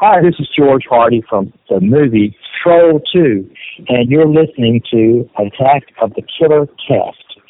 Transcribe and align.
Hi, 0.00 0.22
this 0.22 0.36
is 0.38 0.48
George 0.56 0.84
Hardy 0.88 1.24
from 1.28 1.52
the 1.68 1.80
movie 1.80 2.36
Troll 2.62 3.00
2, 3.12 3.50
and 3.88 4.08
you're 4.08 4.28
listening 4.28 4.80
to 4.92 5.28
Attack 5.36 5.92
of 6.00 6.14
the 6.14 6.22
Killer 6.38 6.68
Cast. 6.86 7.40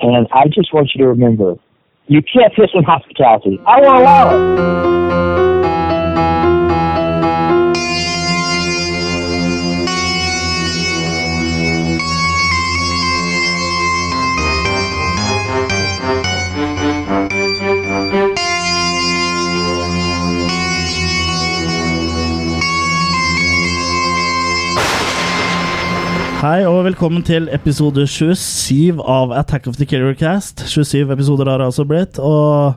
And 0.00 0.26
I 0.32 0.46
just 0.48 0.74
want 0.74 0.90
you 0.96 1.04
to 1.04 1.08
remember, 1.08 1.54
you 2.08 2.20
can't 2.20 2.52
piss 2.54 2.70
on 2.74 2.82
hospitality. 2.82 3.60
I 3.68 3.80
won't 3.80 4.00
allow 4.00 5.76
it. 5.76 5.81
Hei 26.42 26.64
og 26.66 26.80
velkommen 26.88 27.22
til 27.22 27.44
episode 27.54 28.02
27 28.10 28.98
av 28.98 29.30
Attack 29.38 29.68
of 29.70 29.76
the 29.78 29.86
Killer 29.86 30.16
Cast. 30.18 30.64
27 30.66 31.12
episoder 31.14 31.46
har 31.46 31.62
det 31.62 31.68
altså 31.70 31.84
blitt, 31.86 32.18
og 32.18 32.74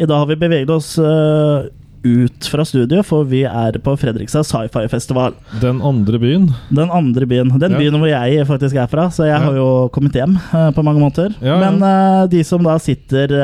i 0.00 0.06
dag 0.08 0.22
har 0.22 0.30
vi 0.30 0.38
beveget 0.40 0.72
oss 0.72 0.94
uh, 0.96 1.66
ut 2.08 2.48
fra 2.48 2.64
studio, 2.64 3.02
for 3.04 3.28
vi 3.28 3.42
er 3.44 3.76
på 3.84 3.92
Fredrikstad 4.00 4.48
sci-fi-festival. 4.48 5.36
Den 5.60 5.82
andre 5.84 6.22
byen. 6.22 6.48
Den 6.72 6.88
andre 6.88 7.28
byen. 7.28 7.52
Den 7.60 7.76
Ja. 7.76 7.82
byen 7.82 8.00
hvor 8.00 8.08
jeg 8.08 8.48
faktisk 8.48 8.80
er 8.80 8.88
fra, 8.88 9.10
så 9.12 9.28
jeg 9.28 9.36
Ja. 9.36 9.44
har 9.44 9.60
jo 9.60 9.68
kommet 9.92 10.16
hjem 10.16 10.38
uh, 10.54 10.70
på 10.72 10.82
mange 10.82 11.04
måter. 11.04 11.36
Ja. 11.44 11.60
Men 11.60 11.82
uh, 11.84 12.24
de 12.32 12.40
som 12.42 12.64
da 12.64 12.78
sitter 12.80 13.36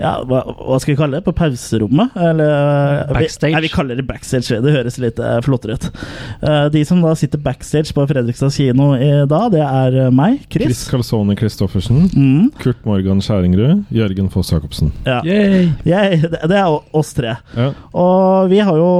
ja, 0.00 0.12
hva, 0.24 0.40
hva 0.56 0.78
skal 0.80 0.94
vi 0.94 0.98
kalle 0.98 1.18
det? 1.18 1.24
På 1.26 1.34
pauserommet? 1.36 2.14
Eller 2.16 2.50
eh, 2.50 3.12
Backstage. 3.12 3.50
Vi, 3.50 3.56
nei, 3.58 3.62
vi 3.66 3.70
kaller 3.72 3.98
det 4.00 4.06
backstage. 4.08 4.58
Det 4.64 4.72
høres 4.74 4.96
litt 5.02 5.20
eh, 5.20 5.36
flottere 5.44 5.76
ut. 5.76 5.86
Eh, 6.40 6.66
de 6.72 6.82
som 6.88 7.02
da 7.04 7.12
sitter 7.20 7.42
backstage 7.44 7.92
på 7.96 8.06
Fredrikstad 8.08 8.54
kino 8.56 8.90
i 8.96 9.10
dag, 9.30 9.50
det 9.52 9.60
er 9.66 9.98
meg, 10.14 10.40
Chris 10.48 10.70
Chris. 10.70 10.82
Calzone 10.90 11.36
Christoffersen. 11.38 12.06
Mm, 12.16 12.48
Kurt 12.62 12.80
Morgan 12.88 13.20
Skjæringrud. 13.24 13.84
Jørgen 13.94 14.30
Foss 14.32 14.52
Jacobsen. 14.54 14.92
ja. 15.04 15.20
Yay! 15.28 15.68
Yay. 15.84 16.20
det 16.24 16.40
det 16.50 16.56
er 16.58 16.78
oss 16.96 17.12
tre. 17.16 17.36
Ja. 17.56 17.70
Og 17.92 18.48
vi 18.50 18.58
har 18.64 18.76
jo 18.80 18.90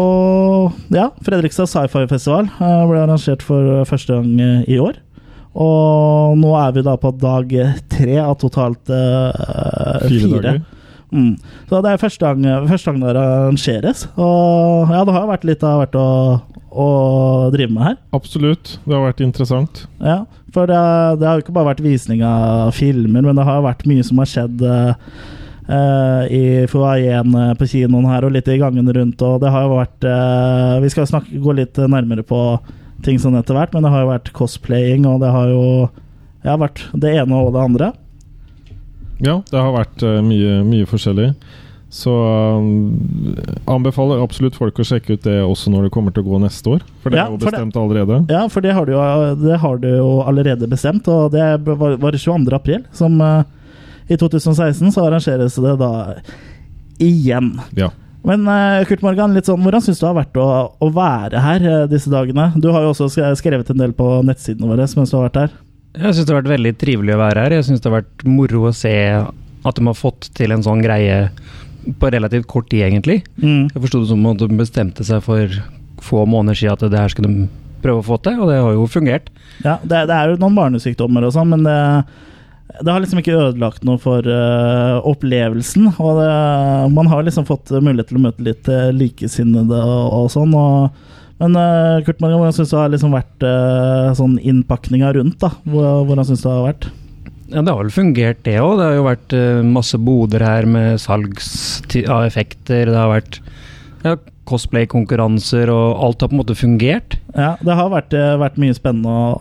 Ja, 0.92 1.08
Fredrikstad 1.24 1.68
sci-fi-festival 1.70 2.50
ble 2.60 3.00
arrangert 3.06 3.42
for 3.46 3.86
første 3.88 4.18
gang 4.20 4.66
i 4.68 4.76
år. 4.80 4.98
Og 5.50 6.36
nå 6.38 6.52
er 6.60 6.76
vi 6.76 6.84
da 6.86 6.92
på 7.00 7.10
dag 7.18 7.50
tre 7.90 8.18
av 8.22 8.36
totalt 8.38 8.90
uh, 8.92 9.32
Fire, 10.04 10.20
fire. 10.20 10.42
dager. 10.44 10.60
Mm. 11.10 11.34
Så 11.68 11.80
det 11.82 11.90
er 11.90 12.02
første 12.02 12.30
gang, 12.30 12.68
første 12.70 12.90
gang 12.90 13.02
det 13.02 13.10
arrangeres. 13.12 14.06
Og 14.14 14.92
ja, 14.94 15.02
det 15.06 15.16
har 15.16 15.28
vært 15.30 15.48
litt 15.48 15.66
av 15.66 15.82
hvert 15.82 15.98
å, 15.98 16.06
å 16.70 16.88
drive 17.54 17.74
med 17.74 17.86
her. 17.88 17.98
Absolutt. 18.16 18.76
Det 18.84 18.96
har 18.96 19.08
vært 19.08 19.22
interessant. 19.26 19.84
Ja, 19.98 20.22
for 20.54 20.70
det, 20.70 20.78
det 21.20 21.28
har 21.28 21.38
jo 21.38 21.44
ikke 21.44 21.56
bare 21.56 21.72
vært 21.72 21.84
visning 21.84 22.24
av 22.26 22.72
filmer, 22.76 23.26
men 23.26 23.38
det 23.38 23.46
har 23.46 23.62
vært 23.66 23.86
mye 23.90 24.06
som 24.06 24.22
har 24.22 24.30
skjedd 24.30 24.66
Uh, 25.70 26.24
i 26.34 26.66
foajeen 26.66 27.34
eh, 27.38 27.50
på 27.54 27.66
kinoen 27.70 28.08
her 28.10 28.24
og 28.26 28.32
litt 28.34 28.48
i 28.50 28.56
gangene 28.58 28.90
rundt. 28.96 29.20
Og 29.22 29.36
det 29.38 29.52
har 29.54 29.68
jo 29.68 29.76
vært 29.76 30.06
uh, 30.08 30.80
Vi 30.82 30.88
skal 30.90 31.06
snakke, 31.06 31.38
gå 31.38 31.54
litt 31.54 31.78
nærmere 31.78 32.24
på 32.26 32.40
ting 33.06 33.20
sånn 33.22 33.38
etter 33.38 33.54
hvert, 33.54 33.76
men 33.76 33.86
det 33.86 33.92
har 33.92 34.02
jo 34.02 34.08
vært 34.10 34.32
cosplaying, 34.34 35.06
og 35.06 35.20
det 35.22 35.30
har 35.30 35.52
jo 35.52 35.62
ja, 36.42 36.56
vært 36.58 36.82
det 36.98 37.14
ene 37.20 37.38
og 37.38 37.52
det 37.54 37.62
andre. 37.62 37.92
Ja, 39.24 39.40
det 39.50 39.58
har 39.60 39.74
vært 39.74 40.04
eh, 40.06 40.20
mye, 40.24 40.60
mye 40.66 40.86
forskjellig. 40.88 41.34
Så 41.90 42.12
um, 42.14 43.34
anbefaler 43.66 44.20
absolutt 44.22 44.54
folk 44.54 44.78
å 44.78 44.84
sjekke 44.86 45.16
ut 45.16 45.24
det 45.26 45.40
også 45.42 45.72
når 45.74 45.88
det 45.88 45.92
kommer 45.96 46.14
til 46.14 46.22
å 46.22 46.28
gå 46.28 46.38
neste 46.44 46.76
år. 46.76 46.84
For 47.02 47.10
det 47.10 47.18
Ja, 47.18 47.24
er 47.26 47.32
jo 47.34 47.40
bestemt 47.42 47.74
det- 47.74 47.82
allerede. 47.82 48.18
Ja, 48.30 48.44
for 48.48 48.62
det 48.62 48.74
har 48.76 48.86
du 48.86 48.92
jo, 48.94 49.00
det 49.42 49.58
har 49.58 49.80
du 49.82 49.88
jo 49.96 50.10
allerede 50.22 50.68
bestemt, 50.70 51.08
og 51.10 51.32
det 51.34 51.48
var 51.66 51.96
var 51.98 52.12
22. 52.14 52.54
april. 52.54 52.84
Som 52.94 53.18
uh, 53.20 53.42
i 54.08 54.16
2016 54.16 54.92
så 54.94 55.08
arrangeres 55.08 55.58
det 55.58 55.74
da 55.82 55.90
igjen. 57.02 57.56
Ja. 57.74 57.90
Men 58.22 58.46
uh, 58.46 58.84
Kurt 58.86 59.02
Morgan, 59.02 59.34
litt 59.34 59.48
sånn, 59.48 59.62
hvordan 59.64 59.82
syns 59.82 59.98
du 59.98 60.04
det 60.04 60.10
har 60.12 60.18
vært 60.20 60.38
å, 60.38 60.46
å 60.78 60.90
være 60.94 61.40
her 61.42 61.66
uh, 61.66 61.86
disse 61.90 62.12
dagene? 62.12 62.52
Du 62.60 62.70
har 62.70 62.84
jo 62.86 62.92
også 62.94 63.08
skrevet 63.34 63.70
en 63.72 63.80
del 63.82 63.94
på 63.96 64.20
nettsidene 64.28 64.68
våre 64.68 64.86
mens 64.86 65.10
du 65.10 65.16
har 65.18 65.26
vært 65.26 65.40
her. 65.42 65.58
Jeg 65.98 66.14
syns 66.14 66.26
det 66.26 66.32
har 66.32 66.42
vært 66.42 66.52
veldig 66.54 66.74
trivelig 66.78 67.14
å 67.16 67.20
være 67.20 67.44
her. 67.44 67.56
Jeg 67.58 67.66
syns 67.66 67.82
det 67.82 67.90
har 67.90 68.00
vært 68.00 68.24
moro 68.28 68.68
å 68.68 68.76
se 68.76 68.94
at 69.10 69.76
de 69.76 69.86
har 69.86 69.98
fått 69.98 70.30
til 70.38 70.54
en 70.54 70.62
sånn 70.64 70.82
greie 70.84 71.26
på 72.00 72.10
relativt 72.12 72.46
kort 72.50 72.68
tid, 72.70 72.84
egentlig. 72.86 73.20
Mm. 73.40 73.70
Jeg 73.72 73.82
forsto 73.82 74.02
det 74.02 74.10
som 74.12 74.28
at 74.30 74.42
de 74.42 74.58
bestemte 74.58 75.06
seg 75.06 75.22
for 75.24 75.60
få 76.00 76.24
måneder 76.28 76.56
siden 76.56 76.76
at 76.76 76.92
det 76.92 77.00
her 77.00 77.12
skulle 77.12 77.32
de 77.32 77.48
prøve 77.84 78.02
å 78.02 78.06
få 78.06 78.18
til, 78.24 78.38
og 78.40 78.50
det 78.52 78.58
har 78.60 78.74
jo 78.76 78.88
fungert. 78.90 79.30
Ja, 79.64 79.78
det, 79.82 80.06
det 80.08 80.16
er 80.16 80.30
jo 80.30 80.40
noen 80.40 80.58
barnesykdommer 80.58 81.26
og 81.26 81.34
sånn, 81.34 81.52
men 81.52 81.64
det, 81.66 81.76
det 82.78 82.92
har 82.92 83.02
liksom 83.02 83.22
ikke 83.22 83.38
ødelagt 83.48 83.86
noe 83.88 84.00
for 84.00 84.24
uh, 84.24 85.00
opplevelsen. 85.08 85.90
Og 85.96 86.20
det, 86.20 86.32
man 86.94 87.10
har 87.10 87.24
liksom 87.26 87.48
fått 87.48 87.72
mulighet 87.76 88.12
til 88.12 88.20
å 88.20 88.26
møte 88.28 88.46
litt 88.46 88.70
eh, 88.70 88.90
likesinnede 88.94 89.80
og, 89.80 90.04
og 90.20 90.30
sånn. 90.36 90.54
Og, 90.56 91.08
men 91.40 91.56
uh, 91.56 92.00
Kurt 92.04 92.20
Morgan, 92.20 92.40
hvordan 92.42 92.56
syns 92.56 92.72
du 92.72 92.76
det 92.76 92.82
har 92.82 92.90
liksom 92.92 93.14
vært 93.16 93.46
uh, 93.46 94.10
sånn 94.18 94.36
innpakninga 94.38 95.14
rundt? 95.16 95.38
da? 95.40 95.54
Hvordan 95.64 96.26
syns 96.28 96.42
du 96.44 96.48
det 96.48 96.56
har 96.56 96.66
vært? 96.68 96.90
Ja, 97.50 97.62
Det 97.62 97.72
har 97.72 97.80
vel 97.80 97.94
fungert, 97.94 98.42
det 98.46 98.58
òg. 98.62 98.74
Det 98.78 98.88
har 98.88 98.98
jo 98.98 99.06
vært 99.08 99.36
uh, 99.38 99.62
masse 99.66 99.98
boder 99.98 100.44
her 100.44 100.68
med 100.68 101.00
salgs 101.02 101.48
av 102.04 102.26
effekter. 102.28 102.92
Det 102.92 102.98
har 102.98 103.10
vært 103.10 103.40
ja, 104.04 104.14
cosplay-konkurranser, 104.50 105.70
og 105.72 106.02
alt 106.04 106.22
har 106.22 106.30
på 106.30 106.36
en 106.36 106.42
måte 106.42 106.56
fungert. 106.58 107.16
Ja, 107.32 107.54
det 107.64 107.76
har 107.78 107.88
vært, 107.92 108.14
vært 108.40 108.58
mye 108.60 108.76
spennende 108.76 109.12
å, 109.12 109.32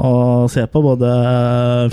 å 0.46 0.48
se 0.52 0.64
på, 0.70 0.84
både 0.86 1.10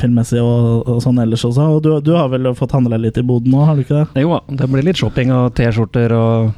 filmmessig 0.01 0.43
og, 0.43 0.87
og 0.87 1.01
sånn 1.05 1.19
ellers 1.23 1.47
også. 1.49 1.67
Og 1.77 1.83
du, 1.83 1.91
du 2.05 2.13
har 2.15 2.31
vel 2.33 2.53
fått 2.59 2.77
handla 2.77 3.01
litt 3.01 3.19
i 3.19 3.27
boden 3.27 3.55
nå, 3.55 3.65
har 3.67 3.75
du 3.79 3.83
ikke 3.83 4.05
det? 4.05 4.23
Jo 4.23 4.37
da, 4.37 4.61
det 4.63 4.71
blir 4.71 4.87
litt 4.87 5.01
shopping 5.01 5.35
av 5.35 5.51
T-skjorter 5.57 6.15
og 6.17 6.55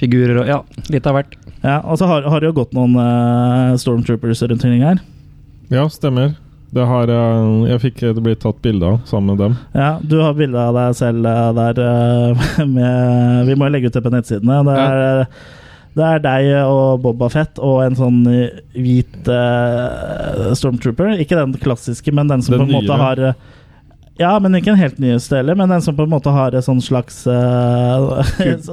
figurer 0.00 0.40
og 0.42 0.48
ja, 0.50 0.62
litt 0.92 1.06
av 1.08 1.18
hvert. 1.18 1.36
Ja, 1.62 1.80
Og 1.82 1.98
så 1.98 2.08
har, 2.08 2.26
har 2.28 2.42
det 2.42 2.50
jo 2.50 2.56
gått 2.60 2.74
noen 2.76 2.96
uh, 2.98 3.76
stormtroopers 3.80 4.42
rundt 4.44 4.64
omkring 4.64 4.84
her. 4.86 5.00
ja, 5.72 5.86
stemmer. 5.90 6.34
Det 6.76 6.82
har 6.84 7.08
uh, 7.08 7.64
Jeg 7.70 7.80
fikk 7.84 8.00
det 8.02 8.22
blitt 8.22 8.42
tatt 8.42 8.58
bilde 8.62 8.86
av 8.86 8.98
sammen 9.08 9.34
med 9.34 9.42
dem. 9.44 9.54
Ja, 9.72 9.96
du 10.02 10.18
har 10.20 10.34
bilde 10.36 10.60
av 10.60 10.76
deg 10.76 10.96
selv 10.98 11.26
uh, 11.26 11.52
der 11.56 11.80
med 12.76 13.46
Vi 13.48 13.56
må 13.56 13.68
jo 13.68 13.76
legge 13.76 13.90
ut 13.90 13.96
det 13.96 14.04
på 14.04 14.12
nettsidene. 14.12 14.60
Det 14.66 14.76
er, 14.82 15.22
det 15.96 16.08
er 16.10 16.24
deg 16.26 16.50
og 16.66 17.00
Boba 17.06 17.30
Fett 17.32 17.62
og 17.62 17.80
en 17.86 17.96
sånn 17.96 18.18
hvit 18.76 19.30
stormtrooper. 20.60 21.16
Ikke 21.22 21.38
den 21.38 21.56
klassiske, 21.62 22.12
men 22.12 22.28
den 22.28 22.44
som 22.44 22.58
Den 22.58 22.66
på 22.66 22.68
en 22.68 22.76
måte 22.82 22.98
har 23.00 23.22
ja, 24.18 24.32
men 24.40 24.54
ikke 24.56 24.72
en 24.72 24.80
helt 24.80 24.98
nyeste 25.02 25.36
heller, 25.36 25.54
men 25.58 25.68
den 25.68 25.82
som 25.84 25.96
på 25.96 26.06
en 26.06 26.12
måte 26.12 26.32
har 26.32 26.54
et 26.56 26.64
sånn 26.64 26.80
slags 26.84 27.22
uh, 27.28 28.22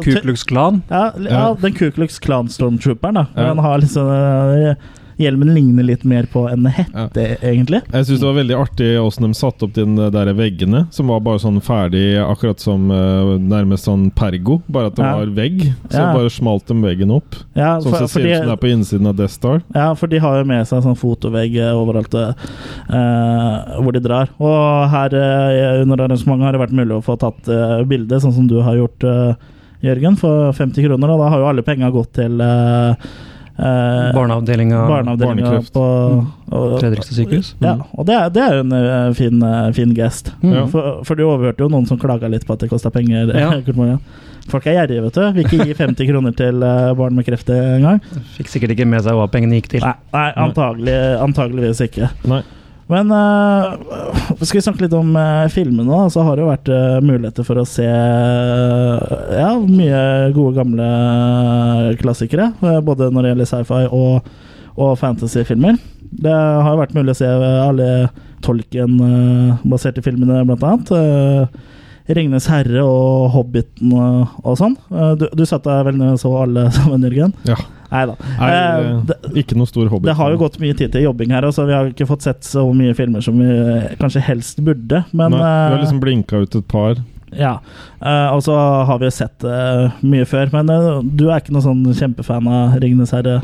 Ku 0.03 0.13
Klux 0.23 0.45
Klan. 0.47 0.81
ja, 0.89 1.09
ja, 1.27 1.45
den 1.59 1.75
Ku 1.75 1.89
Klux 1.91 2.19
Klan-stormtrooperen. 2.23 3.21
da 3.21 3.25
Ja. 3.35 3.49
Den 3.49 3.63
har 3.65 3.81
liksom 3.83 4.07
eh, 4.13 4.75
Hjelmen 5.21 5.53
ligner 5.53 5.83
litt 5.85 6.03
mer 6.09 6.25
på 6.31 6.45
en 6.49 6.65
hette, 6.65 7.25
egentlig. 7.45 7.81
Jeg 7.93 8.07
syns 8.07 8.19
det 8.21 8.27
var 8.27 8.37
veldig 8.39 8.55
artig 8.57 8.89
åssen 9.01 9.27
de 9.27 9.33
satte 9.37 9.67
opp 9.67 9.73
de 9.75 9.85
der 10.13 10.31
veggene, 10.37 10.87
som 10.93 11.11
var 11.11 11.19
bare 11.25 11.41
sånn 11.43 11.59
ferdig, 11.63 12.17
akkurat 12.23 12.59
som 12.63 12.89
eh, 12.91 13.33
nærmest 13.43 13.85
sånn 13.89 14.07
pergo, 14.15 14.61
bare 14.67 14.87
at 14.89 14.95
det 14.97 15.05
Ja. 15.05 15.15
var 15.19 15.33
vegg. 15.37 15.61
Så 15.89 15.99
Ja. 15.99 16.13
bare 16.13 16.29
smalt 16.33 16.65
de 16.67 16.73
veggen 16.81 17.11
opp. 17.11 17.35
Ja, 17.55 17.79
Sånn 17.79 17.91
for, 17.91 17.97
som 17.97 18.07
det 18.07 18.09
ser 18.09 18.25
ut 18.25 18.37
som 18.37 18.47
det 18.47 18.55
er 18.57 18.63
på 18.63 18.71
innsiden 18.73 19.07
av 19.07 19.15
Death 19.15 19.33
Star. 19.33 19.61
Ja, 19.75 19.93
for 19.93 20.07
de 20.07 20.17
har 20.17 20.37
jo 20.39 20.45
med 20.45 20.65
seg 20.67 20.81
sånn 20.83 20.97
fotovegg 20.97 21.55
eh, 21.57 21.73
overalt 21.73 22.13
eh, 22.13 22.33
hvor 23.81 23.93
de 23.93 23.99
drar. 24.03 24.29
Og 24.39 24.89
her 24.89 25.13
eh, 25.13 25.81
under 25.83 25.97
arrangementet 26.07 26.47
har 26.47 26.55
det 26.55 26.63
vært 26.63 26.77
mulig 26.77 26.97
å 26.97 27.03
få 27.05 27.17
tatt 27.19 27.47
uh, 27.49 27.83
bilde, 27.87 28.19
sånn 28.21 28.33
som 28.33 28.47
du 28.49 28.59
har 28.61 28.75
gjort, 28.79 29.03
Jørgen, 29.83 30.15
for 30.17 30.53
50 30.55 30.85
kroner. 30.85 31.11
Og 31.11 31.19
da 31.19 31.29
har 31.29 31.41
jo 31.41 31.47
alle 31.49 31.63
penga 31.65 31.89
gått 31.91 32.13
til 32.15 32.39
uh, 32.39 32.95
Barneavdelinga 33.57 34.79
barneavdelinga 34.89 35.51
på 35.73 35.83
og- 36.53 36.79
Fredrikstad 36.81 37.15
sykehus. 37.19 37.53
Ja, 37.61 37.75
og 37.93 38.05
det, 38.05 38.15
er- 38.15 38.29
det 38.33 38.43
er 38.43 38.59
en 38.63 38.71
eh, 38.73 39.13
fin, 39.13 39.41
eh, 39.43 39.71
fin 39.73 39.93
gest. 39.95 40.31
Mm. 40.41 40.67
For, 40.71 41.03
for 41.05 41.15
du 41.15 41.23
overhørte 41.27 41.59
jo 41.65 41.69
noen 41.69 41.85
som 41.87 41.97
klaga 42.01 42.29
litt 42.29 42.45
på 42.47 42.53
at 42.53 42.59
det 42.65 42.69
kosta 42.69 42.89
penger. 42.93 43.33
Ja. 43.37 43.51
Folk 44.51 44.65
er 44.67 44.73
gjerrige, 44.75 45.03
vet 45.05 45.13
du. 45.15 45.21
Vil 45.37 45.45
ikke 45.45 45.65
gi 45.69 45.73
50 45.77 46.09
kroner 46.09 46.33
til 46.35 46.63
eh, 46.67 46.89
barn 46.99 47.15
med 47.15 47.25
kreft 47.25 47.47
engang. 47.53 48.01
Fikk 48.35 48.49
sikkert 48.51 48.73
ikke 48.75 48.87
med 48.89 49.05
seg 49.05 49.15
hva 49.15 49.29
pengene 49.31 49.55
gikk 49.61 49.69
til. 49.77 49.85
Nei, 49.85 49.93
nei 50.13 50.25
antagelig, 50.47 50.97
antageligvis 51.23 51.79
ikke. 51.87 52.09
Nei. 52.27 52.41
Men 52.91 53.11
uh, 53.15 53.77
skal 54.43 54.57
vi 54.59 54.63
snakke 54.65 54.83
litt 54.85 54.95
om 54.97 55.13
uh, 55.15 55.47
filmene, 55.53 55.85
da? 55.87 56.01
Så 56.11 56.23
har 56.25 56.35
det 56.35 56.43
jo 56.43 56.49
vært 56.51 56.71
uh, 56.73 56.97
muligheter 57.05 57.45
for 57.47 57.61
å 57.61 57.65
se 57.67 57.85
eh, 57.87 59.37
ja, 59.39 59.53
mye 59.59 60.01
gode, 60.35 60.57
gamle 60.59 60.87
klassikere. 62.01 62.49
eh, 62.61 62.79
både 62.83 63.07
når 63.13 63.23
det 63.23 63.31
gjelder 63.33 63.49
sci-fi 63.53 63.81
og, 63.89 64.27
og 64.75 64.97
fantasy-filmer. 64.99 65.79
Det 66.13 66.33
har 66.33 66.69
jo 66.73 66.81
vært 66.83 66.97
mulig 66.97 67.15
å 67.15 67.21
se 67.21 67.29
alle 67.29 67.87
Tolkien-baserte 68.43 70.03
filmene, 70.03 70.43
blant 70.49 70.67
annet. 70.67 71.49
'Ringenes 72.03 72.49
herre' 72.51 72.83
og 72.83 73.31
'Hobbiten' 73.31 73.93
og, 73.95 74.33
og 74.43 74.57
sånn. 74.59 74.75
Eh, 74.91 75.13
du, 75.19 75.27
du 75.31 75.45
satt 75.47 75.63
deg 75.63 75.85
vel 75.87 75.95
ned 76.01 76.17
og 76.17 76.19
så 76.19 76.33
alle 76.41 76.67
sammen, 76.75 77.05
Jørgen? 77.07 77.31
Ja. 77.47 77.55
Nei 77.93 78.03
da. 78.09 78.15
Eh, 78.49 79.39
ikke 79.43 79.55
noe 79.59 79.69
stor 79.69 79.87
hobby. 79.91 80.07
det 80.09 80.15
har 80.17 80.31
jo 80.33 80.37
gått 80.41 80.57
mye 80.63 80.73
tid 80.75 80.91
til 80.95 81.03
jobbing 81.05 81.29
her, 81.35 81.45
så 81.53 81.65
vi 81.69 81.75
har 81.77 81.91
ikke 81.91 82.07
fått 82.09 82.25
sett 82.25 82.41
så 82.47 82.65
mye 82.73 82.95
filmer 82.97 83.21
som 83.21 83.37
vi 83.37 83.45
eh, 83.47 83.91
kanskje 84.01 84.23
helst 84.25 84.59
burde. 84.65 85.03
Men 85.13 85.31
Nei, 85.35 85.39
vi 85.39 85.43
har 85.45 85.77
eh, 85.77 85.83
liksom 85.85 85.99
blinka 86.01 86.41
ut 86.43 86.55
et 86.57 86.67
par. 86.67 86.97
ja. 87.37 87.59
Eh, 88.01 88.29
og 88.33 88.41
så 88.45 88.55
har 88.89 88.97
vi 88.99 89.05
jo 89.07 89.13
sett 89.13 89.43
eh, 89.45 89.91
mye 90.01 90.25
før. 90.25 90.49
Men 90.57 90.73
du 91.15 91.27
er 91.29 91.37
ikke 91.39 91.53
noen 91.53 91.67
sånn 91.69 91.85
kjempefan 92.01 92.49
av 92.49 92.79
'Ringenes 92.81 93.13
herre'? 93.13 93.43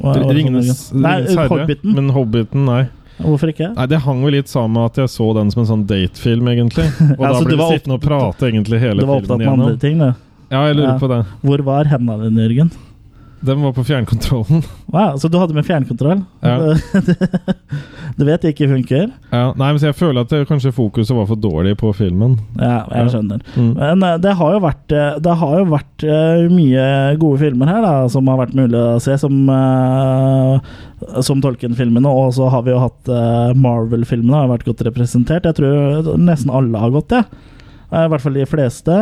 Ringenes, 0.00 0.92
herre, 0.94 1.46
Hobbiten. 1.50 1.94
men 1.94 2.10
Hobbiten, 2.14 2.64
nei. 2.64 2.84
Hvorfor 3.20 3.50
ikke? 3.52 3.74
Nei, 3.76 3.86
Det 3.90 3.98
hang 4.00 4.22
vel 4.24 4.32
litt 4.38 4.48
sammen 4.48 4.78
med 4.78 4.84
at 4.92 4.96
jeg 5.02 5.10
så 5.12 5.26
den 5.36 5.50
som 5.52 5.60
en 5.64 5.68
sånn 5.68 5.82
datefilm, 5.86 6.46
egentlig. 6.48 6.86
Og 7.18 7.24
Ja, 7.26 7.32
da 7.34 7.40
ble 7.44 7.56
vi 7.58 7.66
sittende 7.74 7.98
og 7.98 8.04
prate 8.06 8.48
egentlig 8.48 8.80
hele 8.80 9.02
Du 9.02 9.06
var 9.10 9.20
opptatt 9.20 9.38
med 9.42 9.48
andre 9.52 9.76
ting, 9.82 9.98
du. 10.00 10.14
Ja, 10.50 10.62
jeg 10.70 10.76
lurer 10.78 10.94
Ja. 10.94 10.98
på 10.98 11.08
det. 11.10 11.18
Hvor 11.44 11.62
var 11.66 11.84
hendene 11.90 12.30
dine, 12.30 12.46
Jørgen? 12.48 12.70
Den 13.40 13.62
var 13.62 13.72
på 13.72 13.84
fjernkontrollen. 13.84 14.62
Wow, 14.92 15.16
så 15.16 15.28
du 15.28 15.38
hadde 15.40 15.54
med 15.56 15.64
fjernkontroll? 15.64 16.18
Ja. 16.44 16.74
du 18.18 18.24
vet 18.26 18.42
det 18.42 18.52
ikke 18.52 18.68
funker? 18.68 19.06
Ja, 19.30 19.54
nei, 19.56 19.70
men 19.72 19.80
Jeg 19.80 19.96
føler 19.96 20.26
at 20.26 20.32
det, 20.32 20.42
kanskje 20.50 20.74
fokuset 20.76 21.16
var 21.16 21.28
for 21.30 21.40
dårlig 21.40 21.72
på 21.80 21.92
filmen. 21.96 22.36
Ja, 22.60 22.82
jeg 22.92 23.14
skjønner. 23.14 23.40
Mm. 23.56 23.70
Men 23.78 24.04
eh, 24.04 24.18
det 24.20 24.34
har 24.36 24.56
jo 24.56 24.60
vært, 24.66 24.92
eh, 24.92 25.16
det 25.24 25.36
har 25.40 25.54
jo 25.56 25.70
vært 25.72 26.04
eh, 26.04 26.42
mye 26.52 26.84
gode 27.22 27.40
filmer 27.40 27.72
her 27.72 27.80
da, 27.86 27.94
som 28.12 28.28
har 28.28 28.42
vært 28.42 28.58
mulig 28.58 28.76
å 28.76 29.00
se, 29.00 29.16
som, 29.22 29.40
som 31.24 31.40
Tolkien-filmene. 31.40 32.12
Og 32.12 32.36
så 32.36 32.50
har 32.52 32.66
vi 32.66 32.74
jo 32.74 32.82
hatt 32.84 33.14
Marvel-filmene 33.56 34.44
har 34.44 34.52
vært 34.52 34.68
godt 34.68 34.84
representert. 34.90 35.48
Jeg 35.48 35.56
tror 35.62 36.12
nesten 36.20 36.52
alle 36.52 36.84
har 36.84 36.92
gått 36.92 37.14
det. 37.16 37.24
I 37.90 38.06
hvert 38.10 38.22
fall 38.22 38.36
de 38.36 38.46
fleste. 38.46 39.00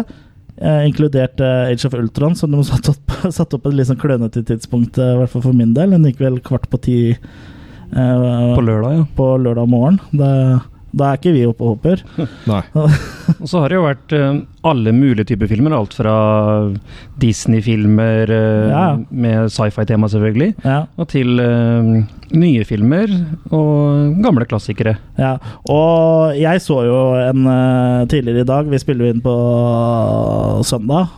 Eh, 0.60 0.86
inkludert 0.88 1.40
eh, 1.40 1.72
Age 1.72 1.88
of 1.88 1.94
Ultron, 1.98 2.36
som 2.38 2.52
de 2.52 2.62
satte 2.66 2.94
opp, 2.94 3.14
satt 3.38 3.54
opp 3.56 3.68
et 3.68 3.78
litt 3.78 3.90
sånn 3.90 4.00
klønete 4.00 4.44
tidspunkt, 4.46 4.98
eh, 4.98 5.14
i 5.14 5.20
hvert 5.20 5.34
fall 5.34 5.46
for 5.48 5.56
min 5.56 5.74
del. 5.76 5.94
Den 5.96 6.08
gikk 6.08 6.22
vel 6.24 6.40
kvart 6.44 6.68
på 6.70 6.82
ti 6.88 6.98
På 7.88 8.60
lørdag, 8.60 8.98
ja. 8.98 9.04
på 9.16 9.30
lørdag 9.40 9.70
morgen. 9.72 9.96
Det, 10.12 10.32
da 10.98 11.12
er 11.12 11.20
ikke 11.20 11.32
vi 11.36 11.46
oppe 11.48 11.64
og 11.64 11.76
hopper. 11.76 12.02
Nei. 12.50 12.62
Og 13.38 13.46
så 13.50 13.60
har 13.60 13.68
det 13.70 13.76
jo 13.78 13.84
vært 13.84 14.12
eh, 14.16 14.38
alle 14.68 14.92
mulige 14.96 15.26
typer 15.30 15.50
filmer. 15.50 15.74
Alt 15.76 15.92
fra 15.94 16.14
Disney-filmer 17.20 18.30
eh, 18.32 18.68
Ja. 18.72 18.84
med 19.10 19.50
sci-fi-tema, 19.52 20.08
selvfølgelig, 20.10 20.54
Ja. 20.64 20.78
og 20.96 21.08
til 21.12 21.38
eh, 21.42 21.90
nye 22.38 22.64
filmer 22.68 23.08
og 23.52 24.16
gamle 24.24 24.44
klassikere. 24.48 24.96
Ja, 25.18 25.36
og 25.68 26.34
jeg 26.36 26.60
så 26.60 26.82
jo 26.84 26.98
en 27.16 27.46
tidligere 28.10 28.42
i 28.44 28.48
dag 28.48 28.68
Vi 28.68 28.78
spiller 28.82 29.08
inn 29.08 29.22
på 29.24 29.32
søndag. 30.68 31.08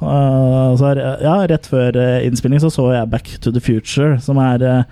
så 0.78 0.92
ja, 1.22 1.34
rett 1.50 1.66
før 1.66 1.98
innspilling 2.24 2.60
så 2.62 2.70
så 2.70 2.92
jeg 2.94 3.10
Back 3.10 3.32
to 3.42 3.50
the 3.50 3.60
Future, 3.60 4.20
som 4.22 4.38
er 4.38 4.84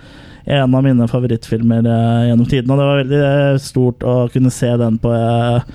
en 0.44 0.74
av 0.74 0.82
mine 0.84 1.08
favorittfilmer 1.08 1.86
eh, 1.86 2.24
gjennom 2.30 2.48
tiden. 2.48 2.70
Og 2.72 2.80
det 2.80 2.88
var 2.88 3.02
veldig 3.02 3.22
eh, 3.28 3.60
stort 3.62 4.04
å 4.06 4.16
kunne 4.32 4.52
se 4.54 4.70
den 4.80 4.98
på, 5.02 5.12
eh, 5.12 5.68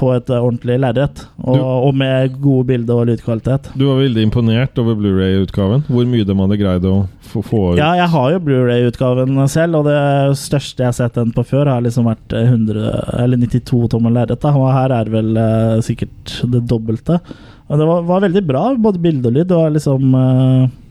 på 0.00 0.10
et 0.16 0.30
ordentlig 0.32 0.78
lerret. 0.80 1.22
Og, 1.44 1.60
og 1.60 1.94
med 2.00 2.36
gode 2.42 2.66
bilder 2.72 3.02
og 3.02 3.10
lydkvalitet. 3.10 3.70
Du 3.78 3.86
var 3.90 4.00
veldig 4.00 4.24
imponert 4.26 4.78
over 4.80 4.98
Blu-ray-utgaven. 4.98 5.84
Hvor 5.90 6.08
mye 6.08 6.26
de 6.26 6.36
hadde 6.40 6.60
greid 6.60 6.88
å 6.88 6.96
få, 7.30 7.44
få 7.46 7.62
ut. 7.72 7.80
Ja, 7.80 7.92
jeg 8.00 8.10
har 8.14 8.34
jo 8.34 8.42
Blu-ray-utgaven 8.48 9.38
selv, 9.52 9.80
og 9.80 9.90
det 9.90 10.00
største 10.40 10.84
jeg 10.84 10.90
har 10.90 10.98
sett 10.98 11.20
den 11.20 11.34
på 11.36 11.46
før, 11.46 11.70
har 11.70 11.86
liksom 11.86 12.08
vært 12.10 12.36
eh, 12.36 12.50
100, 12.50 12.90
eller 13.22 13.44
92 13.46 13.86
tommer 13.94 14.16
lerret. 14.16 14.50
Og 14.50 14.68
her 14.74 14.96
er 14.96 15.08
det 15.08 15.14
vel 15.14 15.32
eh, 15.38 15.78
sikkert 15.86 16.38
det 16.50 16.64
dobbelte. 16.70 17.20
Og 17.70 17.78
det 17.78 17.86
var, 17.86 18.06
var 18.08 18.24
veldig 18.26 18.46
bra, 18.48 18.68
både 18.74 19.02
bilde 19.02 19.30
og 19.30 19.36
lyd. 19.36 19.46
Det 19.50 19.58
var 19.58 19.74
liksom 19.76 20.14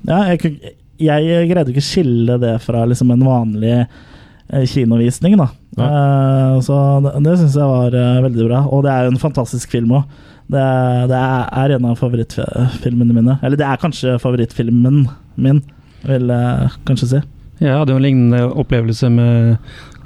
Ja, 0.08 0.22
jeg, 0.32 0.78
jeg 1.00 1.50
greide 1.50 1.72
ikke 1.72 1.84
å 1.84 1.90
skille 1.90 2.38
det 2.42 2.56
fra 2.63 2.84
liksom 2.90 3.12
en 3.13 3.25
vanlig 3.25 3.75
eh, 3.80 4.66
kinovisning, 4.69 5.38
da. 5.40 5.50
Eh, 5.80 6.60
så 6.66 6.78
det, 7.06 7.13
det 7.25 7.38
syns 7.40 7.57
jeg 7.57 7.72
var 7.72 7.96
uh, 7.96 8.22
veldig 8.25 8.48
bra. 8.50 8.63
Og 8.68 8.84
det 8.86 8.94
er 8.94 9.07
jo 9.07 9.13
en 9.13 9.22
fantastisk 9.22 9.72
film 9.72 9.96
òg. 10.00 10.22
Det, 10.50 10.63
det 11.12 11.18
er 11.19 11.75
en 11.75 11.90
av 11.92 12.00
favorittfilmene 12.00 13.13
mine. 13.13 13.38
Eller 13.46 13.60
det 13.60 13.68
er 13.68 13.81
kanskje 13.81 14.16
favorittfilmen 14.22 15.04
min, 15.40 15.62
vil 16.10 16.34
jeg 16.34 16.72
kanskje 16.90 17.12
si. 17.12 17.22
Jeg 17.60 17.75
hadde 17.75 17.92
jo 17.92 18.00
en 18.00 18.06
lignende 18.06 18.46
opplevelse 18.56 19.10
med 19.12 19.57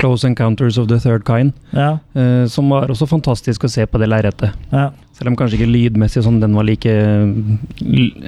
Close 0.01 0.25
Encounters 0.27 0.79
of 0.81 0.89
the 0.89 0.97
Third 0.99 1.23
Kind, 1.27 1.53
Ja, 1.71 1.95
uh, 2.17 2.43
som 2.49 2.69
var 2.73 2.91
også 2.91 3.07
fantastisk 3.07 3.63
å 3.63 3.71
se 3.71 3.85
på 3.87 4.01
det 4.01 4.11
lerretet. 4.11 4.53
ja. 4.73 4.91
Selv 5.13 5.29
om 5.29 5.35
kanskje 5.37 5.59
ikke 5.59 5.69
lydmessig 5.69 6.23
sånn 6.25 6.39
den 6.41 6.55
var 6.57 6.65
like 6.65 6.89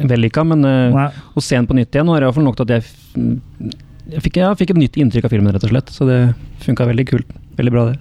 vellykka, 0.09 0.43
men 0.45 0.65
eh, 0.69 0.93
Nei. 0.93 1.07
å 1.33 1.41
se 1.43 1.57
den 1.57 1.67
på 1.69 1.77
nytt 1.77 1.95
igjen 1.95 2.11
var 2.11 2.21
iallfall 2.25 2.45
nok 2.45 2.59
til 2.59 2.67
at 2.67 2.73
jeg, 2.77 2.85
f- 2.85 3.75
jeg, 4.13 4.21
fikk, 4.27 4.39
jeg 4.43 4.59
fikk 4.61 4.73
et 4.75 4.81
nytt 4.83 4.99
inntrykk 5.01 5.25
av 5.27 5.33
filmen, 5.33 5.53
rett 5.55 5.65
og 5.65 5.73
slett. 5.73 5.89
Så 5.93 6.05
det 6.09 6.19
funka 6.65 6.85
veldig 6.91 7.07
kult. 7.09 7.31
Veldig 7.57 7.73
bra, 7.73 7.87
det. 7.91 7.99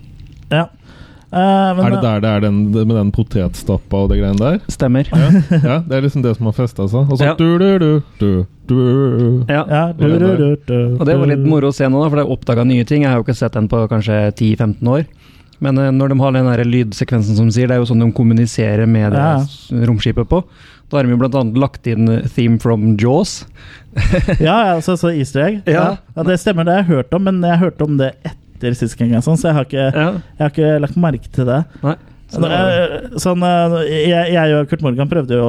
ja. 0.52 0.66
Uh, 1.34 1.72
men, 1.74 1.80
Er 1.88 1.90
det 1.96 2.02
der 2.04 2.20
det 2.22 2.30
er 2.30 2.42
den, 2.44 2.58
med 2.70 2.92
den 2.94 3.08
potetstappa 3.10 4.04
og 4.04 4.10
det 4.12 4.20
greiene 4.20 4.38
der? 4.38 4.60
Stemmer. 4.70 5.08
Ja, 5.10 5.30
ja 5.64 5.78
Det 5.82 5.96
er 5.96 6.04
liksom 6.04 6.22
det 6.22 6.36
som 6.36 6.46
har 6.46 6.54
festa 6.54 6.84
seg. 6.86 7.08
Og 7.10 7.18
så 7.18 7.24
Ja. 7.26 7.32
Og 11.00 11.02
det 11.08 11.16
var 11.18 11.26
litt 11.32 11.42
moro 11.42 11.72
å 11.72 11.74
se 11.74 11.88
nå, 11.90 12.04
da, 12.04 12.10
for 12.12 12.20
jeg 12.22 12.30
oppdaga 12.36 12.62
nye 12.68 12.86
ting. 12.86 13.02
Jeg 13.02 13.10
har 13.10 13.18
jo 13.18 13.26
ikke 13.26 13.34
sett 13.40 13.56
den 13.58 13.66
på 13.72 13.80
kanskje 13.90 14.20
10-15 14.30 14.92
år. 14.94 15.08
Men 15.62 15.78
eh, 15.78 15.90
når 15.94 16.08
de 16.14 16.18
har 16.20 16.32
den 16.36 16.48
der 16.50 16.64
lydsekvensen 16.64 17.36
som 17.38 17.50
sier, 17.54 17.68
det 17.70 17.76
er 17.76 17.82
jo 17.82 17.88
sånn 17.90 18.02
de 18.02 18.10
kommuniserer 18.16 18.86
med 18.90 19.12
Ja. 19.14 19.44
romskipet 19.86 20.28
på. 20.30 20.42
Da 20.90 20.98
har 20.98 21.04
de 21.06 21.14
jo 21.14 21.18
annet 21.40 21.58
lagt 21.58 21.86
inn 21.86 22.06
theme 22.34 22.58
from 22.60 22.96
Jaws. 23.00 23.44
Ja, 24.42 24.74
altså 24.74 24.96
så, 24.96 25.08
så 25.08 25.12
easter 25.14 25.44
egg. 25.46 25.60
Ja. 25.70 25.96
Ja. 26.16 26.22
det 26.26 26.40
stemmer, 26.42 26.64
det 26.66 26.74
har 26.74 26.82
jeg 26.82 26.90
hørt 26.90 27.14
om, 27.14 27.24
men 27.28 27.42
jeg 27.46 27.58
hørte 27.62 27.86
om 27.86 27.96
det 28.00 28.12
etter 28.26 28.74
sist 28.74 28.98
gang, 28.98 29.14
så 29.22 29.36
jeg 29.48 29.54
har, 29.54 29.64
ikke, 29.68 29.86
jeg 29.94 30.42
har 30.42 30.50
ikke 30.52 30.72
lagt 30.82 30.96
merke 31.00 31.30
til 31.34 31.46
det. 31.46 31.60
Nei. 31.82 31.94
Sånn, 32.34 33.42
eh, 33.46 33.74
jeg, 34.08 34.32
jeg 34.34 34.56
og 34.58 34.68
Kurt 34.70 34.82
Morgan 34.84 35.08
prøvde 35.10 35.38
jo 35.38 35.46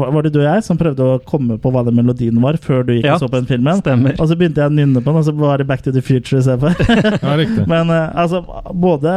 Var 0.00 0.26
det 0.26 0.32
du 0.34 0.40
og 0.40 0.46
jeg 0.48 0.64
som 0.66 0.78
prøvde 0.80 1.06
å 1.06 1.20
komme 1.28 1.56
på 1.62 1.72
hva 1.74 1.84
den 1.86 1.96
melodien 1.98 2.40
var, 2.42 2.58
før 2.62 2.82
du 2.88 2.94
gikk 2.96 3.06
Ja, 3.08 3.16
og 3.16 3.22
så 3.24 3.28
på 3.30 3.38
den 3.38 3.48
filmen? 3.50 3.80
Stemmer. 3.82 4.16
Og 4.18 4.30
så 4.30 4.36
begynte 4.38 4.62
jeg 4.64 4.72
å 4.72 4.74
nynne 4.74 5.02
på 5.02 5.10
den, 5.12 5.20
og 5.22 5.26
så 5.28 5.34
var 5.38 5.62
det 5.62 5.68
Back 5.70 5.84
to 5.86 5.92
the 5.94 6.02
Future 6.04 6.40
istedenfor. 6.42 6.76
Ja, 7.24 7.36
riktig. 7.38 7.64
Men 7.72 7.90
eh, 7.94 8.10
altså, 8.24 8.42
både 8.74 9.14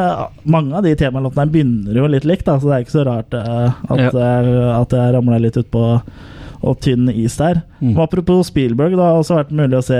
mange 0.48 0.78
av 0.78 0.86
de 0.86 0.96
temalåtene 1.00 1.50
begynner 1.52 1.98
jo 2.02 2.08
litt 2.12 2.28
likt, 2.28 2.46
da, 2.48 2.58
så 2.62 2.70
det 2.72 2.78
er 2.80 2.86
ikke 2.88 2.98
så 3.00 3.06
rart 3.08 3.38
eh, 3.38 3.68
at, 3.68 4.02
Ja. 4.08 4.82
at 4.82 4.94
jeg 4.98 5.16
ramla 5.18 5.40
litt 5.42 5.58
utpå 5.60 5.84
og 6.68 6.80
tynn 6.82 7.10
is 7.14 7.36
der. 7.38 7.60
Mm. 7.82 7.94
Og 7.96 8.02
apropos 8.08 8.48
Spielberg, 8.50 8.96
det 8.98 9.04
har 9.04 9.20
også 9.20 9.38
vært 9.38 9.52
mulig 9.56 9.78
å 9.78 9.84
se 9.86 10.00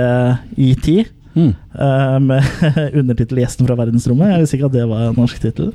ET. 0.58 0.88
Mm. 1.34 1.52
eh, 1.78 2.18
med 2.18 2.44
undertittel 3.00 3.38
'Gjesten 3.38 3.68
fra 3.68 3.76
verdensrommet'. 3.78 4.32
Jeg 4.32 4.44
visste 4.44 4.58
ikke 4.58 4.70
at 4.70 4.76
det 4.78 4.86
var 4.90 5.08
en 5.08 5.18
norsk 5.18 5.42
tittel. 5.42 5.72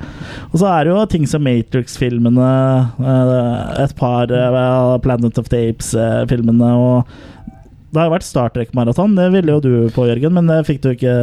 Og 0.50 0.58
så 0.60 0.66
er 0.70 0.84
det 0.84 0.92
jo 0.92 1.04
ting 1.12 1.28
som 1.30 1.44
Matrix-filmene, 1.44 2.50
eh, 2.98 3.84
et 3.84 3.94
par 3.96 4.32
eh, 4.32 4.98
Planet 5.04 5.38
of 5.38 5.48
the 5.48 5.68
Apes-filmene 5.70 6.74
og 6.74 7.14
det 7.94 8.00
har 8.00 8.08
jo 8.08 8.14
vært 8.16 8.26
Star 8.26 8.50
Trek-maraton. 8.50 9.12
Det 9.14 9.28
ville 9.30 9.54
jo 9.54 9.60
du 9.62 9.90
på, 9.94 10.08
Jørgen, 10.08 10.34
men 10.34 10.48
det 10.50 10.64
fikk 10.66 10.80
du 10.82 10.88
ikke 10.90 11.14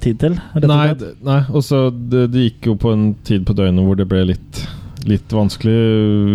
tid 0.00 0.16
til. 0.22 0.38
og 0.56 0.64
Nei, 0.64 0.94
nei 1.20 1.42
også 1.52 1.90
det, 1.92 2.30
det 2.32 2.46
gikk 2.46 2.70
jo 2.70 2.76
på 2.80 2.94
en 2.94 3.10
tid 3.26 3.44
på 3.44 3.52
døgnet 3.52 3.84
hvor 3.84 3.98
det 4.00 4.08
ble 4.08 4.22
litt, 4.32 4.62
litt 5.04 5.28
vanskelig 5.36 5.76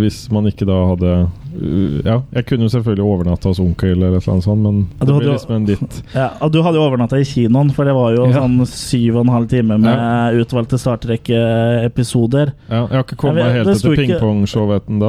hvis 0.03 0.27
man 0.29 0.51
ikke 0.51 0.69
da 0.69 0.77
hadde 0.91 1.15
Ja, 1.51 2.21
jeg 2.31 2.45
kunne 2.47 2.63
jo 2.67 2.69
selvfølgelig 2.71 3.03
overnatta 3.03 3.49
hos 3.51 3.59
onkel 3.59 3.91
eller 3.97 4.15
et 4.17 4.23
eller 4.23 4.33
annet 4.37 4.45
sånt, 4.45 4.61
men 4.63 4.77
Ja, 4.99 5.05
det 5.05 5.15
ble 5.17 5.31
liksom 5.33 5.55
en 5.55 5.65
litt 5.67 5.97
Ja, 6.15 6.29
Du 6.49 6.61
hadde 6.63 6.79
jo 6.79 6.85
overnatta 6.87 7.19
i 7.19 7.25
kinoen, 7.27 7.71
for 7.75 7.83
det 7.85 7.93
var 7.97 8.15
jo 8.15 8.25
Ja. 8.29 8.39
sånn 8.39 8.65
syv 8.67 9.15
og 9.17 9.25
en 9.25 9.33
halv 9.33 9.49
time 9.49 9.77
med 9.77 10.39
utvalgte 10.41 10.79
Star 10.79 10.97
Trek-episoder. 10.97 12.53
Ja, 12.69 12.85
jeg 12.87 12.95
har 12.97 13.03
ikke 13.03 13.17
kommet 13.17 13.43
meg 13.45 13.55
helt 13.65 13.77
sto 13.77 13.93
til 13.95 14.03
ikke- 14.05 14.19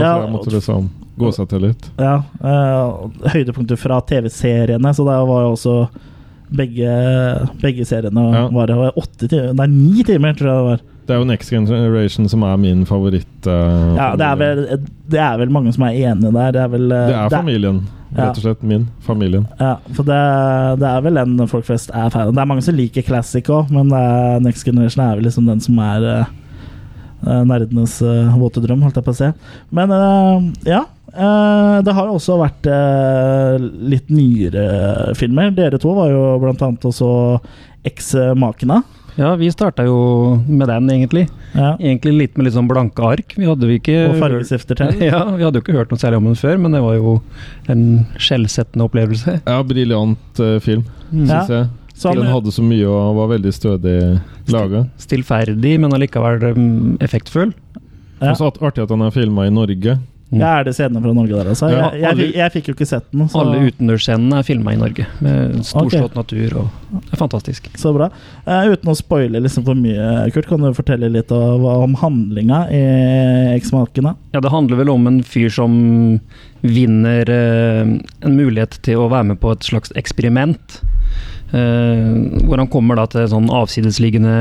Ja, 0.00 0.14
så 0.18 0.22
jeg 0.24 0.32
måtte 0.32 0.52
liksom 0.52 0.90
gå 1.18 1.32
seg 1.34 1.48
til 1.48 1.60
litt. 1.60 1.90
Ja, 1.98 2.22
uh, 2.42 3.08
høydepunkter 3.28 3.76
fra 3.78 4.00
TV-seriene, 4.00 4.94
så 4.94 5.04
det 5.04 5.18
var 5.28 5.42
jo 5.44 5.52
også 5.52 5.88
begge, 6.52 6.88
begge 7.60 7.84
seriene 7.86 8.32
Ja. 8.32 8.48
var 8.48 8.66
det 8.66 8.76
var 8.76 8.92
åtte 8.96 9.28
timer 9.28 9.54
Nei, 9.54 9.66
ni 9.66 10.02
timer, 10.02 10.34
tror 10.34 10.48
jeg 10.48 10.56
det 10.56 10.64
var. 10.70 10.80
Det 11.12 11.18
er 11.18 11.20
jo 11.20 11.28
Next 11.28 11.50
Generation 11.52 12.28
som 12.32 12.44
er 12.48 12.56
min 12.56 12.86
favoritt. 12.88 13.28
Uh, 13.44 13.92
Ja, 13.98 14.12
det 14.16 14.24
er, 14.24 14.36
vel, 14.40 14.60
det 15.12 15.18
er 15.20 15.34
vel 15.42 15.50
mange 15.52 15.72
som 15.74 15.82
er 15.84 15.98
enige 16.08 16.30
der. 16.32 16.54
Det 16.54 16.60
er 16.62 16.70
vel 16.72 16.86
uh, 16.88 17.00
Det 17.10 17.16
er 17.18 17.34
familien, 17.34 17.80
Ja. 18.14 18.30
rett 18.30 18.38
og 18.40 18.44
slett. 18.46 18.62
Min. 18.64 18.86
Familien. 19.04 19.44
Ja, 19.60 19.74
for 19.92 20.08
det, 20.08 20.20
det 20.80 20.88
er 20.88 21.02
vel 21.04 21.20
den 21.20 21.50
folk 21.50 21.66
flest 21.68 21.92
er 21.92 22.08
fan 22.08 22.30
av. 22.30 22.32
Det 22.32 22.40
er 22.40 22.48
mange 22.48 22.64
som 22.64 22.78
liker 22.78 23.04
classic 23.04 23.50
òg, 23.52 23.68
men 23.76 23.92
det 23.92 24.00
er, 24.00 24.40
Next 24.46 24.64
Generation 24.64 25.04
er 25.04 25.18
vel 25.18 25.28
liksom 25.28 25.50
den 25.50 25.60
som 25.60 25.82
er 25.84 26.08
eh, 26.08 26.32
nerdenes 27.50 27.98
uh, 28.00 28.32
våte 28.40 28.64
drøm, 28.64 28.80
holdt 28.86 28.96
jeg 28.96 29.04
på 29.04 29.12
å 29.12 29.20
si. 29.20 29.28
Men 29.68 29.92
ja. 30.64 30.80
det 31.12 31.92
har 31.98 32.08
også 32.08 32.40
vært 32.40 32.70
litt 33.68 34.08
nyere 34.08 35.12
filmer. 35.20 35.52
Dere 35.52 35.80
to 35.80 35.92
var 35.92 36.08
jo 36.08 36.24
blant 36.40 36.64
annet 36.64 36.88
også 36.88 37.12
Eks-makene. 37.84 38.80
Ja, 39.18 39.34
vi 39.36 39.50
starta 39.52 39.84
jo 39.84 39.96
med 40.48 40.68
den, 40.70 40.86
egentlig. 40.94 41.26
Ja. 41.52 41.74
Egentlig 41.76 42.12
litt 42.16 42.36
med 42.38 42.46
litt 42.46 42.54
sånn 42.56 42.68
blanke 42.70 43.04
ark. 43.04 43.34
Vi 43.36 43.44
hadde 43.44 43.68
vi 43.68 43.76
ikke 43.80 43.96
Og 44.08 44.16
fargestifter 44.22 44.78
til. 44.78 45.02
Ja, 45.10 45.20
vi 45.36 45.44
hadde 45.44 45.60
jo 45.60 45.64
ikke 45.66 45.76
hørt 45.76 45.92
noe 45.92 46.00
særlig 46.00 46.22
om 46.22 46.30
den 46.30 46.38
før, 46.40 46.56
men 46.62 46.72
det 46.72 46.80
var 46.84 46.96
jo 46.96 47.18
en 47.72 47.84
skjellsettende 48.16 48.86
opplevelse. 48.88 49.38
Ja, 49.44 49.58
briljant 49.68 50.40
uh, 50.42 50.56
film, 50.64 50.86
Mm. 51.12 51.26
Ja. 51.28 51.42
syns 51.42 51.50
jeg. 51.52 51.68
Sånn, 52.02 52.16
Den 52.16 52.30
hadde 52.32 52.50
så 52.56 52.62
mye 52.64 52.86
og 52.88 53.18
var 53.18 53.26
veldig 53.34 53.50
stødig 53.52 53.96
laga. 54.48 54.86
Stillferdig, 54.98 55.74
men 55.78 55.92
allikevel 55.92 56.40
um, 56.56 56.96
effektfull. 57.04 57.52
Ja. 58.22 58.32
Og 58.32 58.38
så 58.40 58.48
artig 58.64 58.86
at 58.86 58.90
han 58.94 59.04
er 59.04 59.12
filma 59.12 59.44
i 59.46 59.52
Norge. 59.52 59.98
Ja, 60.40 60.50
er 60.58 60.64
det 60.64 60.72
scenene 60.72 61.02
fra 61.04 61.12
Norge 61.12 61.34
der, 61.36 61.48
altså? 61.52 61.68
Jeg, 61.68 62.00
jeg, 62.00 62.16
jeg, 62.16 62.34
jeg 62.38 62.52
fikk 62.54 62.70
jo 62.70 62.74
ikke 62.76 62.88
sett 62.88 63.04
den. 63.12 63.26
Så, 63.28 63.42
Alle 63.42 63.66
utendørsscenene 63.68 64.38
er 64.40 64.46
filma 64.46 64.72
i 64.72 64.78
Norge, 64.80 65.04
med 65.24 65.58
storslått 65.68 66.16
natur. 66.16 66.54
og 66.62 66.94
Det 66.94 67.12
er 67.12 67.20
fantastisk. 67.20 67.68
så 67.80 67.92
bra. 67.92 68.08
Uh, 68.46 68.72
uten 68.72 68.92
å 68.92 68.96
spoile 68.96 69.42
liksom 69.44 69.66
for 69.68 69.76
mye, 69.76 70.08
Kurt, 70.32 70.48
kan 70.48 70.64
du 70.64 70.70
fortelle 70.76 71.10
litt 71.12 71.32
av, 71.36 71.66
om 71.84 71.98
handlinga 72.00 72.62
i 72.72 72.82
Eksmakene? 73.58 74.14
Ja, 74.32 74.40
Det 74.40 74.54
handler 74.54 74.80
vel 74.80 74.94
om 74.94 75.10
en 75.10 75.20
fyr 75.26 75.52
som 75.52 75.76
vinner 76.64 77.28
uh, 77.28 77.92
en 78.24 78.38
mulighet 78.38 78.80
til 78.86 79.04
å 79.04 79.10
være 79.12 79.34
med 79.34 79.42
på 79.42 79.52
et 79.52 79.68
slags 79.68 79.92
eksperiment. 80.00 80.80
Uh, 81.52 82.40
hvor 82.46 82.56
han 82.56 82.70
kommer 82.72 82.96
da 82.96 83.04
til 83.12 83.26
en 83.26 83.34
sånn 83.36 83.52
avsidesliggende 83.52 84.36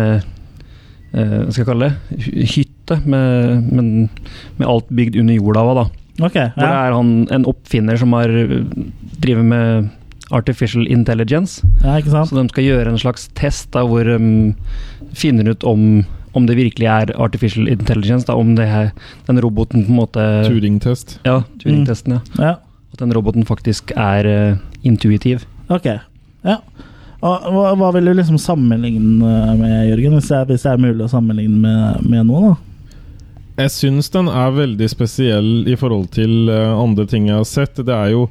hva 1.12 1.52
skal 1.52 1.60
jeg 1.60 1.68
kalle 1.68 1.88
det, 1.90 2.62
hytte 2.96 3.10
med, 3.10 3.72
med, 3.72 4.22
med 4.58 4.68
alt 4.68 4.90
bygd 4.90 5.18
under 5.22 5.38
jorda. 5.38 5.66
Da. 5.80 5.88
ja. 6.22 6.28
Hvor 6.28 6.62
det 6.62 6.70
er 6.70 6.96
han, 6.98 7.12
en 7.32 7.48
oppfinner 7.50 8.00
som 8.00 8.14
har 8.18 8.30
eh, 8.30 8.62
driver 9.22 9.44
med 9.44 9.90
artificial 10.32 10.88
intelligence. 10.88 11.62
ja, 11.84 11.98
ikke 12.00 12.14
sant? 12.14 12.30
Så 12.32 12.40
de 12.40 12.48
skal 12.52 12.64
gjøre 12.64 12.94
en 12.94 13.02
slags 13.02 13.28
test 13.36 13.72
da, 13.76 13.84
hvor 13.88 14.08
de 14.08 14.54
finner 15.18 15.52
ut 15.52 15.66
om, 15.68 16.06
om 16.38 16.48
det 16.48 16.56
virkelig 16.56 16.88
er 16.88 17.12
artificial 17.20 17.68
intelligence. 17.68 18.28
Da, 18.30 18.38
om 18.40 18.56
det 18.56 18.68
er, 18.68 18.94
den 19.28 19.42
roboten 19.44 19.86
på 19.86 19.92
en 19.92 20.00
måte 20.00 20.28
Turing-test. 20.48 21.20
Ja, 21.28 21.42
Turing-testen, 21.60 22.20
ja. 22.20 22.22
Ja, 22.40 22.54
At 22.94 23.04
den 23.04 23.14
roboten 23.16 23.46
faktisk 23.48 23.92
er 23.96 24.28
uh, 24.28 24.58
intuitiv. 24.84 25.46
ok. 25.70 25.94
Ja. 26.44 26.58
Og, 27.22 27.44
hva, 27.54 27.76
hva 27.78 27.92
vil 27.94 28.08
du 28.10 28.16
liksom 28.18 28.40
sammenligne 28.42 29.14
med, 29.60 29.76
Jørgen, 29.92 30.16
hvis 30.18 30.32
det 30.32 30.38
er, 30.40 30.46
hvis 30.50 30.64
det 30.66 30.72
er 30.72 30.82
mulig 30.82 31.06
å 31.06 31.12
sammenligne 31.12 31.60
med, 31.62 32.08
med 32.10 32.26
noe? 32.32 32.54
da? 32.56 32.71
Jeg 33.62 33.74
syns 33.74 34.10
den 34.13 34.30
er 34.32 34.56
veldig 34.56 34.88
spesiell 34.89 35.68
i 35.70 35.75
forhold 35.80 36.10
til 36.15 36.50
eh, 36.50 36.72
andre 36.74 37.06
ting 37.10 37.30
jeg 37.30 37.39
har 37.41 37.48
sett. 37.48 37.77
Det 37.77 37.94
er 37.94 38.13
jo 38.15 38.27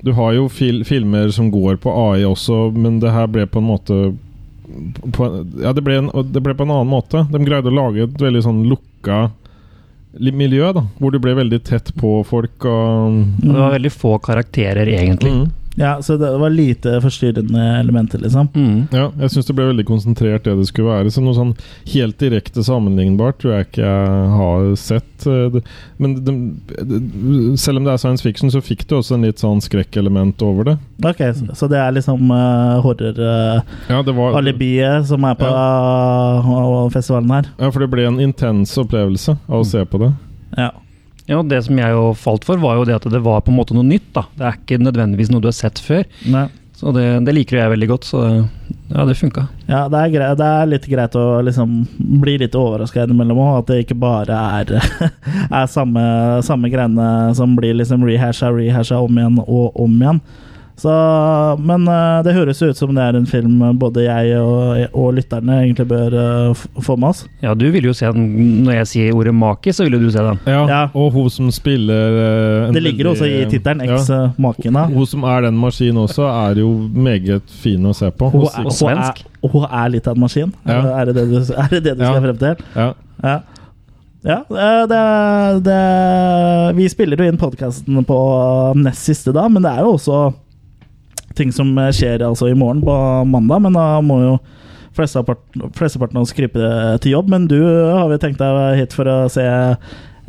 Du 0.00 0.14
har 0.16 0.32
jo 0.32 0.46
fil 0.48 0.80
filmer 0.88 1.28
som 1.34 1.50
går 1.52 1.76
på 1.82 1.92
AI 1.92 2.24
også, 2.24 2.70
men 2.72 3.00
det 3.02 3.12
her 3.12 3.26
ble 3.28 3.44
på 3.46 3.60
en 3.60 3.68
måte 3.68 3.98
på, 5.12 5.28
Ja, 5.60 5.74
det 5.76 5.82
ble, 5.84 5.98
en, 6.00 6.10
det 6.32 6.40
ble 6.40 6.54
på 6.56 6.64
en 6.64 6.72
annen 6.72 6.88
måte. 6.88 7.26
De 7.30 7.42
greide 7.44 7.68
å 7.68 7.74
lage 7.74 8.06
et 8.06 8.22
veldig 8.22 8.42
sånn 8.46 8.62
lukka 8.70 9.26
miljø, 10.18 10.72
da 10.74 10.82
hvor 10.98 11.12
du 11.12 11.20
ble 11.22 11.36
veldig 11.38 11.60
tett 11.66 11.92
på 12.00 12.20
folk. 12.26 12.64
Og, 12.64 13.20
Og 13.42 13.44
det 13.44 13.58
var 13.58 13.76
veldig 13.76 13.92
få 13.94 14.16
karakterer, 14.24 14.88
egentlig. 14.88 15.34
mm. 15.36 15.48
Ja, 15.80 16.02
Så 16.02 16.16
det 16.20 16.28
var 16.38 16.50
lite 16.50 17.00
forstyrrende 17.00 17.62
elementer, 17.78 18.18
liksom? 18.20 18.48
Mm. 18.54 18.88
Ja, 18.92 19.06
jeg 19.22 19.32
syns 19.32 19.46
det 19.48 19.54
ble 19.56 19.70
veldig 19.70 19.86
konsentrert, 19.88 20.44
det 20.44 20.56
det 20.58 20.66
skulle 20.68 20.92
være. 20.92 21.12
Så 21.14 21.22
noe 21.24 21.36
sånn 21.36 21.54
helt 21.94 22.18
direkte 22.20 22.64
sammenlignbart 22.66 23.38
tror 23.40 23.54
jeg 23.54 23.68
ikke 23.70 23.86
jeg 23.86 24.26
har 24.34 24.66
sett. 24.80 25.26
Eh, 25.26 25.56
Men 25.96 26.18
det, 26.24 26.34
det, 26.84 27.00
selv 27.60 27.80
om 27.80 27.88
det 27.88 27.94
er 27.94 28.02
science 28.02 28.24
fiction, 28.26 28.52
så 28.52 28.60
fikk 28.64 28.84
det 28.90 28.98
også 28.98 29.16
en 29.16 29.24
litt 29.24 29.40
sånn 29.40 29.64
skrekkelement 29.64 30.44
over 30.44 30.68
det. 30.68 30.76
Ok, 31.00 31.24
så, 31.38 31.48
så 31.56 31.70
det 31.72 31.80
er 31.80 31.96
liksom 31.96 32.28
uh, 32.28 32.76
Ja, 33.88 34.02
det 34.04 34.12
var 34.12 34.34
horror-alibiet 34.34 35.08
som 35.08 35.24
er 35.24 35.40
på 35.40 35.48
uh, 35.48 36.92
festivalen 36.92 37.32
her? 37.38 37.50
Ja, 37.56 37.72
for 37.72 37.80
det 37.80 37.90
ble 37.92 38.04
en 38.10 38.20
intens 38.20 38.76
opplevelse 38.80 39.38
av 39.48 39.62
å 39.62 39.66
se 39.66 39.84
på 39.88 40.04
det. 40.04 40.12
Ja. 40.60 40.72
Ja, 41.30 41.42
Det 41.46 41.62
som 41.66 41.78
jeg 41.78 41.94
jo 41.94 42.10
falt 42.18 42.46
for, 42.46 42.58
var 42.58 42.80
jo 42.80 42.86
det 42.88 42.96
at 42.98 43.06
det 43.12 43.22
var 43.22 43.44
på 43.46 43.52
en 43.52 43.60
måte 43.60 43.76
noe 43.76 43.86
nytt. 43.86 44.08
da. 44.16 44.26
Det 44.36 44.48
er 44.48 44.58
ikke 44.58 44.80
nødvendigvis 44.82 45.30
noe 45.30 45.44
du 45.44 45.46
har 45.50 45.56
sett 45.56 45.78
før. 45.78 46.02
Nei. 46.26 46.48
Så 46.80 46.94
det, 46.96 47.04
det 47.26 47.34
liker 47.36 47.58
jeg 47.58 47.70
veldig 47.74 47.86
godt, 47.90 48.06
så 48.08 48.20
ja, 48.88 49.02
det 49.04 49.18
funka. 49.18 49.42
Ja, 49.68 49.82
det 49.92 49.98
er, 50.00 50.12
greit, 50.14 50.38
det 50.40 50.46
er 50.48 50.70
litt 50.70 50.86
greit 50.88 51.16
å 51.20 51.24
liksom 51.44 51.74
bli 52.22 52.38
litt 52.40 52.56
overraska 52.56 53.04
innimellom 53.04 53.36
òg. 53.44 53.58
At 53.58 53.68
det 53.68 53.82
ikke 53.84 53.98
bare 54.00 54.38
er, 54.60 54.72
er 55.60 55.66
samme, 55.68 56.04
samme 56.46 56.70
greiene 56.72 57.10
som 57.36 57.52
blir 57.58 57.76
liksom 57.76 58.06
rehasha, 58.08 58.48
rehasha 58.56 59.02
om 59.04 59.20
igjen 59.20 59.36
og 59.44 59.76
om 59.76 59.98
igjen. 60.00 60.22
Så, 60.80 60.92
men 61.60 61.82
eh, 61.92 62.22
det 62.24 62.32
høres 62.32 62.62
ut 62.64 62.78
som 62.78 62.94
det 62.96 63.02
er 63.04 63.16
en 63.18 63.26
film 63.28 63.58
både 63.76 64.06
jeg 64.06 64.38
og, 64.40 64.78
og 64.96 65.10
lytterne 65.18 65.58
egentlig 65.60 65.84
bør 65.90 66.14
uh, 66.16 66.62
få 66.80 66.96
med 66.96 67.10
oss. 67.10 67.20
Ja, 67.44 67.52
du 67.58 67.66
vil 67.74 67.84
jo 67.84 67.92
se 67.96 68.08
den 68.16 68.62
Når 68.64 68.78
jeg 68.78 68.88
sier 68.94 69.18
ordet 69.18 69.34
maki, 69.36 69.74
så 69.76 69.84
vil 69.84 69.98
jo 69.98 70.00
du 70.06 70.08
se 70.14 70.24
den. 70.24 70.40
Ja, 70.48 70.62
Ja. 70.70 70.80
Og 70.96 71.10
hun 71.12 71.28
som 71.34 71.50
spiller 71.52 72.16
uh, 72.16 72.72
Det 72.72 72.82
ligger 72.82 73.10
også 73.12 73.28
i 73.28 73.34
veldig- 73.42 73.50
tittelen, 73.52 73.84
ja. 73.90 73.98
Eks-makena. 74.00 74.86
Hun 74.94 75.06
som 75.12 75.24
er 75.28 75.46
den 75.50 75.60
maskinen 75.60 76.00
også, 76.06 76.24
er 76.48 76.62
jo 76.64 76.72
meget 76.96 77.42
fin 77.60 77.84
å 77.84 77.92
se 77.96 78.08
på. 78.10 78.30
Hun, 78.32 78.48
er- 78.48 78.72
hun, 78.72 79.04
er, 79.04 79.24
hun 79.52 79.68
er 79.68 79.94
litt 79.98 80.08
av 80.08 80.16
en 80.16 80.24
maskin. 80.24 80.52
Ja. 80.64 80.80
Er, 81.02 81.10
det 81.12 81.18
det 81.20 81.28
du, 81.30 81.38
er 81.52 81.68
det 81.76 81.82
det 81.90 81.96
du 81.98 82.04
Ja. 82.06 82.12
skal 82.14 82.28
frem 82.30 82.38
til? 82.46 82.68
ja. 82.76 82.92
Ja. 83.22 83.38
Ja, 84.20 84.42
eh, 84.52 84.82
det, 84.84 84.98
det, 85.64 85.76
vi 86.76 86.88
spiller 86.92 87.16
jo 87.22 87.28
inn 87.30 87.38
podkasten 87.40 88.02
på 88.04 88.16
nest 88.76 89.06
siste 89.08 89.32
da, 89.32 89.46
men 89.48 89.64
det 89.64 89.70
er 89.72 89.86
jo 89.86 89.94
også 89.96 90.18
ting 91.38 91.52
som 91.54 91.72
skjer 91.94 92.24
altså 92.26 92.50
i 92.50 92.58
morgen 92.58 92.82
på 92.84 92.96
mandag. 93.30 93.62
Men 93.66 93.78
da 93.78 93.86
må 94.04 94.20
jo 94.22 94.34
flesteparten, 94.96 95.70
flesteparten 95.76 96.18
av 96.18 96.26
oss 96.26 96.34
krype 96.36 96.70
til 97.02 97.16
jobb. 97.16 97.30
Men 97.32 97.48
du 97.50 97.60
har 97.62 98.08
vi 98.10 98.20
tenkt 98.22 98.42
deg 98.42 98.80
hit 98.80 98.96
for 98.96 99.10
å 99.10 99.18
se 99.32 99.46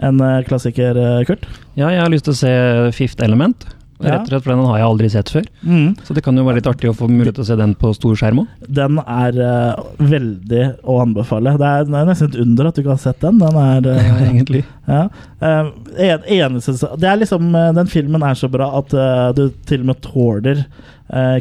en 0.02 0.22
eh, 0.26 0.42
klassiker, 0.48 0.98
eh, 0.98 1.22
Kurt? 1.28 1.46
Ja, 1.78 1.92
jeg 1.94 2.02
har 2.02 2.12
lyst 2.12 2.28
til 2.28 2.36
å 2.36 2.42
se 2.42 2.54
Fifth 2.98 3.24
Element. 3.24 3.68
Ja. 4.02 4.16
Rett 4.16 4.26
og 4.26 4.32
slett, 4.32 4.44
for 4.46 4.54
den 4.54 4.66
har 4.66 4.80
jeg 4.80 4.88
aldri 4.88 5.10
sett 5.14 5.32
før. 5.34 5.48
Mm. 5.62 5.90
Så 6.06 6.16
det 6.18 6.24
kan 6.26 6.38
jo 6.38 6.46
være 6.48 6.60
litt 6.60 6.70
artig 6.72 6.90
å 6.90 6.96
få 6.98 7.10
mulighet 7.12 7.38
til 7.38 7.46
å 7.46 7.50
se 7.52 7.58
den 7.60 7.76
på 7.80 7.92
stor 7.98 8.18
skjerm 8.20 8.44
òg. 8.44 8.54
Den 8.82 9.00
er 9.04 9.38
uh, 9.38 9.84
veldig 10.12 10.64
å 10.82 10.98
anbefale. 11.04 11.56
Det 11.62 11.70
er, 11.70 11.90
det 11.90 12.00
er 12.00 12.10
nesten 12.10 12.32
et 12.32 12.40
under 12.44 12.70
at 12.70 12.78
du 12.78 12.84
ikke 12.84 12.96
har 12.96 13.04
sett 13.04 13.22
den. 13.24 13.42
Den 13.42 13.60
er 13.62 13.92
eh, 13.96 14.24
egentlig. 14.30 14.66
Ja. 14.92 15.06
Uh, 15.40 15.70
en, 16.04 16.24
eneste, 16.36 16.74
det 17.00 17.08
er 17.08 17.20
liksom 17.22 17.54
Den 17.78 17.88
filmen 17.88 18.26
er 18.28 18.36
så 18.36 18.50
bra 18.52 18.66
at 18.82 18.92
du 19.38 19.46
til 19.70 19.86
og 19.86 19.92
med 19.92 20.02
tåler 20.04 20.64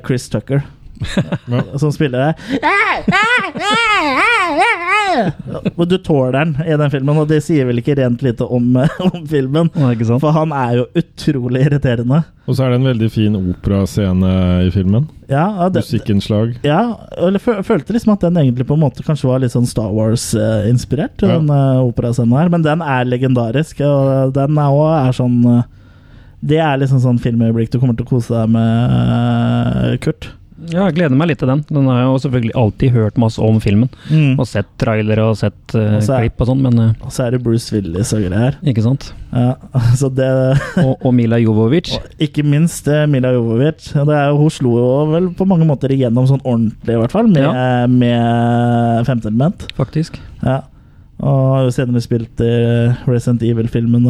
Chris 0.06 0.28
Tucker. 0.30 0.60
Som 1.80 1.92
spiller 1.92 2.18
det. 2.30 2.34
Og 5.76 5.86
du 5.88 5.96
tåler 5.98 6.32
den 6.38 6.52
i 6.66 6.76
den 6.78 6.90
filmen, 6.92 7.18
og 7.22 7.28
det 7.30 7.40
sier 7.44 7.66
vel 7.68 7.80
ikke 7.82 7.96
rent 7.98 8.22
lite 8.24 8.46
om, 8.46 8.66
om 9.08 9.24
filmen. 9.30 9.70
For 10.20 10.30
han 10.36 10.52
er 10.54 10.76
jo 10.80 10.84
utrolig 11.00 11.64
irriterende. 11.66 12.22
Og 12.50 12.56
så 12.58 12.64
er 12.66 12.72
det 12.74 12.80
en 12.80 12.88
veldig 12.90 13.08
fin 13.14 13.36
operascene 13.38 14.30
i 14.66 14.70
filmen. 14.74 15.04
Ja, 15.30 15.68
det, 15.70 15.84
Musikkinnslag. 15.84 16.56
ja 16.66 16.80
eller 17.22 17.38
fø- 17.42 17.60
følte 17.62 17.94
liksom 17.94 18.16
at 18.16 18.24
den 18.24 18.40
egentlig 18.40 18.66
på 18.66 18.74
en 18.74 18.82
måte 18.82 19.04
kanskje 19.06 19.28
var 19.30 19.38
litt 19.42 19.52
sånn 19.54 19.68
Star 19.70 19.92
Wars-inspirert, 19.94 21.22
Ja. 21.22 21.36
den 21.36 21.46
uh, 21.52 21.78
operascenen 21.86 22.34
her. 22.38 22.50
Men 22.50 22.64
den 22.66 22.82
er 22.82 23.06
legendarisk, 23.06 23.80
og 23.86 24.34
den 24.34 24.58
er 24.58 24.80
er 24.90 25.14
sånn 25.14 25.38
eh, 25.46 25.62
Det 26.42 26.58
er 26.58 26.78
liksom 26.80 27.00
sånn 27.04 27.18
filmøyeblikk 27.22 27.70
du 27.70 27.78
kommer 27.78 27.94
til 27.98 28.06
å 28.06 28.10
kose 28.16 28.32
deg 28.34 28.48
med, 28.50 28.94
eh, 29.92 29.96
Kurt. 30.02 30.30
Ja, 30.68 30.84
jeg 30.90 30.94
gleder 30.98 31.16
meg 31.16 31.30
litt 31.30 31.38
til 31.40 31.48
den. 31.48 31.62
Den 31.70 31.86
har 31.88 32.02
jeg 32.02 32.08
jo 32.10 32.18
selvfølgelig 32.24 32.54
alltid 32.60 32.90
hørt 32.92 33.16
masse 33.22 33.40
om 33.40 33.60
filmen. 33.64 33.88
Mm. 34.10 34.34
Og 34.38 34.46
sett 34.50 34.68
trailere 34.82 35.24
og 35.30 35.38
sett 35.40 35.74
uh, 35.74 35.96
Og 35.96 36.02
er- 36.04 36.26
klipp 36.26 36.42
og 36.44 36.50
sånn, 36.50 36.60
men 36.66 36.78
uh, 36.78 36.90
Og 37.06 37.14
så 37.14 37.24
er 37.26 37.30
det 37.36 37.42
Bruce 37.46 37.72
Willis 37.72 38.12
og 38.12 38.26
greier. 38.26 38.58
ikke 38.62 38.84
sant. 38.84 39.08
Ja, 39.32 39.54
så 40.00 40.10
det 40.12 40.28
Og, 40.86 40.96
og 41.06 41.14
Mila 41.16 41.38
Jovovic. 41.40 41.94
Og 41.96 42.26
ikke 42.26 42.44
minst 42.44 42.88
eh, 42.92 43.06
Mila 43.08 43.30
Jovovic. 43.32 43.92
Det 43.94 44.16
er, 44.18 44.34
hun 44.36 44.50
slo 44.52 44.74
jo 44.78 44.90
vel 45.14 45.30
på 45.38 45.46
mange 45.48 45.64
måter 45.68 45.94
igjennom 45.94 46.26
sånn 46.28 46.42
ordentlig, 46.44 46.96
i 46.96 47.00
hvert 47.00 47.14
fall, 47.14 47.30
med, 47.30 47.46
Ja. 47.46 47.86
med 47.86 49.06
Femte 49.08 49.30
element. 49.32 49.64
Faktisk. 49.78 50.18
Ja. 50.44 50.60
Og 51.20 51.40
har 51.52 51.66
jo 51.66 51.72
senere 51.74 52.00
spilt 52.00 52.40
i 52.40 52.50
Resident 53.04 53.42
Evil-filmen. 53.44 54.06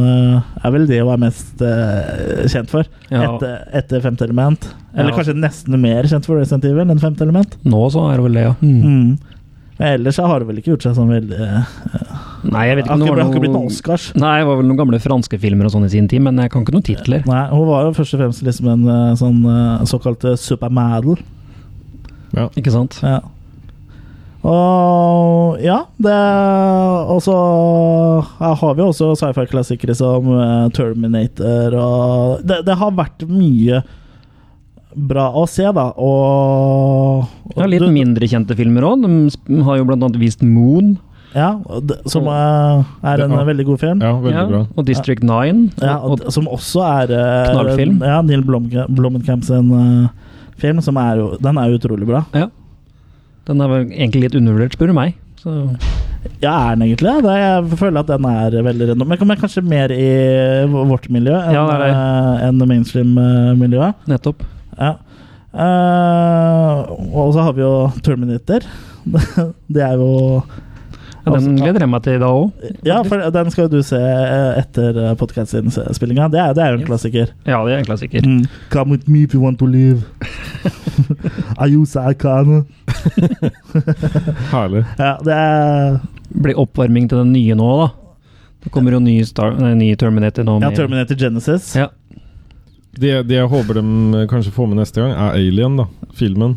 Er 0.63 0.71
vel 0.75 0.85
det 0.87 1.01
hun 1.03 1.11
er 1.17 1.23
mest 1.25 1.59
uh, 1.65 2.45
kjent 2.51 2.71
for. 2.71 2.87
Ja. 3.11 3.25
Etter, 3.33 3.57
etter 3.81 4.05
Femte 4.05 4.29
element. 4.29 4.69
Eller 4.95 5.11
Ja. 5.11 5.17
kanskje 5.17 5.35
nesten 5.35 5.75
mer 5.83 6.07
kjent 6.07 6.29
for 6.29 6.39
Resident 6.39 6.69
Evil 6.71 6.87
enn 6.87 7.03
Femte 7.03 7.27
element. 7.27 7.57
Nå 7.67 7.83
så 7.91 8.05
er 8.13 8.21
det 8.21 8.27
vel 8.29 8.39
det, 8.39 8.45
ja. 8.47 8.55
Mm. 8.63 8.79
Mm. 8.85 9.41
Men 9.81 9.95
ellers 9.97 10.19
så 10.21 10.27
har 10.29 10.45
hun 10.45 10.51
vel 10.53 10.61
ikke 10.61 10.75
gjort 10.75 10.85
seg 10.85 10.95
sånn 10.99 11.09
veldig 11.09 11.39
uh, 11.41 11.75
Nei, 12.53 12.63
jeg 12.69 12.77
vet 12.79 12.85
ikke 12.85 12.95
Akkurat, 13.01 13.19
det 13.19 13.27
ikke, 13.33 13.43
blitt 13.47 13.59
Oscars. 13.59 14.05
Nei, 14.15 14.35
det 14.41 14.47
var 14.49 14.61
vel 14.61 14.69
noen 14.69 14.79
gamle 14.79 15.01
franske 15.03 15.39
filmer 15.41 15.67
og 15.67 15.75
sånn 15.75 15.89
i 15.89 15.91
sin 15.93 16.07
tid, 16.09 16.23
men 16.25 16.39
jeg 16.41 16.53
kan 16.53 16.63
ikke 16.63 16.77
noen 16.77 16.87
titler. 16.87 17.27
Nei, 17.29 17.43
hun 17.51 17.67
var 17.69 17.89
jo 17.89 17.93
først 17.99 18.15
og 18.17 18.23
fremst 18.23 18.45
liksom 18.47 18.71
en 18.71 18.87
eh, 18.93 19.11
sånn 19.21 19.43
såkalt 19.91 20.25
supermodel. 20.41 21.19
Ja. 22.37 22.47
Ikke 22.61 22.73
sant? 22.73 23.01
Ja. 23.03 23.19
Og 24.43 25.59
ja, 25.61 25.83
det 26.01 26.17
Og 27.13 27.19
så 27.25 27.35
har 28.41 28.75
vi 28.79 28.83
også 28.87 29.11
sci-fi-klassikere 29.21 29.95
som 29.99 30.31
eh, 30.33 30.69
Terminator 30.77 31.77
og 31.77 32.45
det, 32.49 32.63
det 32.69 32.77
har 32.81 32.95
vært 32.97 33.27
mye 33.29 33.83
bra 34.97 35.29
å 35.39 35.45
se, 35.47 35.63
da. 35.71 35.85
Og, 36.03 37.21
og 37.53 37.61
Ja, 37.61 37.67
litt 37.71 37.85
du- 37.85 37.93
mindre 37.95 38.27
kjente 38.27 38.57
filmer 38.59 38.83
òg. 38.89 39.05
De 39.47 39.61
har 39.63 39.77
jo 39.79 39.85
blant 39.87 40.03
annet 40.03 40.19
vist 40.19 40.43
Moon. 40.43 40.97
Ja, 41.33 41.53
det- 41.87 42.01
som 42.11 42.27
er, 42.27 42.81
er 43.07 43.21
en 43.23 43.31
Ja. 43.31 43.45
veldig 43.47 43.67
god 43.69 43.79
film. 43.79 44.01
Ja, 44.03 44.13
veldig 44.19 44.35
Ja, 44.35 44.47
bra. 44.49 44.67
og 44.77 44.85
District 44.85 45.23
9. 45.23 45.71
Ja, 45.81 45.99
og, 46.03 46.25
og, 46.27 46.33
som 46.33 46.49
også 46.51 46.83
er 46.83 47.13
eh, 47.15 47.53
Knallfilm. 47.53 48.01
Ja, 48.03 48.21
Neil 48.23 48.43
Blom 48.43 48.67
Blomkamp 48.89 49.45
sin 49.45 49.71
eh, 49.71 50.09
film, 50.59 50.81
som 50.83 50.97
er 50.97 51.17
jo 51.23 51.37
Den 51.41 51.57
er 51.59 51.71
jo 51.71 51.79
utrolig 51.79 52.07
bra. 52.09 52.25
ja. 52.35 52.49
Den 53.51 53.65
er 53.65 53.73
vel 53.73 53.91
egentlig 53.91 54.29
litt 54.29 54.39
undervurdert, 54.39 54.77
spør 54.79 54.93
du 54.93 54.97
meg. 55.01 55.19
Så, 55.41 55.57
Ja, 56.43 56.53
er 56.69 56.77
den 56.77 56.85
egentlig 56.85 57.15
det? 57.25 57.35
Jeg 57.41 57.79
føler 57.81 58.03
at 58.03 58.11
den 58.11 58.27
er 58.29 58.57
veldig 58.63 58.91
random. 58.93 59.09
Men 59.09 59.41
kanskje 59.41 59.63
mer 59.65 59.93
i 59.95 60.09
vårt 60.71 61.09
miljø 61.13 61.35
enn 61.35 61.57
Ja, 61.57 61.65
det 61.81 61.89
eh, 61.91 62.67
mainstream-miljøet. 62.69 64.05
nettopp. 64.11 64.45
Ja. 64.79 64.95
Uh, 65.51 66.87
og 67.11 67.33
så 67.35 67.43
har 67.43 67.57
vi 67.57 67.65
jo 67.65 67.91
Terminator. 68.07 68.67
det 69.75 69.83
er 69.83 69.97
jo 69.99 70.43
Ja, 71.21 71.27
den 71.27 71.35
Altså, 71.37 71.51
gleder 71.61 71.81
jeg 71.85 71.91
meg 71.93 72.03
til 72.07 72.19
da 72.23 72.29
òg. 72.33 72.67
Ja, 72.87 72.99
for 73.05 73.31
den 73.35 73.51
skal 73.53 73.67
jo 73.67 73.71
du 73.77 73.83
se 73.85 73.99
eh, 74.01 74.61
etter 74.63 75.01
podkast-innspillinga. 75.21 76.29
Det, 76.33 76.45
det 76.57 76.63
er 76.65 76.73
jo 76.73 76.79
en 76.81 76.87
klassiker. 76.89 77.33
Ja, 77.45 77.59
det 77.67 77.75
er 77.75 77.83
en 77.83 77.89
klassiker. 77.89 78.25
Mm. 78.25 78.47
Come 78.73 78.97
with 78.97 79.09
me 79.11 79.25
if 79.29 79.35
you 79.37 79.43
want 79.45 79.59
to 79.61 79.69
live. 79.69 80.01
Ayusa 81.61 82.07
Akane. 82.11 82.63
Herlig. 84.53 84.85
Ja, 85.01 85.17
det 85.25 85.35
er 85.37 85.99
Blir 86.31 86.59
oppvarming 86.63 87.09
til 87.11 87.19
den 87.25 87.33
nye 87.35 87.57
nå, 87.59 87.69
da. 87.81 87.89
Det 88.63 88.71
kommer 88.73 88.95
jo 88.95 89.01
ny, 89.03 89.17
Star, 89.27 89.57
nei, 89.59 89.73
ny 89.75 89.89
Terminator 89.99 90.45
nå. 90.47 90.59
ja, 90.63 90.69
Terminator 90.77 91.17
Genesis. 91.19 91.73
Ja. 91.75 91.89
Det, 93.01 93.15
det 93.27 93.37
jeg 93.39 93.49
håper 93.51 93.81
de 93.81 94.27
kanskje 94.31 94.53
får 94.55 94.69
med 94.71 94.79
neste 94.83 95.01
gang, 95.03 95.15
er 95.17 95.39
Alien, 95.41 95.79
da. 95.81 95.87
Filmen. 96.15 96.55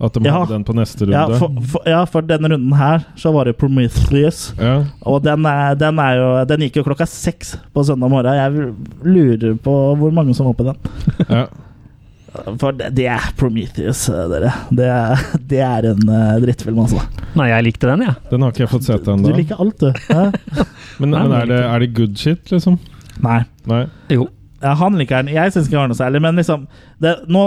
At 0.00 0.14
de 0.14 0.22
Ja. 0.28 0.32
hadde 0.38 0.54
den 0.54 0.64
på 0.64 0.74
neste 0.78 1.06
runde. 1.08 1.12
Ja 1.16 1.38
for, 1.40 1.54
for, 1.72 1.82
ja, 1.90 2.04
for 2.06 2.22
denne 2.22 2.48
runden 2.52 2.74
her 2.78 3.02
så 3.18 3.32
var 3.34 3.48
det 3.50 3.56
Prometheus. 3.58 4.52
Ja. 4.58 4.84
Og 5.02 5.22
den, 5.24 5.46
er, 5.50 5.74
den, 5.74 5.98
er 5.98 6.18
jo, 6.20 6.28
den 6.46 6.60
gikk 6.68 6.76
jo 6.78 6.84
klokka 6.86 7.06
seks 7.10 7.56
på 7.74 7.82
søndag 7.88 8.12
morgen. 8.12 8.38
Jeg 8.38 8.74
lurer 9.02 9.56
på 9.58 9.74
hvor 9.98 10.14
mange 10.14 10.36
som 10.38 10.46
var 10.46 10.54
på 10.60 10.68
den. 10.68 10.78
ja. 11.34 11.46
For 12.60 12.76
det, 12.76 12.92
det 12.94 13.08
er 13.10 13.24
Prometheus, 13.40 14.04
eh, 14.12 14.24
dere. 14.30 14.52
Det 14.70 14.88
det 15.50 15.62
er 15.64 15.88
en 15.90 16.02
uh, 16.12 16.36
drittfilm, 16.44 16.78
altså. 16.84 17.02
Nei, 17.34 17.48
jeg 17.50 17.66
likte 17.66 17.88
den, 17.90 18.04
jeg. 18.06 18.14
Den 18.30 18.44
har 18.44 18.52
ikke 18.54 18.66
jeg 18.66 18.70
fått 18.76 18.86
sett 18.86 19.08
Du 19.08 19.24
du 19.24 19.32
liker 19.34 19.58
alt, 19.64 19.80
du. 19.82 19.90
Men, 21.00 21.10
Nei, 21.10 21.22
men 21.22 21.28
men 21.30 21.36
er, 21.40 21.46
det, 21.50 21.58
er 21.64 21.82
det 21.82 21.88
good 21.96 22.14
shit, 22.18 22.42
liksom? 22.52 22.78
Nei. 23.24 23.40
Nei? 23.70 23.84
Jo. 24.14 24.28
Han 24.60 24.96
liker 24.98 25.22
den. 25.22 25.30
Jeg 25.36 25.52
syns 25.54 25.68
ikke 25.68 25.76
den 25.76 25.82
var 25.84 25.90
noe 25.92 25.98
særlig, 25.98 26.20
men 26.24 26.38
liksom 26.40 26.64
det, 26.98 27.12
nå, 27.30 27.42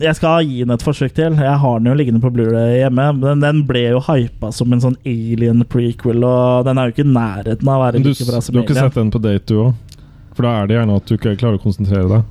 Jeg 0.00 0.16
skal 0.16 0.46
gi 0.48 0.62
den 0.62 0.72
et 0.72 0.84
forsøk 0.84 1.12
til. 1.16 1.36
Jeg 1.36 1.58
har 1.64 1.82
den 1.82 1.90
jo 1.90 1.96
liggende 1.98 2.22
på 2.22 2.30
Blu-ray 2.32 2.78
hjemme. 2.78 3.10
Men 3.20 3.44
den 3.44 3.60
ble 3.68 3.84
jo 3.90 4.00
hypa 4.06 4.52
som 4.54 4.72
en 4.72 4.84
sånn 4.84 4.96
alien 5.04 5.64
prequel, 5.68 6.24
og 6.24 6.64
den 6.68 6.80
er 6.80 6.88
jo 6.88 6.96
ikke 6.96 7.04
i 7.04 7.12
nærheten 7.12 7.68
av 7.68 7.76
å 7.76 7.84
være 7.84 8.00
du, 8.00 8.08
like 8.08 8.28
bra 8.28 8.40
du 8.40 8.48
som 8.48 8.56
har 8.56 8.64
ikke 8.64 8.80
sett 8.80 9.00
den 9.00 9.12
på 9.12 9.22
date, 9.24 9.44
du 9.52 9.60
òg? 9.66 10.04
For 10.38 10.46
da 10.46 10.54
er 10.60 10.70
det 10.70 10.78
gjerne 10.78 11.00
at 11.00 11.08
du 11.10 11.16
ikke 11.18 11.34
klarer 11.40 11.58
å 11.58 11.62
konsentrere 11.62 12.06
deg. 12.12 12.28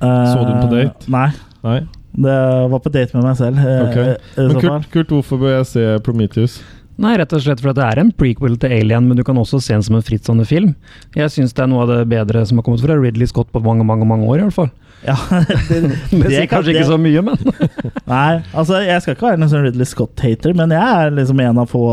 Eh, 0.00 0.02
så 0.04 0.42
du 0.44 0.50
den 0.52 0.60
på 0.60 0.74
date? 0.76 1.10
Nei. 1.10 1.30
Nei? 1.66 1.80
Det 2.20 2.36
var 2.70 2.82
på 2.82 2.90
date 2.92 3.16
med 3.16 3.26
meg 3.26 3.38
selv. 3.38 3.58
Okay. 3.88 4.16
Men. 4.36 4.60
Kurt, 4.60 4.90
Kurt, 4.92 5.14
hvorfor 5.14 5.40
bør 5.40 5.56
jeg 5.58 5.66
se 5.70 5.86
Prometheus? 6.04 6.60
Nei, 7.00 7.14
rett 7.16 7.32
og 7.32 7.40
slett 7.40 7.62
fordi 7.64 7.78
det 7.80 7.86
er 7.86 8.00
en 8.02 8.10
prequel 8.12 8.58
til 8.60 8.74
Alien, 8.76 9.06
men 9.08 9.16
du 9.16 9.22
kan 9.24 9.38
også 9.40 9.56
se 9.64 9.72
den 9.72 9.82
som 9.86 9.96
en 9.96 10.04
frittstående 10.04 10.44
film. 10.48 10.74
Jeg 11.16 11.32
syns 11.32 11.54
det 11.56 11.62
er 11.64 11.70
noe 11.72 11.86
av 11.86 11.92
det 11.94 12.02
bedre 12.12 12.42
som 12.46 12.60
har 12.60 12.66
kommet 12.66 12.82
fra 12.84 12.98
Ridley 13.00 13.26
Scott 13.30 13.48
på 13.54 13.62
mange, 13.64 13.86
mange 13.88 14.04
mange 14.08 14.28
år, 14.28 14.42
i 14.42 14.46
hvert 14.48 14.58
fall. 14.60 14.70
Ja, 15.00 15.14
det, 15.32 15.78
Det 16.12 16.42
kan- 16.44 16.48
kanskje 16.50 16.74
ikke 16.74 16.84
så 16.90 16.98
mye, 17.00 17.22
men 17.24 17.38
Nei, 18.10 18.42
altså 18.52 18.82
jeg 18.84 19.00
skal 19.00 19.14
ikke 19.16 19.30
være 19.30 19.38
en 19.40 19.48
sånn 19.48 19.64
Ridley 19.64 19.88
Scott-hater, 19.88 20.52
men 20.58 20.74
jeg 20.76 20.98
er 21.06 21.14
liksom 21.16 21.40
en 21.40 21.60
av 21.62 21.70
få 21.72 21.84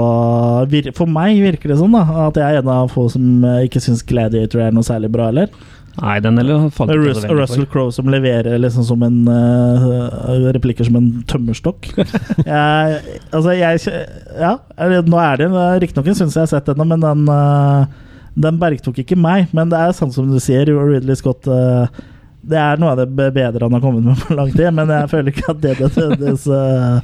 For 0.97 1.07
meg 1.07 1.39
virker 1.39 1.71
det 1.71 1.77
sånn 1.79 1.95
da 1.95 2.01
at 2.25 2.35
jeg 2.41 2.57
er 2.57 2.59
en 2.65 2.71
av 2.73 2.91
få 2.91 3.05
som 3.13 3.45
eh, 3.47 3.61
ikke 3.69 3.79
syns 3.85 4.03
Gladiator 4.03 4.65
er 4.65 4.75
noe 4.75 4.83
særlig 4.83 5.07
bra, 5.15 5.29
eller? 5.31 5.47
Nei, 5.97 6.17
den 6.21 6.37
eller 6.37 6.67
falt 6.73 6.93
ikke 6.93 7.03
Rus 7.09 7.23
Russell. 7.25 7.67
Crowe 7.71 7.93
som 7.95 8.09
leverer 8.13 8.59
liksom 8.61 8.85
som 8.85 9.05
en 9.05 9.21
uh, 9.25 10.51
Replikker 10.55 10.85
som 10.87 10.99
en 10.99 11.07
tømmerstokk. 11.29 11.89
jeg, 12.45 12.99
altså, 13.31 13.55
jeg 13.57 13.95
Ja, 14.37 14.57
nå 15.07 15.21
er 15.23 15.41
det 15.41 15.49
riktignok 15.83 16.11
en 16.11 16.19
stund 16.19 16.35
siden 16.35 16.43
jeg 16.43 16.49
har 16.49 16.53
sett 16.53 16.69
denne, 16.69 16.85
men 16.85 17.01
den 17.01 17.25
uh, 17.31 17.87
den 18.37 18.59
bergtok 18.61 19.01
ikke 19.01 19.17
meg. 19.19 19.49
Men 19.55 19.71
det 19.73 19.79
er 19.81 19.95
sånn 19.97 20.13
som 20.13 20.29
du 20.29 20.37
sier, 20.43 20.69
Ridley 20.69 21.17
Scott 21.17 21.47
eh, 21.49 22.03
det 22.47 22.57
er 22.61 22.79
noe 22.79 22.93
av 22.93 23.01
det 23.01 23.07
bedre 23.35 23.65
han 23.67 23.75
har 23.75 23.81
kommet 23.83 24.05
med 24.07 24.21
på 24.23 24.35
lang 24.37 24.51
tid, 24.53 24.69
men 24.73 24.87
jeg 24.93 25.09
føler 25.11 25.33
ikke 25.33 25.49
at 25.51 25.61
det, 25.65 25.73
det, 25.81 25.89
det, 25.95 26.07
det, 26.21 26.33
så- 26.39 27.01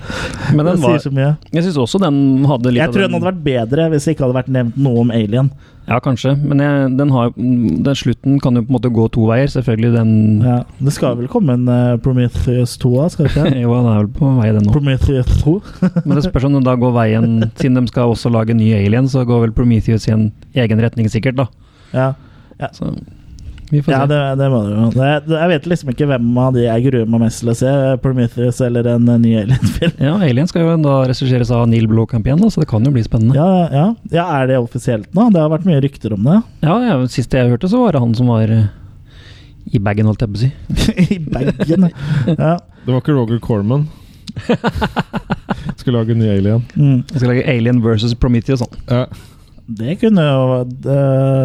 Men 0.55 0.65
den 0.65 0.75
det 0.75 0.81
var- 0.83 0.97
sier 0.97 1.03
så 1.09 1.11
mye. 1.13 1.31
Jeg 1.51 1.63
syns 1.67 1.77
også 1.83 1.99
den 2.03 2.45
hadde 2.47 2.71
litt 2.71 2.81
Jeg 2.83 2.93
tror 2.93 3.05
den 3.07 3.13
hadde 3.17 3.29
vært 3.31 3.43
bedre 3.43 3.89
hvis 3.91 4.05
det 4.07 4.15
ikke 4.15 4.25
hadde 4.27 4.37
vært 4.39 4.51
nevnt 4.55 4.77
noe 4.77 4.99
om 5.03 5.11
Alien. 5.11 5.51
Ja, 5.83 5.97
kanskje, 5.99 6.31
men 6.39 6.61
jeg, 6.63 6.91
den, 6.95 7.09
har, 7.11 7.33
den 7.35 7.95
slutten 7.99 8.37
kan 8.39 8.55
jo 8.55 8.61
på 8.63 8.71
en 8.71 8.75
måte 8.77 8.91
gå 8.95 9.07
to 9.11 9.25
veier. 9.27 9.49
Selvfølgelig 9.51 9.89
den 9.97 10.13
Ja, 10.45 10.61
det 10.79 10.93
skal 10.95 11.17
vel 11.19 11.27
komme 11.27 11.57
en 11.57 11.65
uh, 11.67 11.97
Prometheus 11.99 12.77
2 12.79 12.91
da, 13.01 13.07
skal 13.11 13.27
det 13.27 13.33
ikke? 13.35 13.57
Jo, 13.65 13.73
den 13.75 13.89
er 13.91 13.97
vel 14.05 14.11
på 14.15 14.29
vei, 14.37 14.47
den 14.55 14.63
nå. 14.63 14.71
Prometheus 14.71 15.33
2? 15.43 15.57
Men 16.07 16.15
det 16.15 16.23
spørs 16.29 16.47
om 16.47 16.55
den 16.55 16.63
da 16.63 16.77
går 16.79 16.95
veien 16.95 17.27
Siden 17.59 17.75
de 17.81 17.91
skal 17.91 18.13
også 18.15 18.31
lage 18.31 18.55
ny 18.55 18.71
Alien, 18.77 19.11
så 19.11 19.25
går 19.27 19.43
vel 19.49 19.51
Prometheus 19.59 20.07
i 20.07 20.13
en 20.15 20.29
egen 20.55 20.79
retning, 20.87 21.11
sikkert, 21.11 21.35
da. 21.41 21.49
Ja. 21.91 22.13
Så 22.71 22.93
vi 22.95 22.95
får 22.95 23.22
Ja, 23.71 23.83
se. 23.85 23.99
det, 24.11 24.19
det 24.39 24.49
må 24.51 24.59
du 24.65 24.71
jo. 24.73 24.87
Jeg 24.99 25.49
vet 25.53 25.67
liksom 25.71 25.93
ikke 25.93 26.07
hvem 26.09 26.27
av 26.43 26.51
de 26.55 26.65
jeg 26.65 26.85
gruer 26.87 27.09
meg 27.09 27.23
mest 27.23 27.41
til 27.41 27.53
å 27.53 27.55
se. 27.57 27.71
Prometheus 28.03 28.59
eller 28.65 28.89
en 28.93 29.07
ny 29.23 29.33
Alien-film. 29.39 29.95
Ja, 30.03 30.13
Alien 30.19 30.49
skal 30.51 30.67
jo 30.67 30.75
da 30.83 30.99
regisseres 31.09 31.51
av 31.53 31.65
Neil 31.71 31.87
Blomkamp 31.89 32.27
igjen, 32.27 32.43
da, 32.43 32.51
så 32.53 32.63
det 32.63 32.69
kan 32.71 32.85
jo 32.85 32.93
bli 32.93 33.05
spennende. 33.05 33.37
Ja, 33.39 33.65
ja. 33.73 33.87
ja, 34.13 34.27
er 34.41 34.51
det 34.51 34.59
offisielt 34.61 35.09
nå? 35.15 35.29
Det 35.33 35.41
har 35.41 35.51
vært 35.53 35.67
mye 35.69 35.81
rykter 35.83 36.15
om 36.17 36.29
det. 36.29 36.39
Ja, 36.65 36.77
ja, 36.89 36.99
Sist 37.13 37.33
jeg 37.33 37.49
hørte, 37.51 37.71
så 37.71 37.81
var 37.81 37.95
det 37.95 38.03
han 38.03 38.13
som 38.17 38.29
var 38.33 38.51
eh, 38.53 38.69
i 39.73 39.81
bagen, 39.81 40.09
holdt 40.09 40.25
jeg 40.25 40.33
på 40.33 40.39
å 40.39 40.43
si. 40.43 40.53
I 41.17 41.19
bagen. 41.23 41.89
Ja. 42.35 42.55
Det 42.83 42.91
var 42.91 42.99
ikke 43.01 43.17
Roger 43.17 43.41
Corman. 43.43 43.87
Skal 45.79 45.93
lage 45.95 46.13
en 46.13 46.19
ny 46.21 46.29
alien. 46.31 46.63
Mm. 46.75 47.03
Jeg 47.11 47.19
skal 47.19 47.29
lage 47.31 47.45
Alien 47.49 47.79
versus 47.83 48.15
Prometheus. 48.17 48.63
Sånn. 48.63 48.81
Ja. 48.89 49.05
Det 49.67 49.95
kunne 50.01 50.23
jo 50.27 50.63
det, 50.67 50.95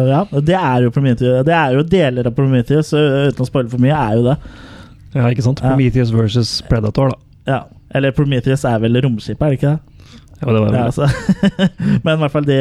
Ja, 0.09 0.23
det 0.43 0.55
er 0.55 0.81
jo 0.83 0.89
Prometheus. 0.91 1.45
Det 1.47 1.53
er 1.55 1.75
jo 1.77 1.83
deler 1.87 2.27
av 2.27 2.35
Prometheus, 2.35 2.91
øh, 2.93 3.29
uten 3.31 3.45
å 3.45 3.47
spoile 3.47 3.69
for 3.71 3.79
mye, 3.83 3.95
er 3.95 4.17
jo 4.19 4.25
det. 4.27 4.35
Ja, 5.15 5.29
ikke 5.31 5.45
sant? 5.45 5.61
Prometheus 5.63 6.11
versus 6.13 6.61
Predator, 6.69 7.13
da. 7.13 7.17
Ja. 7.49 7.59
Eller 7.95 8.11
Prometheus 8.13 8.65
er 8.69 8.77
vel 8.83 8.99
romskipet, 9.01 9.41
er 9.41 9.49
det 9.55 9.59
ikke 9.59 9.71
det? 9.71 9.79
Ja, 10.39 10.51
det 10.53 10.59
var 10.61 10.75
Ja, 10.75 10.83
altså. 10.87 11.07
Men 12.03 12.13
i 12.13 12.19
hvert 12.21 12.31
fall 12.35 12.45
de, 12.47 12.59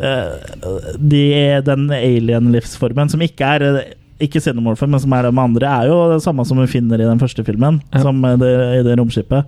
øh, 0.00 0.80
de 1.12 1.22
Den 1.64 1.86
alien-livsformen 1.96 3.08
som 3.12 3.22
ikke 3.24 3.44
er 3.56 3.78
ikke 4.20 4.40
xenomorphen, 4.40 4.88
men 4.88 5.00
som 5.02 5.12
er 5.12 5.26
med 5.30 5.42
andre, 5.42 5.68
er 5.68 5.88
jo 5.90 5.96
det 6.14 6.22
samme 6.24 6.44
som 6.48 6.56
vi 6.62 6.66
finner 6.72 6.96
i 6.96 7.04
den 7.04 7.18
første 7.20 7.44
filmen, 7.44 7.82
Ja. 7.92 8.00
som 8.00 8.22
det, 8.40 8.48
i 8.78 8.82
det 8.86 8.94
romskipet. 8.96 9.44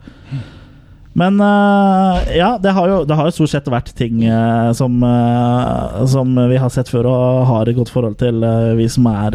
Men 1.18 1.40
øh, 1.42 2.28
ja, 2.36 2.52
det 2.62 2.72
har, 2.76 2.88
jo, 2.90 2.98
det 3.08 3.16
har 3.18 3.26
jo 3.28 3.34
stort 3.34 3.50
sett 3.50 3.68
vært 3.72 3.90
ting 3.98 4.20
øh, 4.28 4.70
som, 4.78 5.00
øh, 5.02 6.04
som 6.12 6.30
vi 6.52 6.60
har 6.62 6.70
sett 6.70 6.90
før 6.92 7.08
og 7.10 7.46
har 7.50 7.70
et 7.70 7.78
godt 7.78 7.90
forhold 7.90 8.14
til, 8.20 8.44
vi 8.78 8.86
som 8.92 9.08
er 9.10 9.34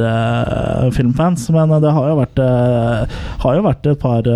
filmfans. 0.95 1.49
Men 1.55 1.75
det 1.83 1.91
har 1.91 2.09
jo 2.13 2.17
vært, 2.21 2.41
har 3.43 3.59
jo 3.59 3.65
vært 3.67 3.91
et 3.91 3.99
par 4.01 4.27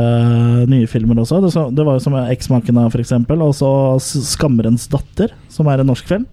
nye 0.68 0.90
filmer 0.92 1.24
også. 1.24 1.40
Det, 1.46 1.54
så, 1.56 1.68
det 1.72 1.88
var 1.88 1.98
jo 1.98 2.04
som 2.04 2.18
Eksmakene, 2.28 2.88
f.eks. 2.92 3.16
Og 3.38 3.54
så 3.56 3.72
'Skammerens 4.02 4.90
datter', 4.92 5.32
som 5.50 5.68
er 5.72 5.80
en 5.80 5.88
norsk 5.94 6.08
film. 6.08 6.28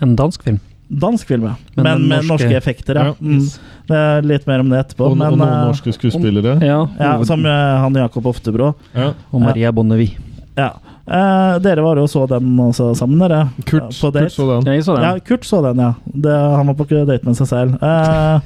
En 0.00 0.14
dansk 0.16 0.44
film. 0.46 0.60
Dansk 0.90 1.26
film, 1.28 1.44
ja. 1.46 1.54
Men 1.76 1.84
Men, 1.84 2.08
med 2.08 2.16
norske- 2.18 2.28
norske 2.30 2.56
effekter, 2.56 2.94
ja. 2.98 3.04
Ja. 3.10 3.14
Mm. 3.20 3.46
Er 3.90 4.22
litt 4.22 4.46
mer 4.46 4.60
om 4.62 4.68
det 4.70 4.78
etterpå. 4.84 5.04
Og, 5.06 5.12
og 5.18 5.18
noen 5.18 5.38
norske 5.42 5.92
skuespillere. 5.94 6.58
Ja, 6.62 6.86
ja, 6.98 7.12
som 7.26 7.42
han 7.44 7.94
Jakob 7.94 8.26
Oftebro. 8.26 8.74
Ja. 8.94 9.12
og 9.32 9.40
Maria 9.42 9.72
Bonnevie. 9.74 10.29
Ja. 10.58 10.70
Eh, 11.10 11.58
dere 11.62 11.82
var 11.82 11.98
jo 11.98 12.06
så 12.10 12.26
den 12.30 12.54
også 12.60 12.92
sammen, 12.98 13.18
dere. 13.22 13.48
Kurt, 13.64 13.90
på 13.90 14.12
date. 14.14 14.28
Kurt 14.28 14.36
så 14.36 14.46
den. 14.52 14.72
Jeg 14.74 14.86
så 14.86 14.96
den. 14.96 15.04
Ja, 15.04 15.26
Kurt 15.26 15.44
så 15.48 15.60
den, 15.64 15.82
ja. 15.82 15.92
Det, 16.04 16.38
han 16.56 16.70
var 16.70 16.78
på 16.78 16.88
date 16.90 17.22
med 17.26 17.38
seg 17.38 17.50
selv. 17.50 17.78
Eh, 17.82 18.40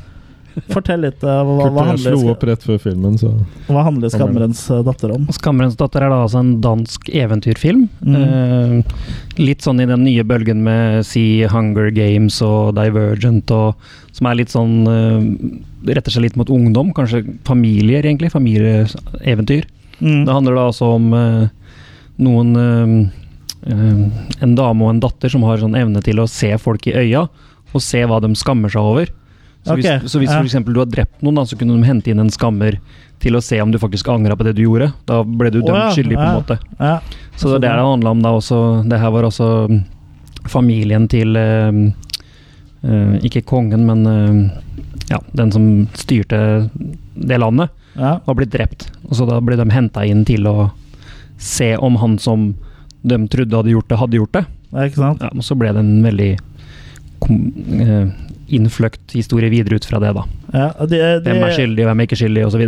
fortell 0.71 1.03
litt. 1.05 1.25
eh, 1.25 1.41
hva, 1.45 1.67
Kurt 1.67 1.75
hva, 1.75 1.87
handler, 1.91 2.17
slo 2.17 2.31
opp 2.33 2.47
rett 2.49 2.65
før 2.65 2.79
filmen, 2.83 3.19
så 3.21 3.33
hva 3.69 3.85
handler 3.89 4.13
'Skammerens 4.13 4.63
eh, 4.71 4.83
datter' 4.87 5.15
om? 5.17 5.27
Skammerens 5.35 5.77
datter 5.81 6.07
er 6.07 6.15
da 6.15 6.23
altså 6.25 6.41
en 6.41 6.55
dansk 6.65 7.11
eventyrfilm. 7.11 7.89
Mm. 8.01 8.17
Eh, 8.23 8.97
litt 9.43 9.67
sånn 9.67 9.83
i 9.83 9.89
den 9.91 10.07
nye 10.07 10.25
bølgen 10.25 10.63
med 10.65 11.05
si 11.09 11.45
Hunger 11.51 11.91
Games 11.91 12.41
og 12.45 12.77
Divergent, 12.79 13.51
og, 13.51 13.75
som 14.13 14.31
er 14.31 14.41
litt 14.41 14.55
sånn 14.55 14.77
eh, 14.89 15.31
Retter 15.85 16.15
seg 16.15 16.23
litt 16.25 16.37
mot 16.41 16.49
ungdom, 16.49 16.95
kanskje 16.97 17.19
familier, 17.45 18.07
egentlig. 18.09 18.31
Familieeventyr. 18.33 19.67
Mm. 20.01 20.25
Det 20.25 20.33
handler 20.33 20.57
da 20.57 20.63
altså 20.71 20.95
om 20.97 21.11
eh, 21.13 21.51
noen 22.23 22.55
eh, 22.61 22.95
eh, 23.73 24.45
En 24.45 24.55
dame 24.55 24.87
og 24.87 24.93
en 24.93 25.03
datter 25.03 25.33
som 25.33 25.45
har 25.49 25.63
sånn 25.63 25.77
evne 25.79 26.03
til 26.05 26.23
å 26.23 26.29
se 26.31 26.53
folk 26.61 26.87
i 26.91 26.97
øya, 27.05 27.27
og 27.75 27.83
se 27.83 28.05
hva 28.07 28.21
de 28.23 28.31
skammer 28.39 28.71
seg 28.71 28.87
over. 28.87 29.11
Så 29.65 29.75
hvis, 29.79 30.11
så 30.13 30.21
hvis 30.21 30.31
for 30.31 30.45
eksempel 30.45 30.77
du 30.77 30.83
har 30.83 30.91
drept 30.91 31.23
noen, 31.25 31.39
da, 31.41 31.47
så 31.49 31.57
kunne 31.57 31.75
de 31.79 31.89
hente 31.89 32.13
inn 32.13 32.21
en 32.21 32.31
skammer 32.33 32.77
til 33.23 33.39
å 33.39 33.41
se 33.43 33.57
om 33.63 33.71
du 33.73 33.79
faktisk 33.81 34.11
angra 34.13 34.37
på 34.37 34.45
det 34.45 34.53
du 34.59 34.67
gjorde. 34.67 34.91
Da 35.09 35.23
ble 35.25 35.49
du 35.49 35.63
dømt 35.63 35.71
dømt 35.71 35.81
ja, 35.81 35.93
skyldig, 35.97 36.19
på 36.19 36.25
en 36.25 36.29
ja. 36.29 36.35
måte. 36.37 36.59
Ja. 36.77 36.97
Så 37.41 37.49
det 37.49 37.57
er 37.57 37.63
det 37.65 37.71
det 37.81 37.87
handla 37.89 38.13
om 38.13 38.25
da 38.25 38.35
også. 38.37 38.59
Det 38.91 39.01
her 39.01 39.15
var 39.15 39.29
også 39.31 39.49
mm, 39.71 39.81
familien 40.53 41.09
til 41.09 41.41
eh, 41.41 41.81
eh, 42.85 43.15
Ikke 43.25 43.45
kongen, 43.49 43.87
men 43.89 44.05
eh, 44.11 44.85
ja, 45.15 45.23
den 45.33 45.55
som 45.55 45.71
styrte 45.97 46.69
det 47.15 47.41
landet, 47.41 47.73
ja. 47.97 48.19
var 48.27 48.37
blitt 48.37 48.53
drept. 48.53 48.91
Og 49.09 49.17
så 49.17 49.29
da 49.29 49.41
ble 49.41 49.57
de 49.61 49.69
henta 49.73 50.05
inn 50.05 50.27
til 50.29 50.45
å 50.51 50.69
se 51.39 51.75
om 51.77 51.97
han 52.01 52.19
som 52.19 52.53
de 53.05 53.19
trodde 53.29 53.57
hadde 53.57 53.75
gjort 53.75 53.89
det, 53.89 54.01
hadde 54.01 54.21
gjort 54.21 54.37
det. 54.39 54.45
ja, 54.73 54.87
ikke 54.89 55.03
sant? 55.03 55.25
Ja, 55.25 55.31
og 55.35 55.45
så 55.45 55.57
ble 55.59 55.73
det 55.77 55.83
en 55.83 56.05
veldig 56.05 56.31
eh, 57.85 58.15
innfløkt 58.55 59.17
historie 59.17 59.53
videre 59.53 59.77
ut 59.81 59.89
fra 59.89 60.01
det, 60.03 60.15
da. 60.17 60.25
Ja, 60.55 60.69
det, 60.87 61.01
det, 61.25 61.25
Hvem 61.27 61.43
er 61.49 61.55
skyldig, 61.57 61.85
hvem 61.89 62.01
er 62.03 62.07
ikke 62.07 62.19
skyldig, 62.21 62.45
osv. 62.47 62.63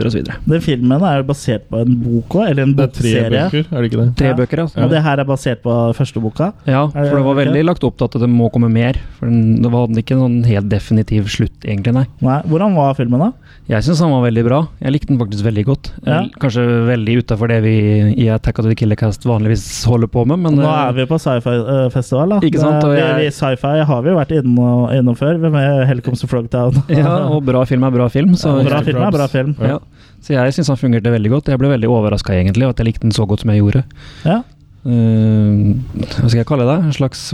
Den 0.51 0.61
filmen 0.65 1.03
er 1.07 1.23
basert 1.29 1.69
på 1.71 1.81
en 1.85 1.95
bok 2.03 2.35
òg, 2.41 2.49
eller 2.51 2.63
en 2.67 2.75
Det 2.77 2.87
er 2.89 2.95
tre 2.97 3.13
bøker, 3.31 3.67
er 3.71 3.81
det 3.85 3.91
ikke 3.93 4.01
det? 4.03 4.09
Tre 4.19 4.27
Ja. 4.33 4.35
bøker, 4.41 4.63
altså. 4.65 4.83
Og 4.85 4.91
det 4.91 5.03
her 5.07 5.21
er 5.23 5.25
basert 5.29 5.63
på 5.63 5.77
første 5.95 6.21
boka. 6.25 6.53
Ja, 6.67 6.83
Er 6.87 7.03
det- 7.05 7.11
for 7.11 7.17
det 7.17 7.25
var 7.25 7.35
veldig 7.45 7.65
lagt 7.65 7.85
opp 7.85 7.97
til 7.99 8.05
at 8.11 8.19
det 8.21 8.29
må 8.29 8.51
komme 8.53 8.69
mer. 8.71 8.95
For 9.19 9.27
den, 9.27 9.63
det 9.63 9.71
var 9.71 9.87
ikke 9.89 10.17
en 10.19 10.23
sånn 10.27 10.45
helt 10.47 10.69
definitiv 10.69 11.29
slutt, 11.31 11.61
egentlig, 11.65 11.95
nei. 11.95 12.07
Nei, 12.21 12.43
Hvordan 12.43 12.75
var 12.75 12.95
filmen, 12.95 13.19
da? 13.21 13.33
Jeg 13.69 13.83
syns 13.83 13.99
den 14.01 14.11
var 14.11 14.23
veldig 14.31 14.45
bra. 14.47 14.69
Jeg 14.83 14.93
likte 14.93 15.09
den 15.09 15.19
faktisk 15.19 15.43
veldig 15.47 15.65
godt. 15.67 15.93
Ja. 16.07 16.21
Eh, 16.23 16.29
Kanskje 16.41 16.63
veldig 16.87 17.17
utafor 17.23 17.49
det 17.49 17.63
vi 17.63 17.75
i 18.25 18.29
Attack 18.31 18.59
of 18.61 18.65
the 18.67 18.75
Killer 18.75 18.95
Cast 18.97 19.23
vanligvis 19.25 19.85
holder 19.87 20.07
på 20.07 20.27
med, 20.27 20.39
men 20.39 20.57
Nå 20.57 20.63
eh, 20.63 20.89
er 20.89 20.93
vi 20.93 21.05
på 21.07 21.19
sci-fi-festival, 21.19 22.29
da. 22.29 22.41
Ikke 22.47 22.59
sant, 22.61 22.85
og 22.85 22.97
jeg- 22.97 23.17
vi, 23.17 23.31
Sci-fi 23.31 23.85
har 23.85 24.03
vi 24.03 24.11
jo 24.11 24.17
vært 24.17 24.33
innom, 24.43 24.91
innom 24.93 25.17
før, 25.17 25.39
med 25.51 25.87
Hellcomes 25.89 26.21
to 26.21 26.27
Frogtown. 26.27 26.83
Ja, 26.89 27.27
og 27.29 27.45
bra 27.45 27.65
film 27.65 27.76
er 27.85 27.91
bra 27.91 28.09
film. 28.09 28.35
Så, 28.37 28.55
bra 28.65 28.81
film 28.83 29.03
er 29.03 29.13
bra 29.13 29.27
film. 29.29 29.55
ja. 29.61 29.79
så 30.23 30.33
jeg 30.33 30.55
syns 30.57 30.69
han 30.69 30.77
fungerte 30.81 31.11
veldig 31.13 31.31
godt. 31.31 31.49
Jeg 31.53 31.59
ble 31.59 31.69
veldig 31.69 31.89
overraska, 31.89 32.35
egentlig, 32.35 32.69
at 32.69 32.79
jeg 32.79 32.87
likte 32.87 33.03
den 33.07 33.13
så 33.13 33.27
godt 33.27 33.41
som 33.45 33.51
jeg 33.51 33.63
gjorde. 33.63 33.85
Ja. 34.25 34.43
Uh, 34.87 35.75
hva 35.99 36.29
skal 36.29 36.41
jeg 36.45 36.47
kalle 36.47 36.67
det? 36.69 36.77
En 36.87 36.95
slags 36.95 37.33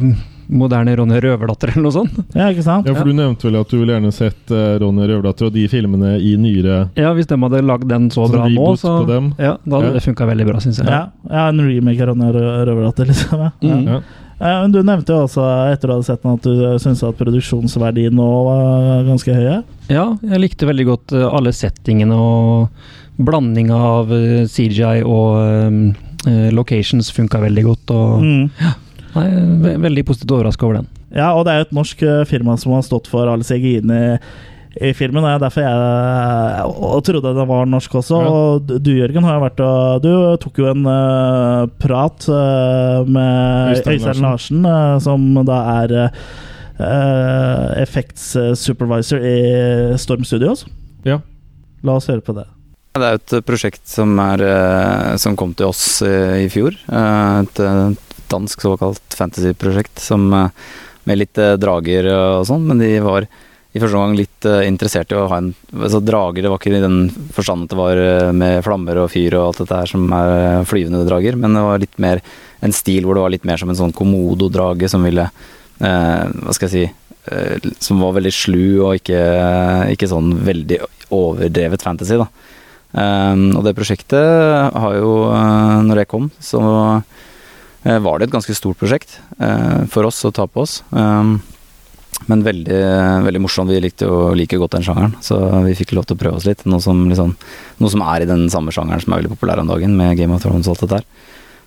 moderne 0.53 0.97
Ronny 0.97 1.21
Røverdatter, 1.21 1.73
eller 1.73 1.85
noe 1.87 1.95
sånt? 1.95 2.17
ja, 2.37 2.49
ikke 2.53 2.65
sant? 2.65 2.89
Ja, 2.89 2.95
for 2.97 3.09
Du 3.09 3.15
nevnte 3.17 3.47
vel 3.49 3.59
at 3.61 3.71
du 3.71 3.77
ville 3.79 3.95
gjerne 3.95 4.13
sett 4.15 4.53
uh, 4.53 4.75
Ronny 4.83 5.07
Røverdatter 5.09 5.49
og 5.49 5.55
de 5.55 5.67
filmene 5.71 6.15
i 6.21 6.33
nyere 6.41 6.79
Ja, 6.99 7.13
hvis 7.17 7.29
de 7.31 7.39
hadde 7.45 7.63
lagd 7.65 7.87
den 7.89 8.09
så 8.13 8.27
så 8.27 8.33
bra 8.35 8.49
nå, 8.51 8.67
så? 8.81 8.97
Ja, 9.39 9.55
da 9.63 9.79
hadde 9.79 9.93
Ja. 9.93 9.95
det 9.97 10.05
funka 10.05 10.29
veldig 10.29 10.49
bra, 10.49 10.61
syns 10.65 10.83
jeg. 10.83 10.89
Ja, 10.91 11.07
ja, 11.31 11.47
en 11.53 11.63
remake 11.65 12.03
av 12.05 12.13
Ronny 12.13 12.33
Røverdatter, 12.37 13.09
liksom. 13.13 13.47
Ja. 13.63 13.79
Mm. 13.79 14.03
Ja. 14.43 14.57
Eh, 14.57 14.63
men 14.65 14.73
Du 14.75 14.81
nevnte 14.83 15.15
jo 15.15 15.23
også, 15.29 15.45
etter 15.73 15.93
å 15.95 16.01
ha 16.01 16.03
sett 16.07 16.23
den, 16.25 16.35
at 16.35 16.43
du 16.43 16.79
syntes 16.83 17.03
at 17.07 17.19
produksjonsverdien 17.21 18.13
nå 18.19 18.27
var 18.49 19.05
ganske 19.07 19.37
høye. 19.37 19.61
Ja, 19.93 20.09
jeg 20.27 20.43
likte 20.43 20.67
veldig 20.67 20.87
godt 20.89 21.15
eh, 21.15 21.27
alle 21.31 21.53
settingene 21.55 22.19
og 22.19 22.69
blandinga 23.23 23.77
av 23.77 24.11
eh, 24.17 24.45
CGI 24.51 25.03
og 25.07 25.39
eh, 26.27 26.49
locations 26.55 27.13
funka 27.15 27.41
veldig 27.47 27.65
godt. 27.71 27.95
Og, 27.95 28.23
Mm. 28.23 28.51
nei, 29.15 29.27
ve 29.63 29.77
veldig 29.89 30.05
positivt 30.09 30.33
overraska 30.33 30.65
over 30.67 30.81
den. 30.81 30.89
Ja, 31.13 31.35
og 31.37 31.45
det 31.45 31.53
er 31.53 31.59
jo 31.61 31.67
et 31.69 31.75
norsk 31.77 32.03
eh, 32.09 32.23
firma 32.25 32.57
som 32.59 32.73
har 32.73 32.83
stått 32.87 33.07
for 33.13 33.29
alle 33.29 33.45
CGI-ene 33.45 33.99
i, 34.01 34.19
i 34.81 34.93
filmen. 34.97 35.25
det 35.25 35.33
er 35.35 35.43
derfor 35.43 35.65
jeg 35.67 36.69
og 36.73 37.03
trodde 37.05 37.35
den 37.37 37.49
var 37.49 37.69
norsk 37.69 37.97
også. 38.01 38.21
Ja. 38.23 38.31
Og 38.33 38.71
du, 38.85 38.93
Jørgen, 38.97 39.27
har 39.27 39.37
jo 39.37 39.45
vært 39.45 39.61
og 39.67 40.05
Du 40.05 40.13
tok 40.41 40.63
jo 40.63 40.71
en 40.71 40.87
uh, 40.89 41.69
prat 41.83 42.29
uh, 42.33 43.03
med 43.05 43.77
Øystein 43.77 44.25
Larsen, 44.25 44.65
uh, 44.65 44.97
som 45.03 45.27
da 45.49 45.59
er 45.83 45.97
uh, 46.07 47.69
effects 47.83 48.33
supervisor 48.59 49.21
i 49.21 49.37
Storm 50.01 50.25
Studios. 50.25 50.65
Ja. 51.05 51.21
La 51.85 51.99
oss 51.99 52.09
høre 52.11 52.25
på 52.25 52.35
det. 52.37 52.47
Det 52.93 53.09
er 53.09 53.17
et 53.17 53.35
prosjekt 53.49 53.87
som, 53.89 54.11
er, 54.21 54.43
som 55.21 55.37
kom 55.39 55.55
til 55.57 55.71
oss 55.71 56.03
i 56.05 56.45
fjor. 56.53 56.75
Et 56.93 57.61
dansk 58.29 58.65
såkalt 58.67 59.17
fantasyprosjekt 59.17 60.03
som, 60.03 60.27
med 61.09 61.19
litt 61.19 61.41
drager 61.63 62.11
og 62.13 62.45
sånn, 62.51 62.67
men 62.69 62.83
de 62.85 62.91
var 63.05 63.29
i 63.73 63.81
første 63.81 63.97
omgang 63.97 64.17
litt 64.19 64.47
eh, 64.49 64.67
interessert 64.69 65.13
i 65.13 65.17
å 65.17 65.29
ha 65.31 65.39
en 65.41 65.53
altså 65.73 66.03
Drager, 66.05 66.45
det 66.45 66.51
var 66.53 66.61
ikke 66.61 66.75
i 66.77 66.83
den 66.83 67.07
forstand 67.33 67.65
at 67.65 67.73
det 67.73 67.79
var 67.79 68.01
eh, 68.01 68.33
med 68.37 68.61
flammer 68.67 69.01
og 69.01 69.11
fyr 69.13 69.39
og 69.39 69.47
alt 69.47 69.63
dette 69.63 69.79
her 69.81 69.89
som 69.89 70.05
er 70.13 70.33
eh, 70.37 70.65
flyvende 70.69 71.07
drager, 71.09 71.39
men 71.41 71.57
det 71.57 71.63
var 71.65 71.81
litt 71.81 72.01
mer 72.03 72.21
en 72.63 72.75
stil 72.77 73.07
hvor 73.07 73.17
det 73.17 73.25
var 73.25 73.33
litt 73.33 73.47
mer 73.49 73.61
som 73.61 73.73
en 73.73 73.79
sånn 73.79 73.95
komodo-drage 73.97 74.91
som 74.93 75.05
ville 75.07 75.25
eh, 75.25 76.25
Hva 76.29 76.55
skal 76.55 76.69
jeg 76.69 76.75
si 76.75 76.85
eh, 77.33 77.71
Som 77.83 78.05
var 78.05 78.19
veldig 78.19 78.35
slu 78.37 78.65
og 78.85 79.01
ikke, 79.01 79.23
ikke 79.97 80.11
sånn 80.11 80.35
veldig 80.45 80.83
overdrevet 81.13 81.85
fantasy, 81.85 82.21
da. 82.21 82.29
Um, 82.93 83.55
og 83.57 83.63
det 83.65 83.73
prosjektet 83.73 84.77
har 84.77 84.95
jo, 84.99 85.13
når 85.89 86.03
jeg 86.03 86.09
kom, 86.11 86.27
så 86.45 86.61
var 86.61 88.19
det 88.21 88.27
et 88.27 88.35
ganske 88.35 88.57
stort 88.57 88.77
prosjekt 88.81 89.15
for 89.93 90.09
oss 90.09 90.21
å 90.29 90.33
ta 90.33 90.45
på 90.45 90.65
oss. 90.65 90.79
Um, 90.93 91.39
men 92.31 92.45
veldig, 92.47 92.81
veldig 93.27 93.43
morsomt. 93.43 93.73
Vi 93.73 93.81
likte 93.83 94.09
jo 94.09 94.33
like 94.39 94.59
godt 94.61 94.77
den 94.77 94.87
sjangeren, 94.87 95.17
så 95.25 95.39
vi 95.67 95.77
fikk 95.79 95.95
lov 95.97 96.09
til 96.09 96.19
å 96.19 96.23
prøve 96.23 96.41
oss 96.41 96.49
litt. 96.49 96.65
Noe 96.69 96.83
som, 96.85 97.05
liksom, 97.11 97.37
noe 97.83 97.93
som 97.93 98.07
er 98.07 98.25
i 98.25 98.31
den 98.31 98.49
samme 98.53 98.75
sjangeren 98.75 99.03
som 99.03 99.15
er 99.15 99.23
veldig 99.23 99.35
populær 99.37 99.63
om 99.63 99.71
dagen, 99.73 99.97
med 99.99 100.17
Game 100.21 100.35
of 100.35 100.45
Thrones 100.45 100.69
og 100.69 100.77
alt 100.77 100.85
dette 100.87 101.03
her. 101.03 101.09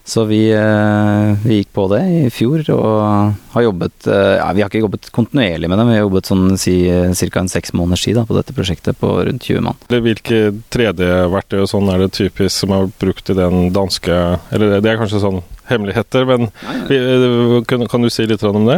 Så 0.05 0.21
vi, 0.29 0.53
uh, 0.53 1.33
vi 1.41 1.55
gikk 1.63 1.71
på 1.73 1.87
det 1.89 2.03
i 2.05 2.17
fjor 2.29 2.61
og 2.75 3.31
har 3.55 3.63
jobbet 3.65 4.05
uh, 4.05 4.35
ja, 4.37 4.51
Vi 4.53 4.61
har 4.61 4.69
ikke 4.69 4.83
jobbet 4.83 5.07
kontinuerlig 5.15 5.65
med 5.65 5.79
det, 5.79 5.85
men 5.87 5.89
vi 5.89 5.97
har 5.97 6.05
jobbet 6.05 6.29
sånn 6.29 6.43
si 6.61 6.75
ca. 6.85 7.41
en 7.41 7.49
seks 7.49 7.73
måneders 7.73 8.03
tid 8.05 8.19
på 8.21 8.37
dette 8.37 8.53
prosjektet 8.53 8.99
på 9.01 9.09
rundt 9.25 9.47
20 9.49 9.65
mann. 9.65 9.81
Hvilke 9.89 10.43
3D-verktøy 10.75 11.63
og 11.63 11.71
sånn 11.73 11.89
er 11.89 12.05
det 12.05 12.11
typisk 12.19 12.53
som 12.53 12.75
er 12.77 12.93
brukt 13.01 13.33
i 13.33 13.37
den 13.39 13.71
danske 13.73 14.13
Eller 14.53 14.77
det 14.77 14.93
er 14.93 15.01
kanskje 15.01 15.23
sånn 15.25 15.41
hemmeligheter, 15.71 16.29
men 16.29 16.51
vi- 16.85 17.63
kan, 17.65 17.87
kan 17.89 18.05
du 18.05 18.11
si 18.13 18.27
litt 18.29 18.43
om 18.45 18.69
det? 18.69 18.77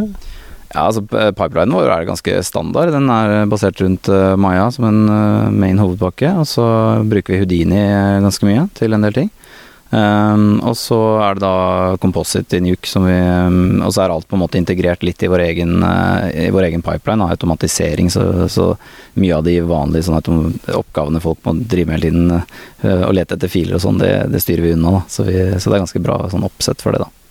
Ja, 0.74 0.84
altså 0.90 1.04
Pipelinen 1.08 1.76
vår 1.78 1.90
er 1.94 2.08
ganske 2.10 2.42
standard. 2.44 2.92
Den 2.92 3.08
er 3.14 3.48
basert 3.50 3.80
rundt 3.80 4.10
uh, 4.12 4.36
Maya 4.40 4.68
som 4.74 4.90
en 4.90 5.06
uh, 5.08 5.50
main 5.54 5.80
hovedpakke. 5.80 6.34
Og 6.42 6.48
så 6.50 6.68
bruker 7.08 7.34
vi 7.34 7.42
Houdini 7.44 7.80
eh, 7.80 8.22
ganske 8.24 8.48
mye 8.48 8.68
til 8.78 8.98
en 8.98 9.08
del 9.08 9.16
ting. 9.16 9.30
Um, 9.88 10.58
og 10.68 10.74
så 10.76 10.98
er 11.24 11.38
det 11.38 11.46
da 11.46 11.96
Composite 12.04 12.58
i 12.58 12.60
Nuke 12.60 12.90
som 12.92 13.06
vi 13.08 13.14
um, 13.16 13.78
Og 13.86 13.94
så 13.96 14.02
er 14.04 14.12
alt 14.12 14.28
på 14.28 14.36
en 14.36 14.42
måte 14.42 14.60
integrert 14.60 15.06
litt 15.08 15.24
i 15.24 15.30
vår 15.32 15.46
egen, 15.46 15.78
uh, 15.80 16.28
i 16.28 16.50
vår 16.52 16.68
egen 16.68 16.84
pipeline. 16.84 17.24
Da, 17.24 17.38
automatisering. 17.38 18.12
Så, 18.12 18.26
så 18.52 18.74
mye 19.16 19.38
av 19.38 19.48
de 19.48 19.62
vanlige 19.64 20.10
sånn 20.10 20.20
oppgavene 20.76 21.24
folk 21.24 21.40
må 21.48 21.56
drive 21.64 21.88
med 21.88 22.02
hele 22.02 22.10
tiden, 22.10 22.36
uh, 22.84 23.06
og 23.08 23.16
lete 23.16 23.40
etter 23.40 23.54
filer 23.54 23.80
og 23.80 23.86
sånn, 23.86 24.04
det, 24.04 24.12
det 24.34 24.44
styrer 24.44 24.68
vi 24.68 24.76
unna. 24.76 24.98
Da. 25.00 25.06
Så, 25.16 25.30
vi, 25.30 25.40
så 25.56 25.72
det 25.72 25.80
er 25.80 25.86
ganske 25.86 26.04
bra 26.04 26.20
sånn 26.36 26.46
oppsett 26.50 26.84
for 26.84 26.92
det, 26.92 27.06
da. 27.08 27.27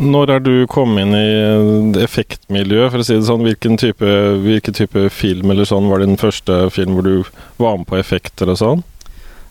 Når 0.00 0.30
er 0.32 0.40
du 0.40 0.54
kommet 0.70 1.04
inn 1.04 1.12
i 1.12 1.26
eh, 1.28 2.04
effektmiljøet, 2.06 2.88
for 2.92 3.02
å 3.02 3.04
si 3.04 3.18
det 3.18 3.26
sånn? 3.28 3.44
Hvilken 3.44 3.76
type, 3.80 4.12
hvilken 4.40 4.76
type 4.76 5.02
film 5.12 5.52
eller 5.52 5.68
sånn 5.68 5.90
var 5.92 6.00
din 6.00 6.16
første 6.20 6.62
film 6.72 6.96
hvor 6.96 7.04
du 7.04 7.28
var 7.60 7.76
med 7.76 7.88
på 7.90 7.98
effekter 8.00 8.48
og 8.48 8.56
sånn? 8.56 8.80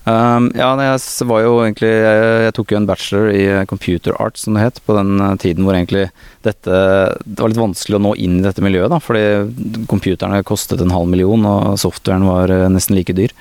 Um, 0.09 0.47
ja, 0.57 0.71
jeg 0.79 1.27
var 1.29 1.43
jo 1.43 1.57
egentlig 1.61 1.89
jeg, 1.91 2.21
jeg 2.47 2.53
tok 2.57 2.71
jo 2.71 2.77
en 2.79 2.87
bachelor 2.89 3.29
i 3.29 3.43
eh, 3.45 3.65
computer 3.69 4.15
art, 4.17 4.39
som 4.41 4.57
det 4.57 4.63
het, 4.63 4.81
på 4.87 4.95
den 4.97 5.19
eh, 5.21 5.35
tiden 5.43 5.67
hvor 5.67 5.77
egentlig 5.77 6.07
dette 6.47 6.79
Det 7.27 7.35
var 7.43 7.51
litt 7.51 7.61
vanskelig 7.61 7.99
å 7.99 8.03
nå 8.07 8.15
inn 8.17 8.39
i 8.39 8.45
dette 8.47 8.63
miljøet, 8.65 8.89
da, 8.89 8.97
fordi 9.03 9.83
computerne 9.91 10.41
kostet 10.47 10.81
en 10.81 10.95
halv 10.95 11.11
million, 11.11 11.45
og 11.45 11.77
softwaren 11.83 12.25
var 12.25 12.55
nesten 12.73 12.97
like 12.97 13.13
dyr. 13.13 13.35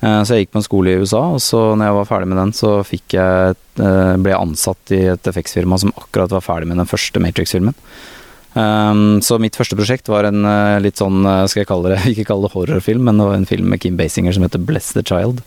Eh, 0.00 0.22
Så 0.24 0.34
jeg 0.34 0.46
gikk 0.46 0.54
på 0.54 0.60
en 0.60 0.66
skole 0.68 0.92
i 0.92 1.00
USA, 1.00 1.24
og 1.36 1.42
så 1.44 1.74
når 1.76 1.90
jeg 1.90 1.98
var 1.98 2.08
ferdig 2.08 2.30
med 2.30 2.40
den, 2.40 2.54
så 2.56 2.70
jeg, 2.88 3.56
eh, 3.80 4.14
ble 4.16 4.32
jeg 4.32 4.40
ansatt 4.40 4.94
i 4.96 5.02
et 5.12 5.28
effektsfirma 5.28 5.78
som 5.78 5.92
akkurat 5.96 6.32
var 6.32 6.46
ferdig 6.46 6.70
med 6.70 6.80
den 6.80 6.88
første 6.88 7.20
Matrix-filmen. 7.20 7.76
Um, 8.50 9.20
så 9.22 9.36
mitt 9.38 9.54
første 9.54 9.76
prosjekt 9.78 10.08
var 10.10 10.26
en 10.26 10.42
eh, 10.42 10.80
litt 10.82 10.98
sånn, 10.98 11.22
skal 11.46 11.60
jeg 11.62 11.68
kalle 11.70 11.92
det, 11.92 12.00
ikke 12.14 12.26
kalle 12.32 12.48
det 12.48 12.56
horrorfilm, 12.56 13.04
men 13.06 13.20
det 13.20 13.28
var 13.28 13.36
en 13.38 13.46
film 13.46 13.68
med 13.70 13.80
Kim 13.82 14.00
Basinger 14.00 14.34
som 14.34 14.42
heter 14.42 14.64
Bless 14.64 14.90
the 14.96 15.04
Child. 15.06 15.44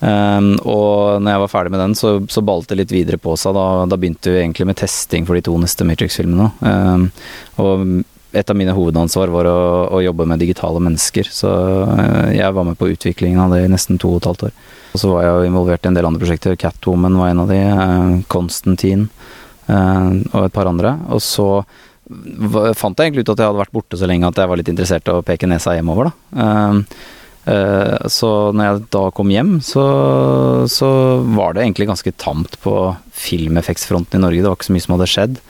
Um, 0.00 0.54
og 0.64 1.20
når 1.20 1.34
jeg 1.34 1.40
var 1.42 1.50
ferdig 1.52 1.72
med 1.74 1.82
den, 1.82 1.96
så, 1.98 2.14
så 2.32 2.44
ballet 2.44 2.70
det 2.70 2.78
litt 2.78 2.94
videre 2.94 3.18
på 3.20 3.34
seg. 3.36 3.56
Da, 3.56 3.66
da 3.90 3.98
begynte 4.00 4.32
vi 4.32 4.40
egentlig 4.44 4.70
med 4.70 4.78
testing 4.80 5.26
for 5.28 5.36
de 5.36 5.42
to 5.44 5.56
neste 5.60 5.84
Matrix-filmene. 5.88 6.52
Um, 6.64 7.10
og 7.60 7.84
et 8.32 8.50
av 8.50 8.56
mine 8.56 8.74
hovedansvar 8.76 9.32
var 9.34 9.48
å, 9.50 9.60
å 9.96 10.00
jobbe 10.04 10.26
med 10.28 10.42
digitale 10.42 10.82
mennesker, 10.82 11.28
så 11.34 11.50
eh, 11.96 12.36
jeg 12.38 12.56
var 12.56 12.66
med 12.68 12.78
på 12.78 12.90
utviklingen 12.92 13.42
av 13.42 13.54
det 13.54 13.64
i 13.64 13.70
nesten 13.72 14.00
to 14.00 14.14
og 14.14 14.20
et 14.20 14.30
halvt 14.30 14.46
år. 14.48 14.56
Og 14.90 15.02
så 15.02 15.12
var 15.12 15.24
jeg 15.24 15.36
jo 15.36 15.50
involvert 15.50 15.86
i 15.86 15.90
en 15.90 15.98
del 15.98 16.08
andre 16.08 16.22
prosjekter. 16.24 16.58
Catwoman 16.58 17.18
var 17.20 17.30
en 17.30 17.44
av 17.44 17.52
de, 17.52 17.60
Konstantin 18.26 18.26
Constantine 18.34 19.08
eh, 19.70 20.10
og 20.34 20.42
et 20.48 20.56
par 20.56 20.70
andre. 20.70 20.96
Og 21.14 21.22
så 21.24 21.48
fant 22.74 22.98
jeg 22.98 23.06
egentlig 23.06 23.22
ut 23.22 23.32
at 23.36 23.38
jeg 23.38 23.46
hadde 23.46 23.62
vært 23.62 23.74
borte 23.74 23.98
så 23.98 24.08
lenge 24.10 24.26
at 24.26 24.38
jeg 24.40 24.50
var 24.50 24.58
litt 24.58 24.70
interessert 24.72 25.06
i 25.06 25.14
å 25.14 25.22
peke 25.22 25.46
nesa 25.46 25.76
hjemover, 25.76 26.10
da. 26.10 26.80
Eh, 27.48 28.06
så 28.12 28.30
når 28.52 28.66
jeg 28.66 28.82
da 28.92 29.02
kom 29.16 29.30
hjem, 29.32 29.52
så, 29.64 29.84
så 30.70 30.90
var 31.36 31.54
det 31.54 31.64
egentlig 31.64 31.88
ganske 31.90 32.12
tamt 32.20 32.58
på 32.64 32.74
filmeffektsfronten 33.16 34.20
i 34.20 34.24
Norge. 34.24 34.42
Det 34.42 34.50
var 34.50 34.58
ikke 34.58 34.68
så 34.68 34.76
mye 34.76 34.86
som 34.86 34.96
hadde 34.96 35.10
skjedd. 35.14 35.40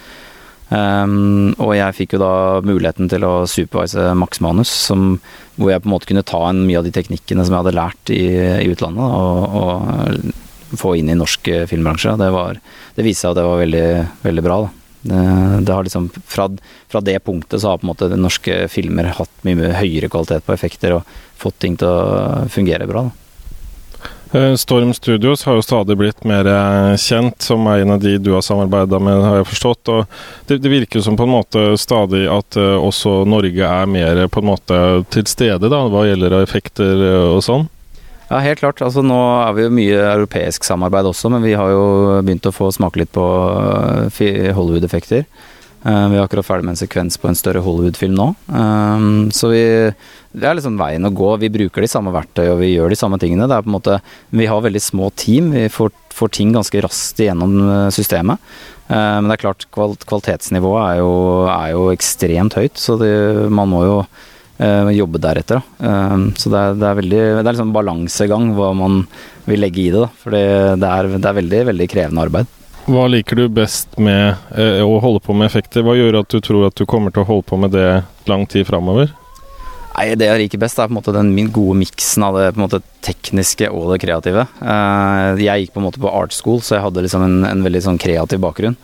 Um, 0.70 1.50
og 1.58 1.72
jeg 1.74 1.96
fikk 1.96 2.14
jo 2.14 2.20
da 2.22 2.34
muligheten 2.62 3.10
til 3.10 3.24
å 3.26 3.42
supervise 3.50 4.12
Max 4.18 4.38
Manus, 4.44 4.70
som, 4.70 5.16
hvor 5.56 5.72
jeg 5.72 5.82
på 5.82 5.90
en 5.90 5.94
måte 5.96 6.10
kunne 6.10 6.26
ta 6.26 6.44
en 6.46 6.62
mye 6.66 6.78
av 6.78 6.86
de 6.86 6.94
teknikkene 6.94 7.42
som 7.42 7.56
jeg 7.56 7.64
hadde 7.64 7.78
lært 7.78 8.12
i, 8.14 8.22
i 8.38 8.68
utlandet, 8.70 9.02
og, 9.02 9.56
og, 9.62 10.36
få 10.78 10.92
inn 11.00 11.08
i 11.10 11.18
norsk 11.18 11.48
filmbransje. 11.66 12.12
Det, 12.20 12.28
var, 12.30 12.60
det 12.94 13.02
viste 13.02 13.24
seg 13.24 13.32
at 13.32 13.40
det 13.40 13.46
var 13.48 13.58
veldig, 13.58 13.86
veldig 14.22 14.44
bra. 14.46 14.58
da. 14.62 14.76
Det, 15.00 15.22
det 15.66 15.74
har 15.74 15.86
liksom, 15.88 16.06
fra, 16.30 16.46
fra, 16.92 17.00
det 17.02 17.16
punktet 17.26 17.58
så 17.58 17.72
har 17.72 17.80
på 17.80 17.88
en 17.88 17.90
måte 17.90 18.10
norske 18.14 18.60
filmer 18.70 19.10
hatt 19.16 19.42
mye 19.48 19.72
høyere 19.80 20.10
kvalitet 20.12 20.46
på 20.46 20.54
effekter 20.54 20.94
og 20.98 21.16
fått 21.40 21.58
ting 21.64 21.74
til 21.80 21.90
å 21.90 22.46
fungere 22.52 22.86
bra. 22.86 23.08
da. 23.08 23.29
Eh, 24.32 24.54
Storm 24.54 24.94
Studios 24.94 25.44
har 25.44 25.54
jo 25.58 25.62
stadig 25.62 25.96
blitt 25.98 26.24
mer 26.24 26.46
eh, 26.46 26.96
kjent 26.96 27.42
som 27.42 27.66
en 27.66 27.90
av 27.90 27.98
de 28.00 28.12
du 28.18 28.30
har 28.32 28.44
samarbeida 28.46 29.00
med, 29.02 29.24
har 29.26 29.40
jeg 29.40 29.48
forstått. 29.50 29.90
og 29.90 30.06
det, 30.46 30.60
det, 30.62 30.70
virker 30.70 31.02
som 31.02 31.16
på 31.18 31.26
en 31.26 31.32
måte 31.34 31.64
stadig 31.78 32.28
at 32.30 32.56
uh, 32.56 32.78
også 32.78 33.24
Norge 33.26 33.66
er 33.66 33.90
mer 33.90 34.22
på 34.30 34.42
en 34.42 34.50
måte 34.52 34.78
til 35.10 35.26
stede 35.26 35.66
da, 35.66 35.82
hva 35.90 36.06
gjelder 36.06 36.38
effekter 36.44 37.02
og 37.34 37.42
sånn? 37.42 37.66
Ja, 38.30 38.38
helt 38.44 38.62
klart. 38.62 38.78
Altså, 38.86 39.02
nå 39.02 39.18
er 39.18 39.56
vi 39.56 39.66
jo 39.66 39.74
mye 39.74 39.98
europeisk 40.12 40.62
samarbeid 40.62 41.10
også, 41.10 41.32
men 41.34 41.42
vi 41.42 41.56
har 41.58 41.72
jo 41.74 42.20
begynt 42.22 42.46
å 42.46 42.54
få 42.54 42.70
smake 42.70 43.02
litt 43.02 43.10
på 43.10 43.24
Hollywood-effekter. 44.54 45.26
Uh, 45.80 46.10
vi 46.12 46.18
er 46.18 46.26
akkurat 46.26 46.44
ferdig 46.44 46.66
med 46.66 46.74
en 46.74 46.80
sekvens 46.82 47.16
på 47.16 47.28
en 47.30 47.38
større 47.38 47.62
Hollywood-film 47.64 48.12
nå. 48.12 48.26
Um, 48.52 49.30
så 49.32 49.48
vi, 49.48 49.62
det 50.36 50.48
er 50.48 50.58
liksom 50.58 50.76
veien 50.80 51.08
å 51.08 51.12
gå. 51.16 51.30
Vi 51.40 51.52
bruker 51.54 51.84
de 51.84 51.88
samme 51.88 52.12
verktøy 52.12 52.50
og 52.50 52.60
vi 52.60 52.74
gjør 52.74 52.92
de 52.92 52.98
samme 53.00 53.16
tingene. 53.22 53.48
Det 53.48 53.56
er 53.56 53.64
på 53.64 53.72
en 53.72 53.76
måte, 53.78 53.96
vi 54.36 54.48
har 54.50 54.60
veldig 54.66 54.82
små 54.84 55.08
team. 55.16 55.54
Vi 55.56 55.70
får, 55.72 55.94
får 56.16 56.34
ting 56.36 56.52
ganske 56.52 56.84
raskt 56.84 57.24
igjennom 57.24 57.56
eh, 57.64 57.86
systemet. 57.96 58.52
Men 58.90 59.28
det 59.30 59.36
er 59.36 59.42
klart, 59.44 59.68
kvalitetsnivået 59.70 60.80
er 60.82 60.96
jo, 60.98 61.10
er 61.46 61.68
jo 61.76 61.84
ekstremt 61.92 62.56
høyt, 62.58 62.74
så 62.74 62.96
det, 62.98 63.12
man 63.54 63.70
må 63.70 63.84
jo 63.86 63.98
jobbe 64.96 65.20
deretter. 65.22 65.62
så 65.78 66.50
det 66.50 66.58
er, 66.58 66.74
det 66.74 66.88
er, 66.88 66.96
veldig, 66.98 67.20
det 67.38 67.44
er 67.44 67.54
liksom 67.54 67.70
balansegang 67.72 68.50
hva 68.58 68.72
man 68.74 69.04
vil 69.46 69.62
legge 69.62 69.84
i 69.84 69.92
det. 69.94 70.02
Da. 70.02 70.10
For 70.24 70.34
det 70.34 70.42
det 70.82 70.90
er 71.22 71.38
veldig, 71.38 71.62
veldig 71.70 71.86
krevende 71.94 72.26
arbeid. 72.26 72.50
Hva 72.90 73.04
liker 73.06 73.38
du 73.38 73.44
best 73.54 73.92
med 74.02 74.34
eh, 74.58 74.80
å 74.82 74.96
holde 75.02 75.20
på 75.22 75.34
med 75.36 75.46
effekter? 75.46 75.84
Hva 75.86 75.94
gjør 75.94 76.24
at 76.24 76.32
du 76.32 76.40
tror 76.42 76.66
at 76.66 76.78
du 76.78 76.88
kommer 76.90 77.14
til 77.14 77.22
å 77.22 77.28
holde 77.28 77.46
på 77.46 77.58
med 77.60 77.70
det 77.76 78.02
lang 78.26 78.46
tid 78.50 78.66
framover? 78.66 79.12
Nei, 79.94 80.16
Det 80.18 80.26
jeg 80.26 80.40
liker 80.42 80.62
best, 80.62 80.78
er 80.78 80.88
på 80.88 80.94
en 80.94 80.98
måte 80.98 81.14
den 81.14 81.30
min 81.36 81.52
gode 81.54 81.76
miksen 81.78 82.24
av 82.26 82.38
det 82.38 82.48
på 82.50 82.58
en 82.58 82.64
måte 82.64 82.80
tekniske 83.06 83.68
og 83.70 83.92
det 83.92 84.00
kreative. 84.02 84.46
Eh, 84.58 85.42
jeg 85.44 85.66
gikk 85.66 85.76
på 85.76 85.82
en 85.82 85.86
måte 85.86 86.02
på 86.02 86.10
art 86.10 86.34
school, 86.34 86.58
så 86.64 86.76
jeg 86.76 86.84
hadde 86.88 87.04
liksom 87.06 87.26
en, 87.26 87.38
en 87.46 87.62
veldig 87.66 87.84
sånn 87.86 88.00
kreativ 88.00 88.42
bakgrunn. 88.42 88.74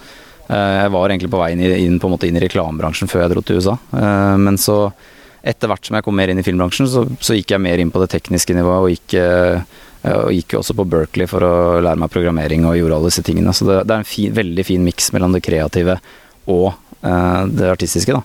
Eh, 0.46 0.74
jeg 0.84 0.94
var 0.94 1.10
egentlig 1.10 1.32
på 1.32 1.42
vei 1.42 1.50
inn, 1.56 1.64
inn, 1.66 1.98
i 1.98 2.44
reklamebransjen 2.46 3.10
før 3.10 3.24
jeg 3.24 3.34
dro 3.34 3.42
til 3.42 3.58
USA. 3.58 3.74
Eh, 3.90 4.36
men 4.38 4.60
så, 4.60 4.84
etter 5.42 5.72
hvert 5.72 5.88
som 5.88 5.98
jeg 5.98 6.06
kom 6.06 6.14
mer 6.14 6.30
inn 6.30 6.42
i 6.42 6.46
filmbransjen, 6.46 6.90
så, 6.90 7.08
så 7.18 7.34
gikk 7.34 7.56
jeg 7.56 7.64
mer 7.64 7.82
inn 7.82 7.90
på 7.94 8.02
det 8.04 8.12
tekniske 8.14 8.54
nivået 8.54 8.86
og 8.86 8.94
gikk 8.94 9.18
og 10.14 10.34
gikk 10.34 10.54
jo 10.54 10.62
også 10.62 10.76
på 10.78 10.86
Berkeley 10.90 11.30
for 11.30 11.44
å 11.46 11.54
lære 11.82 12.00
meg 12.00 12.12
programmering 12.12 12.66
og 12.68 12.76
gjorde 12.78 12.98
alle 12.98 13.10
disse 13.10 13.24
tingene. 13.26 13.54
Så 13.56 13.66
det, 13.68 13.80
det 13.88 13.96
er 13.96 14.04
en 14.04 14.08
fin, 14.08 14.34
veldig 14.36 14.66
fin 14.66 14.84
miks 14.84 15.10
mellom 15.14 15.34
det 15.34 15.42
kreative 15.46 15.98
og 16.52 16.68
eh, 17.02 17.42
det 17.50 17.72
artistiske. 17.72 18.14
da. 18.14 18.22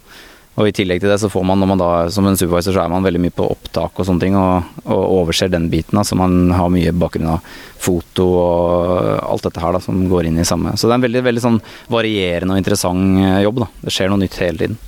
Og 0.59 0.67
i 0.67 0.73
tillegg 0.75 0.99
til 0.99 1.09
det 1.09 1.17
så 1.21 1.29
får 1.31 1.45
man, 1.47 1.61
når 1.63 1.69
man 1.71 1.79
da 1.79 1.89
som 2.11 2.27
en 2.27 2.35
supervisor, 2.37 2.75
så 2.75 2.83
er 2.83 2.91
man 2.91 3.05
veldig 3.05 3.21
mye 3.23 3.33
på 3.33 3.47
opptak 3.53 3.95
og 3.95 4.07
sånne 4.07 4.25
ting, 4.25 4.35
og, 4.35 4.67
og 4.83 5.03
overser 5.21 5.51
den 5.51 5.69
biten. 5.71 5.95
da, 5.95 6.03
Så 6.03 6.17
man 6.19 6.51
har 6.51 6.69
mye 6.73 6.91
bakgrunn 6.91 7.31
av 7.37 7.47
foto 7.81 8.27
og 8.35 8.99
alt 9.23 9.47
dette 9.47 9.63
her 9.63 9.77
da, 9.77 9.81
som 9.81 10.03
går 10.11 10.27
inn 10.27 10.41
i 10.43 10.47
samme. 10.47 10.75
Så 10.75 10.89
det 10.89 10.97
er 10.97 10.99
en 10.99 11.07
veldig, 11.07 11.23
veldig 11.29 11.45
sånn 11.47 11.61
varierende 11.91 12.57
og 12.57 12.61
interessant 12.61 13.23
eh, 13.23 13.41
jobb. 13.47 13.63
da. 13.63 13.71
Det 13.87 13.95
skjer 13.95 14.11
noe 14.11 14.21
nytt 14.25 14.41
hele 14.43 14.65
tiden. 14.65 14.79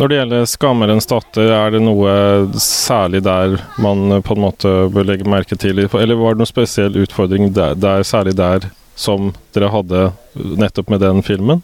Når 0.00 0.08
det 0.08 0.16
gjelder 0.16 0.44
'Skammerens 0.48 1.04
datter', 1.04 1.50
er 1.52 1.74
det 1.74 1.80
noe 1.84 2.12
særlig 2.56 3.20
der 3.20 3.58
man 3.76 4.22
på 4.24 4.32
en 4.32 4.40
måte 4.40 4.70
bør 4.88 5.04
legge 5.04 5.28
merke 5.28 5.58
til? 5.60 5.76
Eller 5.76 6.16
var 6.16 6.32
det 6.32 6.40
noen 6.40 6.48
spesiell 6.48 6.96
utfordring 7.02 7.52
der, 7.52 7.74
der, 7.76 8.00
særlig 8.00 8.32
der 8.38 8.70
som 8.96 9.34
dere 9.52 9.68
hadde 9.68 10.06
nettopp 10.32 10.88
med 10.88 11.04
den 11.04 11.20
filmen? 11.20 11.60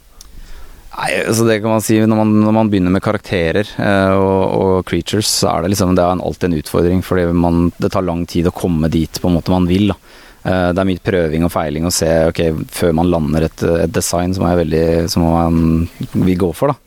Nei, 0.96 1.08
altså 1.22 1.48
det 1.48 1.62
kan 1.62 1.78
man 1.78 1.84
si 1.84 1.96
Når 2.00 2.16
man, 2.16 2.30
når 2.44 2.54
man 2.56 2.68
begynner 2.72 2.92
med 2.92 3.04
karakterer 3.04 3.68
eh, 3.80 4.12
og, 4.12 4.44
og, 4.60 4.84
creatures, 4.88 5.28
så 5.28 5.50
er 5.54 5.64
det 5.64 5.72
liksom 5.74 5.96
Det 5.96 6.04
er 6.04 6.20
alltid 6.20 6.48
en 6.50 6.60
utfordring, 6.60 7.02
fordi 7.04 7.26
man, 7.32 7.70
det 7.80 7.92
tar 7.92 8.04
lang 8.04 8.26
tid 8.28 8.48
å 8.48 8.56
komme 8.56 8.92
dit 8.92 9.20
på 9.20 9.28
en 9.30 9.40
måte 9.40 9.52
man 9.52 9.68
vil. 9.68 9.96
Eh, 10.44 10.70
det 10.76 10.82
er 10.82 10.92
mye 10.92 11.08
prøving 11.08 11.48
og 11.48 11.52
feiling 11.56 11.88
å 11.88 11.92
se 11.92 12.12
ok, 12.28 12.42
før 12.68 12.96
man 13.00 13.12
lander 13.12 13.48
et, 13.48 13.64
et 13.64 13.96
design 13.96 14.36
som, 14.36 14.44
er 14.44 14.60
veldig, 14.60 14.88
som 15.08 15.24
man 15.24 15.88
vil 16.12 16.44
gå 16.44 16.52
for. 16.52 16.76
da. 16.76 16.85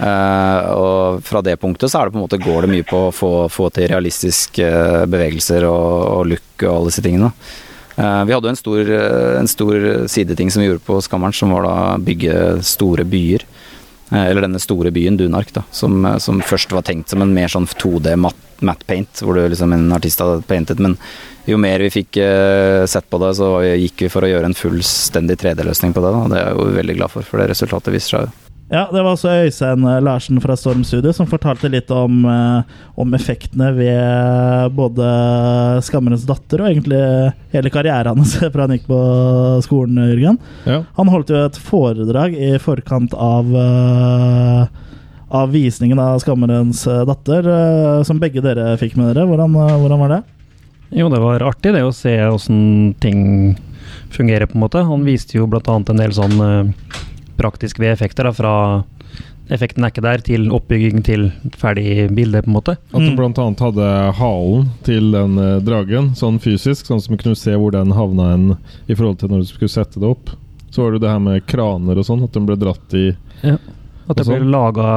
Uh, 0.00 0.60
og 0.80 1.24
fra 1.28 1.42
det 1.44 1.58
punktet 1.60 1.92
så 1.92 2.00
er 2.00 2.08
det 2.08 2.14
på 2.14 2.20
en 2.20 2.24
måte 2.24 2.40
går 2.40 2.64
det 2.64 2.70
mye 2.72 2.86
på 2.88 3.00
å 3.08 3.12
få, 3.12 3.32
få 3.52 3.66
til 3.76 3.90
realistiske 3.90 4.64
uh, 4.64 5.04
bevegelser 5.10 5.66
og, 5.68 5.88
og, 6.14 6.22
look 6.30 6.64
og 6.64 6.70
alle 6.72 6.92
disse 6.92 7.04
tingene. 7.04 7.28
Uh, 7.98 8.22
vi 8.24 8.32
hadde 8.32 8.48
jo 8.48 8.54
en 8.54 8.60
stor, 8.60 8.92
en 9.42 9.50
stor 9.50 9.88
sideting 10.08 10.52
som 10.52 10.64
vi 10.64 10.70
gjorde 10.70 10.86
på 10.86 10.96
Skammeren, 11.04 11.36
som 11.36 11.52
var 11.52 11.68
da 11.68 11.74
bygge 12.00 12.36
store 12.64 13.04
byer. 13.04 13.44
eller 14.10 14.42
denne 14.42 14.58
store 14.58 14.90
byen, 14.90 15.16
Dunark, 15.20 15.52
da, 15.54 15.62
som, 15.70 16.06
som, 16.18 16.40
først 16.42 16.72
var 16.72 16.82
tenkt 16.82 17.12
som 17.12 17.22
en 17.22 17.34
mer 17.34 17.52
sånn 17.52 17.68
2D 17.68 18.16
matte 18.16 18.48
matte 18.60 18.84
paint, 18.84 19.22
hvor 19.24 19.38
du 19.38 19.46
liksom 19.48 19.72
en 19.72 19.86
artist 19.96 20.20
hadde 20.20 20.42
paintet. 20.44 20.80
Men 20.84 20.98
jo 21.48 21.56
mer 21.56 21.80
vi 21.80 21.88
fikk 21.94 22.18
sett 22.92 23.06
på 23.08 23.20
det, 23.22 23.30
så 23.38 23.54
gikk 23.64 24.04
vi 24.04 24.10
for 24.12 24.26
å 24.26 24.28
gjøre 24.28 24.50
en 24.50 24.56
fullstendig 24.56 25.38
3D-løsning 25.40 25.96
på 25.96 26.02
det. 26.04 26.12
Da. 26.12 26.26
Det 26.28 26.40
er 26.40 26.50
jeg 26.50 26.58
jo 26.58 26.66
veldig 26.76 26.96
glad 26.98 27.14
for, 27.14 27.24
for 27.24 27.40
det 27.40 27.48
resultatet 27.54 27.96
viser 27.96 28.16
seg 28.16 28.26
jo. 28.28 28.39
Ja, 28.70 28.84
det 28.92 29.00
var 29.02 29.16
også 29.16 29.32
Øystein 29.48 29.82
eh, 29.82 29.98
Larsen 30.02 30.38
fra 30.42 30.54
Storm 30.54 30.84
Studio 30.86 31.10
som 31.14 31.26
fortalte 31.26 31.66
litt 31.72 31.90
om, 31.90 32.20
eh, 32.30 32.76
om, 32.94 33.16
effektene 33.18 33.72
ved 33.74 34.76
både 34.76 35.08
'Skammerens 35.82 36.22
datter' 36.28 36.62
og 36.62 36.68
egentlig 36.70 37.00
hele 37.50 37.72
karrieren 37.74 38.14
hans 38.14 38.36
fra 38.52 38.68
han 38.68 38.76
gikk 38.76 38.86
på 38.86 39.00
skolen, 39.66 39.98
Jørgen. 40.12 40.38
Ja. 40.70 40.84
Han 41.00 41.10
holdt 41.10 41.34
jo 41.34 41.40
et 41.42 41.58
foredrag 41.58 42.38
i 42.38 42.52
forkant 42.62 43.14
av 43.14 43.50
av 45.30 45.50
visningen 45.50 45.98
av 45.98 46.22
'Skammerens 46.22 46.86
datter', 46.86 48.04
som 48.06 48.22
begge 48.22 48.42
dere 48.42 48.76
fikk 48.78 48.94
med 48.94 49.10
dere. 49.10 49.26
Hvordan, 49.26 49.50
hvordan 49.50 49.98
var 49.98 50.14
det? 50.14 50.22
Jo, 50.94 51.10
det 51.10 51.18
var 51.22 51.42
artig 51.42 51.74
det 51.74 51.82
å 51.82 51.94
se 51.94 52.14
åssen 52.26 52.94
ting 53.02 53.58
fungerer, 54.10 54.46
på 54.46 54.58
en 54.58 54.62
måte. 54.62 54.82
Han 54.86 55.06
viste 55.06 55.38
jo 55.38 55.46
bl.a. 55.50 55.62
en 55.74 56.02
del 56.02 56.14
sånn 56.14 56.74
praktisk 57.40 57.80
ved 57.80 57.94
effekter. 57.94 58.28
Da, 58.28 58.34
fra 58.36 58.54
effekten 59.50 59.84
er 59.84 59.92
ikke 59.92 60.04
der, 60.04 60.22
til 60.24 60.46
oppbygging 60.54 61.02
til 61.06 61.26
ferdig 61.58 62.08
bilde, 62.14 62.42
på 62.44 62.50
en 62.50 62.56
måte. 62.56 62.76
At 62.92 63.02
du 63.02 63.10
mm. 63.10 63.18
bl.a. 63.18 63.48
hadde 63.64 63.88
halen 64.20 64.70
til 64.86 65.10
den 65.14 65.40
uh, 65.40 65.58
dragen, 65.66 66.12
sånn 66.18 66.38
fysisk, 66.42 66.86
sånn 66.86 67.02
som 67.02 67.16
du 67.16 67.22
kunne 67.22 67.38
se 67.38 67.56
hvor 67.58 67.74
den 67.74 67.94
havna 67.96 68.30
en 68.36 68.46
i 68.86 68.94
forhold 68.94 69.20
til 69.20 69.32
når 69.32 69.44
du 69.44 69.50
skulle 69.50 69.72
sette 69.72 70.02
det 70.02 70.10
opp. 70.10 70.32
Så 70.70 70.84
var 70.84 70.94
det 70.94 71.02
det 71.02 71.10
her 71.10 71.22
med 71.22 71.44
kraner 71.50 71.98
og 71.98 72.06
sånn, 72.06 72.24
at 72.26 72.34
den 72.36 72.46
ble 72.46 72.58
dratt 72.60 72.98
i 72.98 73.10
ja. 73.42 73.58
At 74.10 74.18
det 74.18 74.26
ble 74.26 74.40
sånn. 74.40 74.50
laga 74.50 74.92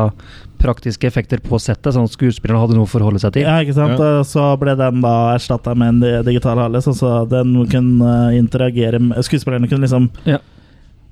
praktiske 0.62 1.06
effekter 1.06 1.42
på 1.44 1.58
settet, 1.62 1.92
sånn 1.94 2.08
at 2.08 2.14
skuespillerne 2.16 2.62
hadde 2.62 2.78
noe 2.78 2.88
å 2.88 2.90
forholde 2.90 3.20
seg 3.22 3.36
til. 3.36 3.44
Ja, 3.46 3.60
ikke 3.62 3.76
sant. 3.76 4.00
Ja. 4.00 4.24
Så 4.26 4.46
ble 4.62 4.74
den 4.80 5.04
da 5.04 5.34
erstatta 5.36 5.74
med 5.78 5.98
en 5.98 6.24
digital 6.26 6.62
hale, 6.62 6.82
sånn 6.82 6.98
så 6.98 7.12
den 7.30 7.52
kunne 7.70 8.14
interagere 8.38 9.02
med 9.04 9.22
Skuespillerne 9.28 9.70
kunne 9.70 9.86
liksom 9.86 10.08
ja 10.30 10.40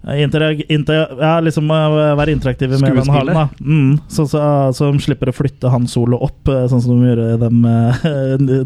Interag, 0.01 0.63
inter, 0.69 1.07
ja, 1.21 1.35
liksom 1.39 1.67
være 1.69 2.31
interaktive 2.33 2.79
med 2.81 2.95
den 2.97 3.09
halen. 3.13 3.35
da 3.37 3.43
mm, 3.61 3.99
så, 4.09 4.25
så, 4.27 4.41
Som 4.73 4.97
slipper 4.99 5.29
å 5.29 5.35
flytte 5.35 5.69
han 5.69 5.85
solo 5.87 6.17
opp, 6.25 6.49
eh, 6.49 6.65
sånn 6.71 6.81
som 6.81 6.97
de 6.97 7.11
gjorde 7.11 7.27
i 7.35 7.37
den 7.43 7.59
uh, 7.61 8.07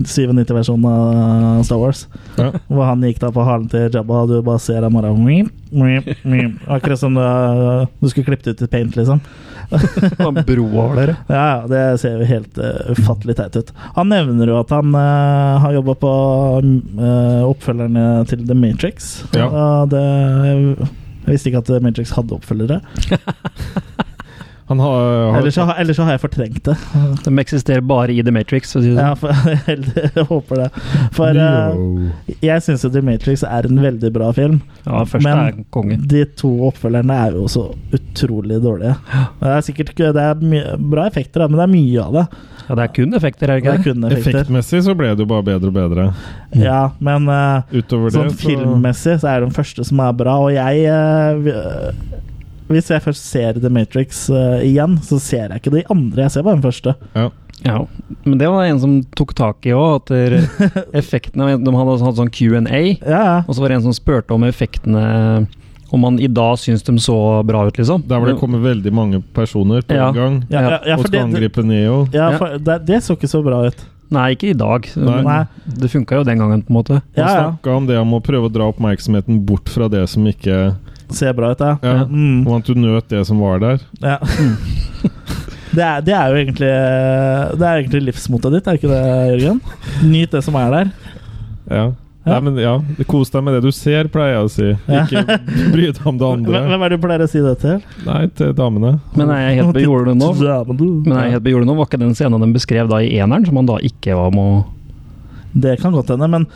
97-versjonen 0.07 0.87
av 0.87 1.65
Star 1.67 1.81
Wars. 1.81 2.05
Ja. 2.39 2.53
Hvor 2.69 2.87
han 2.87 3.03
gikk 3.03 3.19
da 3.19 3.33
på 3.35 3.43
halen 3.43 3.67
til 3.71 3.89
Jabba, 3.91 4.23
og 4.23 4.31
du 4.31 4.39
bare 4.47 4.63
ser 4.63 4.87
ham 4.87 4.95
bare 4.95 5.11
Akkurat 6.71 7.03
som 7.03 7.19
du, 7.19 7.21
du 7.99 8.07
skulle 8.07 8.31
klippet 8.31 8.55
ut 8.55 8.63
i 8.63 8.71
paint, 8.71 8.95
liksom. 8.95 9.19
Han 10.23 10.43
over. 10.77 11.15
Ja, 11.27 11.65
det 11.67 11.97
ser 11.99 12.19
jo 12.19 12.27
helt 12.29 12.59
uh, 12.61 12.91
ufattelig 12.95 13.35
teit 13.39 13.57
ut. 13.59 13.71
Han 13.95 14.11
nevner 14.13 14.51
jo 14.51 14.59
at 14.61 14.71
han 14.71 14.93
uh, 14.93 15.57
har 15.63 15.73
jobba 15.79 15.95
på 15.99 16.11
uh, 16.61 17.41
oppfølgerne 17.49 18.05
til 18.29 18.45
The 18.45 18.57
Matrix. 18.57 19.17
Ja. 19.35 19.49
Og 19.49 19.89
det 19.91 20.05
jeg 21.25 21.33
visste 21.33 21.49
ikke 21.49 21.63
at 21.63 21.81
Matrix 21.81 22.13
hadde 22.15 22.37
oppfølgere. 22.37 22.81
Har, 24.67 24.77
har, 24.77 25.37
ellers, 25.37 25.53
så, 25.53 25.73
ellers, 25.77 25.95
så, 25.95 26.03
har 26.07 26.15
jeg 26.15 26.21
fortrengt 26.23 26.63
det. 26.65 26.75
De 27.25 27.33
eksisterer 27.39 27.83
bare 27.85 28.13
i 28.13 28.23
The 28.25 28.31
Matrix. 28.33 28.71
Så 28.73 28.81
ja, 28.81 29.11
for, 29.19 29.29
jeg 29.69 30.25
håper 30.29 30.63
det. 30.63 30.69
For 31.13 31.37
uh, 31.37 32.33
jeg 32.41 32.65
syns 32.65 32.85
jo 32.87 32.89
The 32.89 33.03
Matrix 33.05 33.45
er 33.45 33.69
en 33.69 33.83
veldig 33.83 34.11
bra 34.15 34.31
film. 34.33 34.57
Ja, 34.87 35.03
men 35.21 35.29
er 35.29 36.01
de 36.09 36.25
to 36.39 36.49
oppfølgerne 36.71 37.21
er 37.27 37.37
jo 37.37 37.45
så 37.51 37.67
utrolig 37.93 38.57
dårlige. 38.63 38.97
Det 39.39 39.53
er 39.53 39.63
sikkert 39.69 39.95
det 40.15 40.25
er 40.25 40.75
bra 40.81 41.05
effekter, 41.11 41.45
men 41.45 41.59
det 41.59 41.65
er 41.67 41.73
mye 41.77 42.09
av 42.09 42.19
det. 42.19 42.27
Ja, 42.65 42.73
det 42.73 42.83
er 42.87 42.93
kun 42.95 43.13
effekter, 43.13 43.51
er 43.51 43.59
det 43.61 43.77
ikke 43.77 43.93
det? 43.93 44.09
Effekter. 44.09 44.39
Effektmessig 44.41 44.79
så 44.87 44.95
ble 44.97 45.11
det 45.13 45.21
jo 45.21 45.29
bare 45.29 45.45
bedre 45.45 45.69
og 45.69 45.75
bedre. 45.77 46.05
Ja, 46.57 46.87
men 46.97 47.29
uh, 47.29 47.75
sånn 47.85 48.07
det, 48.09 48.15
så... 48.17 48.29
filmmessig 48.41 49.19
så 49.21 49.29
er 49.29 49.43
det 49.43 49.51
den 49.51 49.57
første 49.57 49.85
som 49.85 50.01
er 50.01 50.15
bra, 50.17 50.39
og 50.47 50.55
jeg 50.55 50.89
uh, 50.89 52.23
hvis 52.67 52.89
jeg 52.89 53.03
først 53.05 53.25
ser 53.29 53.59
The 53.61 53.69
Matrix 53.69 54.25
uh, 54.33 54.59
igjen, 54.65 54.97
så 55.05 55.19
ser 55.21 55.49
jeg 55.53 55.61
ikke 55.61 55.73
de 55.75 55.83
andre. 55.93 56.23
Jeg 56.25 56.31
ser 56.35 56.45
bare 56.47 56.57
den 56.59 56.65
første. 56.65 56.95
Ja. 57.15 57.29
Ja, 57.63 57.77
men 58.27 58.35
det 58.37 58.49
var 58.51 58.65
en 58.67 58.79
som 58.83 58.95
tok 59.15 59.31
tak 59.37 59.63
i 59.65 59.71
òg, 59.71 60.01
at 60.11 60.11
effektene 60.99 61.53
De 61.63 61.71
hadde 61.71 61.93
hatt 62.03 62.17
sånn 62.19 62.31
Q&A, 62.35 62.81
Ja, 62.99 63.21
ja. 63.21 63.37
og 63.47 63.55
så 63.55 63.63
var 63.63 63.71
det 63.71 63.77
en 63.79 63.85
som 63.85 63.95
spurte 63.95 64.35
om 64.35 64.43
effektene 64.43 65.47
Om 65.87 66.03
man 66.03 66.17
i 66.19 66.27
dag 66.27 66.57
syns 66.59 66.83
de 66.83 66.97
så 66.99 67.15
bra 67.47 67.63
ut, 67.69 67.77
liksom. 67.79 68.03
Der 68.09 68.19
hvor 68.19 68.27
det 68.27 68.35
kommer 68.41 68.59
veldig 68.59 68.91
mange 68.93 69.21
personer 69.33 69.85
på 69.87 69.95
Ja. 69.95 70.09
en 70.09 70.17
gang 70.19 70.35
ja, 70.51 70.61
ja, 70.65 70.79
ja, 70.91 70.97
og 70.99 71.07
skal 71.07 71.21
angripe 71.29 71.63
Neo. 71.63 72.01
ja, 72.11 72.33
for 72.35 72.57
det, 72.59 72.79
det 72.89 72.99
så 73.05 73.15
ikke 73.15 73.31
så 73.31 73.39
bra 73.45 73.61
ut. 73.69 73.85
Nei, 74.11 74.27
ikke 74.35 74.51
i 74.51 74.57
dag. 74.57 74.85
Nei. 74.99 75.39
Det 75.65 75.89
funka 75.89 76.19
jo 76.19 76.25
den 76.27 76.37
gangen, 76.43 76.61
på 76.61 76.69
en 76.69 76.77
måte. 76.77 76.99
Han 77.15 77.31
snakka 77.31 77.71
om 77.79 77.87
det 77.87 77.95
om 77.97 78.11
å 78.13 78.19
prøve 78.21 78.51
å 78.51 78.53
dra 78.53 78.67
oppmerksomheten 78.69 79.39
bort 79.47 79.71
fra 79.71 79.87
det 79.89 80.03
som 80.11 80.27
ikke 80.29 80.75
Ser 81.13 81.35
bra 81.37 81.51
ut, 81.53 81.59
ja. 81.61 81.75
Ja. 81.85 82.05
Mm. 82.09 82.45
Og 82.47 82.55
at 82.59 82.69
du 82.69 82.79
nøt 82.79 83.09
det 83.11 83.25
som 83.27 83.41
var 83.43 83.61
der. 83.61 83.83
ja. 84.01 84.17
Det 85.75 85.83
er, 85.83 86.01
det 86.07 86.13
er 86.15 86.31
jo 86.31 86.37
egentlig 86.39 86.69
Det 87.59 87.65
er 87.67 87.81
egentlig 87.81 87.99
livsmotet 88.07 88.53
ditt, 88.55 88.67
er 88.69 88.77
ikke 88.79 88.87
det, 88.87 89.01
Jørgen? 89.41 89.57
Nyt 90.07 90.31
det 90.31 90.41
som 90.45 90.55
er 90.55 90.71
der. 90.71 90.91
Ja. 91.67 91.85
Ja. 92.25 92.39
Nei, 92.39 92.41
men 92.47 92.55
ja, 92.57 92.71
Kos 93.05 93.29
deg 93.29 93.43
med 93.45 93.53
det 93.53 93.67
du 93.67 93.75
ser, 93.75 94.07
pleier 94.09 94.39
jeg 94.39 94.45
å 94.47 94.49
si. 94.49 94.69
Ja. 94.89 95.03
Ikke 95.03 95.35
bry 95.75 95.89
deg 95.91 96.07
om 96.09 96.15
det 96.17 96.25
andre. 96.25 96.61
hvem 96.71 96.85
er 96.87 96.93
det 96.93 96.97
du 96.97 97.03
pleier 97.03 97.21
å 97.21 97.27
si 97.29 97.41
det 97.43 97.53
til? 97.61 97.83
Nei, 98.07 98.21
til 98.39 98.55
damene. 98.57 98.95
Men 99.13 99.33
er 99.35 99.43
jeg 99.43 99.59
helt 99.59 99.77
på 99.77 99.83
jordet 99.83 100.15
nå? 100.17 100.31
Men 100.39 101.13
er 101.19 101.27
jeg 101.27 101.35
helt 101.35 101.45
på 101.45 101.53
jordet 101.53 101.69
nå, 101.69 101.75
var 101.77 101.89
ikke 101.91 102.01
den 102.01 102.15
scenen 102.17 102.41
de 102.41 102.49
beskrev 102.55 102.89
da 102.89 103.03
i 103.05 103.11
eneren, 103.19 103.45
som 103.45 103.59
han 103.61 103.69
da 103.69 103.77
ikke 103.91 104.17
var 104.17 104.33
med 104.33 104.55
å 104.55 104.63
Det 105.67 105.75
kan 105.83 105.93
godt 105.93 106.15
hende, 106.15 106.31
men 106.33 106.47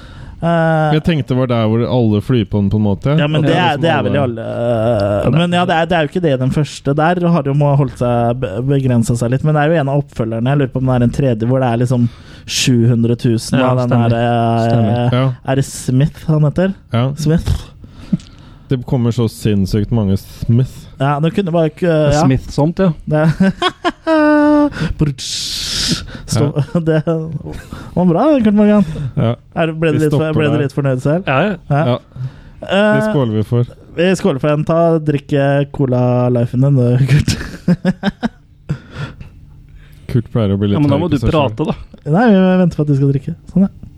eh, 0.41 0.93
Jeg 0.95 1.03
tenkte 1.07 1.33
det 1.33 1.37
var 1.39 1.49
der 1.51 1.67
hvor 1.71 1.83
alle 1.85 2.21
flyr 2.23 2.45
på 2.49 2.61
den, 2.61 2.69
på 2.73 2.79
en 2.79 2.85
måte. 2.85 3.15
Ja, 3.19 3.27
men 3.27 3.41
det 3.43 3.51
det, 3.51 3.57
er, 3.59 3.77
det 3.83 3.91
er 3.93 4.03
vel 4.07 4.15
i 4.17 4.21
alle 4.21 4.45
uh, 4.45 5.29
Men 5.35 5.55
ja, 5.57 5.65
det 5.69 5.75
er, 5.77 5.89
det 5.91 5.97
er 5.97 6.05
jo 6.07 6.11
ikke 6.13 6.23
det 6.25 6.33
i 6.35 6.41
den 6.43 6.51
første. 6.55 6.95
Der 6.97 7.23
har 7.35 7.49
jo 7.49 7.55
må 7.57 7.73
holdt 7.79 7.97
seg 8.01 8.45
begrensa 8.69 9.15
seg 9.19 9.33
litt. 9.35 9.43
Men 9.47 9.55
det 9.57 9.63
er 9.65 9.73
jo 9.73 9.81
en 9.83 9.91
av 9.93 10.03
oppfølgerne. 10.03 10.53
Jeg 10.53 10.61
lurer 10.63 10.73
på 10.75 10.83
om 10.83 10.91
det 10.91 10.97
er 10.99 11.07
en 11.09 11.17
tredje 11.19 11.49
hvor 11.49 11.63
det 11.63 11.71
er 11.73 11.81
liksom 11.83 12.07
700 12.49 13.17
000 13.25 13.59
Ja, 13.59 13.71
av 13.71 13.81
den 13.81 13.89
stemmer. 13.91 14.09
her 14.09 14.19
eh, 14.19 14.69
Stemmer. 14.69 15.17
Ja, 15.19 15.25
Er 15.45 15.59
det 15.61 15.65
Smith 15.69 16.25
han 16.29 16.47
heter? 16.49 16.73
ja. 16.95 17.03
Smith? 17.19 17.51
Det 18.69 18.77
kommer 18.85 19.09
så 19.09 19.25
sinnssykt 19.25 19.89
mange 19.91 20.13
Smith. 20.21 20.85
Ja, 20.99 21.15
det 21.23 21.31
kunne 21.33 21.49
bare 21.51 21.71
ikke 21.71 21.89
ja. 21.89 22.11
Smith 22.21 22.51
sånt, 22.53 22.77
ja. 22.77 22.91
Det, 24.69 26.39
ja. 26.39 26.79
det 26.89 26.99
var 27.95 28.05
bra, 28.05 28.25
Kurt 28.43 28.53
Morgan. 28.53 28.85
Ja, 29.17 29.31
Er, 29.57 29.71
ble, 29.73 29.93
du 29.95 30.03
litt, 30.03 30.13
ble 30.35 30.49
du 30.53 30.57
litt 30.61 30.75
fornøyd 30.75 31.01
selv? 31.03 31.25
Ja, 31.29 31.39
ja. 31.47 31.55
Ja. 31.69 31.85
ja. 31.95 31.99
Det 32.59 32.75
Eh, 32.75 33.05
skåler 33.13 33.37
vi 33.39 33.43
for. 33.47 33.69
vi 33.95 34.09
skåler 34.19 34.41
for 34.43 34.51
en. 34.51 34.65
Ta, 34.67 34.79
drikk 34.99 35.31
eh, 35.33 35.61
Cola-lifen 35.73 36.65
din, 36.65 36.79
Kurt. 37.07 37.31
Kurt 40.09 40.27
pleier 40.33 40.53
å 40.55 40.57
bli 40.59 40.71
litt 40.71 40.75
ja 40.77 40.81
men 40.83 40.91
da 40.91 40.97
må 40.99 41.07
du 41.11 41.17
prate, 41.21 41.65
da. 41.69 41.75
Nei, 42.09 42.25
vi 42.33 42.41
venter 42.63 42.79
på 42.79 42.85
at 42.85 42.89
du 42.91 42.95
skal 42.97 43.13
drikke. 43.13 43.35
Sånn, 43.51 43.67
ja. 43.67 43.88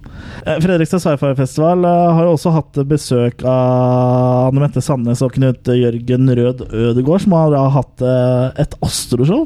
Eh, 0.45 0.59
Fredrikstad 0.59 0.99
Sci-Fi-festival 0.99 1.85
eh, 1.85 2.13
har 2.15 2.25
jo 2.25 2.33
også 2.33 2.53
hatt 2.55 2.79
besøk 2.89 3.43
av 3.45 4.47
Anne 4.49 4.63
Mette 4.63 4.81
Sandnes 4.81 5.21
og 5.21 5.35
Knut 5.35 5.69
Jørgen 5.69 6.31
Rød 6.37 6.65
Ødegård, 6.71 7.21
som 7.25 7.35
har 7.37 7.53
da 7.53 7.67
hatt 7.75 8.01
eh, 8.01 8.63
et 8.63 8.73
astroshow. 8.81 9.45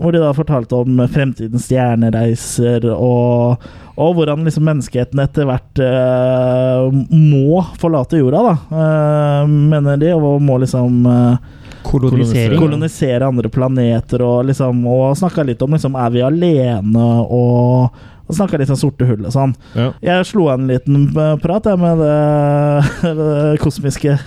Hvor 0.00 0.14
de 0.16 0.22
da 0.22 0.32
fortalte 0.32 0.78
om 0.80 1.02
fremtidens 1.12 1.66
stjernereiser 1.68 2.86
og, 2.94 3.66
og 4.00 4.14
hvordan 4.16 4.46
liksom 4.46 4.64
menneskeheten 4.64 5.20
etter 5.20 5.44
hvert 5.44 5.82
uh, 5.84 6.86
må 7.12 7.60
forlate 7.82 8.22
jorda, 8.22 8.40
da, 8.46 8.54
uh, 8.72 9.50
mener 9.50 10.00
de. 10.00 10.14
Og 10.16 10.40
må 10.40 10.56
liksom 10.62 11.02
uh, 11.04 11.58
Kolonisere. 11.84 12.56
kolonisere 12.56 13.28
andre 13.28 13.48
planeter 13.52 14.20
og 14.24 14.50
liksom 14.50 14.82
Og 14.84 15.16
snakka 15.16 15.46
litt 15.48 15.62
om 15.64 15.72
liksom 15.72 15.94
Er 15.96 16.10
vi 16.12 16.20
alene? 16.20 17.06
Og, 17.24 18.02
og 18.30 18.38
snakka 18.38 18.60
litt 18.60 18.72
om 18.72 18.78
sorte 18.80 19.08
hull 19.08 19.24
og 19.26 19.34
sånn. 19.34 19.54
Ja. 19.74 19.90
Jeg 20.06 20.28
slo 20.30 20.48
av 20.48 20.60
en 20.60 20.70
liten 20.70 21.08
eh, 21.10 21.36
prat 21.42 21.66
jeg, 21.66 21.80
med 21.80 22.00
det, 22.00 23.14
det 23.20 23.56
kosmiske 23.64 24.18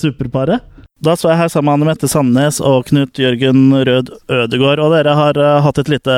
superparet. 0.00 0.64
Da 1.04 1.16
så 1.18 1.32
jeg 1.32 1.40
her 1.40 1.50
sammen 1.52 1.66
med 1.68 1.74
Anne 1.82 1.88
Mette 1.90 2.08
Sandnes 2.08 2.60
og 2.64 2.86
Knut 2.88 3.18
Jørgen 3.20 3.66
Rød 3.84 4.12
Ødegård, 4.30 4.80
og 4.80 4.94
dere 4.94 5.16
har 5.18 5.40
eh, 5.40 5.60
hatt 5.64 5.80
et 5.82 5.90
lite 5.90 6.14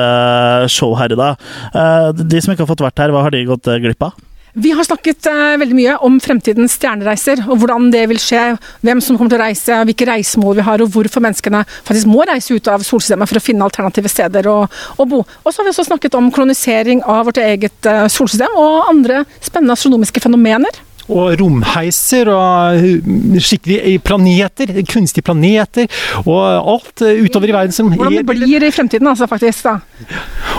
show 0.71 0.93
her 0.95 1.11
i 1.11 1.17
dag. 1.17 1.41
Eh, 1.73 2.09
de 2.21 2.41
som 2.43 2.53
ikke 2.53 2.63
har 2.63 2.69
fått 2.69 2.85
vært 2.85 3.01
her, 3.01 3.11
hva 3.11 3.25
har 3.25 3.33
de 3.33 3.41
gått 3.49 3.67
eh, 3.67 3.81
glipp 3.83 4.05
av? 4.07 4.15
Vi 4.59 4.71
har 4.73 4.83
snakket 4.83 5.27
eh, 5.29 5.55
veldig 5.61 5.75
mye 5.77 5.95
om 6.01 6.15
fremtidens 6.17 6.73
stjernereiser, 6.79 7.43
og 7.45 7.59
hvordan 7.61 7.91
det 7.93 8.07
vil 8.09 8.17
skje, 8.17 8.55
hvem 8.81 9.03
som 9.05 9.13
kommer 9.13 9.29
til 9.29 9.37
å 9.37 9.43
reise, 9.43 9.75
hvilke 9.85 10.07
reisemål 10.09 10.57
vi 10.57 10.65
har, 10.65 10.81
og 10.81 10.95
hvorfor 10.95 11.21
menneskene 11.21 11.61
faktisk 11.85 12.09
må 12.09 12.25
reise 12.25 12.57
ut 12.57 12.69
av 12.73 12.81
solsystemet 12.87 13.29
for 13.29 13.37
å 13.37 13.43
finne 13.45 13.67
alternative 13.67 14.09
steder 14.09 14.49
å, 14.49 14.55
å 14.65 15.05
bo. 15.05 15.21
Og 15.21 15.51
så 15.51 15.61
har 15.61 15.67
vi 15.67 15.75
også 15.75 15.85
snakket 15.91 16.17
om 16.17 16.31
kronisering 16.33 17.05
av 17.05 17.29
vårt 17.29 17.37
eget 17.43 17.85
eh, 17.85 18.07
solsystem, 18.09 18.57
og 18.57 18.89
andre 18.89 19.21
spennende 19.37 19.77
astronomiske 19.77 20.25
fenomener. 20.25 20.81
Og 21.07 21.37
romheiser 21.39 22.31
og 22.31 22.81
uh, 22.83 23.37
skikkelig 23.41 23.97
planeter, 24.05 24.73
kunstige 24.89 25.25
planeter 25.25 25.87
og 26.25 26.43
alt 26.43 27.05
uh, 27.05 27.23
utover 27.23 27.51
i 27.51 27.55
verden 27.55 27.75
som 27.75 27.91
Hvordan 27.93 28.19
det 28.19 28.25
blir 28.27 28.65
i 28.67 28.71
fremtiden, 28.73 29.07
altså, 29.07 29.27
faktisk. 29.29 29.63
da. 29.63 29.77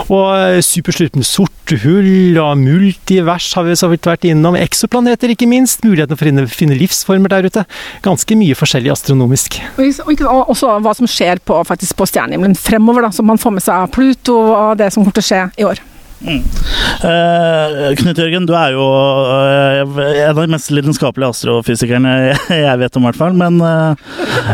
Og 0.09 0.63
superslurpen 0.65 1.27
sorte 1.27 1.79
hull 1.83 2.39
og 2.41 2.57
multivers 2.61 3.51
har 3.57 3.67
vi 3.67 3.77
så 3.77 3.91
vidt 3.93 4.09
vært 4.09 4.25
innom. 4.29 4.57
Eksoplaneter, 4.59 5.35
ikke 5.35 5.49
minst. 5.51 5.85
Muligheten 5.85 6.17
for 6.19 6.29
å 6.31 6.47
finne, 6.49 6.79
livsformer 6.79 7.33
der 7.33 7.49
ute. 7.49 7.67
Ganske 8.05 8.39
mye 8.39 8.57
forskjellig 8.59 8.93
astronomisk. 8.95 9.61
Og, 9.79 10.51
også 10.55 10.79
hva 10.85 10.97
som 10.97 11.11
skjer 11.11 11.43
på, 11.45 11.61
faktisk 11.69 11.99
på 11.99 12.09
stjernehimmelen 12.09 12.57
fremover, 12.59 13.07
da, 13.07 13.13
som 13.15 13.29
man 13.29 13.41
får 13.41 13.59
med 13.59 13.67
seg 13.67 13.93
Pluto 13.95 14.39
og 14.49 14.79
det 14.81 14.93
som 14.95 15.05
kommer 15.05 15.19
til 15.19 15.27
å 15.27 15.31
skje 15.31 15.45
i 15.61 15.69
år. 15.69 15.85
Eh, 16.19 17.95
Knut 18.01 18.19
Jørgen, 18.19 18.47
du 18.49 18.55
er 18.59 18.75
jo 18.75 18.83
uh, 18.83 20.01
en 20.03 20.33
av 20.33 20.41
de 20.41 20.51
mest 20.51 20.73
lidenskapelige 20.75 21.31
astrofysikerne 21.31 22.15
jeg 22.51 22.81
vet 22.81 22.99
om, 22.99 23.05
i 23.05 23.11
hvert 23.11 23.21
fall. 23.21 23.37
Men 23.39 23.61
uh, 23.63 23.95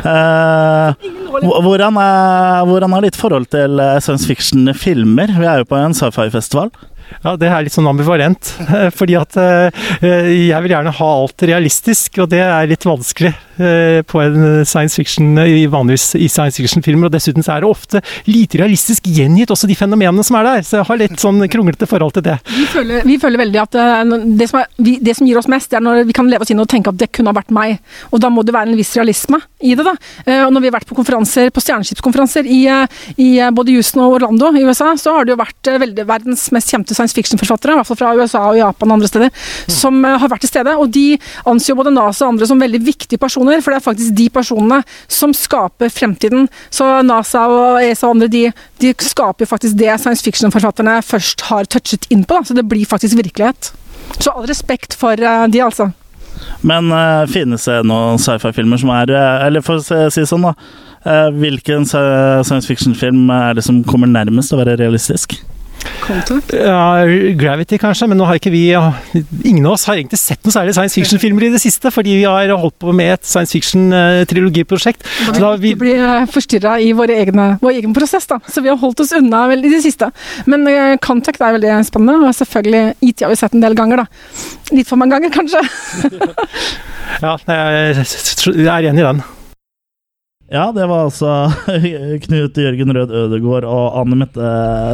eh, 0.05 1.09
hvordan, 1.41 2.01
er, 2.01 2.67
hvordan 2.69 2.97
er 2.97 3.07
ditt 3.09 3.21
forhold 3.21 3.49
til 3.55 3.81
science 4.05 4.29
fiction-filmer? 4.29 5.33
Vi 5.39 5.49
er 5.49 5.63
jo 5.63 5.71
på 5.71 5.81
en 5.81 5.97
sci-fi-festival. 5.97 6.73
Ja, 7.25 7.35
det 7.41 7.49
er 7.49 7.65
litt 7.67 7.75
sånn 7.75 7.89
ambivalent. 7.89 8.51
Fordi 8.99 9.17
at 9.19 9.37
eh, 9.41 9.85
jeg 10.03 10.61
vil 10.65 10.75
gjerne 10.75 10.93
ha 10.99 11.11
alt 11.21 11.45
realistisk, 11.47 12.19
og 12.25 12.31
det 12.33 12.41
er 12.45 12.69
litt 12.71 12.85
vanskelig 12.87 13.33
eh, 13.59 14.01
på 14.09 14.21
en 14.23 14.65
science 14.67 14.97
fiction, 14.99 15.35
i 15.41 15.65
vanligvis 15.71 16.15
i 16.19 16.29
science 16.33 16.61
fiction-filmer. 16.61 17.09
Og 17.09 17.15
dessuten 17.15 17.45
så 17.45 17.57
er 17.57 17.65
det 17.65 17.71
ofte 17.71 18.03
lite 18.29 18.61
realistisk 18.61 19.07
gjengitt 19.09 19.53
også 19.55 19.69
de 19.71 19.77
fenomenene 19.79 20.25
som 20.27 20.39
er 20.41 20.49
der. 20.49 20.67
Så 20.67 20.81
jeg 20.81 20.89
har 20.91 21.01
litt 21.01 21.17
sånn 21.23 21.43
kronglete 21.53 21.89
forhold 21.91 22.17
til 22.19 22.27
det. 22.29 22.39
Vi 22.51 22.67
føler, 22.73 23.05
vi 23.09 23.19
føler 23.23 23.45
veldig 23.45 23.63
at 23.63 23.79
eh, 23.81 24.15
det 24.41 24.51
som, 24.51 24.61
er, 24.63 24.71
vi, 24.85 24.97
det 25.05 25.17
som 25.19 25.29
gir 25.29 25.41
oss 25.41 25.51
mest, 25.51 25.71
det 25.73 25.81
er 25.81 25.87
når 25.87 26.05
vi 26.09 26.17
kan 26.17 26.29
leve 26.31 26.47
oss 26.47 26.53
inn 26.55 26.63
og 26.65 26.71
tenke 26.73 26.93
at 26.93 27.01
det 27.01 27.11
kunne 27.15 27.33
ha 27.33 27.39
vært 27.39 27.55
meg. 27.55 27.79
Og 28.13 28.23
da 28.25 28.31
må 28.33 28.45
det 28.47 28.55
være 28.57 28.73
en 28.73 28.79
viss 28.81 28.95
realisme 28.99 29.41
i 29.65 29.75
det. 29.79 29.87
da. 29.87 29.95
Eh, 30.27 30.43
Og 30.47 30.53
når 30.55 30.65
vi 30.65 30.71
har 30.73 30.79
vært 30.79 30.91
på 30.91 30.99
konferanser, 30.99 31.53
på 31.55 31.63
stjerneskipskonferanser 31.65 32.49
i, 32.49 32.61
eh, 32.71 33.01
i 33.21 33.31
eh, 33.41 33.53
både 33.55 33.75
Houston 33.77 34.05
og 34.05 34.19
Orlando 34.19 34.51
i 34.57 34.65
USA, 34.67 34.93
så 35.01 35.17
har 35.19 35.25
det 35.29 35.35
jo 35.35 35.41
vært 35.41 35.71
eh, 35.73 35.81
veldig 35.83 36.07
verdens 36.09 36.49
mest 36.55 36.73
kjente 36.75 36.94
science 36.97 37.17
fiction-forfattere, 37.17 37.75
i 37.75 37.81
hvert 37.81 37.91
fall 37.91 38.01
fra 38.01 38.13
USA 38.19 38.43
og 38.51 38.59
Japan 38.59 38.93
og 38.93 38.99
andre 38.99 39.11
steder, 39.11 39.45
som 39.71 40.01
eh, 40.05 40.19
har 40.21 40.33
vært 40.33 40.45
til 40.47 40.53
stede. 40.53 40.77
Og 40.81 40.91
de 40.95 41.07
anser 41.51 41.73
jo 41.73 41.79
både 41.81 41.95
NASA 41.95 42.27
og 42.27 42.35
andre 42.35 42.51
som 42.51 42.63
veldig 42.63 42.83
viktige 42.85 43.21
personer, 43.21 43.63
for 43.65 43.75
det 43.75 43.81
er 43.81 43.89
faktisk 43.89 44.17
de 44.19 44.29
personene 44.35 44.83
som 45.09 45.35
skaper 45.37 45.93
fremtiden. 45.93 46.49
Så 46.75 46.89
NASA 47.07 47.47
og 47.51 47.83
ESA 47.83 48.09
og 48.09 48.19
andre, 48.19 48.31
de, 48.33 48.45
de 48.83 48.95
skaper 49.05 49.51
faktisk 49.51 49.79
det 49.81 49.93
science 50.03 50.25
fiction-forfatterne 50.27 51.01
først 51.05 51.49
har 51.51 51.69
touchet 51.71 52.09
inn 52.15 52.25
på. 52.25 52.39
Da. 52.39 52.49
Så 52.49 52.57
det 52.57 52.69
blir 52.71 52.89
faktisk 52.89 53.19
virkelighet. 53.21 53.73
Så 54.19 54.33
all 54.33 54.49
respekt 54.49 54.97
for 54.99 55.19
eh, 55.19 55.47
de, 55.51 55.63
altså. 55.65 55.91
Men 56.61 56.91
uh, 56.93 57.27
finnes 57.31 57.65
det 57.69 57.83
noen 57.89 58.21
sci-fi-filmer 58.21 58.81
som 58.81 58.93
er 58.95 59.13
eh, 59.15 59.47
Eller 59.47 59.65
for 59.65 59.81
å 59.81 60.09
si 60.13 60.25
sånn, 60.27 60.47
da. 60.49 60.55
eh, 61.05 61.29
hvilken 61.37 61.87
science 61.89 62.65
fiction-film 62.69 63.29
er 63.31 63.59
det 63.59 63.67
som 63.67 63.83
kommer 63.87 64.11
nærmest 64.11 64.55
å 64.55 64.61
være 64.61 64.79
realistisk? 64.81 65.37
Ja, 66.53 67.05
Gravity 67.39 67.79
kanskje, 67.81 68.09
men 68.11 68.19
nå 68.21 68.27
har 68.29 68.37
ikke 68.37 68.53
vi 68.53 68.67
Ingen 68.75 69.65
av 69.65 69.75
oss 69.77 69.87
har 69.89 69.97
egentlig 69.97 70.19
sett 70.21 70.43
noe 70.45 70.53
særlig 70.53 70.75
science 70.77 70.97
fiction-filmer 70.99 71.47
i 71.47 71.51
det 71.55 71.61
siste, 71.63 71.93
fordi 71.95 72.19
vi 72.19 72.27
har 72.29 72.53
holdt 72.61 72.77
på 72.83 72.93
med 72.97 73.15
et 73.15 73.29
science 73.29 73.55
fiction-trilogiprosjekt. 73.57 75.05
Så 75.27 75.37
da 75.39 75.55
vi 75.61 75.75
blir 75.79 76.27
forstyrra 76.33 76.77
i 76.85 76.93
vår 76.97 77.15
egen 77.17 77.97
prosess, 77.97 78.29
da. 78.31 78.41
Så 78.49 78.65
vi 78.65 78.73
har 78.73 78.81
holdt 78.81 79.01
oss 79.05 79.15
unna 79.17 79.47
vel 79.51 79.65
i 79.65 79.73
det 79.73 79.83
siste. 79.85 80.11
Men 80.51 80.69
uh, 80.69 80.97
Contact 81.05 81.41
er 81.41 81.57
veldig 81.57 81.79
spennende, 81.89 82.29
og 82.29 82.37
selvfølgelig 82.37 82.85
IT 83.05 83.25
har 83.25 83.33
vi 83.33 83.41
sett 83.41 83.57
en 83.57 83.65
del 83.65 83.77
ganger, 83.79 84.05
da. 84.05 84.09
Litt 84.75 84.91
for 84.91 85.01
mange 85.01 85.17
ganger, 85.17 85.33
kanskje. 85.35 85.65
Ja, 87.23 87.37
jeg 87.47 88.65
er 88.65 88.87
enig 88.89 89.03
i 89.03 89.05
den. 89.05 89.21
Ja, 90.53 90.67
det 90.77 90.85
var 90.87 91.07
altså 91.07 91.31
Knut 92.27 92.59
Jørgen 92.61 92.93
Rød 92.93 93.13
Ødegård 93.17 93.65
og 93.65 93.95
Anne 93.97 94.19
Mette 94.21 94.49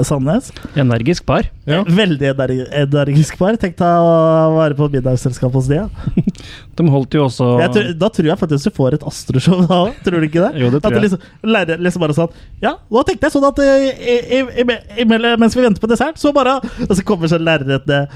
Sandnes. 0.06 0.52
Energisk 0.78 1.26
par. 1.26 1.48
Ja. 1.66 1.80
Veldig 1.82 2.30
energisk 2.30 3.38
par. 3.40 3.58
Tenk 3.58 3.74
deg 3.80 4.06
å 4.06 4.54
være 4.54 4.78
på 4.78 4.86
middagsselskap 4.92 5.54
hos 5.58 5.66
de. 5.70 5.80
Ja. 5.82 5.88
De 6.80 6.86
holdt 6.88 7.12
jo 7.12 7.26
også 7.26 7.46
Jeg 7.60 7.72
tror, 7.74 7.88
da 8.00 8.08
tror 8.14 8.28
jeg 8.30 8.40
faktisk 8.40 8.70
du 8.70 8.76
får 8.78 8.94
et 8.96 9.02
astroshow 9.10 9.58
da 9.68 9.80
òg, 9.88 9.98
tror 10.06 10.22
du 10.22 10.26
ikke 10.30 10.40
det? 10.46 10.62
Jo, 10.62 10.70
det 10.72 10.78
tror 10.80 10.94
jeg. 10.96 11.02
liksom, 11.04 11.26
lærer 11.44 11.82
liksom 11.82 12.04
bare 12.06 12.16
sånn 12.16 12.38
Ja, 12.62 12.72
nå 12.88 13.02
tenkte 13.04 13.28
jeg 13.28 13.34
sånn 13.34 13.44
at 13.50 13.60
eh, 13.60 13.84
i, 13.84 14.14
i, 14.38 14.40
i, 14.62 14.64
i, 15.02 15.06
mens 15.10 15.56
vi 15.58 15.66
venter 15.66 15.82
på 15.82 15.90
dessert, 15.90 16.16
så 16.20 16.32
bare 16.32 16.56
Og 16.86 16.94
så 16.94 17.04
kommer 17.04 17.28
så 17.28 17.36
lærerrettene 17.42 18.06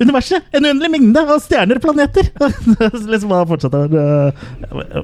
Universet! 0.00 0.46
En 0.56 0.64
uendelig 0.64 0.88
mengde 0.94 1.20
av 1.20 1.38
stjerner 1.44 1.76
og 1.80 1.84
planeter! 1.84 2.30
liksom 3.12 3.32
bare 3.32 3.48
fortsetter 3.50 3.92
eh, 4.00 4.48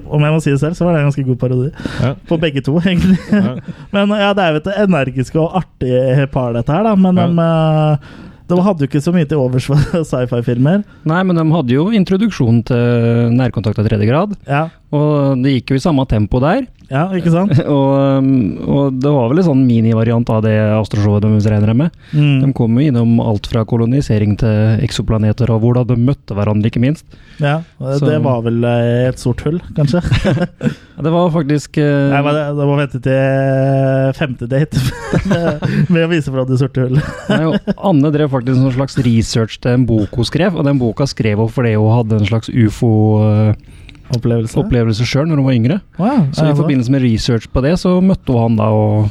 Om 0.08 0.24
jeg 0.24 0.32
må 0.34 0.40
si 0.44 0.52
det 0.54 0.60
selv, 0.62 0.76
så 0.78 0.86
var 0.86 0.96
det 0.96 1.02
en 1.02 1.10
ganske 1.10 1.26
god 1.28 1.40
parodi. 1.42 1.70
Ja. 2.00 2.14
På 2.28 2.38
begge 2.40 2.64
to, 2.64 2.78
egentlig. 2.84 3.18
Ja. 3.32 3.56
Men 3.92 4.14
ja, 4.16 4.32
det 4.36 4.44
er 4.46 4.56
jo 4.56 4.62
et 4.64 4.70
energisk 4.86 5.36
og 5.42 5.56
artig 5.62 6.28
par, 6.32 6.52
dette 6.56 6.72
her, 6.72 6.86
da. 6.88 6.94
Men 6.96 7.20
Ja. 7.20 7.28
de, 7.28 7.48
eh, 7.48 8.28
de 8.52 8.58
hadde 8.60 8.84
jo 8.84 8.88
ikke 8.90 9.00
så 9.04 9.12
mye 9.14 9.28
til 9.28 9.40
overs 9.40 9.64
for 9.70 10.02
sci-fi-filmer. 10.10 10.82
Nei, 11.08 11.20
men 11.24 11.38
de 11.38 11.44
hadde 11.54 11.72
jo 11.76 11.86
introduksjon 11.96 12.62
til 12.68 13.30
nærkontakt 13.38 13.78
av 13.80 13.86
tredje 13.88 14.08
grad, 14.08 14.34
Ja, 14.48 14.66
og 14.92 15.40
det 15.44 15.54
gikk 15.58 15.72
jo 15.72 15.78
i 15.80 15.84
samme 15.84 16.04
tempo 16.10 16.40
der. 16.42 16.66
Ja, 16.93 17.07
ikke 17.16 17.32
sant? 17.32 17.55
Og, 17.72 17.90
um, 18.20 18.28
og 18.62 18.99
det 19.01 19.12
var 19.14 19.30
vel 19.30 19.40
en 19.40 19.47
sånn 19.47 19.64
minivariant 19.66 20.28
av 20.32 20.43
det 20.45 20.55
astroshowet 20.76 21.24
de 21.24 21.32
regner 21.49 21.72
med. 21.78 21.95
Mm. 22.12 22.43
De 22.43 22.53
kom 22.57 22.76
jo 22.78 22.86
innom 22.90 23.16
alt 23.24 23.49
fra 23.49 23.64
kolonisering 23.68 24.36
til 24.40 24.82
eksoplaneter, 24.84 25.51
og 25.55 25.62
hvordan 25.64 25.88
de 25.88 25.97
møtte 25.97 26.36
hverandre, 26.36 26.68
ikke 26.68 26.82
minst. 26.84 27.07
Ja, 27.40 27.62
Så- 27.80 28.05
det 28.07 28.20
var 28.22 28.43
vel 28.45 28.62
eh, 28.68 29.09
et 29.09 29.18
sort 29.22 29.40
hull, 29.47 29.61
kanskje. 29.76 30.03
Det 31.03 31.11
var 31.11 31.30
faktisk 31.34 31.78
uh, 31.80 32.12
Nei, 32.12 32.20
men 32.22 32.36
det, 32.36 32.43
det 32.59 32.66
må 32.68 32.74
vente 32.78 32.99
til 33.03 34.12
femte 34.14 34.47
date 34.47 34.82
med, 35.26 35.64
med 35.88 36.05
å 36.05 36.11
vise 36.12 36.30
fra 36.30 36.45
det 36.47 36.61
sorte 36.61 36.84
hullet. 36.84 37.09
Nei, 37.32 37.59
Anne 37.88 38.12
drev 38.14 38.30
faktisk 38.30 38.61
en 38.61 38.76
slags 38.76 38.99
research 39.03 39.59
til 39.64 39.80
en 39.80 39.86
bok 39.88 40.14
hun 40.20 40.28
skrev, 40.28 40.55
og 40.55 40.68
den 40.68 40.78
boka 40.78 41.09
skrev 41.11 41.43
hun 41.43 41.51
fordi 41.51 41.74
hun 41.74 41.90
hadde 41.97 42.20
en 42.20 42.28
slags 42.28 42.53
ufo-opplevelse 42.53 43.80
Opplevelse. 44.16 45.06
sjøl 45.08 45.26
når 45.30 45.36
hun 45.40 45.46
var 45.46 45.54
yngre. 45.56 45.80
Wow, 45.98 46.26
Så 46.32 46.48
i 46.50 46.54
forbindelse 46.58 46.90
med 46.92 47.02
research 47.02 47.48
på 47.52 47.62
det, 47.64 47.78
så 47.80 47.96
møtte 48.04 48.32
hun 48.32 48.42
han 48.42 48.56
da, 48.56 48.68
og 48.68 49.10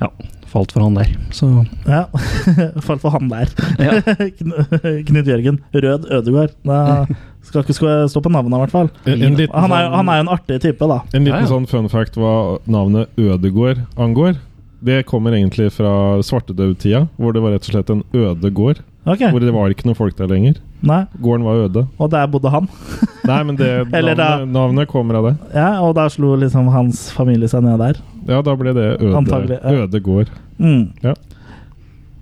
ja, 0.00 0.08
falt 0.50 0.72
for 0.72 0.82
han 0.82 0.94
der. 0.98 1.10
Så 1.32 1.48
Ja, 1.86 2.04
falt 2.86 3.00
for 3.02 3.10
han 3.16 3.28
der. 3.30 3.48
ja. 3.78 4.00
Knut 5.08 5.26
Jørgen 5.26 5.60
Rød 5.74 6.06
Ødegård. 6.10 6.54
Da 6.64 7.06
skal 7.42 7.62
ikke 7.64 8.08
stå 8.12 8.20
på 8.22 8.30
navnet, 8.32 8.52
i 8.52 8.60
hvert 8.64 8.74
fall. 8.74 8.90
En, 9.06 9.22
en 9.22 9.36
liten, 9.38 9.54
Han 9.56 9.72
er, 9.72 9.86
sånn- 9.88 9.94
han 9.96 10.08
er 10.12 10.16
jo 10.20 10.26
en 10.26 10.32
artig 10.36 10.60
type, 10.60 10.86
da. 10.90 11.00
En 11.14 11.24
liten 11.24 11.38
Ja, 11.40 11.46
ja. 11.46 11.50
sånn 11.54 11.66
fun 11.70 11.88
fact 11.88 12.16
hva 12.20 12.58
navnet 12.68 13.08
Ødegård 13.18 13.80
angår. 13.96 14.36
Det 14.82 15.02
kommer 15.06 15.32
egentlig 15.36 15.70
fra 15.72 16.20
svartedautida, 16.24 17.06
hvor 17.20 17.32
det 17.36 17.42
var 17.44 17.52
rett 17.52 17.66
og 17.68 17.74
slett 17.74 17.90
en 17.92 18.02
øde 18.16 18.50
gård. 18.56 18.78
Ok, 19.10 19.24
Hvor 19.32 19.42
det 19.42 19.52
var 19.54 19.72
ikke 19.74 19.88
noen 19.88 19.98
folk 19.98 20.16
der 20.18 20.28
lenger. 20.30 20.58
nei, 20.86 21.00
Gården 21.20 21.44
var 21.46 21.64
øde. 21.66 21.86
Og 21.98 22.10
der 22.12 22.28
bodde 22.30 22.52
han. 22.52 22.68
Nei, 23.30 23.40
men 23.44 23.56
det 23.58 23.70
navnet, 23.92 24.16
da- 24.16 24.44
navnet, 24.48 24.88
kommer 24.88 25.18
av 25.20 25.26
det. 25.28 25.34
Ja, 25.54 25.70
Og 25.84 25.94
da 25.98 26.06
slo 26.12 26.36
liksom 26.40 26.70
hans 26.72 27.08
familie 27.16 27.50
seg 27.50 27.64
ned 27.66 27.78
der. 27.82 27.98
Ja, 28.28 28.40
da 28.44 28.54
ble 28.56 28.72
det 28.76 28.86
øde, 29.00 29.58
ja. 29.58 29.74
øde 29.84 30.00
gård. 30.04 30.30
Mm. 30.60 30.86
Ja. 31.04 31.14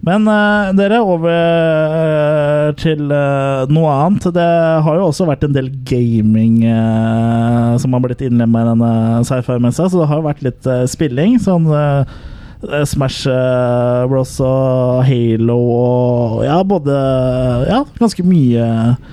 Men 0.07 0.29
uh, 0.31 0.71
dere, 0.79 1.01
over 1.03 1.33
uh, 1.35 2.69
til 2.79 3.11
uh, 3.11 3.67
noe 3.73 3.91
annet. 4.07 4.29
Det 4.35 4.47
har 4.87 5.01
jo 5.01 5.09
også 5.11 5.27
vært 5.27 5.43
en 5.49 5.57
del 5.57 5.71
gaming 5.91 6.61
som 7.83 7.95
har 7.95 8.03
blitt 8.05 8.23
innlemma 8.27 8.63
i 8.63 8.69
denne 8.73 8.91
sci-fi-messa, 9.27 9.89
så 9.91 10.01
det 10.03 10.09
har 10.11 10.21
jo 10.21 10.27
vært 10.29 10.45
litt 10.47 10.69
spilling. 10.91 11.37
Sånn 11.43 11.67
eh, 11.71 12.17
Smash 12.61 13.27
eh, 13.31 14.09
Bros 14.11 14.33
og 14.43 15.05
Halo 15.07 15.59
og 15.59 16.41
ja, 16.43 16.57
både 16.67 16.95
Ja, 17.69 17.85
ganske 18.01 18.25
mye. 18.27 18.65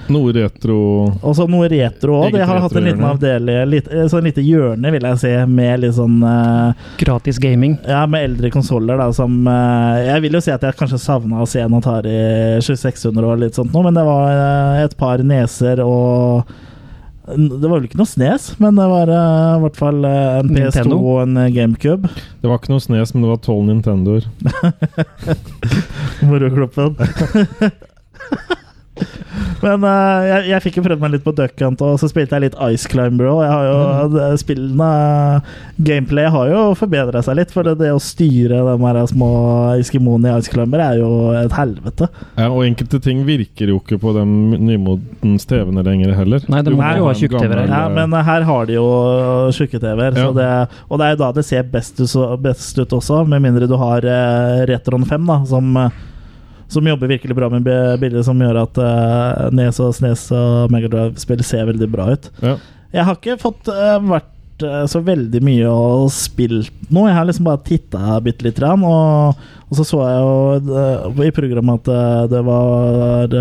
Noe 0.09 0.33
retro 0.33 0.77
Og 1.21 1.35
så 1.37 1.45
noe 1.49 1.69
retro 1.69 2.17
òg. 2.23 2.33
De 2.33 2.41
har 2.41 2.61
hatt 2.63 2.75
en 2.75 2.87
liten 2.87 3.05
avdeling, 3.05 3.61
litt, 3.69 3.89
eh, 3.91 4.07
sånn 4.09 4.25
lite 4.25 4.41
hjørne, 4.45 4.91
vil 4.95 5.05
jeg 5.11 5.21
si, 5.21 5.33
med 5.51 5.83
litt 5.83 5.95
sånn 5.97 6.17
uh, 6.25 6.73
Gratis 6.97 7.39
gaming. 7.41 7.77
ja, 7.85 8.03
med 8.09 8.31
eldre 8.31 8.49
konsoller, 8.53 8.97
da, 8.97 9.11
som 9.13 9.37
uh, 9.45 10.01
Jeg 10.01 10.25
vil 10.25 10.39
jo 10.39 10.43
si 10.43 10.53
at 10.53 10.65
jeg 10.65 10.79
kanskje 10.79 11.01
savna 11.01 11.43
å 11.43 11.49
se 11.49 11.61
en 11.61 11.77
Atari 11.77 12.17
2600 12.65 13.29
og 13.29 13.41
litt 13.43 13.57
sånt 13.57 13.73
noe, 13.75 13.85
men 13.85 13.97
det 13.97 14.05
var 14.07 14.31
uh, 14.33 14.83
et 14.83 14.97
par 14.97 15.21
neser 15.25 15.83
og 15.85 16.49
Det 17.25 17.65
var 17.65 17.79
vel 17.79 17.87
ikke 17.87 17.97
noe 17.97 18.09
Snes, 18.09 18.51
men 18.61 18.77
det 18.77 18.85
var 18.85 19.09
uh, 19.09 19.55
i 19.57 19.61
hvert 19.63 19.79
fall 19.79 20.03
uh, 20.05 20.43
en 20.43 20.51
PS2 20.51 20.59
Nintendo. 20.59 20.99
og 21.01 21.23
en 21.23 21.39
eh, 21.41 21.47
GameCube. 21.55 22.11
Det 22.41 22.51
var 22.51 22.61
ikke 22.61 22.73
noe 22.75 22.83
snes, 22.83 23.15
men 23.15 23.25
det 23.25 23.31
var 23.31 23.39
tolv 23.41 23.65
Nintendoer. 23.65 24.27
Morokloppen. 26.29 26.93
Men 29.65 29.85
uh, 29.85 30.21
jeg, 30.27 30.47
jeg 30.51 30.63
fikk 30.65 30.79
jo 30.79 30.85
prøvd 30.85 31.01
meg 31.01 31.15
litt 31.15 31.25
på 31.25 31.33
Duck 31.35 31.61
Hunt, 31.63 31.81
og 31.81 31.97
så 32.01 32.09
spilte 32.11 32.37
jeg 32.37 32.47
litt 32.47 32.57
Ice 32.69 32.89
Climber 32.91 33.31
òg. 33.31 33.41
Har 33.49 33.65
jo 33.65 34.35
Spillene 34.39 34.89
Gameplay 35.85 36.29
har 36.31 36.51
jo 36.51 36.61
forbedra 36.77 37.23
seg 37.25 37.39
litt, 37.39 37.53
for 37.55 37.67
det, 37.67 37.77
det 37.81 37.91
å 37.93 38.01
styre 38.01 38.61
de 38.67 38.75
her 38.85 39.01
små 39.09 39.31
eskimoene 39.79 40.29
i 40.29 40.37
Ice 40.43 40.53
Climber 40.53 40.83
er 40.85 41.01
jo 41.01 41.11
et 41.35 41.55
helvete. 41.57 42.09
Ja, 42.37 42.49
og 42.51 42.63
enkelte 42.67 43.01
ting 43.03 43.25
virker 43.27 43.73
jo 43.73 43.81
ikke 43.81 43.99
på 44.01 44.13
de 44.15 44.25
nymotens 44.25 45.47
TV-ene 45.49 45.85
lenger 45.85 46.15
heller. 46.19 46.45
Nei, 46.51 46.61
det 46.65 46.75
må 46.75 46.93
jo 46.99 47.09
ha 47.09 47.15
tjukk-TV-er. 47.17 47.65
Ja, 47.65 47.83
eh, 47.89 47.93
men 47.95 48.17
her 48.29 48.47
har 48.47 48.69
de 48.69 48.77
jo 48.77 48.87
tjukke-TV-er, 49.55 50.19
Ja. 50.21 50.29
og 50.89 50.99
det 50.99 51.07
er 51.07 51.15
jo 51.15 51.21
da 51.23 51.31
det 51.35 51.45
ser 51.47 51.63
best 51.69 51.99
ut, 51.99 52.15
best 52.41 52.77
ut 52.77 52.93
også, 52.93 53.23
med 53.27 53.43
mindre 53.43 53.69
du 53.69 53.75
har 53.79 54.05
uh, 54.05 54.65
Retron 54.69 55.05
5, 55.07 55.25
da, 55.31 55.39
som 55.49 55.77
eh, 55.81 56.03
som 56.67 56.87
jobber 56.87 57.11
virkelig 57.11 57.35
bra 57.37 57.49
med 57.49 57.65
bilder, 57.65 58.21
som 58.25 58.39
gjør 58.41 58.61
at 58.63 58.79
uh, 58.81 59.49
Nes 59.55 59.79
og 59.83 59.93
Snes 59.97 60.27
og 60.33 60.71
Megadrive-spill 60.73 61.43
ser 61.45 61.67
veldig 61.69 61.89
bra 61.91 62.09
ut. 62.15 62.29
Ja. 62.41 62.55
Jeg 62.95 63.07
har 63.07 63.19
ikke 63.19 63.37
fått 63.41 63.69
uh, 63.69 63.97
vært 64.01 64.65
uh, 64.65 64.85
så 64.89 65.01
veldig 65.05 65.41
mye 65.45 65.71
og 65.71 66.07
spilt 66.15 66.73
noe. 66.89 67.09
Jeg 67.11 67.19
har 67.19 67.27
liksom 67.29 67.49
bare 67.49 67.65
titta 67.67 68.19
bitte 68.25 68.47
lite 68.47 68.63
grann, 68.63 68.85
og, 68.87 69.43
og 69.69 69.79
så 69.79 69.85
så 69.87 70.01
jeg 70.07 70.23
jo 70.23 71.27
i 71.27 71.35
programmet 71.35 71.91
at 71.91 72.31
det 72.31 72.41
var 72.45 73.37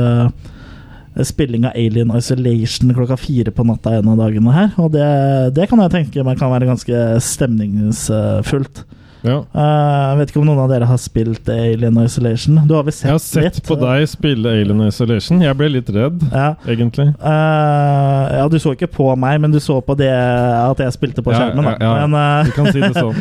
spilling 1.23 1.63
av 1.69 1.77
Alien 1.79 2.11
Isolation 2.17 2.91
klokka 2.97 3.17
fire 3.21 3.53
på 3.55 3.65
natta 3.69 3.93
en 3.95 4.09
av 4.11 4.19
dagene 4.19 4.53
her. 4.53 4.73
Og 4.83 4.91
det, 4.97 5.07
det 5.55 5.69
kan 5.71 5.81
jeg 5.85 5.93
tenke 5.93 6.25
meg 6.27 6.41
kan 6.41 6.51
være 6.53 6.69
ganske 6.73 7.05
stemningsfullt. 7.23 8.83
Ja. 9.25 9.39
Eh, 9.57 10.03
Jeg 10.11 10.19
vet 10.21 10.31
ikke 10.33 10.41
om 10.43 10.47
noen 10.51 10.61
av 10.65 10.69
dere 10.71 10.87
har 10.87 10.99
spilt 11.01 11.49
Alien 11.49 11.97
Isolation? 12.05 12.59
Du 12.69 12.75
har 12.77 12.85
vel 12.87 12.93
sett 12.93 13.09
Jeg 13.09 13.15
har 13.15 13.23
sett 13.25 13.45
litt? 13.59 13.61
på 13.67 13.77
deg 13.81 14.05
spille 14.13 14.53
Alien 14.53 14.83
Isolation. 14.87 15.41
Jeg 15.43 15.57
ble 15.59 15.69
litt 15.73 15.89
redd, 15.95 16.21
Ja. 16.31 16.55
egentlig. 16.69 17.09
Eh, 17.19 18.37
ja, 18.39 18.45
du 18.53 18.59
så 18.61 18.75
ikke 18.77 18.91
på 18.93 19.09
meg, 19.19 19.41
men 19.41 19.51
du 19.51 19.59
så 19.65 19.81
på 19.85 19.97
det 19.97 20.11
at 20.13 20.79
jeg 20.85 20.93
spilte 20.97 21.25
på 21.25 21.33
skjermen. 21.35 21.65
Ja, 21.65 21.77
ja. 21.81 22.07
Men, 22.07 22.15
eh, 22.21 22.45
Du 22.45 22.53
kan 22.53 22.71
si 22.73 22.81
det 22.81 22.93
sånn. 22.95 23.15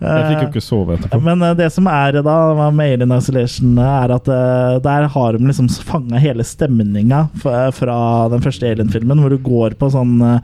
Jeg 0.00 0.26
fikk 0.28 0.42
jo 0.42 0.48
ikke 0.50 0.64
sove 0.64 0.98
etterpå. 0.98 1.22
Men 1.30 1.42
eh, 1.42 1.54
det 1.54 1.70
som 1.72 1.86
er 1.86 2.20
da 2.22 2.70
med 2.70 2.92
Alien 2.98 3.16
Isolation, 3.16 3.78
er 3.78 4.10
at 4.18 4.28
eh, 4.28 4.78
der 4.84 5.08
har 5.08 5.32
de 5.38 5.46
liksom 5.46 5.68
fanga 5.86 6.18
hele 6.18 6.42
stemninga 6.44 7.28
fra, 7.40 8.28
den 8.28 8.40
første 8.44 8.66
Alien-filmen, 8.68 9.20
hvor 9.22 9.30
du 9.30 9.38
går 9.38 9.78
på 9.78 9.88
sånn 9.94 10.18
eh, 10.22 10.40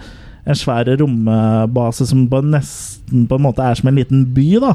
en 0.47 0.57
svær 0.57 0.89
rombase 0.99 2.07
som 2.09 2.23
på 2.31 2.41
nesten 2.43 3.27
på 3.29 3.37
en 3.37 3.45
måte 3.45 3.61
er 3.65 3.75
som 3.77 3.89
en 3.91 3.99
liten 4.01 4.23
by, 4.35 4.47
da. 4.63 4.75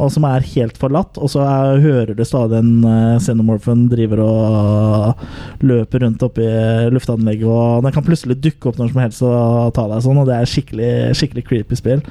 Og 0.00 0.10
som 0.14 0.24
er 0.24 0.46
helt 0.54 0.78
forlatt. 0.80 1.18
Og 1.20 1.28
så 1.32 1.42
er, 1.44 1.80
hører 1.84 2.14
du 2.16 2.22
stadig 2.24 2.58
en 2.60 2.72
uh, 2.86 3.18
Xenomorphen 3.20 3.86
driver 3.92 4.22
og 4.24 5.24
løper 5.66 6.04
rundt 6.06 6.22
oppi 6.24 6.46
luftanlegget, 6.94 7.46
og 7.50 7.84
den 7.84 7.92
kan 7.94 8.06
plutselig 8.06 8.38
dukke 8.40 8.70
opp 8.70 8.80
når 8.80 8.92
som 8.94 9.02
helst 9.04 9.24
og 9.26 9.74
ta 9.76 9.84
deg 9.90 10.04
sånn, 10.06 10.20
og 10.22 10.28
det 10.30 10.38
er 10.40 10.48
skikkelig, 10.50 10.92
skikkelig 11.20 11.44
creepy 11.50 11.78
spill. 11.78 12.02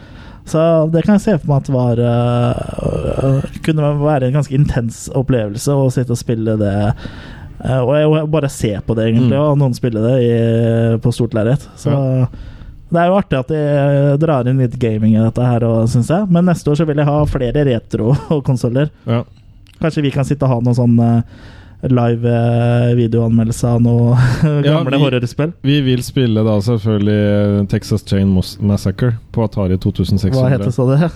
Så 0.49 0.61
det 0.93 1.03
kan 1.05 1.17
jeg 1.17 1.25
se 1.25 1.35
for 1.41 1.49
meg 1.51 1.59
at 1.61 1.73
var 1.73 1.99
uh, 2.01 3.49
Kunne 3.65 3.91
være 3.99 4.29
en 4.29 4.37
ganske 4.39 4.55
intens 4.55 5.03
opplevelse 5.13 5.75
å 5.75 5.89
sitte 5.93 6.15
og 6.15 6.21
spille 6.21 6.55
det. 6.57 6.77
og 7.83 7.91
jeg, 7.97 8.29
bare 8.31 8.49
se 8.49 8.71
på 8.87 8.95
det, 8.95 9.09
egentlig, 9.11 9.35
Mm. 9.37 9.43
og 9.51 9.57
noen 9.59 9.75
spille 9.75 9.99
det 10.05 10.15
i, 10.23 10.31
på 11.03 11.11
stort 11.13 11.33
lerret. 11.35 11.67
Så 11.77 11.91
det 12.89 12.99
er 13.03 13.07
jo 13.11 13.17
artig 13.19 13.37
at 13.39 13.51
de 13.53 13.59
drar 14.21 14.47
inn 14.49 14.57
litt 14.61 14.75
gaming 14.81 15.13
i 15.15 15.21
dette 15.21 15.45
her, 15.45 15.65
syns 15.91 16.09
jeg. 16.09 16.25
Men 16.33 16.45
neste 16.49 16.71
år 16.71 16.79
så 16.81 16.85
vil 16.89 16.97
jeg 16.97 17.05
ha 17.09 17.19
flere 17.29 17.63
retro-konsoller. 17.69 18.89
Ja. 19.09 19.23
Kanskje 19.79 20.01
vi 20.03 20.11
kan 20.11 20.25
sitte 20.27 20.43
og 20.43 20.51
ha 20.51 20.57
noen 20.59 20.75
sånn 20.75 20.97
øh, 20.99 21.21
live 21.87 22.27
øh, 22.27 22.89
videoanmeldelse 22.99 23.69
av 23.69 23.77
noe 23.85 24.17
Ja, 24.65 24.73
gamle 24.75 24.97
vi- 24.97 25.03
horrorspill. 25.05 25.53
Vi 25.63 25.77
vil 25.85 26.01
spille 26.03 26.43
da 26.43 26.57
selvfølgelig 26.65 27.19
eh, 27.29 27.61
Texas 27.71 28.03
Chain 28.09 28.33
Massacre 28.67 29.13
på 29.31 29.45
Atari 29.47 29.77
2600. 29.79 30.35
Hva 30.35 30.49
heter 30.51 30.73
så 30.75 30.89
det? 30.91 31.11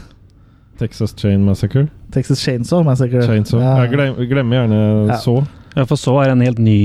Texas 0.80 1.12
Chain 1.20 1.44
Massacre. 1.46 1.88
Texas 2.16 2.40
Chainsaw 2.46 2.86
Massacre. 2.88 3.26
Chainsaw. 3.28 3.60
Ja. 3.62 3.74
Jeg 3.84 4.30
glemmer 4.32 4.62
gjerne 4.64 4.80
Ja. 5.12 5.18
så. 5.22 5.36
Ja, 5.74 5.86
for 5.90 5.98
så 5.98 6.16
er 6.22 6.30
det 6.30 6.36
en 6.38 6.44
helt 6.46 6.60
ny 6.62 6.80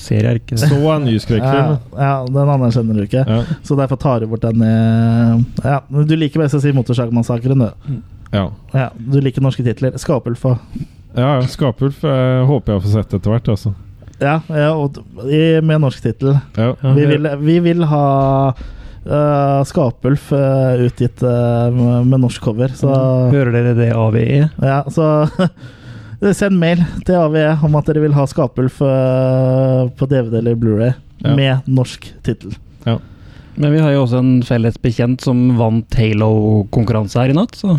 serie, 0.00 0.32
er 0.32 0.40
ikke 0.40 0.56
det? 0.56 0.64
Så 0.66 0.78
er 0.78 0.96
en 0.96 1.04
ny 1.06 1.14
skrekkfilm. 1.22 1.76
ja, 1.94 2.14
den 2.26 2.54
anerkjenner 2.56 2.98
du 2.98 3.04
ikke. 3.04 3.22
Ja. 3.22 3.58
Så 3.62 3.78
derfor 3.78 4.00
tar 4.02 4.24
du 4.24 4.30
bort 4.32 4.42
den 4.42 4.64
i 4.66 4.72
Ja, 5.62 5.78
du 5.86 6.16
liker 6.18 6.42
best 6.42 6.58
å 6.58 6.62
si 6.62 6.74
Motorsagmassakren, 6.74 7.62
du. 7.62 8.00
Ja. 8.32 8.48
Ja, 8.72 8.90
du 8.96 9.20
liker 9.22 9.44
norske 9.44 9.64
titler. 9.66 9.94
Skapulf 10.00 10.44
og 10.48 10.58
ja, 11.12 11.34
ja. 11.36 11.40
Skapulf 11.48 12.04
jeg 12.06 12.44
håper 12.48 12.76
jeg 12.76 12.84
får 12.86 12.94
sett 12.96 13.16
etter 13.18 13.34
hvert, 13.34 13.50
altså. 13.52 13.74
Ja, 14.22 14.38
ja 14.48 14.70
og 14.78 15.00
i, 15.26 15.60
med 15.64 15.82
norsk 15.82 16.04
tittel. 16.04 16.38
Ja. 16.56 16.72
Ja. 16.80 16.94
Vi, 16.96 17.04
vi 17.42 17.58
vil 17.66 17.84
ha 17.90 18.06
uh, 18.52 19.60
Skapulf 19.68 20.30
uh, 20.32 20.80
utgitt 20.86 21.22
uh, 21.26 21.68
med, 21.74 22.08
med 22.08 22.24
norsk 22.24 22.42
cover, 22.44 22.72
så 22.76 22.92
Hører 23.32 23.52
dere 23.56 23.76
det, 23.78 23.90
AVE? 23.96 24.48
Ja, 24.62 24.82
så 24.92 25.26
Send 26.22 26.54
mail 26.60 26.78
til 27.06 27.16
AVE 27.18 27.46
om 27.66 27.74
at 27.80 27.88
dere 27.90 28.02
vil 28.04 28.14
ha 28.14 28.24
Skapulf 28.30 28.76
eh, 28.86 29.88
på 29.98 30.06
DVD 30.06 30.38
eller 30.38 30.54
Blu-ray 30.58 30.92
Ja. 31.22 31.36
med 31.38 31.66
norsk 31.70 32.08
tittel. 32.26 32.54
Men 33.54 33.70
vi 33.74 33.78
har 33.82 33.92
jo 33.92 34.00
også 34.06 34.18
en 34.22 34.30
felles 34.42 34.78
bekjent 34.80 35.20
som 35.22 35.36
vant 35.58 35.94
Halo-konkurranse 35.98 37.20
her 37.20 37.30
i 37.30 37.36
natt, 37.36 37.52
så 37.58 37.74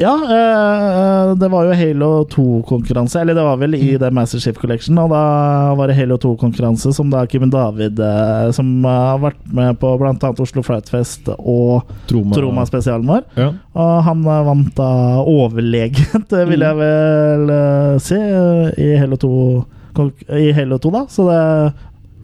Ja, 0.00 0.14
eh, 0.24 1.34
det 1.36 1.48
var 1.52 1.66
jo 1.68 1.74
Halo 1.76 2.06
2-konkurranse, 2.32 3.20
eller 3.20 3.36
det 3.36 3.42
var 3.44 3.58
vel 3.60 3.74
i 3.76 3.98
det 4.00 4.08
Master 4.16 4.40
Chief 4.40 4.56
Collection, 4.56 4.96
og 5.02 5.10
da 5.12 5.74
var 5.76 5.90
det 5.90 5.96
Halo 5.98 6.16
2-konkurranse 6.22 6.94
som 6.96 7.10
da 7.12 7.26
Kim 7.28 7.44
David, 7.52 8.00
eh, 8.00 8.46
som 8.56 8.70
har 8.88 9.20
vært 9.20 9.42
med 9.52 9.76
på 9.82 9.92
bl.a. 10.00 10.32
Oslo 10.40 10.64
Flightfest 10.64 11.28
og 11.36 11.92
Troma. 12.08 12.32
Troma-spesialen 12.32 13.12
vår. 13.12 13.28
Ja. 13.36 13.50
Og 13.76 13.92
han 14.08 14.24
vant 14.24 14.72
da 14.80 14.88
overlegent, 15.20 16.32
vil 16.54 16.64
jeg 16.64 16.80
vel 16.80 17.54
eh, 17.58 18.00
si, 18.00 18.24
i 18.80 18.90
Halo 19.04 19.20
2, 19.20 19.36
i 20.40 20.50
Halo 20.56 20.80
2 20.80 20.96
da. 20.96 21.06
Så 21.12 21.28
det, 21.28 21.46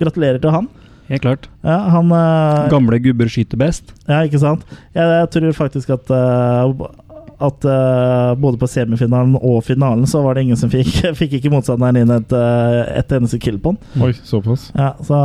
gratulerer 0.01 0.41
til 0.41 0.57
han. 0.63 0.73
helt 1.13 1.29
klart. 1.29 1.51
Ja, 1.61 1.83
han 1.93 2.09
Gamle 2.73 3.05
gubber 3.05 3.29
skyter 3.29 3.61
best. 3.61 3.93
Ja, 4.09 4.25
ikke 4.25 4.41
sant? 4.41 4.65
Jeg, 4.97 5.05
jeg 5.05 5.35
tror 5.37 5.61
faktisk 5.67 5.93
at 6.01 6.09
eh, 6.09 6.87
at 7.39 7.67
uh, 7.69 8.33
både 8.41 8.57
på 8.61 8.69
semifinalen 8.71 9.35
og 9.41 9.59
finalen 9.67 10.07
så 10.09 10.23
var 10.25 10.37
det 10.39 10.47
ingen 10.47 10.57
som 10.61 10.71
fikk 10.73 11.03
Fikk 11.21 11.35
ikke 11.39 11.51
motstanderen 11.53 11.99
inn 12.01 12.13
et, 12.15 12.33
eh, 12.33 12.79
et 13.01 13.13
eneste 13.13 13.41
kill 13.43 13.59
på 13.61 13.75
han. 13.75 14.05
Oi, 14.07 14.13
såpass. 14.25 14.71
Ja, 14.77 14.95
så 15.05 15.19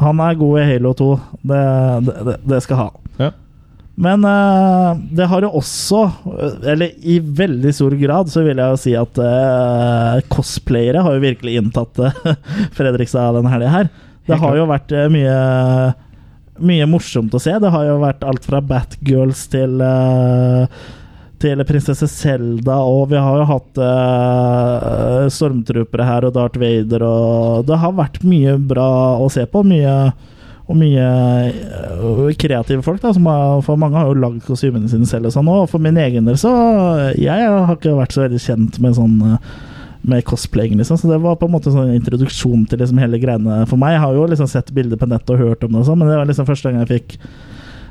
han 0.00 0.20
er 0.24 0.36
god 0.40 0.60
i 0.60 0.66
Halo 0.68 0.92
2. 0.96 1.08
Det, 1.52 1.62
det, 2.08 2.36
det- 2.52 2.60
skal 2.66 2.78
ha. 2.82 2.88
Ja. 3.20 3.30
Men 4.00 4.24
uh, 4.24 4.96
det 5.12 5.26
har 5.28 5.44
jo 5.44 5.50
også, 5.60 6.02
eller 6.72 6.92
i 7.04 7.18
veldig 7.20 7.72
stor 7.76 7.96
grad, 8.00 8.30
så 8.32 8.44
vil 8.46 8.60
jeg 8.60 8.72
jo 8.76 8.78
si 8.80 8.94
at 8.96 9.20
uh, 9.20 10.20
cosplayere 10.32 11.02
har 11.04 11.16
jo 11.16 11.24
virkelig 11.26 11.58
inntatt 11.60 12.00
Fredrikstad 12.78 13.36
denne 13.36 13.52
helga 13.52 13.72
her. 13.74 13.90
Det 14.30 14.38
har 14.40 14.56
jo 14.56 14.68
vært 14.70 14.92
mye 15.10 15.34
mye 16.64 16.88
morsomt 16.90 17.34
å 17.34 17.42
se. 17.42 17.52
Det 17.60 17.70
har 17.72 17.86
jo 17.88 18.00
vært 18.02 18.24
alt 18.26 18.46
fra 18.48 18.62
Batgirls 18.64 19.46
til 19.52 19.80
uh, 19.84 20.66
til 21.40 21.62
prinsesse 21.64 22.04
Selda, 22.12 22.82
og 22.84 23.06
vi 23.12 23.20
har 23.20 23.38
jo 23.40 23.46
hatt 23.48 23.80
uh, 23.80 25.28
stormtroopere 25.32 26.04
her 26.04 26.26
og 26.28 26.34
Darth 26.36 26.60
Vader, 26.60 27.04
og 27.06 27.64
det 27.68 27.78
har 27.80 27.96
vært 27.96 28.20
mye 28.28 28.58
bra 28.60 28.90
å 29.16 29.30
se 29.32 29.46
på. 29.48 29.64
Mye 29.64 29.94
og 30.70 30.76
mye 30.78 31.06
uh, 31.50 32.28
kreative 32.38 32.84
folk. 32.86 33.00
da 33.02 33.10
har, 33.10 33.62
For 33.66 33.80
mange 33.80 33.98
har 33.98 34.10
jo 34.10 34.20
lagd 34.20 34.44
kostymene 34.46 34.90
sine 34.90 35.08
selv. 35.08 35.30
Og 35.30 35.34
sånn 35.34 35.50
Og 35.50 35.66
for 35.72 35.82
min 35.82 35.98
egen 35.98 36.28
del 36.28 36.38
så 36.38 36.52
Jeg 37.18 37.48
har 37.48 37.74
ikke 37.74 37.96
vært 37.98 38.14
så 38.14 38.22
veldig 38.26 38.42
kjent 38.44 38.78
med 38.82 38.94
sånn 38.94 39.16
øh, 39.32 39.40
Med 40.02 40.24
cosplaying, 40.24 40.78
liksom. 40.80 40.96
Så 40.96 41.10
det 41.10 41.20
var 41.20 41.36
på 41.36 41.48
en 41.48 41.52
måte 41.52 41.72
sånn 41.74 41.92
introduksjon 41.92 42.64
til 42.70 42.80
liksom 42.80 43.00
hele 43.02 43.20
greiene 43.20 43.62
for 43.68 43.80
meg. 43.80 43.98
Jeg 43.98 44.04
har 44.06 44.16
jo 44.16 44.28
liksom 44.30 44.48
sett 44.48 44.72
bilder 44.72 45.00
på 45.00 45.08
nettet 45.10 45.34
og 45.34 45.42
hørt 45.42 45.64
om 45.66 45.74
det, 45.74 45.82
og 45.82 45.88
sånn 45.90 46.00
men 46.00 46.08
det 46.08 46.20
var 46.20 46.30
liksom 46.30 46.48
første 46.48 46.70
gang 46.70 46.80
jeg 46.84 46.92
fikk 46.94 47.18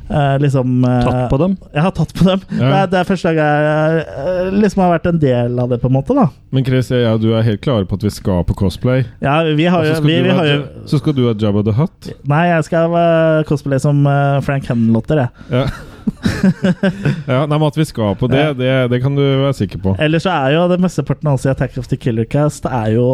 eh, 0.10 0.40
liksom 0.40 0.86
eh, 0.86 1.04
Tatt 1.06 1.30
på 1.30 1.38
dem. 1.38 1.56
Jeg 1.74 1.86
har 1.86 1.94
tatt 1.96 2.14
på 2.18 2.26
dem. 2.28 2.42
Ja. 2.50 2.58
Det, 2.58 2.78
er, 2.80 2.88
det 2.92 3.00
er 3.00 3.10
første 3.10 3.34
gang 3.38 3.68
jeg 3.68 4.06
eh, 4.06 4.50
liksom 4.58 4.84
har 4.84 4.94
vært 4.96 5.10
en 5.12 5.22
del 5.22 5.62
av 5.62 5.70
det, 5.74 5.80
på 5.84 5.92
en 5.92 5.98
måte. 6.00 6.18
da 6.18 6.28
Men 6.56 6.66
Chris, 6.68 6.90
jeg 6.94 7.06
ja, 7.06 7.14
du 7.22 7.30
er 7.34 7.46
helt 7.46 7.62
klare 7.66 7.88
på 7.90 8.00
at 8.00 8.08
vi 8.08 8.14
skal 8.14 8.44
på 8.48 8.58
cosplay? 8.64 9.06
Ja, 9.24 9.42
vi 9.46 9.70
har 9.70 9.86
jo, 9.86 10.00
vi, 10.06 10.18
du 10.18 10.30
vi 10.30 10.34
ha 10.34 10.40
har 10.42 10.52
jo 10.54 10.60
så 10.90 11.02
skal 11.02 11.18
du 11.18 11.26
ha 11.28 11.36
Jabba 11.38 11.64
the 11.68 11.76
Hutt? 11.78 12.12
Nei, 12.30 12.48
jeg 12.50 12.68
skal 12.70 12.98
uh, 12.98 13.46
cosplaye 13.50 13.82
som 13.84 14.02
uh, 14.08 14.40
Frank 14.46 14.68
Henlotter, 14.70 15.26
jeg. 15.26 15.48
Ja. 15.54 15.68
ja, 17.32 17.44
nei, 17.46 17.56
men 17.58 17.66
at 17.68 17.78
vi 17.80 17.86
skal 17.88 18.16
på 18.20 18.30
det, 18.32 18.46
det, 18.60 18.72
det 18.92 19.02
kan 19.04 19.16
du 19.18 19.24
være 19.24 19.56
sikker 19.58 19.82
på. 19.84 19.96
Ellers 20.02 20.26
så 20.28 20.34
er 20.34 20.56
jo 20.56 20.66
det 20.72 20.80
mesteparten 20.84 21.32
altså 21.32 21.50
i 21.50 21.54
Attack 21.54 21.78
of 21.82 21.90
the 21.92 22.00
Killer 22.00 22.28
Cast 22.30 22.68
er 22.70 22.96
jo 22.96 23.08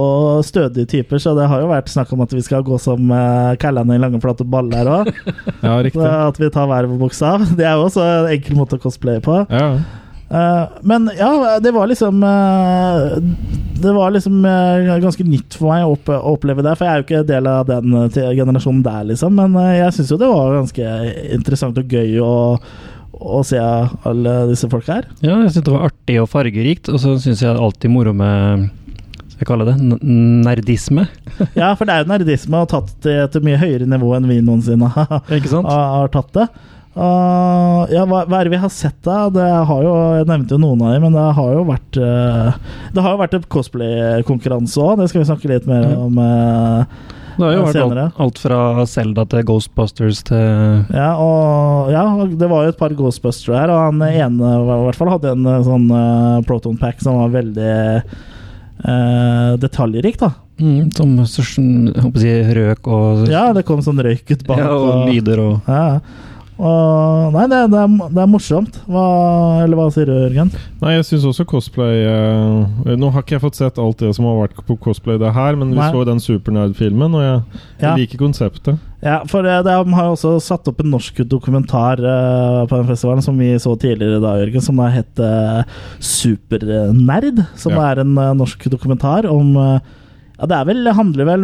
stødige 0.45 0.89
typer, 0.95 1.21
så 1.21 1.35
det 1.37 1.49
har 1.51 1.63
jo 1.63 1.71
vært 1.71 1.91
snakk 1.91 2.13
om 2.15 2.23
at 2.25 2.33
vi 2.35 2.43
skal 2.45 2.65
gå 2.65 2.79
som 2.81 3.11
uh, 3.11 3.53
kallene 3.61 3.97
i 3.97 4.01
lange, 4.01 4.21
flate 4.23 4.47
baller 4.47 4.91
òg. 5.01 5.11
Ja, 5.65 5.79
riktig. 5.81 6.01
at 6.05 6.37
vi 6.37 6.49
tar 6.53 6.67
hver 6.69 6.85
vår 6.89 6.99
bokstav. 7.01 7.45
Det 7.57 7.65
er 7.65 7.77
jo 7.79 7.87
også 7.87 8.03
en 8.05 8.27
enkel 8.35 8.57
måte 8.59 8.77
å 8.77 8.81
cosplaye 8.83 9.21
på. 9.23 9.39
Ja. 9.49 9.69
Eh, 10.29 10.63
men 10.81 11.09
ja, 11.19 11.59
det 11.61 11.71
var 11.71 11.87
liksom 11.87 12.23
eh, 12.23 13.17
Det 13.81 13.91
var 13.93 14.11
liksom 14.11 14.45
eh, 14.45 14.97
ganske 14.97 15.23
nytt 15.23 15.53
for 15.53 15.69
meg 15.69 15.85
å, 15.85 15.91
opp, 15.93 16.09
oppleve 16.09 16.65
det, 16.65 16.73
for 16.79 16.87
jeg 16.87 16.93
er 16.93 17.03
jo 17.03 17.05
ikke 17.05 17.27
del 17.29 17.49
av 17.51 17.69
den 17.69 17.93
generasjonen 18.09 18.81
der, 18.85 19.03
liksom. 19.11 19.37
Men 19.37 19.57
jeg 19.75 19.93
syns 19.93 20.15
jo 20.15 20.19
det 20.21 20.31
var 20.31 20.57
ganske 20.57 20.95
interessant 21.35 21.77
og 21.77 21.93
gøy 21.93 22.17
å, 22.23 22.33
å 23.15 23.43
se 23.45 23.59
alle 23.61 24.39
disse 24.49 24.69
folka 24.71 25.01
her. 25.01 25.11
Ja, 25.19 25.37
jeg 25.43 25.53
syns 25.53 25.67
det 25.67 25.75
var 25.75 25.91
artig 25.91 26.17
og 26.23 26.31
fargerikt, 26.31 26.89
og 26.89 27.03
så 27.03 27.19
syns 27.21 27.45
jeg 27.45 27.53
alltid 27.53 27.93
moro 27.93 28.15
med 28.15 28.71
jeg 29.35 29.49
kaller 29.49 29.67
det 29.67 30.03
nerdisme. 30.05 31.09
Ja, 31.59 31.73
for 31.75 31.83
det 31.83 31.91
er 31.91 32.05
jo 32.05 32.11
nerdisme 32.13 32.61
og 32.63 32.69
tatt 32.71 32.93
det 33.03 33.17
til 33.33 33.43
mye 33.43 33.59
høyere 33.59 33.87
nivå 33.89 34.13
enn 34.15 34.29
vi 34.29 34.39
noensinne 34.39 34.87
har, 34.95 35.19
har 35.67 36.13
tatt 36.13 36.31
det. 36.37 36.45
Uh, 36.95 37.83
ja, 37.91 38.05
hva, 38.07 38.21
hva 38.23 38.37
er 38.39 38.47
det 38.47 38.53
vi 38.53 38.59
har 38.61 38.71
sett 38.71 38.95
da? 39.03 39.25
Det 39.33 39.43
har 39.67 39.81
jo, 39.83 39.95
Jeg 40.15 40.27
nevnte 40.29 40.55
jo 40.55 40.61
noen 40.63 40.79
av 40.85 40.93
dem, 40.95 41.01
men 41.03 41.17
det 41.17 41.25
har 41.35 41.49
jo 41.57 41.65
vært 41.67 41.97
uh, 41.99 42.53
Det 42.95 43.03
har 43.03 43.11
jo 43.17 43.19
vært 43.19 43.33
et 43.35 43.47
cosplay-konkurranse 43.51 44.79
òg, 44.79 45.01
det 45.01 45.09
skal 45.11 45.19
vi 45.21 45.27
snakke 45.27 45.49
litt 45.51 45.67
mer 45.67 45.89
om. 45.99 46.15
uh, 46.15 46.85
Det 47.35 47.43
har 47.43 47.51
jo 47.57 47.65
vært 47.65 47.81
alt, 47.83 48.21
alt 48.23 48.39
fra 48.39 48.59
Selda 48.87 49.25
til 49.27 49.43
Ghostbusters 49.49 50.21
til 50.29 50.85
ja, 50.95 51.09
og 51.19 51.91
ja, 51.91 52.05
det 52.31 52.47
var 52.53 52.63
jo 52.63 52.71
et 52.71 52.79
par 52.79 52.95
Ghostbusters 52.95 53.51
her, 53.59 53.73
og 53.75 53.81
han 53.89 53.99
ene 54.07 54.53
i 54.55 54.69
hvert 54.87 54.95
fall 55.01 55.11
hadde 55.17 55.33
en 55.35 55.43
uh, 55.51 55.59
sånn 55.67 55.89
proton 56.47 56.79
pack 56.79 57.03
som 57.03 57.19
var 57.19 57.33
veldig 57.35 57.73
uh, 58.87 59.51
detaljrik, 59.59 60.15
da. 60.23 60.31
mm, 60.63 60.93
Som 60.95 61.17
sånn, 61.27 61.73
jeg 61.91 62.05
håper 62.07 62.21
å 62.21 62.23
si, 62.23 62.37
røk 62.61 62.87
og 62.87 63.27
Ja, 63.31 63.49
det 63.51 63.65
kom 63.67 63.83
sånn 63.83 63.99
røyk 63.99 64.31
ut 64.31 64.47
bak. 64.47 64.63
ja, 64.63 64.71
og 64.71 65.09
lyder 65.11 65.43
og 65.43 65.67
Ja. 65.67 65.99
Og, 66.55 67.33
nei, 67.35 67.45
det, 67.51 67.57
det, 67.73 67.79
er, 67.83 67.95
det 68.15 68.21
er 68.23 68.29
morsomt. 68.31 68.77
Hva, 68.87 69.01
eller 69.65 69.75
hva 69.75 69.89
sier 69.91 70.07
du, 70.07 70.13
Jørgen? 70.15 70.53
Nei, 70.79 70.93
jeg 70.95 71.03
syns 71.09 71.25
også 71.27 71.43
cosplay 71.51 72.05
eh, 72.07 72.93
Nå 72.95 73.09
har 73.11 73.25
ikke 73.25 73.35
jeg 73.35 73.43
fått 73.43 73.57
sett 73.59 73.79
alt 73.81 73.99
det 73.99 74.13
som 74.15 74.27
har 74.29 74.37
vært 74.45 74.61
på 74.69 74.77
cosplay 74.85 75.19
det 75.19 75.33
her, 75.35 75.57
men 75.59 75.73
vi 75.73 75.81
Nei. 75.81 75.89
så 75.91 76.05
den 76.07 76.21
Supernerd-filmen, 76.23 77.17
og 77.19 77.25
jeg, 77.25 77.41
jeg 77.81 77.89
Ja. 77.89 77.95
liker 77.99 78.21
konseptet. 78.23 78.79
Ja, 79.05 79.17
for 79.29 79.43
de 79.45 79.51
har 79.67 80.07
også 80.13 80.37
satt 80.41 80.65
opp 80.71 80.79
en 80.81 80.93
norsk 80.95 81.19
dokumentar 81.29 81.99
eh, 81.99 82.61
på 82.71 82.79
den 82.79 82.87
festivalen 82.87 83.21
som 83.25 83.35
vi 83.37 83.51
så 83.61 83.75
tidligere 83.77 84.23
da, 84.23 84.37
Jørgen, 84.39 84.63
som 84.63 84.79
da 84.79 84.87
het 84.95 85.19
eh, 85.21 85.75
Supernerd. 85.99 87.43
Som 87.59 87.75
Ja. 87.75 87.91
er 87.91 87.99
en 88.05 88.15
eh, 88.17 88.31
norsk 88.33 88.63
dokumentar 88.71 89.27
om 89.29 89.55
eh, 89.57 89.79
Ja, 90.39 90.45
det 90.51 90.55
er 90.57 90.65
vel, 90.71 90.87
handler 90.91 91.25
vel 91.29 91.43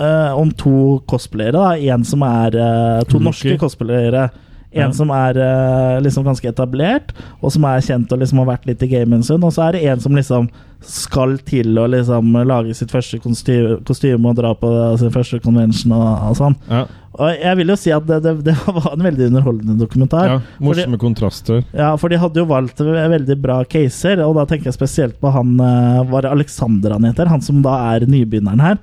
eh, 0.00 0.32
om 0.40 0.50
to 0.56 1.00
cosplayere. 1.10 1.76
En 1.92 2.04
som 2.08 2.22
er 2.26 2.56
uh, 2.56 3.02
To 3.10 3.20
norske 3.22 3.58
cosplayere. 3.60 4.30
En 4.70 4.84
Ja. 4.86 4.92
som 4.94 5.10
er 5.10 5.34
uh, 5.34 5.96
liksom 6.00 6.22
ganske 6.22 6.46
etablert, 6.46 7.08
og 7.42 7.50
som 7.50 7.64
er 7.66 7.80
kjent 7.82 8.12
og 8.14 8.20
liksom 8.22 8.38
har 8.38 8.52
vært 8.52 8.68
litt 8.68 8.82
i 8.86 8.88
gamet 8.92 9.16
en 9.18 9.24
stund. 9.26 9.42
Og 9.42 9.50
så 9.56 9.64
er 9.66 9.72
det 9.74 9.80
en 9.90 9.98
som 9.98 10.14
liksom 10.14 10.46
skal 10.80 11.34
til 11.44 11.74
å 11.76 11.88
liksom 11.90 12.30
lage 12.46 12.72
sitt 12.78 12.92
første 12.94 13.18
kostyme, 13.20 13.80
kostyme 13.84 14.30
og 14.30 14.36
dra 14.38 14.52
på 14.54 14.70
sin 15.02 15.10
første 15.10 15.40
convention 15.42 15.90
og, 15.92 16.06
og 16.30 16.38
sånn. 16.38 16.54
Ja, 16.70 16.84
Og 17.18 17.34
jeg 17.42 17.58
vil 17.58 17.72
jo 17.74 17.76
si 17.82 17.90
at 17.92 18.06
det, 18.06 18.20
det, 18.22 18.36
det 18.46 18.54
var 18.78 18.92
en 18.94 19.02
veldig 19.08 19.26
underholdende 19.32 19.74
dokumentar. 19.82 20.30
ja 20.36 20.38
Morsomme 20.62 21.02
kontraster. 21.02 21.64
Ja, 21.74 21.90
for 21.98 22.08
de 22.08 22.22
hadde 22.22 22.38
jo 22.40 22.46
valgt 22.48 22.78
veldig 22.86 23.40
bra 23.42 23.58
caser, 23.66 24.22
og 24.22 24.38
da 24.38 24.46
tenker 24.46 24.70
jeg 24.70 24.78
spesielt 24.78 25.18
på 25.20 25.34
han 25.34 25.56
Var 25.58 26.22
det 26.22 26.30
Alexander 26.30 26.94
han 26.94 27.10
heter? 27.10 27.26
Han 27.26 27.42
som 27.42 27.58
da 27.66 27.74
er 27.90 28.06
nybegynneren 28.06 28.62
her. 28.62 28.78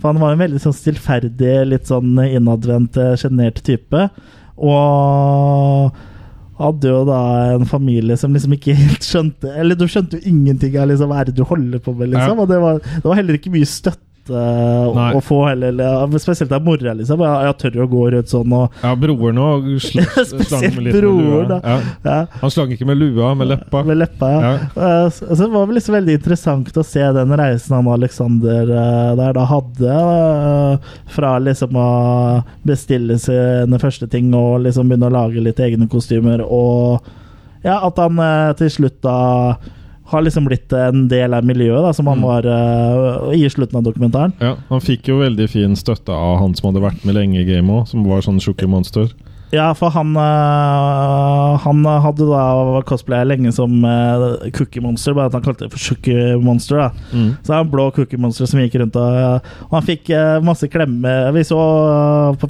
For 0.00 0.12
han 0.12 0.20
var 0.20 0.34
en 0.34 0.42
veldig 0.42 0.60
sånn 0.60 0.76
stillferdig, 0.76 1.54
litt 1.70 1.88
sånn 1.88 2.18
innadvendt, 2.26 2.98
eh, 3.00 3.14
sjenert 3.20 3.62
type. 3.64 4.08
Og 4.56 5.96
hadde 6.56 6.88
jo 6.88 7.02
da 7.04 7.20
en 7.52 7.66
familie 7.68 8.16
som 8.16 8.32
liksom 8.32 8.54
ikke 8.56 8.72
helt 8.78 9.04
skjønte 9.04 9.50
Eller 9.60 9.76
du 9.76 9.82
skjønte 9.84 10.16
jo 10.16 10.30
ingenting 10.30 10.78
av 10.80 10.88
liksom, 10.88 11.10
hva 11.12 11.18
er 11.20 11.28
det 11.28 11.34
du 11.36 11.42
holder 11.44 11.82
på 11.84 11.92
med, 11.92 12.14
liksom. 12.14 12.40
Og 12.40 12.48
det 12.48 12.60
var, 12.62 12.80
det 12.80 13.04
var 13.04 13.18
heller 13.18 13.36
ikke 13.36 13.52
mye 13.52 13.68
støtte 13.68 14.00
uh, 14.30 14.86
å, 14.90 15.04
å 15.18 15.20
få 15.24 15.40
heller 15.48 15.68
eller- 15.74 16.18
Spesielt 16.22 16.52
av 16.52 16.64
mora, 16.64 16.92
liksom. 16.96 17.20
Jeg, 17.22 17.46
jeg 17.46 17.56
tør 17.62 17.82
å 17.84 17.86
gå 17.90 18.02
rundt 18.14 18.30
sånn 18.32 18.52
og 18.56 18.76
Ja, 18.82 18.92
broren 18.98 19.38
òg 19.42 19.66
slang 19.82 20.64
med 20.76 20.82
litt 20.86 20.96
med 20.96 21.04
lua. 21.04 21.58
Ja. 21.62 21.76
ja, 22.06 22.16
Han 22.40 22.52
slang 22.54 22.72
ikke 22.74 22.88
med 22.88 22.98
lua, 23.00 23.32
med 23.38 23.50
leppa. 23.52 23.82
Med 23.86 24.00
leppa, 24.00 24.30
ja. 24.32 24.40
Ja. 24.46 24.56
Eh, 24.88 25.08
så 25.14 25.28
så 25.36 25.40
det 25.44 25.50
var 25.54 25.66
vel 25.70 25.78
liksom 25.78 25.96
veldig 25.98 26.16
interessant 26.18 26.80
å 26.80 26.84
se 26.86 27.04
den 27.16 27.34
reisen 27.38 27.76
han 27.76 27.90
Alexander 27.92 28.72
uh, 28.72 29.12
der 29.18 29.36
da 29.36 29.44
hadde. 29.50 29.98
fra 31.12 31.36
liksom 31.42 31.76
å 31.78 31.88
bestille 32.66 33.18
sine 33.20 33.78
første 33.82 34.08
ting 34.10 34.32
og 34.36 34.62
liksom 34.66 34.88
begynne 34.90 35.08
å 35.10 35.14
lage 35.14 35.42
litt 35.42 35.60
egne 35.62 35.88
kostymer, 35.90 36.42
og 36.42 37.06
ja, 37.64 37.78
at 37.86 37.98
han 37.98 38.20
til 38.58 38.70
slutt 38.70 38.98
da 39.04 39.16
har 40.06 40.22
liksom 40.22 40.44
blitt 40.46 40.72
en 40.72 41.08
del 41.10 41.34
av 41.34 41.44
miljøet 41.44 41.82
da, 41.82 41.92
som 41.92 42.06
han 42.06 42.18
Mm. 42.20 42.26
var 42.26 42.46
uh, 42.46 43.34
i 43.34 43.48
slutten 43.50 43.76
av 43.80 43.82
dokumentaren. 43.82 44.32
Ja, 44.40 44.54
han 44.68 44.80
fikk 44.80 45.08
jo 45.10 45.18
veldig 45.18 45.48
fin 45.50 45.74
støtte 45.76 46.14
av 46.14 46.38
han 46.40 46.54
som 46.54 46.68
hadde 46.70 46.84
vært 46.84 47.04
med 47.04 47.14
lenge 47.18 47.40
i 47.40 47.44
gamet 47.48 47.74
òg, 47.80 47.88
som 47.90 48.04
var 48.06 48.22
sånn 48.22 48.38
tjukke 48.40 48.68
monster. 48.70 49.08
Ja, 49.54 49.68
for 49.78 49.92
han 49.94 50.16
eh, 50.18 51.56
Han 51.62 51.84
hadde 51.86 52.26
da 52.26 52.82
cosplaya 52.88 53.24
lenge 53.28 53.52
som 53.54 53.84
eh, 53.84 54.50
Cookie 54.56 54.82
Monster, 54.82 55.14
bare 55.14 55.30
at 55.30 55.36
han 55.38 55.44
kalte 55.44 55.66
det 55.66 55.72
for 55.74 55.82
Cookie 55.94 56.36
Monster. 56.42 56.76
da 56.76 56.90
Mm. 57.12 57.36
Så 57.42 57.52
en 57.54 57.70
blå 57.70 57.90
Cookie 57.94 58.18
Monster 58.18 58.46
som 58.46 58.60
gikk 58.60 58.74
rundt 58.80 58.96
og, 58.98 59.46
og 59.68 59.74
han 59.76 59.84
fikk 59.86 60.10
eh, 60.10 60.38
masse 60.44 60.66
klemmer. 60.68 61.30
Vi 61.36 61.44
så 61.46 61.58
eh, 61.58 62.38
på, 62.40 62.48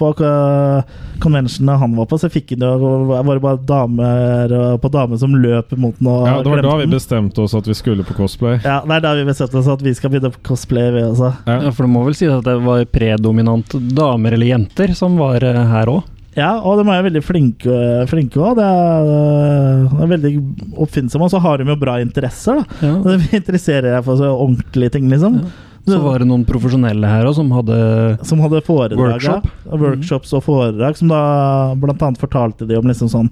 på 0.00 0.10
uh, 0.20 0.82
conventionene 1.20 1.76
han 1.80 1.96
var 1.96 2.06
på, 2.10 2.18
så 2.20 2.30
fikk 2.32 2.54
han 2.54 2.64
jo 2.64 3.00
var 3.10 3.34
det 3.34 3.42
bare 3.44 3.60
damer 3.68 4.54
eh, 4.56 4.76
på 4.80 4.90
damer 4.92 5.20
som 5.20 5.34
løp 5.36 5.72
mot 5.76 5.96
den 5.98 6.10
og 6.10 6.26
Ja, 6.28 6.36
det 6.44 6.52
var 6.54 6.62
da 6.64 6.76
vi 6.80 6.88
bestemte 6.92 7.44
oss 7.44 7.56
at 7.56 7.68
vi 7.68 7.76
skulle 7.76 8.06
på 8.06 8.16
cosplay. 8.18 8.60
Ja, 8.64 8.80
det 8.86 9.00
er 9.00 9.04
da 9.04 9.14
vi 9.18 9.26
bestemte 9.28 9.60
oss 9.60 9.70
at 9.70 9.84
vi 9.84 9.94
skal 9.96 10.12
begynne 10.14 10.32
på 10.34 10.42
cosplay, 10.52 10.90
vi 10.96 11.04
også. 11.08 11.32
Ja, 11.46 11.58
Ja. 11.60 11.74
For 11.76 11.86
du 11.86 11.92
må 11.92 12.04
vel 12.06 12.16
si 12.16 12.28
at 12.30 12.44
det 12.46 12.56
var 12.64 12.84
predominant 12.90 13.74
damer 13.96 14.34
eller 14.36 14.52
jenter 14.54 14.94
som 14.96 15.18
var 15.20 15.44
eh, 15.44 15.60
her 15.74 15.92
òg? 15.92 16.16
Ja, 16.38 16.60
og 16.62 16.78
de 16.78 16.84
er 16.92 17.02
veldig 17.08 17.22
flinke 17.26 17.78
flinke 18.10 18.38
òg. 18.38 18.60
Er- 18.62 19.88
de 19.90 20.02
er 20.04 20.12
veldig 20.12 20.32
oppfinnsomme, 20.78 21.26
og 21.26 21.32
så 21.32 21.40
har 21.42 21.58
de 21.58 21.66
jo 21.66 21.76
bra 21.76 21.98
interesser. 22.00 22.60
da 22.60 22.86
Ja. 22.86 22.94
De 23.02 23.18
interesserer 23.40 23.90
deg 23.96 24.04
for 24.06 24.16
så 24.20 24.30
ordentlige 24.30 24.92
ting, 24.92 25.08
liksom. 25.10 25.40
Så 25.88 25.98
var 25.98 26.20
det 26.20 26.28
noen 26.28 26.44
profesjonelle 26.46 27.08
her 27.08 27.24
òg 27.26 27.34
som 27.34 27.50
hadde 27.50 28.18
Som 28.28 28.42
hadde 28.44 28.60
foredrag. 28.62 29.00
Workshop. 29.00 29.48
Ja. 29.66 29.76
Workshops 29.80 30.32
og 30.36 30.44
foredrag, 30.44 30.96
som 30.96 31.08
da 31.08 31.72
annet 31.74 32.20
fortalte 32.20 32.68
de 32.68 32.76
om 32.78 32.86
liksom 32.86 33.10
sånn 33.10 33.30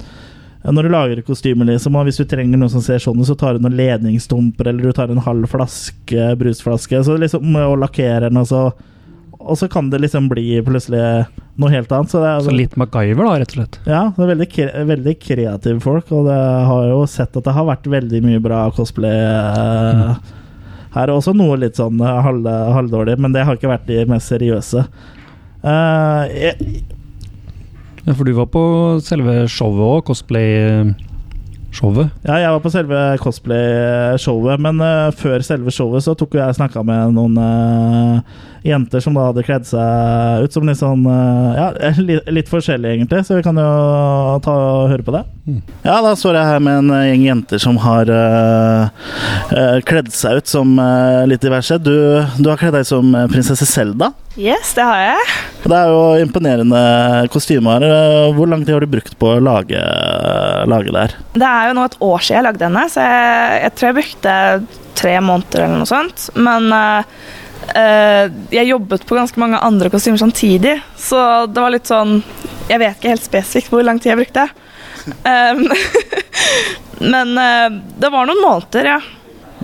når 0.69 0.83
du 0.83 0.89
lager 0.91 1.21
kostymer, 1.23 1.65
liksom, 1.71 1.95
og 1.97 2.09
hvis 2.09 2.19
du 2.19 2.25
trenger 2.29 2.59
noe 2.59 2.69
som 2.69 2.83
ser 2.83 2.99
sånn 2.99 3.21
ut, 3.21 3.29
så 3.29 3.37
tar 3.39 3.55
du 3.57 3.63
noen 3.63 3.77
ledningsstumper, 3.79 4.67
eller 4.69 4.89
du 4.91 4.93
tar 4.93 5.09
en 5.09 5.23
halv 5.23 5.47
flaske 5.49 6.33
brusflaske, 6.41 6.99
så 7.07 7.15
liksom, 7.17 7.55
og 7.63 7.79
lakkerer 7.79 8.27
den, 8.27 8.41
og 8.43 8.49
så, 8.51 8.65
og 9.39 9.59
så 9.59 9.69
kan 9.71 9.91
det 9.91 10.01
liksom 10.03 10.27
bli 10.31 10.59
plutselig 10.67 11.01
noe 11.59 11.71
helt 11.73 11.93
annet. 11.95 12.11
Så 12.11 12.21
det 12.23 12.31
er, 12.31 12.41
Så 12.45 12.55
litt 12.55 12.75
MacGyver, 12.79 13.25
da, 13.25 13.37
rett 13.41 13.55
og 13.55 13.61
slett. 13.61 13.79
ja, 13.87 14.03
det 14.17 14.25
er 14.25 14.33
veldig, 14.33 14.49
kre 14.55 14.85
veldig 14.89 15.15
kreative 15.23 15.81
folk, 15.85 16.11
og 16.15 16.27
det 16.29 16.39
har 16.71 16.89
jo 16.91 17.05
sett 17.11 17.39
at 17.39 17.47
det 17.47 17.55
har 17.55 17.69
vært 17.69 17.87
veldig 17.87 18.23
mye 18.27 18.43
bra 18.43 18.65
cosplay 18.75 19.15
eh, 19.15 20.13
her. 20.97 21.15
Også 21.15 21.35
noe 21.37 21.59
litt 21.63 21.79
sånn 21.79 22.03
eh, 22.03 22.21
halv, 22.27 22.47
halvdårlig, 22.79 23.19
men 23.23 23.35
det 23.37 23.47
har 23.47 23.59
ikke 23.59 23.73
vært 23.73 23.89
de 23.91 24.03
mest 24.11 24.35
seriøse. 24.35 24.85
Uh, 25.65 26.23
jeg, 26.31 26.83
Ja, 28.07 28.15
For 28.15 28.25
du 28.25 28.31
var 28.37 28.47
på 28.49 28.63
selve 29.05 29.43
showet 29.51 29.83
òg, 29.85 30.05
cosplay-showet. 31.79 32.11
ja, 32.27 32.39
jeg 32.43 32.53
var 32.53 32.61
på 32.61 32.71
selve 32.73 33.01
cosplay-showet, 33.23 34.61
men 34.61 34.81
uh, 34.83 35.11
før 35.15 35.43
selve 35.43 35.71
showet 35.71 36.05
så 36.05 36.15
tok 36.19 36.35
jeg 36.35 36.57
snakka 36.57 36.83
med 36.87 37.15
noen 37.15 37.39
uh, 37.39 38.21
jenter 38.67 39.01
som 39.01 39.15
da 39.15 39.29
hadde 39.29 39.45
kledd 39.47 39.67
seg 39.69 40.45
ut 40.45 40.53
som 40.53 40.67
litt 40.67 40.81
sånn 40.81 41.07
uh, 41.07 41.55
Ja, 41.57 41.69
litt, 42.09 42.29
litt 42.31 42.51
forskjellig, 42.51 42.97
egentlig, 42.97 43.25
så 43.25 43.39
vi 43.39 43.47
kan 43.47 43.59
jo 43.59 44.39
ta 44.45 44.55
og 44.55 44.93
høre 44.93 45.07
på 45.07 45.15
det. 45.15 45.25
Ja, 45.85 46.01
da 46.05 46.15
står 46.19 46.39
jeg 46.39 46.51
her 46.51 46.63
med 46.63 46.83
en 46.83 46.95
gjeng 47.09 47.27
jenter 47.29 47.63
som 47.63 47.79
har 47.81 48.11
kledd 49.89 50.11
seg 50.13 50.43
ut 50.43 50.51
som 50.51 50.75
litt 51.29 51.45
diverse. 51.45 51.79
Du, 51.81 51.95
du 52.39 52.51
har 52.51 52.61
kledd 52.61 52.77
deg 52.77 52.89
som 52.89 53.15
prinsesse 53.33 53.67
Selda. 53.69 54.13
Yes, 54.39 54.71
det 54.77 54.85
har 54.87 55.01
jeg. 55.03 55.23
Det 55.65 55.75
er 55.75 55.89
jo 55.91 56.03
imponerende 56.23 56.81
kostymer. 57.35 57.83
Hvor 58.37 58.47
lang 58.47 58.63
tid 58.63 58.77
har 58.77 58.85
du 58.85 58.93
brukt 58.93 59.17
på 59.19 59.33
å 59.35 59.41
lage, 59.43 59.81
lage 60.71 60.93
det 60.95 61.01
her? 61.01 61.17
Det 61.35 61.49
er 61.49 61.67
jo 61.67 61.75
nå 61.75 61.87
et 61.89 61.97
år 62.07 62.23
siden 62.23 62.39
jeg 62.39 62.47
lagde 62.47 62.63
denne, 62.63 62.85
så 62.93 63.03
jeg, 63.03 63.59
jeg 63.65 63.75
tror 63.75 63.89
jeg 63.89 63.99
brukte 63.99 64.37
tre 65.03 65.17
måneder 65.27 65.65
eller 65.65 65.83
noe 65.83 65.91
sånt. 65.91 66.29
Men 66.39 66.71
eh, 66.79 68.31
jeg 68.55 68.71
jobbet 68.71 69.07
på 69.11 69.19
ganske 69.19 69.43
mange 69.43 69.59
andre 69.59 69.91
kostymer 69.91 70.23
samtidig, 70.23 70.79
så 70.95 71.21
det 71.51 71.65
var 71.65 71.75
litt 71.75 71.91
sånn 71.91 72.21
Jeg 72.69 72.83
vet 72.83 72.99
ikke 72.99 73.15
helt 73.17 73.27
spesifikt 73.27 73.75
hvor 73.75 73.87
lang 73.87 73.99
tid 73.99 74.13
jeg 74.13 74.23
brukte. 74.23 74.49
Um, 75.25 75.67
men 77.15 77.39
eh, 77.43 77.71
det 77.99 78.15
var 78.15 78.29
noen 78.29 78.45
måneder, 78.45 78.95
ja. 78.95 79.01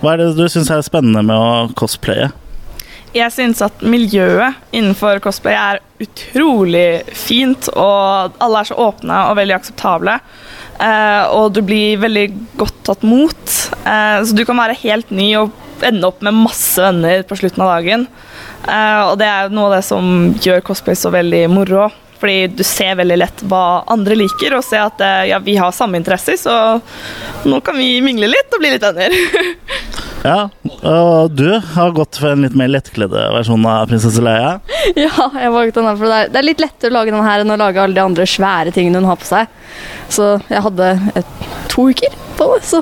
Hva 0.01 0.17
er 0.17 0.25
det 0.25 0.33
du 0.35 0.49
syns 0.51 0.73
er 0.75 0.83
spennende 0.83 1.23
med 1.23 1.39
å 1.39 1.75
cosplaye? 1.79 2.33
Jeg 3.15 3.31
syns 3.31 3.63
at 3.63 3.83
miljøet 3.87 4.59
innenfor 4.75 5.21
cosplay 5.23 5.55
er 5.55 5.81
utrolig 6.03 7.05
fint, 7.15 7.69
og 7.79 8.35
alle 8.43 8.61
er 8.61 8.69
så 8.71 8.79
åpne 8.89 9.19
og 9.29 9.37
veldig 9.39 9.55
akseptable. 9.55 10.17
Eh, 10.83 11.23
og 11.31 11.53
du 11.55 11.61
blir 11.63 12.01
veldig 12.03 12.25
godt 12.59 12.81
tatt 12.89 13.05
mot. 13.07 13.59
Eh, 13.87 14.19
så 14.27 14.35
du 14.35 14.43
kan 14.47 14.59
være 14.59 14.81
helt 14.83 15.15
ny 15.15 15.29
og 15.45 15.55
ende 15.87 16.09
opp 16.09 16.25
med 16.27 16.35
masse 16.35 16.81
venner 16.83 17.23
på 17.29 17.39
slutten 17.39 17.63
av 17.63 17.77
dagen. 17.77 18.09
Eh, 18.67 19.03
og 19.07 19.19
det 19.21 19.31
er 19.31 19.55
noe 19.55 19.71
av 19.71 19.77
det 19.79 19.85
som 19.87 20.35
gjør 20.43 20.65
cosplay 20.67 20.99
så 20.99 21.15
veldig 21.15 21.47
moro. 21.53 21.87
Fordi 22.19 22.47
du 22.57 22.63
ser 22.67 22.97
veldig 22.97 23.17
lett 23.21 23.43
hva 23.51 23.85
andre 23.91 24.17
liker, 24.17 24.57
og 24.57 24.65
ser 24.65 24.87
at 24.87 25.03
eh, 25.05 25.29
ja, 25.31 25.39
vi 25.45 25.59
har 25.61 25.75
samme 25.77 25.99
interesser, 26.01 26.39
så 26.41 26.81
nå 27.45 27.59
kan 27.63 27.77
vi 27.79 27.99
mingle 28.03 28.31
litt 28.31 28.55
og 28.55 28.63
bli 28.63 28.75
litt 28.75 28.87
venner. 28.87 29.15
Ja, 30.25 30.49
og 30.89 31.35
du 31.37 31.51
har 31.75 31.91
gått 31.93 32.17
for 32.17 32.33
en 32.33 32.47
litt 32.47 32.55
mer 32.57 32.71
lettkledde 32.73 33.27
versjon 33.35 33.67
av 33.69 33.91
prinsesse 33.91 34.23
Leia. 34.25 34.57
Ja, 34.97 35.29
jeg 35.37 35.53
valgte 35.53 35.81
den 35.81 35.89
her, 35.89 35.99
for 36.01 36.09
det 36.09 36.17
er, 36.17 36.31
det 36.33 36.39
er 36.41 36.47
litt 36.47 36.63
lettere 36.63 36.93
å 36.93 36.95
lage 36.97 37.13
den 37.13 37.25
her 37.25 37.43
enn 37.43 37.53
å 37.53 37.59
lage 37.61 37.81
alle 37.81 37.97
de 37.97 38.03
andre 38.03 38.27
svære 38.29 38.73
tingene 38.75 39.01
hun 39.01 39.09
har 39.09 39.21
på 39.21 39.29
seg. 39.29 39.53
Så 40.13 40.31
jeg 40.49 40.65
hadde 40.65 40.89
et, 41.17 41.35
to 41.73 41.89
uker 41.93 42.17
på 42.39 42.49
det, 42.55 42.63
så 42.69 42.81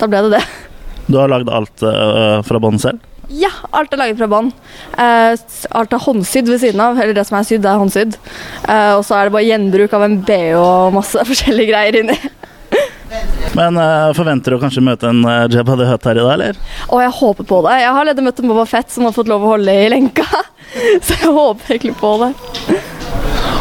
da 0.00 0.08
ble 0.10 0.22
det 0.26 0.36
det. 0.36 0.44
Du 1.06 1.18
har 1.18 1.30
lagd 1.30 1.50
alt 1.52 1.84
uh, 1.86 2.40
fra 2.46 2.62
bånn 2.62 2.80
selv? 2.82 3.02
Ja, 3.32 3.50
alt 3.74 3.94
er 3.94 4.00
laget 4.02 4.20
fra 4.20 4.28
bånn. 4.30 4.50
Uh, 4.94 5.34
alt 5.74 5.94
er 5.94 6.04
håndsydd 6.06 6.50
ved 6.52 6.62
siden 6.62 6.82
av, 6.84 6.98
eller 7.00 7.16
det 7.16 7.26
som 7.28 7.38
er 7.40 7.48
sydd, 7.48 7.66
er 7.66 7.80
håndsydd. 7.80 8.18
Uh, 8.68 9.00
og 9.00 9.04
så 9.06 9.18
er 9.18 9.28
det 9.28 9.34
bare 9.34 9.48
gjenbruk 9.48 9.96
av 9.96 10.06
en 10.06 10.18
BH 10.26 10.58
og 10.60 10.98
masse 10.98 11.26
forskjellige 11.30 11.72
greier 11.72 12.02
inni. 12.02 12.18
Men 13.54 13.78
uh, 13.78 14.10
forventer 14.16 14.54
du 14.54 14.58
å 14.58 14.62
kanskje 14.62 14.82
møte 14.84 15.10
en 15.10 15.22
uh, 15.26 15.44
Jabba 15.50 15.78
the 15.78 15.86
Hutt 15.88 16.08
her 16.08 16.18
i 16.18 16.24
dag, 16.24 16.32
eller? 16.34 16.58
Å, 16.88 17.00
jeg 17.04 17.14
håper 17.20 17.48
på 17.50 17.60
det. 17.66 17.76
Jeg 17.82 17.90
har 17.90 18.00
allerede 18.00 18.26
møtt 18.26 18.42
en 18.42 18.50
Boba 18.50 18.66
Fett 18.68 18.90
som 18.90 19.06
har 19.06 19.14
fått 19.16 19.30
lov 19.30 19.46
å 19.46 19.54
holde 19.54 19.76
i 19.84 19.86
lenka. 19.92 20.26
Så 21.06 21.20
jeg 21.20 21.34
håper 21.34 21.76
egentlig 21.76 21.96
på 22.00 22.16
det. 22.24 22.34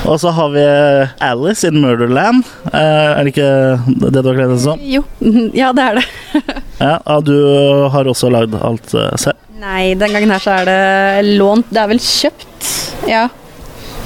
Og 0.04 0.18
så 0.20 0.34
har 0.36 0.50
vi 0.52 0.64
eh, 0.64 1.12
Alice 1.24 1.68
in 1.68 1.80
Murderland. 1.80 2.44
Uh, 2.68 3.16
er 3.16 3.24
det 3.24 3.32
ikke 3.32 3.52
det 4.12 4.20
du 4.20 4.28
har 4.28 4.36
kledd 4.36 4.52
deg 4.52 4.60
som? 4.66 4.82
Jo, 4.84 5.04
ja 5.62 5.72
det 5.76 5.86
er 5.92 6.02
det. 6.02 6.08
Ja, 6.84 6.98
og 7.14 7.24
du 7.30 7.38
har 7.94 8.10
også 8.12 8.28
lagd 8.34 8.58
alt 8.60 8.92
eh, 8.98 9.14
selv? 9.22 9.40
Nei, 9.62 9.94
den 9.96 10.12
gangen 10.12 10.34
her 10.34 10.42
så 10.44 10.58
er 10.58 10.68
det 10.68 11.38
lånt. 11.38 11.70
Det 11.72 11.80
er 11.80 11.92
vel 11.94 12.02
kjøpt, 12.04 12.72
ja. 13.08 13.30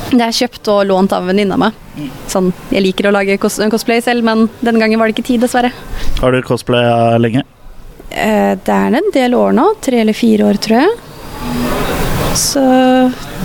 Det 0.08 0.24
er 0.24 0.36
kjøpt 0.36 0.70
og 0.72 0.86
lånt 0.88 1.14
av 1.16 1.26
en 1.26 1.32
venninne 1.34 1.58
av 1.58 1.62
meg. 1.66 2.10
Sånn, 2.32 2.51
jeg 2.72 2.86
liker 2.86 3.10
å 3.10 3.14
lage 3.16 3.36
cos 3.41 3.60
cosplay 3.72 3.99
selv, 4.03 4.24
men 4.28 4.45
denne 4.62 4.80
gangen 4.80 5.01
var 5.01 5.10
det 5.10 5.18
ikke 5.18 5.28
tid, 5.34 5.43
dessverre. 5.43 5.74
Har 6.22 6.34
du 6.34 6.39
cosplaya 6.47 7.18
lenge? 7.20 7.43
Eh, 8.10 8.53
det 8.55 8.74
er 8.74 8.97
en 8.99 9.12
del 9.14 9.36
år 9.36 9.55
nå. 9.58 9.68
Tre 9.84 9.99
eller 10.03 10.16
fire 10.16 10.47
år, 10.47 10.62
tror 10.64 10.86
jeg. 10.86 10.95
Så 12.38 12.64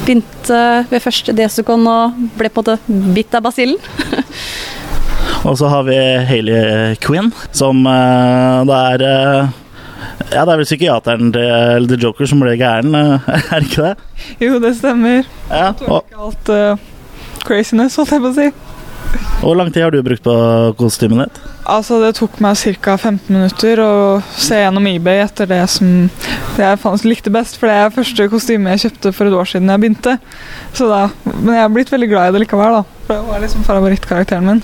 begynte 0.04 0.60
ved 0.90 1.02
første 1.02 1.34
Desicon 1.36 1.86
og 1.88 2.22
ble 2.38 2.50
på 2.52 2.62
en 2.62 2.76
måte 2.76 3.14
bitt 3.16 3.34
av 3.34 3.46
basillen. 3.48 3.80
Og 5.48 5.56
så 5.58 5.66
har 5.66 5.82
vi 5.88 5.96
Hayley 6.28 6.94
Quinn, 7.02 7.32
som 7.50 7.80
eh, 7.88 8.60
det 8.68 8.78
er 8.92 9.04
eh, 9.08 9.48
Ja, 10.32 10.44
det 10.44 10.54
er 10.54 10.60
vel 10.60 10.68
psykiateren 10.68 11.32
til 11.34 11.88
The 11.90 11.98
Joker 12.00 12.28
som 12.28 12.42
ble 12.42 12.56
gæren, 12.60 12.94
eh, 12.96 13.30
er 13.52 13.62
det 13.62 13.70
ikke 13.70 13.88
det? 13.90 14.26
Jo, 14.42 14.58
det 14.62 14.76
stemmer. 14.78 15.28
Ja, 15.50 15.72
og, 15.88 16.12
alt 16.26 16.52
uh, 16.52 16.84
craziness, 17.46 17.98
holdt 18.00 18.14
jeg 18.16 18.24
på 18.24 18.32
å 18.32 18.36
si. 18.38 18.52
Hvor 19.42 19.56
lang 19.58 19.72
tid 19.74 19.82
har 19.82 19.92
du 19.92 19.98
brukt 20.06 20.22
på 20.24 20.34
kostymet 20.78 21.26
ditt? 21.26 21.40
Altså, 21.68 21.98
det 22.02 22.14
tok 22.16 22.38
meg 22.42 22.58
ca. 22.82 22.94
15 22.96 23.28
minutter 23.34 23.82
å 23.82 23.92
se 24.38 24.60
gjennom 24.60 24.86
eBay 24.88 25.22
etter 25.24 25.50
det 25.50 25.60
som 25.70 26.08
det 26.56 26.64
jeg 26.64 26.80
fant, 26.82 27.04
likte 27.06 27.32
best, 27.34 27.58
for 27.58 27.70
det 27.70 27.76
er 27.78 27.94
første 27.94 28.28
kostyme 28.32 28.74
jeg 28.74 28.84
kjøpte 28.86 29.12
for 29.16 29.28
et 29.28 29.36
år 29.38 29.50
siden 29.50 29.72
jeg 29.72 29.82
begynte. 29.82 30.16
Så 30.78 30.88
da, 30.90 31.06
men 31.26 31.56
jeg 31.56 31.64
har 31.64 31.74
blitt 31.74 31.92
veldig 31.92 32.10
glad 32.12 32.30
i 32.30 32.36
det 32.36 32.44
likevel, 32.44 32.80
da. 32.80 33.00
For 33.08 33.18
det 33.18 33.30
var 33.30 33.44
liksom 33.44 33.66
favorittkarakteren 33.68 34.48
min. 34.48 34.62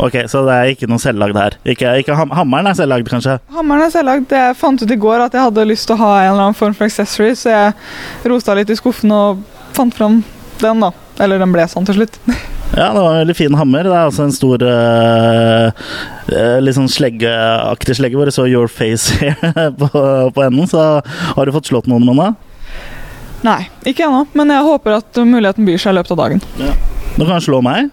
Ok, 0.00 0.14
Så 0.32 0.40
det 0.46 0.54
er 0.56 0.70
ikke 0.72 0.88
noe 0.88 1.02
selvlagd 1.02 1.36
her? 1.36 1.56
Ikke, 1.68 1.90
ikke 2.00 2.16
ham 2.16 2.30
Hammeren 2.32 2.70
er 2.70 2.76
selvlagd, 2.78 3.08
kanskje? 3.12 3.36
Hammeren 3.52 3.84
er 3.84 3.92
selvlagd. 3.92 4.32
Jeg 4.32 4.56
fant 4.56 4.80
ut 4.80 4.94
i 4.94 5.00
går 5.00 5.26
at 5.26 5.36
jeg 5.36 5.44
hadde 5.44 5.66
lyst 5.68 5.90
til 5.90 5.98
å 5.98 6.00
ha 6.00 6.12
en 6.22 6.30
eller 6.32 6.46
annen 6.46 6.56
form 6.56 6.76
for 6.76 6.88
accessory, 6.88 7.34
så 7.36 7.52
jeg 7.52 8.30
rota 8.32 8.56
litt 8.56 8.72
i 8.72 8.78
skuffen 8.78 9.12
og 9.12 9.42
fant 9.76 9.94
fram 9.96 10.22
den, 10.62 10.80
da. 10.86 10.90
Eller 11.20 11.40
den 11.42 11.52
ble 11.52 11.66
sånn 11.68 11.88
til 11.88 12.00
slutt. 12.00 12.20
Ja, 12.70 12.92
det 12.94 13.00
var 13.02 13.16
en 13.16 13.24
veldig 13.24 13.34
fin 13.34 13.54
hammer. 13.58 13.82
Det 13.82 13.90
er 13.90 14.04
altså 14.06 14.22
en 14.28 14.34
stor 14.34 14.62
uh, 14.62 15.88
litt 16.62 16.76
sånn 16.76 16.86
sleggeaktig 16.86 17.96
slegge 17.98 18.14
hvor 18.14 18.30
det 18.30 18.34
så 18.36 18.44
'Your 18.46 18.70
Face' 18.70 19.16
here 19.18 19.64
på, 19.80 19.90
på 19.90 20.44
enden. 20.44 20.70
Så 20.70 20.78
har 21.02 21.46
du 21.46 21.50
fått 21.50 21.66
slått 21.66 21.90
noen 21.90 22.06
med 22.06 22.20
den? 22.22 22.36
Nei, 23.42 23.64
ikke 23.90 24.06
ennå. 24.06 24.22
Men 24.38 24.54
jeg 24.54 24.68
håper 24.70 25.00
at 25.00 25.18
muligheten 25.18 25.66
byr 25.66 25.82
seg 25.82 25.96
i 25.96 25.98
løpet 25.98 26.14
av 26.14 26.22
dagen. 26.22 26.44
Ja. 26.62 26.76
Du 27.16 27.26
kan 27.26 27.42
slå 27.42 27.58
meg. 27.64 27.90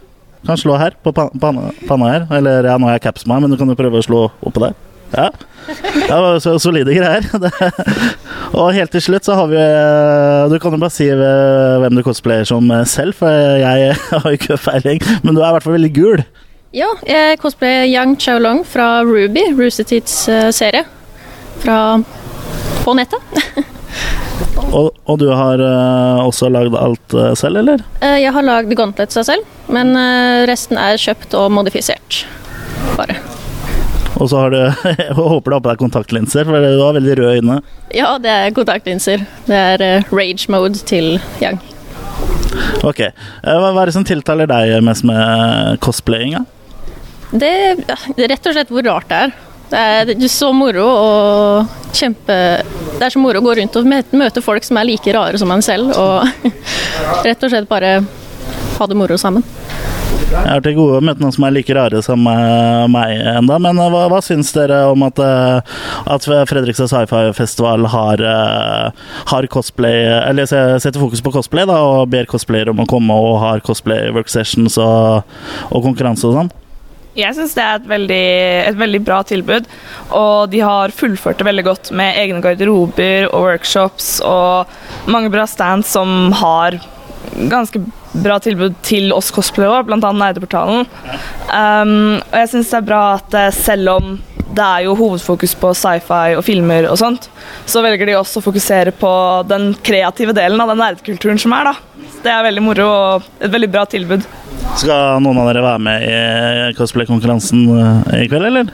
Kan 0.48 0.60
slå 0.60 0.78
her, 0.80 0.96
på 1.04 1.12
panna, 1.14 1.72
panna 1.88 2.12
her. 2.14 2.28
Eller 2.40 2.68
ja, 2.70 2.78
nå 2.80 2.90
har 2.90 2.98
jeg 2.98 3.08
caps 3.10 3.26
på 3.26 3.32
meg, 3.34 3.44
men 3.44 3.54
du 3.54 3.60
kan 3.60 3.70
jo 3.70 3.78
prøve 3.78 4.00
å 4.00 4.06
slå 4.06 4.22
oppå 4.42 4.64
der. 4.64 4.78
Ja. 5.14 5.30
Det 5.68 6.08
var 6.12 6.40
så 6.44 6.56
solide 6.60 6.96
greier. 6.96 7.28
og 8.58 8.74
helt 8.76 8.92
til 8.96 9.04
slutt 9.04 9.28
så 9.28 9.36
har 9.36 9.52
vi 9.52 9.62
Du 10.52 10.58
kan 10.64 10.76
jo 10.76 10.80
bare 10.80 10.96
si 10.96 11.08
hvem 11.12 12.00
du 12.00 12.04
cosplayer 12.08 12.48
som 12.48 12.72
selv, 12.88 13.16
for 13.20 13.32
jeg 13.62 13.96
har 14.12 14.28
jo 14.28 14.40
ikke 14.40 14.60
feiling. 14.60 15.04
Men 15.24 15.36
du 15.36 15.44
er 15.44 15.52
i 15.52 15.56
hvert 15.58 15.68
fall 15.68 15.78
veldig 15.78 15.94
gul. 15.96 16.26
Ja, 16.76 16.90
jeg 17.08 17.40
cosplayer 17.44 17.88
Yang 17.88 18.20
Chaolong 18.26 18.66
fra 18.68 19.02
Ruby, 19.08 19.50
Roosterteats 19.56 20.26
serie. 20.56 20.84
Fra 21.64 21.80
på 22.84 22.96
nettet. 22.96 23.68
og, 24.68 24.92
og, 25.06 25.16
du 25.22 25.30
har 25.32 25.62
uh, 25.62 26.26
også 26.26 26.50
lagd 26.52 26.76
alt 26.78 27.16
uh, 27.16 27.32
selv, 27.40 27.62
eller? 27.62 27.84
Uh, 28.02 28.18
jeg 28.20 28.34
har 28.36 28.46
lagd 28.46 28.74
gauntlets 28.78 29.18
selv, 29.28 29.46
men 29.72 29.96
resten 30.48 30.80
er 30.80 31.00
kjøpt 31.02 31.36
og 31.38 31.50
modifisert. 31.56 32.24
Bare. 32.98 33.18
Og 34.18 34.30
så 34.32 34.40
har 34.42 34.54
du 34.54 34.60
Jeg 35.06 35.14
håper 35.14 35.52
du 35.52 35.56
har 35.56 35.64
på 35.64 35.72
deg 35.72 35.82
kontaktlinser, 35.82 36.46
for 36.48 36.58
du 36.58 36.84
har 36.84 36.98
veldig 36.98 37.18
røde 37.22 37.40
øyne. 37.40 37.58
Ja, 37.96 38.16
det 38.22 38.34
er 38.34 38.54
kontaktlinser. 38.56 39.26
Det 39.48 39.64
er 39.74 40.06
rage 40.12 40.52
mode 40.54 40.84
til 40.90 41.18
Yang. 41.42 41.62
Ok. 42.88 43.02
Uh, 43.46 43.58
hva 43.58 43.74
er 43.82 43.90
det 43.90 43.98
som 43.98 44.08
tiltaler 44.08 44.50
deg 44.50 44.78
mest 44.86 45.06
med 45.08 45.82
cosplayinga? 45.84 46.46
Det, 47.28 47.52
det 48.16 48.24
er 48.24 48.32
rett 48.32 48.48
og 48.48 48.56
slett 48.56 48.72
hvor 48.72 48.86
rart 48.88 49.10
det 49.12 49.26
er. 49.28 49.36
Det 49.72 49.80
er 49.80 50.28
så 50.32 50.54
moro 50.56 50.86
å 50.88 51.12
kjempe 51.92 52.36
Det 52.98 53.04
er 53.04 53.14
så 53.14 53.20
moro 53.20 53.42
å 53.42 53.46
gå 53.46 53.58
rundt 53.60 53.76
og 53.80 53.90
møte 53.90 54.44
folk 54.44 54.64
som 54.64 54.80
er 54.80 54.88
like 54.88 55.14
rare 55.16 55.40
som 55.40 55.52
en 55.52 55.66
selv, 55.66 55.92
og 55.98 56.24
rett 57.28 57.44
og 57.44 57.52
slett 57.52 57.70
bare 57.70 58.00
ha 58.78 58.88
det 58.88 58.98
moro 58.98 59.18
sammen. 59.20 59.46
Jeg 60.28 60.44
har 60.44 60.60
til 60.64 60.76
gode 60.76 60.98
å 61.00 61.04
møte 61.08 61.24
noen 61.24 61.32
som 61.32 61.46
er 61.48 61.54
like 61.56 61.76
rare 61.76 62.02
som 62.04 62.26
meg 62.92 63.14
enda, 63.32 63.58
men 63.64 63.80
hva, 63.80 64.04
hva 64.12 64.20
syns 64.24 64.52
dere 64.56 64.82
om 64.92 65.06
at, 65.08 65.22
at 65.24 66.28
Fredrikstad 66.50 66.92
sci-fi-festival 66.92 67.88
har, 67.94 68.24
har, 69.32 69.48
cosplay 69.54 70.04
Eller 70.20 70.50
setter 70.50 71.00
fokus 71.00 71.24
på 71.24 71.32
cosplay 71.38 71.68
da, 71.70 71.80
og 71.80 72.12
ber 72.12 72.28
cosplayere 72.28 72.76
om 72.76 72.84
å 72.84 72.90
komme 72.90 73.16
og 73.16 73.40
har 73.46 73.64
cosplay 73.64 74.12
work 74.16 74.32
sessions 74.32 74.76
og, 74.84 75.24
og 75.72 75.86
konkurranse 75.88 76.28
og 76.28 76.42
sånn? 76.42 76.56
Jeg 77.18 77.34
syns 77.34 77.56
det 77.58 77.64
er 77.64 77.80
et 77.80 77.88
veldig, 77.90 78.26
et 78.70 78.78
veldig, 78.78 79.00
bra 79.06 79.22
tilbud. 79.26 79.70
Og 80.14 80.52
de 80.54 80.62
har 80.62 80.94
fullført 80.94 81.40
det 81.40 81.48
veldig 81.48 81.66
godt 81.66 81.90
med 81.98 82.20
egne 82.22 82.44
garderober 82.44 83.30
og 83.32 83.48
workshops 83.48 84.18
og 84.26 85.10
mange 85.10 85.32
bra 85.34 85.48
stands 85.50 85.96
som 85.98 86.32
har 86.38 86.78
ganske 87.50 87.82
bra 88.18 88.38
tilbud 88.42 88.78
til 88.86 89.12
oss 89.14 89.32
cosplayere, 89.34 89.84
bl.a. 89.88 89.98
Nerdeportalen. 89.98 90.88
Um, 91.50 92.18
og 92.22 92.38
jeg 92.42 92.54
syns 92.54 92.72
det 92.72 92.80
er 92.80 92.88
bra 92.88 93.04
at 93.18 93.38
eh, 93.38 93.54
selv 93.56 93.94
om 93.98 94.18
det 94.58 94.66
er 94.66 94.86
jo 94.88 94.96
hovedfokus 94.98 95.54
på 95.60 95.72
sci-fi 95.78 96.36
og 96.38 96.44
filmer 96.46 96.88
og 96.90 96.98
sånt, 97.00 97.30
så 97.70 97.84
velger 97.86 98.10
de 98.10 98.18
også 98.18 98.42
å 98.42 98.46
fokusere 98.48 98.94
på 98.98 99.12
den 99.50 99.70
kreative 99.86 100.34
delen 100.38 100.62
av 100.64 100.72
den 100.74 100.82
nerdekulturen 100.82 101.40
som 101.42 101.54
er, 101.58 101.70
da. 101.70 102.04
Det 102.24 102.34
er 102.34 102.46
veldig 102.48 102.64
moro 102.66 102.88
og 102.90 103.28
et 103.44 103.54
veldig 103.54 103.70
bra 103.72 103.86
tilbud. 103.90 104.26
Skal 104.78 105.22
noen 105.24 105.40
av 105.42 105.52
dere 105.52 105.64
være 105.66 105.84
med 105.86 106.08
i 106.08 106.76
cosplay-konkurransen 106.78 107.64
eh, 107.78 108.24
i 108.24 108.30
kveld, 108.32 108.50
eller? 108.50 108.74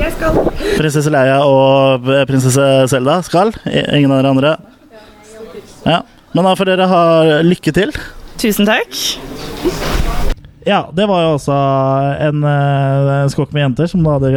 Jeg 0.00 0.12
skal. 0.16 0.40
Prinsesse 0.76 1.12
Leia 1.12 1.40
og 1.48 2.08
prinsesse 2.28 2.66
Selda 2.92 3.20
skal. 3.26 3.52
Ingen 3.66 4.12
av 4.12 4.20
dere 4.20 4.34
andre? 4.34 4.54
Ja. 5.86 6.02
Men 6.34 6.46
da 6.46 6.54
får 6.58 6.70
dere 6.70 6.90
ha 6.90 7.04
lykke 7.42 7.74
til. 7.74 7.94
Tusen 8.40 8.68
takk. 8.68 10.29
Ja, 10.66 10.90
det 10.92 11.06
var 11.08 11.22
jo 11.24 11.36
også 11.38 11.54
en, 12.20 12.42
eh, 12.44 13.12
en 13.22 13.30
skokk 13.32 13.54
med 13.56 13.64
jenter 13.64 13.88
som, 13.88 14.04
hadde, 14.04 14.32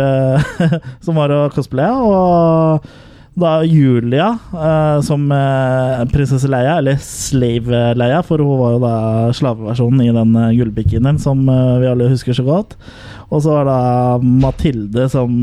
som 1.04 1.20
var 1.20 1.34
og 1.36 1.56
cosplaya. 1.56 1.98
Og 2.00 2.86
da 3.34 3.64
Julia 3.66 4.28
uh, 4.54 5.02
som 5.02 5.26
uh, 5.34 6.04
prinsesse 6.14 6.48
Leia, 6.48 6.78
eller 6.78 7.00
Slave 7.02 7.82
Leia, 7.98 8.22
for 8.26 8.44
hun 8.44 8.60
var 8.62 8.76
jo 8.76 8.82
da 8.84 8.96
slaveversjonen 9.34 10.04
i 10.06 10.12
den 10.14 10.36
uh, 10.38 10.52
gullbikinien 10.54 11.18
som 11.22 11.42
vi 11.50 11.90
alle 11.90 12.12
husker 12.14 12.38
så 12.38 12.46
godt. 12.46 12.78
Og 13.34 13.42
så 13.42 13.58
var 13.58 13.66
da 13.66 13.80
Mathilde 14.22 15.08
som 15.10 15.42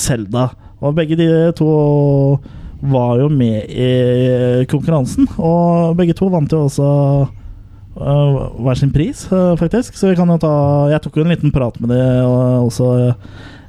Selda. 0.00 0.46
Og 0.80 0.94
begge 0.96 1.18
de 1.18 1.26
to 1.58 1.68
var 2.88 3.18
jo 3.20 3.26
med 3.28 3.68
i 3.68 4.64
konkurransen, 4.70 5.26
og 5.36 5.98
begge 5.98 6.16
to 6.16 6.30
vant 6.32 6.54
jo 6.54 6.64
også 6.64 6.88
hver 7.98 8.78
sin 8.78 8.92
pris, 8.94 9.24
uh, 9.32 9.54
faktisk. 9.58 9.96
Så 9.98 10.10
vi 10.10 10.16
kan 10.18 10.30
jo 10.30 10.38
ta 10.42 10.54
Jeg 10.92 11.02
tok 11.04 11.18
jo 11.18 11.26
en 11.26 11.32
liten 11.34 11.54
prat 11.54 11.78
med 11.82 11.92
de 11.94 12.02
også 12.64 12.90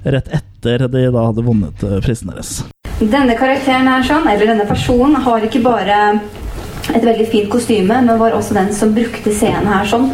rett 0.04 0.30
etter 0.32 0.88
de 0.88 1.08
da 1.12 1.26
hadde 1.30 1.46
vunnet 1.46 1.84
uh, 1.84 2.00
prisen 2.04 2.32
deres. 2.32 2.60
Denne 3.00 3.36
karakteren 3.40 3.88
her 3.88 4.04
sånn, 4.04 4.28
eller 4.28 4.54
denne 4.54 4.68
personen 4.68 5.20
har 5.24 5.46
ikke 5.48 5.64
bare 5.64 6.00
et 6.90 7.06
veldig 7.06 7.28
fint 7.30 7.50
kostyme, 7.52 8.02
men 8.02 8.20
var 8.20 8.36
også 8.36 8.58
den 8.58 8.74
som 8.76 8.92
brukte 8.96 9.34
scenen 9.36 9.70
her 9.70 9.88
sånn. 9.88 10.10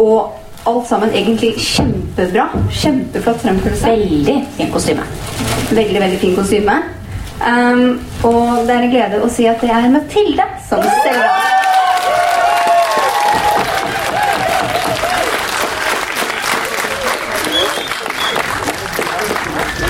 Og 0.00 0.32
alt 0.66 0.88
sammen 0.88 1.12
egentlig 1.14 1.54
kjempebra. 1.62 2.48
Kjempeflott 2.74 3.44
fremførelse. 3.44 3.92
Veldig 3.92 4.36
fin 4.56 4.72
kostyme. 4.74 5.06
Veldig, 5.70 6.00
veldig 6.00 6.18
fin 6.22 6.34
kostyme. 6.38 6.80
Um, 7.36 8.00
og 8.24 8.64
det 8.66 8.74
er 8.74 8.86
en 8.86 8.94
glede 8.94 9.22
å 9.22 9.30
si 9.30 9.46
at 9.50 9.60
det 9.62 9.70
er 9.70 9.92
Mathilde 9.92 10.48
som 10.66 10.82
steller 10.82 11.28
av. 11.28 11.65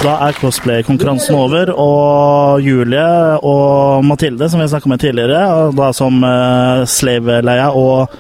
Da 0.05 0.13
er 0.29 0.37
cosplay-konkurransen 0.37 1.35
over, 1.35 1.71
og 1.73 2.61
Julie 2.63 3.07
og 3.41 4.05
Mathilde, 4.07 4.49
som 4.53 4.61
vi 4.61 4.69
snakka 4.71 4.91
med 4.93 5.03
tidligere, 5.03 5.71
da 5.75 5.91
som 5.97 6.21
uh, 6.23 6.85
slave-leia 6.87 7.71
og 7.75 8.13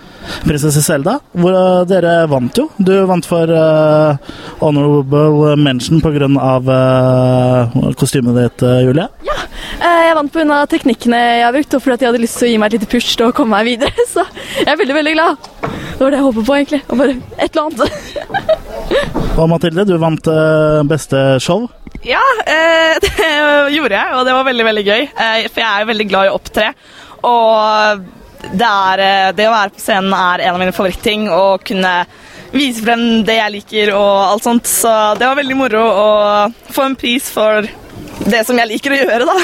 prinsesse 0.47 0.83
Selda, 0.83 1.19
hvor 1.37 1.55
uh, 1.55 1.85
dere 1.89 2.25
vant 2.33 2.59
jo. 2.59 2.67
Du 2.81 2.95
vant 3.07 3.29
for 3.29 3.53
uh, 3.53 4.17
honorable 4.63 5.55
mention 5.61 6.03
pga. 6.03 6.27
Uh, 6.27 7.93
kostymet 8.01 8.41
ditt, 8.41 8.67
Julie. 8.89 9.07
Ja, 9.29 9.36
jeg 9.81 10.17
vant 10.19 10.33
pga. 10.33 10.59
teknikkene 10.71 11.21
jeg 11.21 11.45
har 11.45 11.55
brukt, 11.57 11.77
og 11.77 11.85
fordi 11.85 12.05
jeg 12.05 12.13
hadde 12.13 12.23
lyst 12.23 12.41
til 12.41 12.49
å 12.49 12.51
gi 12.51 12.59
meg 12.63 12.69
et 12.69 12.79
lite 12.79 12.91
push 12.93 13.17
til 13.17 13.29
å 13.29 13.35
komme 13.37 13.57
meg 13.57 13.71
videre. 13.71 14.07
Så 14.15 14.25
jeg 14.59 14.69
er 14.73 14.81
veldig, 14.81 14.99
veldig 14.99 15.15
glad. 15.17 15.49
Det 15.63 16.03
var 16.03 16.13
det 16.13 16.21
jeg 16.21 16.27
håpet 16.29 16.49
på, 16.49 16.59
egentlig. 16.59 16.83
Og 16.87 17.01
bare 17.01 17.17
et 17.37 17.57
eller 17.57 17.65
annet. 17.65 19.33
Og 19.37 19.49
Mathilde, 19.51 19.87
du 19.89 19.97
vant 20.01 20.31
beste 20.91 21.25
show. 21.45 21.67
Ja, 22.07 22.23
det 23.05 23.31
gjorde 23.75 23.97
jeg, 23.97 24.13
og 24.15 24.29
det 24.29 24.37
var 24.37 24.47
veldig, 24.47 24.69
veldig 24.71 24.87
gøy. 24.87 25.09
For 25.17 25.63
jeg 25.63 25.69
er 25.71 25.83
jo 25.83 25.91
veldig 25.91 26.09
glad 26.11 26.29
i 26.29 26.33
å 26.33 26.39
opptre. 26.39 26.71
Og 27.27 28.07
det, 28.53 28.67
er, 28.67 29.03
eh, 29.03 29.33
det 29.37 29.49
å 29.49 29.55
være 29.55 29.75
på 29.75 29.83
scenen 29.83 30.15
er 30.15 30.45
en 30.45 30.55
av 30.55 30.63
mine 30.63 30.75
favorittting. 30.77 31.29
Å 31.33 31.59
kunne 31.65 31.95
vise 32.57 32.85
frem 32.85 33.25
det 33.27 33.39
jeg 33.41 33.55
liker 33.57 33.95
og 33.97 34.13
alt 34.31 34.47
sånt. 34.47 34.71
Så 34.71 34.93
det 35.19 35.27
var 35.27 35.39
veldig 35.41 35.59
moro 35.59 35.83
å 35.83 36.09
få 36.73 36.87
en 36.87 36.99
pris 36.99 37.31
for 37.33 37.67
det 38.25 38.45
som 38.49 38.59
jeg 38.59 38.71
liker 38.71 38.95
å 38.95 38.99
gjøre, 39.01 39.27
da. 39.29 39.35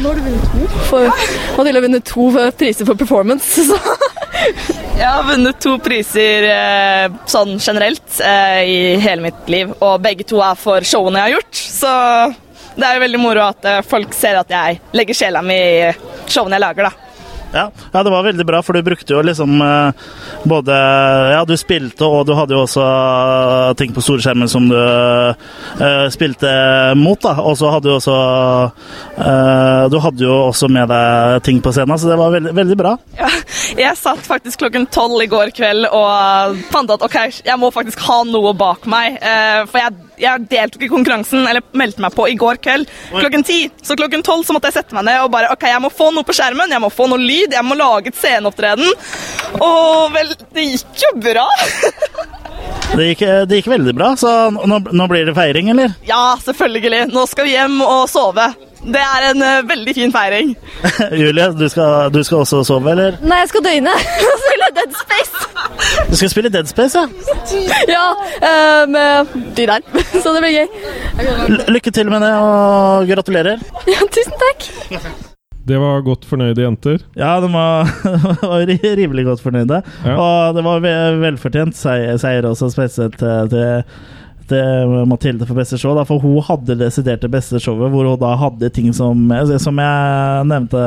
Nå 0.00 0.12
har 0.12 0.18
du 0.18 0.22
vunnet 0.26 0.52
to. 0.52 0.68
For, 0.88 1.08
Mathilde 1.56 1.80
har 1.80 1.86
vunnet 1.86 2.06
to 2.08 2.26
priser 2.60 2.88
for 2.88 3.00
performance. 3.00 3.64
Så. 3.66 3.78
Jeg 5.00 5.08
har 5.08 5.26
vunnet 5.26 5.58
to 5.60 5.74
priser 5.82 6.46
eh, 6.48 7.18
sånn 7.28 7.56
generelt 7.58 8.20
eh, 8.24 8.60
i 8.62 8.78
hele 9.02 9.26
mitt 9.26 9.50
liv, 9.52 9.74
og 9.80 10.00
begge 10.04 10.26
to 10.30 10.40
er 10.44 10.56
for 10.60 10.86
showene 10.86 11.20
jeg 11.20 11.26
har 11.26 11.36
gjort. 11.38 11.60
Så 11.80 11.92
det 12.78 12.86
er 12.86 12.96
jo 12.96 13.04
veldig 13.04 13.20
moro 13.20 13.44
at 13.50 13.70
folk 13.88 14.14
ser 14.16 14.38
at 14.40 14.52
jeg 14.54 14.80
legger 14.96 15.18
sjela 15.24 15.42
mi 15.44 15.58
i 15.58 15.92
showene 16.30 16.56
jeg 16.56 16.64
lager, 16.68 16.88
da. 16.88 17.09
Ja, 17.52 17.70
ja, 17.92 18.02
det 18.02 18.10
var 18.10 18.22
veldig 18.22 18.46
bra, 18.46 18.60
for 18.62 18.76
du 18.76 18.82
brukte 18.86 19.14
jo 19.14 19.22
liksom 19.26 19.58
eh, 19.64 20.04
både 20.48 20.74
Ja, 21.34 21.40
du 21.44 21.56
spilte, 21.58 22.06
og 22.06 22.26
du 22.28 22.34
hadde 22.38 22.54
jo 22.54 22.62
også 22.62 22.84
eh, 22.84 23.72
ting 23.80 23.94
på 23.94 24.04
storskjermen 24.04 24.50
som 24.50 24.68
du 24.70 24.76
uh, 24.76 26.06
spilte 26.12 26.50
mot, 26.98 27.18
da. 27.22 27.34
Og 27.42 27.56
så 27.58 27.72
hadde 27.74 27.88
du 27.88 27.94
også 27.96 28.14
uh, 28.14 29.84
Du 29.90 29.98
hadde 30.02 30.24
jo 30.24 30.36
også 30.50 30.70
med 30.70 30.90
deg 30.90 31.40
ting 31.46 31.60
på 31.62 31.72
scenen, 31.74 31.98
så 31.98 32.10
det 32.10 32.18
var 32.20 32.34
veldig, 32.34 32.54
veldig 32.56 32.78
bra. 32.78 32.94
Ja, 33.18 33.30
jeg 33.78 33.98
satt 33.98 34.22
faktisk 34.26 34.62
klokken 34.62 34.86
tolv 34.92 35.22
i 35.24 35.28
går 35.30 35.54
kveld 35.56 35.88
og 35.90 36.60
fant 36.70 36.92
at 36.94 37.02
ok, 37.06 37.18
jeg 37.46 37.58
må 37.60 37.72
faktisk 37.74 38.02
ha 38.06 38.22
noe 38.28 38.54
bak 38.58 38.86
meg. 38.90 39.18
Uh, 39.18 39.66
for 39.70 39.82
jeg, 39.82 40.09
jeg 40.20 40.46
deltok 40.50 40.84
i 40.86 40.90
konkurransen, 40.92 41.46
eller 41.48 41.64
meldte 41.76 42.04
meg 42.04 42.14
på 42.16 42.28
i 42.30 42.36
går 42.40 42.60
kveld 42.64 42.90
klokken 43.10 43.44
ti. 43.46 43.60
Så 43.82 43.96
klokken 43.98 44.24
tolv 44.26 44.46
så 44.46 44.56
måtte 44.56 44.70
jeg 44.70 44.80
sette 44.80 44.96
meg 44.96 45.08
ned 45.08 45.24
og 45.24 45.32
bare 45.34 45.50
ok, 45.54 45.68
jeg 45.70 45.84
må 45.84 45.92
få 45.92 46.10
noe 46.14 46.26
på 46.26 46.36
skjermen, 46.36 46.72
jeg 46.72 46.82
må 46.82 46.92
få 46.92 47.08
noe 47.10 47.20
lyd, 47.20 47.56
jeg 47.56 47.66
må 47.66 47.78
lage 47.78 48.12
et 48.12 48.20
sceneopptreden. 48.20 48.90
Og 49.60 50.12
vel, 50.14 50.34
det 50.54 50.68
gikk 50.72 51.06
jo 51.06 51.14
bra. 51.30 51.48
Det 52.90 53.04
gikk, 53.06 53.20
det 53.46 53.60
gikk 53.60 53.68
veldig 53.70 53.92
bra, 53.94 54.08
så 54.18 54.30
nå, 54.50 54.80
nå 54.90 55.04
blir 55.08 55.28
det 55.28 55.34
feiring, 55.36 55.68
eller? 55.70 55.92
Ja, 56.08 56.34
selvfølgelig. 56.42 57.04
Nå 57.14 57.22
skal 57.30 57.46
vi 57.46 57.52
hjem 57.54 57.76
og 57.86 58.08
sove. 58.10 58.48
Det 58.80 59.02
er 59.04 59.26
en 59.28 59.44
uh, 59.44 59.68
veldig 59.68 59.94
fin 59.94 60.12
feiring. 60.12 60.54
Julie, 61.20 61.46
du 61.54 61.66
skal, 61.70 62.10
du 62.10 62.18
skal 62.26 62.42
også 62.42 62.64
sove, 62.66 62.90
eller? 62.96 63.20
Nei, 63.22 63.42
jeg 63.44 63.52
skal 63.52 63.64
døgne 63.68 63.94
og 63.94 64.42
spille 64.42 64.70
Dead 64.80 64.98
Space. 65.04 65.39
Du 66.10 66.16
skal 66.16 66.30
spille 66.30 66.50
Dead 66.52 66.68
Space, 66.68 66.98
ja? 66.98 67.06
Ja, 67.88 68.04
eh, 68.42 68.84
med 68.90 69.34
de 69.56 69.66
der. 69.66 69.84
Så 70.22 70.34
det 70.34 70.42
blir 70.44 70.54
gøy. 70.60 70.68
L 71.48 71.58
lykke 71.76 71.92
til 71.94 72.10
med 72.12 72.24
det, 72.24 72.32
og 72.36 73.10
gratulerer. 73.10 73.66
Ja, 73.90 74.06
tusen 74.10 74.38
takk. 74.44 74.70
Det 75.70 75.78
var 75.78 76.00
godt 76.02 76.24
fornøyde 76.26 76.64
jenter. 76.64 77.02
Ja, 77.18 77.36
de 77.42 77.50
var, 77.52 77.90
var 78.42 78.64
rimelig 78.98 79.26
godt 79.28 79.42
fornøyde. 79.44 79.82
Ja. 80.06 80.16
Og 80.16 80.56
det 80.56 80.64
var 80.66 80.80
velfortjent 81.20 81.76
seier, 81.78 82.16
seier 82.18 82.48
også, 82.48 82.72
spesielt 82.74 83.18
til, 83.20 83.52
til, 83.52 83.84
til 84.50 84.96
Mathilde 85.10 85.46
for 85.46 85.58
beste 85.58 85.78
show. 85.78 85.94
Da, 85.94 86.06
for 86.08 86.22
hun 86.22 86.40
hadde 86.48 86.78
desidert 86.80 87.22
det 87.22 87.30
beste 87.30 87.60
showet, 87.62 87.92
hvor 87.92 88.08
hun 88.08 88.18
da 88.18 88.32
hadde 88.40 88.72
ting 88.74 88.90
som 88.96 89.28
Som 89.62 89.78
jeg 89.78 90.46
nevnte 90.50 90.86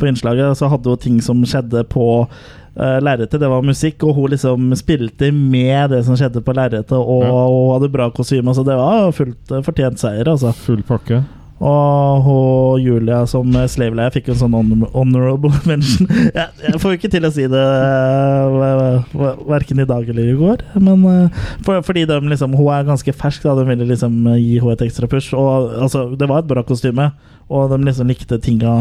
på 0.00 0.10
innslaget, 0.10 0.58
så 0.58 0.72
hadde 0.72 0.90
hun 0.90 1.04
ting 1.04 1.20
som 1.22 1.44
skjedde 1.46 1.84
på 1.92 2.08
uh, 2.76 2.98
lerretet. 3.02 3.40
Det 3.40 3.50
var 3.50 3.62
musikk, 3.66 4.04
og 4.06 4.14
hun 4.18 4.30
liksom 4.34 4.70
spilte 4.78 5.32
med 5.34 5.90
det 5.94 6.04
som 6.06 6.16
skjedde 6.18 6.44
på 6.44 6.54
lerretet, 6.56 6.94
og, 6.98 7.24
Ja. 7.26 7.42
hun 7.50 7.74
hadde 7.78 7.92
bra 7.92 8.10
kostyme. 8.14 8.54
Så 8.54 8.64
det 8.66 8.76
var 8.78 9.10
fullt 9.16 9.52
uh, 9.52 9.62
fortjent 9.66 9.98
seier, 10.02 10.28
altså. 10.28 10.52
Full 10.66 10.82
pakke. 10.86 11.22
Og 11.60 12.22
hun, 12.24 12.80
Julia 12.80 13.18
som 13.28 13.52
slaveleie 13.68 14.08
fikk 14.14 14.30
en 14.32 14.38
sånn 14.40 14.54
honorable 14.94 15.50
mention. 15.68 16.08
Jeg, 16.08 16.46
jeg 16.64 16.80
får 16.80 16.94
jo 16.94 16.96
ikke 16.96 17.10
til 17.12 17.26
å 17.28 17.30
si 17.34 17.44
det 17.52 17.64
uh, 18.64 19.10
verken 19.44 19.82
i 19.82 19.88
dag 19.88 20.08
eller 20.08 20.30
i 20.30 20.38
går. 20.38 20.62
Men 20.80 21.04
eh, 21.10 21.42
for, 21.66 21.82
fordi 21.84 22.06
de 22.08 22.16
liksom, 22.32 22.54
hun 22.56 22.70
er 22.72 22.88
ganske 22.88 23.12
fersk, 23.12 23.44
da. 23.44 23.54
De 23.58 23.66
ville 23.68 23.88
liksom 23.92 24.16
gi 24.38 24.56
henne 24.56 24.76
et 24.78 24.86
ekstra 24.88 25.08
push. 25.10 25.34
Og 25.36 25.74
altså, 25.84 26.06
det 26.16 26.28
var 26.30 26.40
et 26.40 26.48
bra 26.50 26.64
kostyme, 26.64 27.10
og 27.50 27.72
de 27.74 27.80
liksom 27.84 28.08
likte 28.08 28.40
tinga 28.40 28.78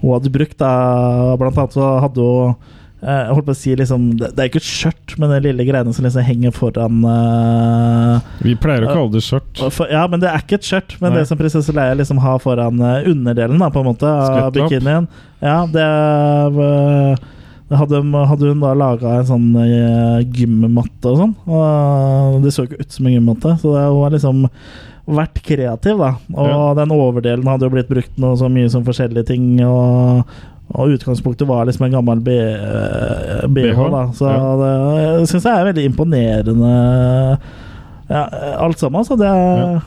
hun 0.00 0.12
hadde 0.14 0.30
brukt. 0.34 0.58
Da. 0.62 1.34
Blant 1.40 1.58
annet 1.58 1.74
så 1.80 1.90
hadde 2.06 2.30
hun 2.30 2.54
eh, 2.54 2.78
jeg 3.00 3.32
holdt 3.32 3.46
på 3.46 3.54
å 3.54 3.56
si 3.56 3.72
liksom, 3.80 4.02
Det 4.20 4.28
det 4.36 4.42
er 4.42 4.50
ikke 4.50 4.60
et 4.60 4.68
skjørt, 4.68 5.14
men 5.16 5.32
den 5.32 5.44
lille 5.46 5.64
greiene 5.64 5.94
som 5.96 6.04
liksom 6.04 6.24
henger 6.26 6.52
foran 6.52 7.00
uh, 7.06 8.20
Vi 8.44 8.52
pleier 8.60 8.84
å 8.84 8.92
kalle 8.92 9.14
det 9.14 9.22
skjørt. 9.24 9.62
ja, 9.88 10.04
men 10.10 10.20
det 10.20 10.28
er 10.28 10.44
ikke 10.44 10.58
et 10.58 10.68
skjørt, 10.68 10.96
men 11.00 11.14
Nei. 11.14 11.22
det 11.22 11.30
som 11.30 11.40
prinsesse 11.40 11.74
Leia 11.76 11.96
liksom 11.96 12.20
har 12.20 12.40
foran 12.44 12.80
uh, 12.84 13.00
underdelen 13.08 13.60
da, 13.60 13.70
på 13.72 13.80
en 13.80 13.88
måte, 13.88 14.10
av 14.10 14.52
bikinien. 14.52 15.08
Ja, 15.40 15.62
det, 15.72 15.84
eh, 15.84 17.28
det 17.70 17.78
hadde, 17.80 18.02
hadde 18.28 18.52
hun 18.52 18.60
da 18.60 18.74
laga 18.76 19.14
en 19.16 19.28
sånn 19.28 19.48
eh, 19.62 20.20
gymmatte 20.36 21.12
og 21.12 21.20
sånn. 21.22 21.34
Og 21.48 22.44
det 22.44 22.52
så 22.52 22.66
ikke 22.66 22.82
ut 22.82 22.96
som 22.96 23.08
en 23.08 23.14
gymmatte, 23.16 23.54
så 23.62 23.72
det, 23.76 23.86
var 23.96 24.12
liksom 24.16 24.44
vært 25.16 25.42
kreativ, 25.46 25.98
da. 25.98 26.12
Og 26.34 26.48
Ja. 26.48 26.62
den 26.80 26.94
overdelen 26.94 27.46
hadde 27.50 27.66
jo 27.68 27.74
blitt 27.74 27.88
brukt 27.90 28.16
noe 28.22 28.36
så 28.40 28.48
mye 28.52 28.70
som 28.70 28.84
forskjellige 28.86 29.26
ting. 29.34 29.60
og 29.66 30.24
og 30.70 30.86
utgangspunktet 30.94 31.48
var 31.48 31.64
liksom 31.66 31.82
en 31.88 31.94
gammel 31.96 32.20
B- 32.22 32.30
eh, 32.30 33.40
BH, 33.50 33.72
BH, 33.74 33.88
da. 33.90 34.02
Så 34.14 34.28
ja. 34.30 34.50
det 35.18 35.26
syns 35.26 35.42
jeg 35.42 35.50
er 35.58 35.64
veldig 35.66 35.84
imponerende, 35.90 37.38
ja, 38.08 38.20
alt 38.56 38.78
sammen. 38.78 39.02
Så 39.04 39.16
det 39.18 39.26
er, 39.26 39.80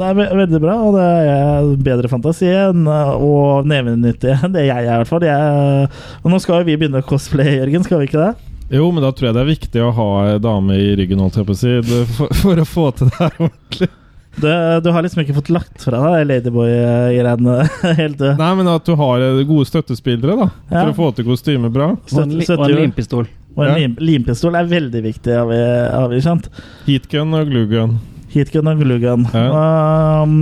det 0.00 0.06
er 0.08 0.16
ve 0.16 0.26
veldig 0.40 0.60
bra, 0.62 0.78
og 0.86 0.96
det 0.96 1.04
er 1.28 1.68
bedre 1.84 2.08
fantasi 2.08 2.48
enn 2.48 2.88
eh, 2.88 3.12
og 3.20 3.68
nevenyttig 3.68 4.32
enn 4.38 4.56
det 4.56 4.64
jeg 4.70 4.80
er, 4.86 4.94
i 4.94 4.98
hvert 5.02 5.12
fall. 5.12 5.28
Jeg, 5.28 5.90
og 6.24 6.32
nå 6.32 6.40
skal 6.40 6.62
jo 6.62 6.70
vi 6.70 6.78
begynne 6.80 7.02
å 7.04 7.08
cosplaye, 7.12 7.58
Jørgen, 7.60 7.84
skal 7.84 8.00
vi 8.00 8.08
ikke 8.08 8.24
det? 8.24 8.32
Jo, 8.70 8.88
men 8.94 9.02
da 9.04 9.10
tror 9.12 9.28
jeg 9.28 9.36
det 9.36 9.44
er 9.44 9.52
viktig 9.52 9.82
å 9.84 9.92
ha 9.96 10.08
ei 10.30 10.36
dame 10.40 10.76
i 10.78 10.92
ryggen, 10.96 11.20
holdt 11.20 11.36
jeg 11.40 11.48
på 11.48 11.56
å 11.56 11.60
si, 11.66 11.76
for, 12.16 12.32
for 12.40 12.64
å 12.64 12.68
få 12.68 12.88
til 12.96 13.12
det 13.12 13.18
her 13.26 13.40
ordentlig. 13.44 13.92
Du, 14.38 14.46
du 14.84 14.90
har 14.94 15.02
liksom 15.02 15.24
ikke 15.24 15.34
fått 15.34 15.50
lagt 15.52 15.82
fra 15.82 15.98
deg 16.14 16.28
Ladyboy-greiene 16.30 17.56
helt 17.98 18.20
du. 18.20 18.28
Nei, 18.38 18.50
men 18.60 18.70
at 18.70 18.86
du 18.86 18.94
har 18.96 19.24
eh, 19.26 19.40
gode 19.48 19.66
støttespillere, 19.68 20.36
da. 20.38 20.46
Ja. 20.70 20.84
For 20.84 20.92
å 20.92 20.96
få 21.00 21.08
til 21.18 21.26
kostymet 21.28 21.74
bra. 21.74 21.90
Og 21.98 22.22
en, 22.22 22.36
og 22.38 22.64
en 22.68 22.76
limpistol. 22.78 23.26
Og 23.56 23.64
en 23.66 23.72
Ja. 23.72 23.74
lim 23.82 23.96
limpistol 23.98 24.54
er 24.56 24.70
veldig 24.70 25.02
viktig, 25.08 25.34
har 25.34 25.48
vi, 25.50 25.58
har 25.90 26.06
vi 26.12 26.22
skjønt. 26.22 26.46
Heatgun 26.86 27.34
og 27.36 27.50
gluegun. 27.50 27.98
Heatgun 28.30 28.70
og 28.70 28.78
gluegun. 28.84 29.26
Um, 29.34 30.36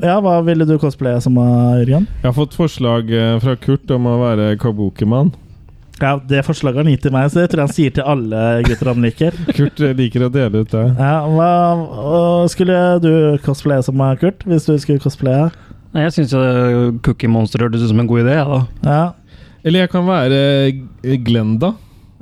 ja, 0.00 0.16
hva 0.24 0.38
ville 0.46 0.64
du 0.64 0.78
cosplaye 0.80 1.20
som, 1.20 1.36
uh, 1.36 1.76
Jørgen? 1.82 2.08
Jeg 2.22 2.30
har 2.30 2.36
fått 2.38 2.56
forslag 2.56 3.12
eh, 3.12 3.36
fra 3.44 3.58
Kurt 3.60 3.92
om 3.92 4.08
å 4.08 4.16
være 4.24 4.54
kabukiman. 4.62 5.34
Ja, 6.00 6.14
Det 6.24 6.44
forslaget 6.46 6.80
har 6.80 6.86
han 6.86 6.94
gitt 6.94 7.02
til 7.04 7.12
meg, 7.14 7.28
så 7.30 7.42
det 7.42 7.50
tror 7.52 7.62
jeg 7.62 7.68
han 7.68 7.76
sier 7.76 7.96
til 7.96 8.06
alle 8.08 8.44
gutter 8.66 8.90
han 8.92 9.04
liker. 9.04 9.36
Kurt 9.56 9.82
eh, 9.84 9.92
liker 9.98 10.26
å 10.26 10.30
dele 10.32 10.64
ut 10.64 10.72
det. 10.72 10.86
Ja, 10.96 11.16
hva, 11.28 11.50
Skulle 12.52 12.78
du 13.04 13.12
cosplaye 13.44 13.84
som 13.84 13.98
meg, 14.00 14.20
Kurt, 14.22 14.46
hvis 14.48 14.68
du 14.68 14.74
skulle 14.80 15.02
cosplaye? 15.02 15.50
Nei, 15.90 16.06
Jeg 16.06 16.14
syns 16.14 16.34
Cookie 17.04 17.30
Monster 17.30 17.64
hørtes 17.66 17.82
ut 17.84 17.90
som 17.92 18.00
en 18.00 18.08
god 18.10 18.22
idé. 18.22 18.36
Da. 18.46 18.60
Ja. 18.86 19.00
Eller 19.66 19.84
jeg 19.84 19.92
kan 19.92 20.06
være 20.08 20.40
eh, 20.70 21.16
Glenda. 21.26 21.74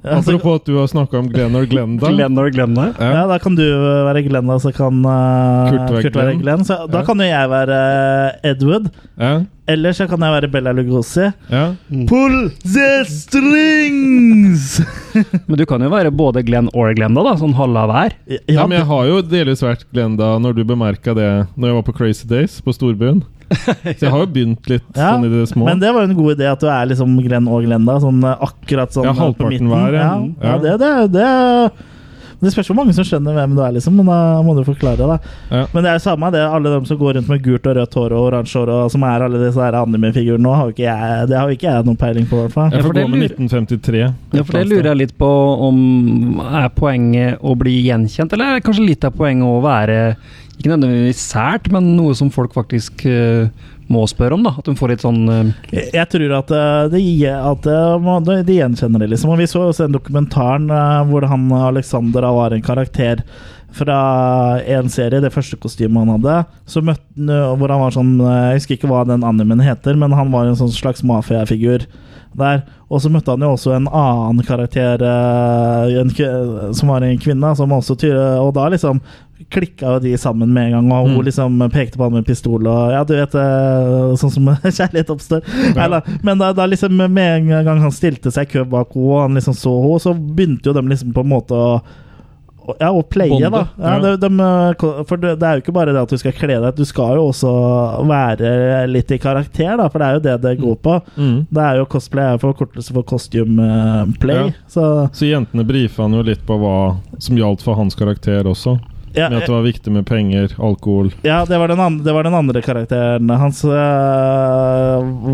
Ja, 0.04 0.18
Apropos 0.20 0.60
at 0.60 0.64
du 0.68 0.76
har 0.78 0.86
snakka 0.86 1.18
om 1.18 1.26
Glenn 1.32 1.56
og 1.58 1.66
Glenda. 1.72 2.06
Glenn 2.14 2.38
og 2.38 2.52
Glenda. 2.54 2.84
Ja. 3.02 3.24
da 3.26 3.38
kan 3.42 3.56
du 3.58 3.64
være 4.06 4.22
Glenn, 4.28 4.50
og 4.54 4.60
så 4.62 4.70
kan 4.76 5.00
uh, 5.02 5.72
Kurt 5.72 5.90
være 5.90 6.02
Glenn. 6.04 6.18
være 6.18 6.36
Glenn. 6.44 6.64
Så 6.68 6.76
da 6.86 7.00
Ja. 7.00 7.04
kan 7.08 7.18
jo 7.18 7.26
jeg 7.26 7.50
være 7.50 7.78
uh, 7.82 8.50
Edward. 8.52 8.86
Ja. 9.18 9.32
Eller 9.68 9.92
så 9.92 10.06
kan 10.08 10.22
jeg 10.22 10.32
være 10.32 10.48
Bella 10.54 10.72
Lugosi. 10.72 11.26
Ja. 11.50 11.64
Pull 12.08 12.50
the 12.62 13.04
strings! 13.10 14.80
Men 15.48 15.58
du 15.58 15.64
kan 15.68 15.82
jo 15.82 15.90
være 15.92 16.12
både 16.14 16.42
Glenn 16.46 16.70
og 16.72 16.94
Glenda, 16.96 17.24
da, 17.26 17.34
sånn 17.40 17.56
halve 17.58 17.82
av 17.82 17.92
hver. 17.92 18.14
Ja, 18.48 18.64
men 18.66 18.78
jeg 18.78 18.86
har 18.88 19.08
jo 19.10 19.18
delvis 19.26 19.62
vært 19.64 19.82
Glenda 19.92 20.36
når 20.42 20.56
du 20.58 20.62
bemerka 20.68 21.14
det 21.16 21.28
Når 21.56 21.68
jeg 21.72 21.76
var 21.78 21.84
på 21.88 21.94
Crazy 21.98 22.28
Days 22.30 22.60
på 22.64 22.72
Storbyen. 22.76 23.24
Så 23.98 24.06
jeg 24.06 24.12
har 24.12 24.24
jo 24.24 24.30
begynt 24.32 24.68
litt 24.70 24.88
Ja, 24.94 25.12
sånn 25.14 25.26
i 25.28 25.32
det 25.32 25.44
små. 25.52 25.68
Men 25.68 25.80
det 25.82 25.92
var 25.94 26.04
jo 26.04 26.10
en 26.12 26.18
god 26.18 26.34
idé 26.36 26.48
at 26.50 26.64
du 26.64 26.68
er 26.72 26.90
liksom 26.92 27.14
Glenn 27.24 27.48
og 27.48 27.62
Glenda. 27.64 27.98
Sånn 28.02 28.18
uh, 28.24 28.34
akkurat 28.48 28.92
sånn 28.94 29.08
Ja, 29.08 29.14
på 29.16 29.24
halvparten 29.26 29.54
midten. 29.54 29.70
hver, 29.72 29.96
ja. 29.96 30.08
Ja, 30.08 30.18
ja, 30.18 30.50
Ja. 30.50 30.58
det, 30.64 30.74
det, 30.82 30.92
det 31.16 31.86
det 32.38 32.52
spørs 32.54 32.68
hvor 32.70 32.76
mange 32.78 32.92
som 32.94 33.02
skjønner 33.06 33.34
hvem 33.34 33.54
du 33.56 33.60
er, 33.66 33.72
liksom. 33.74 33.96
Men 33.98 34.06
da 34.06 34.18
må 34.46 34.52
du 34.54 34.60
forklare 34.62 34.94
det. 35.10 35.16
Ja. 35.50 35.62
Men 35.72 35.82
det 35.82 35.90
er 35.90 35.96
jo 35.98 36.02
samme 36.04 36.28
det, 36.30 36.42
alle 36.46 36.70
dem 36.70 36.84
som 36.86 36.98
går 37.00 37.16
rundt 37.18 37.30
med 37.32 37.42
gult 37.42 37.66
og 37.66 37.74
rødt 37.80 37.96
hår 37.98 38.14
og 38.14 38.26
oransje 38.28 38.60
hår, 38.60 38.70
og 38.76 38.92
som 38.94 39.06
er 39.08 39.24
alle 39.26 39.40
disse 39.42 39.70
anime-figurene 39.80 40.44
nå, 40.46 40.52
har 40.54 40.70
ikke 40.70 40.84
jeg, 40.86 41.26
det 41.32 41.38
har 41.40 41.50
ikke 41.50 41.66
jeg 41.66 41.88
noen 41.88 41.98
peiling 41.98 42.28
på, 42.30 42.38
i 42.38 42.44
hvert 42.46 42.54
fall. 42.54 42.70
Jeg 42.76 42.86
får 42.86 42.94
gå 43.00 43.06
med 43.10 43.24
1953. 43.26 44.04
Ja, 44.38 44.44
for 44.44 44.54
det 44.54 44.64
lurer 44.70 44.90
jeg 44.92 45.00
litt 45.02 45.16
på 45.18 45.30
om 45.66 45.80
er 46.46 46.70
poenget 46.78 47.42
å 47.42 47.56
bli 47.58 47.74
gjenkjent, 47.88 48.36
eller 48.38 48.52
er 48.52 48.60
det 48.60 48.66
kanskje 48.68 48.86
litt 48.86 49.08
av 49.08 49.18
poenget 49.18 49.50
å 49.50 49.58
være 49.64 49.98
ikke 50.58 50.72
nødvendigvis 50.72 51.26
sært, 51.30 51.68
men 51.70 51.92
noe 51.96 52.14
som 52.18 52.30
folk 52.34 52.54
faktisk 52.56 53.04
eh, 53.06 53.50
må 53.88 54.04
spørre 54.10 54.36
om? 54.36 54.44
da, 54.44 54.54
At 54.58 54.68
de 54.68 54.76
får 54.78 54.92
litt 54.92 55.04
sånn 55.04 55.20
uh... 55.30 55.52
Jeg, 55.72 55.90
jeg 55.96 56.10
tror 56.12 56.34
at 56.38 56.50
uh, 56.52 56.88
det, 56.92 57.02
at 57.32 57.68
uh, 57.70 58.18
de 58.26 58.56
gjenkjenner 58.58 59.04
det, 59.04 59.12
liksom. 59.14 59.32
Og 59.32 59.40
vi 59.40 59.48
så 59.48 59.64
også 59.68 59.86
den 59.86 59.96
dokumentaren 59.96 60.68
uh, 60.72 61.04
hvor 61.08 61.26
han 61.30 61.46
Alexander 61.56 62.26
var 62.36 62.56
en 62.56 62.64
karakter 62.64 63.22
fra 63.78 63.98
en 64.64 64.88
serie, 64.90 65.20
det 65.20 65.32
første 65.32 65.58
kostymet 65.60 66.04
han 66.04 66.16
hadde. 66.16 66.40
Så 66.68 66.82
møtte 66.84 67.28
uh, 67.28 67.54
hvor 67.54 67.72
han 67.72 67.84
var 67.84 67.94
sånn 67.94 68.16
Jeg 68.20 68.58
husker 68.60 68.78
ikke 68.78 68.92
hva 68.92 69.06
den 69.08 69.24
animen 69.26 69.64
heter, 69.64 69.96
men 70.00 70.16
han 70.16 70.34
var 70.34 70.48
en 70.48 70.58
sånn 70.58 70.74
slags 70.74 71.04
mafiafigur 71.06 71.86
der. 72.38 72.66
Og 72.92 73.02
så 73.02 73.10
møtte 73.12 73.32
han 73.32 73.44
jo 73.44 73.54
også 73.54 73.72
en 73.76 73.88
annen 73.88 74.44
karakter, 74.46 75.02
en, 75.02 76.12
som 76.76 76.92
var 76.92 77.04
en 77.04 77.18
kvinne, 77.20 77.50
som 77.56 77.72
også 77.74 77.96
Og 78.40 78.52
da 78.56 78.68
liksom 78.72 79.00
klikka 79.50 79.94
jo 79.94 79.98
de 80.04 80.12
sammen 80.20 80.50
med 80.52 80.66
en 80.68 80.72
gang, 80.78 80.90
og 80.92 81.06
hun 81.08 81.16
Mm. 81.18 81.24
liksom 81.24 81.58
pekte 81.72 81.96
på 81.96 82.04
han 82.04 82.12
med 82.18 82.26
pistol 82.26 82.66
og 82.66 82.90
Ja, 82.92 83.04
du 83.04 83.14
vet, 83.16 83.34
eh, 83.34 84.16
sånn 84.20 84.30
som 84.34 84.44
kjærlighet 84.78 85.08
oppstår. 85.14 85.42
Ja. 85.74 85.84
Eller, 85.86 86.02
Men 86.22 86.38
da, 86.38 86.52
da 86.52 86.66
liksom 86.66 86.96
med 86.96 87.18
en 87.18 87.64
gang 87.64 87.80
han 87.80 87.90
stilte 87.94 88.30
seg 88.30 88.48
i 88.48 88.52
kø 88.58 88.64
bak 88.68 88.92
henne, 88.92 89.08
og 89.08 89.22
han 89.22 89.34
liksom 89.40 89.54
så 89.56 89.72
henne, 89.82 90.00
så 90.04 90.12
begynte 90.14 90.68
jo 90.68 90.72
de 90.76 90.82
liksom 90.88 91.12
på 91.16 91.24
en 91.24 91.32
måte 91.32 91.56
å 91.56 91.80
Ja, 92.78 92.90
og 92.92 93.06
playe, 93.08 93.30
Bonde, 93.32 93.48
da. 93.48 93.62
Ja, 93.80 93.92
ja. 93.96 94.16
de, 94.20 94.28
de, 94.28 95.04
for 95.08 95.16
det, 95.16 95.30
er 95.40 95.54
jo 95.56 95.62
ikke 95.62 95.72
bare 95.72 95.94
det 95.96 96.02
at 96.02 96.10
du 96.12 96.18
skal 96.20 96.34
kle 96.36 96.58
deg, 96.60 96.74
du 96.76 96.84
skal 96.84 97.14
jo 97.16 97.22
også 97.30 97.48
være 98.04 98.50
litt 98.92 99.08
i 99.10 99.18
karakter, 99.22 99.78
da, 99.80 99.86
for 99.88 99.98
det 100.02 100.08
er 100.10 100.18
jo 100.18 100.20
det 100.26 100.34
det 100.42 100.52
går 100.60 100.76
på. 100.84 100.98
Mm. 101.16 101.38
Det 101.48 101.62
er 101.64 101.78
jo 101.80 101.86
Cosplay 101.88 102.34
er 102.34 102.42
forkortelse 102.42 102.92
for 102.92 103.06
costume 103.08 103.64
eh, 103.64 104.12
play. 104.20 104.50
Ja. 104.50 104.68
Så 104.68 104.84
Så 105.16 105.30
jentene 105.30 105.64
brifa 105.64 106.02
han 106.04 106.12
jo 106.18 106.22
litt 106.28 106.44
på 106.44 106.58
hva 106.60 106.76
som 107.18 107.40
gjaldt 107.40 107.64
for 107.64 107.74
hans 107.80 107.96
karakter 107.96 108.44
også. 108.44 108.76
Ja, 109.18 109.28
med 109.30 109.42
at 109.42 109.48
det 109.48 109.54
var 109.54 109.64
viktig 109.66 109.92
med 109.94 110.06
penger, 110.08 110.54
alkohol. 110.62 111.10
Ja, 111.26 111.42
det 111.48 111.58
var 111.60 111.70
den 111.72 111.80
andre, 111.82 112.04
det 112.06 112.14
var 112.16 112.26
den 112.26 112.36
andre 112.38 112.62
karakteren 112.64 113.30
hans. 113.40 113.64
Uh, 113.64 113.74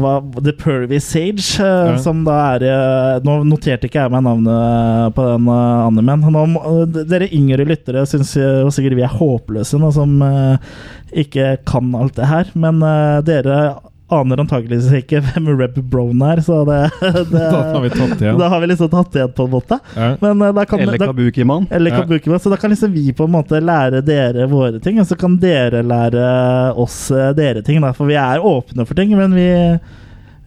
var 0.03 0.25
The 0.41 0.55
Pervy 0.57 1.01
Sage, 1.03 1.45
uh, 1.61 1.93
Ja. 1.95 1.99
som 2.01 2.25
da 2.27 2.39
er 2.55 2.67
uh, 2.67 3.25
Nå 3.25 3.41
noterte 3.49 3.89
ikke 3.89 4.03
jeg 4.05 4.13
meg 4.15 4.25
navnet 4.27 5.15
på 5.17 5.27
den 5.29 5.49
uh, 5.51 5.87
animen. 5.87 6.25
Nå, 6.35 6.45
dere 7.05 7.31
yngre 7.31 7.67
lyttere 7.69 8.05
syns 8.09 8.35
jo 8.39 8.71
sikkert 8.75 8.99
vi 8.99 9.05
er 9.07 9.19
håpløse 9.19 9.79
nå 9.81 9.91
som 9.95 10.17
ikke 11.15 11.57
kan 11.69 11.93
alt 11.95 12.17
det 12.17 12.27
her, 12.27 12.49
men 12.59 12.81
dere 13.27 13.59
aner 14.13 14.41
antakeligvis 14.43 14.91
ikke 15.01 15.21
hvem 15.27 15.47
Reb 15.59 15.79
Brown 15.91 16.21
er, 16.23 16.43
så 16.45 16.61
det, 16.69 16.81
det 17.33 17.41
Da 17.41 17.63
har 17.73 17.81
vi 17.85 17.91
tatt 17.95 18.21
igjen. 18.21 18.39
Da 18.43 18.49
har 18.53 18.61
vi 18.61 18.69
liksom 18.69 18.91
tatt 18.93 19.17
igjen, 19.17 19.33
på 19.37 19.47
en 19.49 19.55
måte. 19.55 19.79
Ja. 19.97 20.11
Men 20.21 20.67
kan 20.69 20.81
Eller 20.85 20.99
Kabukiman. 21.01 21.67
Kabuki-man. 21.71 22.37
Ja. 22.37 22.39
Så 22.45 22.53
da 22.53 22.57
kan 22.61 22.71
liksom 22.75 22.93
vi 22.93 23.13
på 23.17 23.25
en 23.25 23.33
måte 23.35 23.61
lære 23.65 24.03
dere 24.05 24.47
våre 24.51 24.81
ting, 24.85 25.01
og 25.01 25.09
så 25.09 25.17
kan 25.19 25.39
dere 25.41 25.83
lære 25.83 26.29
oss 26.77 27.11
eh, 27.11 27.33
dere 27.37 27.63
ting. 27.65 27.81
Da. 27.85 27.95
For 27.97 28.11
vi 28.11 28.19
er 28.21 28.45
åpne 28.45 28.87
for 28.87 28.95
ting, 28.99 29.15
men 29.17 29.35
vi 29.37 29.49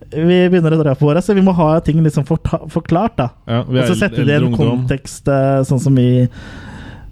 vi 0.08 0.38
begynner 0.48 0.72
å 0.72 0.80
dra 0.80 0.94
på 0.96 1.10
åra, 1.10 1.20
så 1.20 1.34
vi 1.36 1.42
må 1.44 1.52
ha 1.58 1.74
ting 1.84 2.00
liksom 2.00 2.24
forta 2.24 2.62
forklart. 2.72 3.18
da 3.18 3.26
Ja, 3.44 3.58
Og 3.68 3.90
så 3.90 3.98
setter 4.00 4.22
vi 4.22 4.30
det 4.30 4.38
i 4.38 4.40
en 4.40 4.46
ungdom. 4.48 4.86
kontekst 4.86 5.28
eh, 5.28 5.64
sånn 5.68 5.82
som 5.84 5.98
vi 6.00 6.24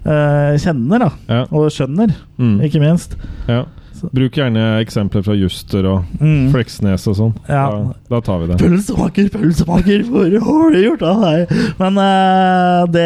uh, 0.06 0.54
kjenner, 0.62 1.02
da. 1.04 1.10
Ja. 1.28 1.42
Og 1.52 1.68
skjønner, 1.76 2.14
Mm. 2.40 2.62
ikke 2.64 2.80
minst. 2.80 3.18
Ja. 3.50 3.66
Bruk 4.14 4.38
gjerne 4.38 4.64
eksempler 4.84 5.24
fra 5.26 5.34
Juster 5.40 5.86
og 5.90 6.04
Mm. 6.22 6.52
Fleksnes 6.54 7.06
og 7.10 7.16
sånn. 7.18 7.34
Ja. 7.50 7.66
Da, 7.72 7.94
da 8.16 8.20
tar 8.26 8.40
vi 8.44 8.48
det. 8.52 8.58
Pølsemaker, 8.62 9.30
pølsemaker, 9.34 10.04
hvor 10.10 10.30
har 10.48 10.72
du 10.76 10.80
gjort 10.84 11.04
av 11.10 11.24
deg? 11.26 11.56
Men 11.82 11.98
uh, 12.02 12.86
det 12.94 13.06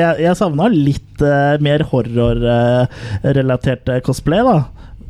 Jeg, 0.00 0.20
jeg 0.26 0.36
savna 0.38 0.68
litt 0.72 1.24
uh, 1.24 1.56
mer 1.62 1.84
horrorrelatert 1.90 3.88
uh, 3.90 4.00
cosplay, 4.04 4.42
da. 4.46 4.58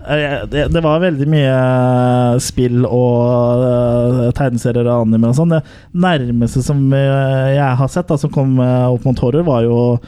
Eh, 0.01 0.47
Det, 0.51 0.63
det 0.73 0.81
var 0.81 1.03
veldig 1.03 1.27
mye 1.29 1.51
eh, 1.53 2.39
spill 2.41 2.87
og 2.89 3.65
eh, 3.67 4.31
tegneserier 4.39 4.89
og 4.89 5.03
anime 5.05 5.29
og 5.29 5.37
sånn. 5.37 5.53
Det 5.53 5.61
nærmeste 6.01 6.63
som 6.65 6.81
eh, 6.97 7.51
jeg 7.59 7.77
har 7.83 7.91
sett, 7.93 8.09
da, 8.09 8.17
som 8.17 8.33
kom 8.33 8.57
eh, 8.65 8.87
opp 8.89 9.05
mot 9.05 9.21
horror, 9.21 9.45
var 9.45 9.67
jo 9.67 9.77
eh, 9.99 10.01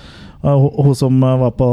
hun 0.42 0.84
hun 0.84 0.94
som 0.98 1.22
eh, 1.22 1.36
var 1.38 1.50
på 1.54 1.66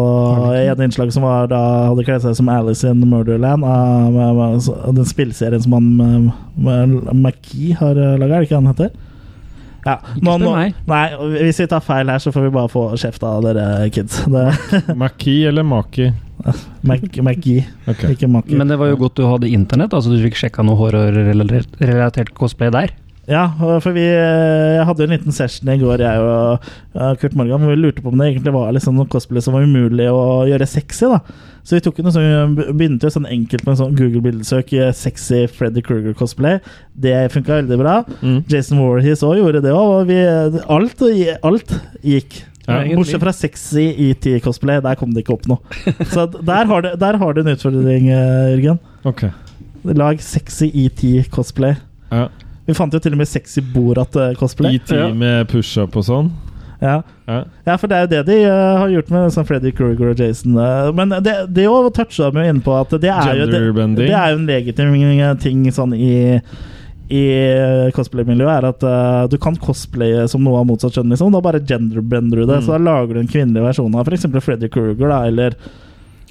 et 0.54 0.80
innslag 0.86 1.12
som 1.14 1.24
var 1.26 1.48
da 1.50 1.60
hadde 1.90 2.04
kledd 2.06 2.22
seg 2.22 2.36
som 2.38 2.50
Alice 2.54 2.86
in 2.86 3.02
Murderland. 3.10 3.64
av- 3.66 4.12
med- 4.14 4.36
med- 4.36 4.62
så- 4.62 4.94
Den 4.94 5.06
spillserien 5.06 5.62
som 5.62 5.74
han 5.74 6.34
eh, 6.68 7.14
McKee 7.14 7.74
har 7.80 7.96
laga, 7.96 8.36
er 8.36 8.40
det 8.44 8.50
ikke 8.50 8.62
han 8.62 8.68
heter? 8.74 8.90
Ja. 9.86 9.98
Nå, 10.22 10.36
spør 10.36 10.40
nå, 10.44 10.56
meg. 10.56 10.74
nei, 10.88 11.06
hvis 11.40 11.60
vi 11.64 11.66
tar 11.72 11.80
feil 11.80 12.10
her, 12.10 12.20
så 12.20 12.32
får 12.36 12.42
vi 12.44 12.50
bare 12.52 12.68
få 12.70 12.82
kjeft 13.00 13.24
av 13.24 13.42
dere 13.44 13.90
kids. 13.90 14.20
Det, 14.34 14.96
Maki 14.96 15.46
eller 15.48 15.64
Maki? 15.64 16.12
McGee, 16.84 17.66
Okay. 17.88 18.14
ikke 18.16 18.28
Maki. 18.30 18.56
Men 18.56 18.68
det 18.68 18.78
var 18.80 18.88
jo 18.92 18.96
godt 18.98 19.16
du 19.16 19.24
hadde 19.26 19.50
internett, 19.52 19.92
altså 19.94 20.12
du 20.12 20.22
fikk 20.24 20.36
sjekka 20.36 20.64
noe 20.64 20.76
horrorrelatert 20.80 22.34
cosplay 22.38 22.70
der. 22.72 22.92
Ja, 23.30 23.44
for 23.84 23.94
vi 23.94 24.08
jeg 24.08 24.86
hadde 24.88 25.06
en 25.06 25.14
liten 25.14 25.36
session 25.36 25.70
i 25.70 25.78
går, 25.78 26.02
jeg 26.02 26.24
og 26.24 26.66
uh, 26.96 27.14
Kurt 27.22 27.36
Morgan, 27.38 27.62
hvor 27.62 27.76
vi 27.76 27.78
lurte 27.78 28.02
på 28.02 28.10
om 28.10 28.18
det 28.18 28.32
egentlig 28.32 28.54
var 28.56 28.74
liksom 28.74 28.98
noe 28.98 29.10
cosplay 29.12 29.44
som 29.46 29.54
var 29.54 29.68
umulig 29.70 30.08
å 30.10 30.48
gjøre 30.50 30.68
sexy. 30.70 31.06
da 31.12 31.20
Så 31.62 31.78
vi 31.78 31.84
tok 31.86 32.02
noe 32.02 32.16
sånn, 32.16 32.58
begynte 32.58 33.06
jo 33.06 33.14
sånn 33.14 33.30
enkelt 33.30 33.68
med 33.68 33.78
sånn 33.78 33.94
Google-bildesøk 34.00 34.74
eh, 34.80 34.90
'sexy 34.96 35.44
Freddy 35.54 35.86
Kruger-cosplay'. 35.86 36.58
Det 36.98 37.16
funka 37.36 37.62
veldig 37.62 37.80
bra. 37.84 38.00
Mm. 38.24 38.42
Jason 38.50 38.82
Warhees 38.82 39.22
òg 39.26 39.38
gjorde 39.44 39.64
det 39.68 39.76
òg. 39.78 40.10
Alt, 40.66 41.06
alt 41.46 41.78
gikk. 42.02 42.42
Ja. 42.70 42.82
Bortsett 42.98 43.22
fra 43.22 43.34
sexy 43.34 43.88
ET-cosplay, 44.10 44.82
der 44.86 44.98
kom 44.98 45.14
det 45.14 45.24
ikke 45.24 45.38
opp 45.38 45.48
noe. 45.50 45.62
Så 46.14 46.26
der 46.34 46.70
har 46.70 46.86
du, 46.86 46.92
der 47.02 47.18
har 47.18 47.34
du 47.34 47.42
en 47.42 47.54
utfordring, 47.54 48.10
eh, 48.14 48.52
Jørgen. 48.56 48.82
Ok. 49.10 49.26
Lag 49.98 50.22
sexy 50.22 50.70
ET-cosplay. 50.74 51.78
Ja. 52.10 52.28
Vi 52.70 52.78
fant 52.78 52.94
jo 52.94 53.02
til 53.02 53.16
og 53.16 53.24
med 53.24 53.30
sexy 53.30 53.64
Borat-cosplay. 53.74 54.78
I 54.78 54.86
team 54.86 55.20
med 55.24 55.50
pushup 55.50 55.98
og 55.98 56.06
sånn. 56.06 56.32
Ja. 56.80 57.02
Ja. 57.28 57.44
ja, 57.66 57.76
for 57.76 57.92
det 57.92 57.98
er 57.98 58.06
jo 58.06 58.10
det 58.14 58.20
de 58.30 58.36
uh, 58.48 58.78
har 58.80 58.92
gjort 58.94 59.10
med 59.12 59.34
sånn 59.36 59.48
Freddy 59.50 59.72
Krueger 59.76 60.14
og 60.14 60.22
Jason. 60.22 60.56
Uh, 60.56 60.92
men 60.96 61.12
det, 61.26 61.34
det 61.52 61.66
jo 61.66 61.82
toucha 61.92 62.30
de 62.30 62.44
jo 62.44 62.54
inne 62.54 62.64
på 62.64 62.76
at 62.78 62.94
det 62.96 63.12
er 63.12 63.42
jo, 63.42 63.48
det, 63.52 63.62
det 64.00 64.14
er 64.14 64.32
jo 64.32 64.40
en 64.40 64.48
legitim 64.48 64.96
eh, 64.96 65.34
ting 65.44 65.66
sånn 65.76 65.98
i 65.98 66.14
i 67.10 67.22
eh, 67.34 67.88
cosplay-miljøet 67.96 68.52
er 68.54 68.66
at 68.68 68.84
uh, 68.86 69.24
du 69.26 69.40
kan 69.42 69.56
cosplaye 69.58 70.28
som 70.30 70.44
noe 70.46 70.60
av 70.62 70.68
motsatt 70.70 70.94
kjønn. 70.94 71.10
Liksom. 71.10 71.34
Da 71.34 71.42
bare 71.42 71.62
genderbender 71.66 72.38
du 72.38 72.44
det. 72.44 72.60
Mm. 72.60 72.66
Så 72.68 72.76
da 72.76 72.82
lager 72.86 73.18
du 73.18 73.24
en 73.24 73.32
kvinnelig 73.32 73.64
versjon 73.66 73.96
av 73.98 74.06
f.eks. 74.06 74.28
Freddy 74.46 74.70
Krueger, 74.70 75.10
da, 75.10 75.24
eller, 75.26 75.58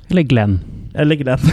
Eller 0.08 0.22
Glenn. 0.30 0.60
Eller 0.98 1.18
Glenn. 1.20 1.48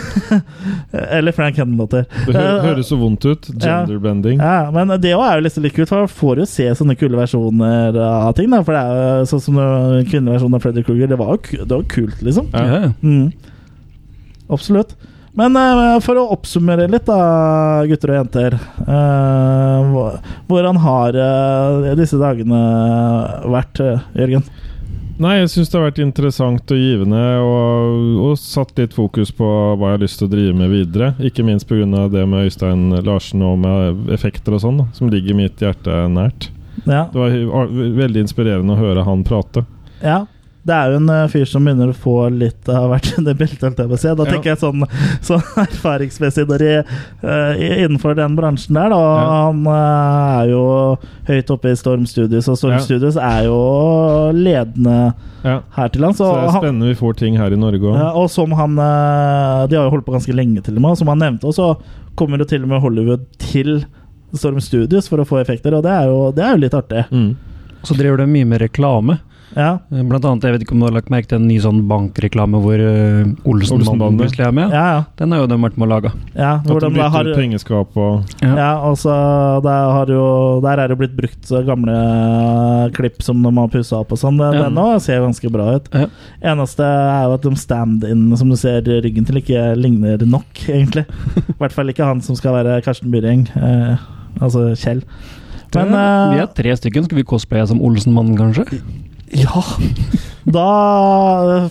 eller 0.92 1.36
Frank 1.36 1.58
Henlotter. 1.62 2.06
Det 2.26 2.36
hø 2.36 2.46
høres 2.66 2.92
så 2.92 3.00
vondt 3.00 3.26
ut. 3.28 3.50
Genderbending. 3.54 4.42
Ja, 4.44 4.72
men 4.76 4.94
det 5.02 5.16
òg 5.16 5.26
er 5.28 5.40
jo 5.40 5.48
liksom 5.48 5.66
litt 5.66 5.78
kult, 5.78 5.92
for 5.92 6.06
man 6.06 6.12
får 6.12 6.44
jo 6.44 6.50
se 6.50 6.70
sånne 6.82 6.98
kule 7.00 7.20
versjoner 7.20 8.00
av 8.02 8.36
ting. 8.38 8.52
Da, 8.54 8.62
for 8.66 8.78
det 8.78 8.84
er 8.84 9.24
jo 9.24 9.32
sånn 9.34 9.46
som 9.48 9.60
kvinneversjonen 10.12 10.60
av 10.60 10.66
Freddy 10.66 10.86
Krueger. 10.86 11.12
Det 11.12 11.20
var 11.22 11.36
jo 11.36 11.66
det 11.66 11.74
var 11.76 11.90
kult, 11.92 12.22
liksom. 12.26 12.50
Ja. 12.54 12.66
Ja, 12.66 12.80
ja. 12.88 12.96
Mm. 13.06 13.30
Absolutt. 14.50 14.96
Men 15.36 15.58
uh, 15.60 15.98
for 16.04 16.16
å 16.20 16.30
oppsummere 16.32 16.88
litt, 16.88 17.10
da, 17.10 17.84
gutter 17.90 18.14
og 18.14 18.20
jenter. 18.22 18.56
Uh, 18.88 20.16
hvordan 20.48 20.80
har 20.80 21.18
uh, 21.20 21.90
disse 22.00 22.20
dagene 22.22 22.62
vært, 23.52 23.82
eh, 23.84 24.06
Jørgen? 24.22 24.46
Nei, 25.16 25.38
jeg 25.40 25.52
syns 25.54 25.70
det 25.72 25.78
har 25.80 25.86
vært 25.86 26.00
interessant 26.04 26.72
og 26.76 26.80
givende, 26.80 27.22
og, 27.40 28.08
og 28.26 28.34
satt 28.40 28.76
litt 28.82 28.96
fokus 28.98 29.32
på 29.36 29.48
hva 29.48 29.94
jeg 29.94 29.96
har 29.96 30.04
lyst 30.04 30.20
til 30.20 30.28
å 30.28 30.34
drive 30.34 30.56
med 30.60 30.74
videre. 30.74 31.14
Ikke 31.24 31.46
minst 31.48 31.70
pga. 31.70 32.08
det 32.12 32.26
med 32.28 32.50
Øystein 32.50 32.90
Larsen 33.06 33.46
og 33.48 33.62
med 33.64 34.12
effekter 34.12 34.58
og 34.58 34.64
sånn, 34.66 34.84
som 34.98 35.12
ligger 35.14 35.38
mitt 35.40 35.64
hjerte 35.64 36.04
nært. 36.12 36.50
Ja. 36.84 37.06
Det 37.14 37.46
var 37.48 37.72
veldig 37.72 38.26
inspirerende 38.26 38.76
å 38.76 38.82
høre 38.82 39.08
han 39.08 39.24
prate. 39.24 39.64
ja. 40.04 40.26
Det 40.66 40.74
er 40.74 40.90
jo 40.90 40.98
en 40.98 41.10
eh, 41.14 41.28
fyr 41.30 41.46
som 41.46 41.62
begynner 41.68 41.92
å 41.92 41.94
få 41.94 42.14
litt 42.34 42.70
av 42.74 42.88
hvert 42.90 43.12
det 43.28 43.36
beltet. 43.38 43.76
Da 43.78 43.86
Ja. 43.86 44.26
tenker 44.26 44.50
jeg 44.50 44.58
sånn, 44.64 44.82
sånn 45.28 45.44
erfaringsmessig 45.62 46.48
der 46.50 46.64
i, 46.66 46.72
eh, 46.80 47.62
innenfor 47.86 48.16
den 48.18 48.34
bransjen 48.38 48.74
der, 48.80 48.90
da. 48.90 48.98
Ja. 48.98 49.28
Han 49.46 49.60
eh, 49.70 50.40
er 50.42 50.50
jo 50.50 50.64
høyt 51.30 51.52
oppe 51.54 51.70
i 51.70 51.78
Storm 51.78 52.08
Studios, 52.10 52.50
og 52.50 52.58
Storm 52.58 52.80
Ja. 52.80 52.82
Studios 52.88 53.20
er 53.22 53.46
jo 53.46 53.60
ledende 54.34 55.14
Ja. 55.46 55.60
her 55.78 55.90
til 55.94 56.02
lands. 56.02 56.18
Så 56.18 56.26
så 56.26 56.34
det 56.34 56.48
er 56.48 56.52
han- 56.56 56.64
spennende 56.64 56.90
vi 56.90 56.98
får 57.04 57.16
ting 57.22 57.38
her 57.38 57.54
i 57.54 57.62
Norge 57.62 57.82
òg. 57.86 57.98
Ja, 58.00 58.10
og 58.18 58.30
som 58.34 58.52
han 58.58 58.76
De 58.76 59.76
har 59.78 59.86
jo 59.86 59.92
holdt 59.94 60.06
på 60.08 60.14
ganske 60.18 60.34
lenge 60.34 60.64
til 60.66 60.76
og 60.78 60.82
med, 60.82 60.98
som 60.98 61.08
han 61.14 61.20
nevnte, 61.20 61.46
og 61.46 61.54
så 61.54 61.78
kommer 62.18 62.38
jo 62.42 62.46
til 62.50 62.64
og 62.64 62.70
med 62.70 62.82
Hollywood 62.82 63.26
til 63.38 63.86
Storm 64.34 64.60
Studios 64.60 65.08
for 65.08 65.18
å 65.22 65.26
få 65.30 65.38
effekter, 65.44 65.74
og 65.78 65.84
det 65.86 65.92
er 65.94 66.06
jo, 66.10 66.32
det 66.36 66.44
er 66.44 66.52
jo 66.58 66.62
litt 66.66 66.74
artig. 66.74 67.06
Mm. 67.12 67.36
Så 67.86 67.94
driver 67.96 68.18
de 68.18 68.26
mye 68.26 68.46
med 68.50 68.62
reklame. 68.66 69.20
Ja, 69.56 69.80
Blant 69.88 70.26
annet, 70.28 70.44
jeg 70.44 70.56
vet 70.56 70.64
ikke 70.66 70.76
om 70.76 70.82
du 70.84 70.86
har 70.90 70.96
lagt 70.98 71.12
merke 71.14 71.30
til 71.32 71.40
en 71.40 71.48
ny 71.48 71.56
sånn 71.64 71.78
bankreklame 71.88 72.60
hvor 72.60 72.82
uh, 72.82 73.30
Olsenbanden 73.48 74.18
plutselig 74.20 74.44
er 74.50 74.56
med? 74.56 74.74
ja. 74.76 74.86
ja, 74.98 75.04
Den 75.20 75.32
har 75.32 75.44
jo 75.44 75.50
de 75.52 75.58
vært 75.64 75.78
med 75.80 75.88
å 75.88 75.92
lage. 75.94 76.12
ja 76.36 76.52
At 76.60 76.68
de 76.68 76.90
bytter 76.92 77.14
har 77.14 77.30
ut 77.30 77.40
pengeskap 77.40 77.96
og 77.96 78.34
Ja, 78.44 78.52
ja 78.52 78.72
altså, 78.84 79.16
der, 79.64 79.86
har 79.96 80.12
jo, 80.12 80.26
der 80.66 80.84
er 80.84 80.92
det 80.92 80.98
blitt 81.00 81.16
brukt 81.16 81.48
så 81.48 81.62
gamle 81.68 81.96
klipp 82.96 83.24
som 83.24 83.40
de 83.44 83.54
har 83.56 83.72
pussa 83.72 84.02
opp 84.04 84.12
og 84.12 84.20
sånn. 84.22 84.42
Den 84.42 84.60
Ja. 84.60 84.66
den 84.68 84.76
nå 84.76 84.88
ser 85.04 85.24
ganske 85.24 85.52
bra 85.52 85.70
ut. 85.78 85.90
Ja. 85.96 86.10
Eneste 86.54 86.84
er 86.84 87.24
jo 87.30 87.38
at 87.38 87.48
de 87.48 87.56
stand-in 87.60 88.28
som 88.38 88.52
du 88.52 88.58
ser 88.60 88.82
ryggen 88.84 89.26
til, 89.26 89.40
ikke 89.40 89.72
ligner 89.80 90.20
nok, 90.26 90.52
egentlig. 90.68 91.06
I 91.48 91.58
hvert 91.60 91.76
fall 91.76 91.90
ikke 91.92 92.06
han 92.08 92.22
som 92.26 92.36
skal 92.36 92.60
være 92.60 92.82
Karsten 92.86 93.12
Byring, 93.14 93.48
eh, 93.56 93.98
altså 94.42 94.74
Kjell. 94.76 95.04
Men 95.76 95.92
vi 95.92 96.38
eh, 96.40 96.44
er 96.44 96.54
tre 96.56 96.76
stykker. 96.78 97.04
Skal 97.08 97.20
vi 97.20 97.28
cosplaye 97.28 97.66
som 97.68 97.82
Olsenmannen, 97.84 98.38
kanskje? 98.40 98.80
Ja 99.34 99.62
Da 100.46 100.64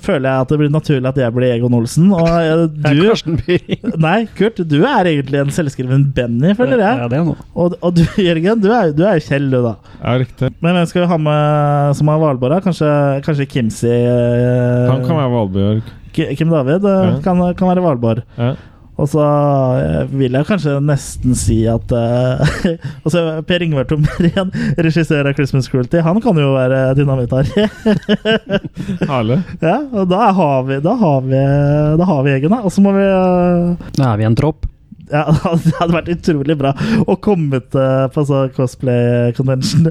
føler 0.02 0.26
jeg 0.26 0.42
at 0.42 0.50
det 0.50 0.56
blir 0.58 0.70
naturlig 0.74 1.06
at 1.06 1.18
jeg 1.22 1.34
blir 1.36 1.52
Egon 1.54 1.76
Olsen. 1.78 2.08
Og 2.10 2.26
eh, 2.26 2.64
du 2.90 3.04
Nei, 4.02 4.16
Kurt, 4.34 4.58
du 4.66 4.80
er 4.82 5.06
egentlig 5.12 5.38
en 5.44 5.52
selvskreven 5.54 6.08
Benny, 6.16 6.56
føler 6.58 6.82
jeg. 6.82 7.02
Ja, 7.04 7.06
det 7.12 7.20
er 7.20 7.28
noe. 7.28 7.38
Og, 7.54 7.76
og 7.78 7.94
du, 7.94 8.02
Jørgen, 8.18 8.58
du 8.64 8.66
er, 8.74 8.90
du 8.96 9.04
er 9.06 9.20
jo 9.20 9.26
Kjell, 9.28 9.46
du, 9.52 9.60
da. 9.62 9.76
Ja, 10.00 10.16
riktig. 10.24 10.50
Men 10.58 10.74
hvem 10.74 10.88
skal 10.90 11.04
vi 11.04 11.10
ha 11.12 11.20
med 11.28 11.98
som 12.00 12.10
er 12.10 12.22
Valborg? 12.24 12.64
Kanskje, 12.66 12.90
kanskje 13.28 13.46
Kimsi 13.54 13.92
eh, 13.94 14.90
Han 14.90 15.06
kan 15.06 15.20
være 15.22 15.34
Valborg. 15.38 15.94
Kim 16.14 16.50
David 16.50 16.84
eh, 16.90 17.00
Ja. 17.12 17.16
kan, 17.22 17.46
kan 17.58 17.70
være 17.70 17.86
Valborg. 17.86 18.26
Ja. 18.38 18.54
Og 18.94 19.08
så 19.10 19.22
eh, 19.80 20.02
vil 20.14 20.36
jeg 20.36 20.46
kanskje 20.46 20.76
nesten 20.84 21.34
si 21.38 21.56
at 21.70 21.94
uh, 21.94 22.42
altså 23.06 23.24
Per 23.46 23.64
Ingvar 23.66 23.88
Tomrén, 23.90 24.52
regissør 24.86 25.26
av 25.30 25.34
'Christmas 25.34 25.70
Cruelty', 25.70 26.02
han 26.04 26.20
kan 26.22 26.38
jo 26.38 26.52
være 26.54 26.94
dynamitt-Harry. 26.98 27.66
Herlig. 29.10 29.40
ja, 29.62 29.80
og 29.92 30.06
da 30.10 30.30
har 30.36 30.62
vi 30.68 30.78
Da 30.84 30.94
har 31.00 31.26
vi, 31.26 31.42
da 31.98 32.06
har 32.06 32.22
vi 32.26 32.36
egen, 32.36 32.54
da. 32.54 32.62
Og 32.62 32.72
så 32.74 32.84
må 32.84 32.94
vi 32.94 33.02
uh, 33.08 33.90
Da 33.98 34.12
er 34.12 34.22
vi 34.22 34.28
en 34.30 34.38
tropp. 34.38 34.68
Ja, 35.10 35.22
Det 35.64 35.74
hadde 35.78 35.96
vært 35.96 36.10
utrolig 36.14 36.56
bra 36.60 36.72
å 37.06 37.16
komme 37.22 37.60
til 37.72 38.08
på 38.14 38.24
sånn 38.28 38.52
cosplay 38.56 39.32
convention 39.36 39.90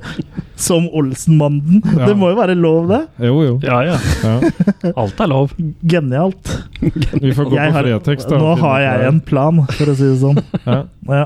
som 0.60 0.88
Olsenmannen. 0.96 1.82
Ja. 1.98 2.10
Det 2.10 2.18
må 2.20 2.32
jo 2.34 2.40
være 2.40 2.56
lov, 2.58 2.90
det? 2.92 3.02
Jo, 3.28 3.38
jo. 3.46 3.56
Ja, 3.66 3.82
ja. 3.88 3.98
Ja. 4.24 4.94
Alt 4.96 5.22
er 5.24 5.32
lov. 5.32 5.54
Genialt. 5.82 6.54
Vi 6.82 7.34
får 7.34 7.50
gå 7.50 7.58
Jeg 7.58 7.74
på 7.74 7.78
har, 7.78 7.90
Fretex, 7.90 8.28
da. 8.30 8.40
nå 8.42 8.54
har 8.64 8.86
jeg 8.86 9.10
en 9.10 9.24
plan, 9.26 9.64
for 9.74 9.92
å 9.94 9.98
si 9.98 10.10
det 10.12 10.20
sånn. 10.24 10.42
Ja. 10.64 10.84
Ja. 11.10 11.26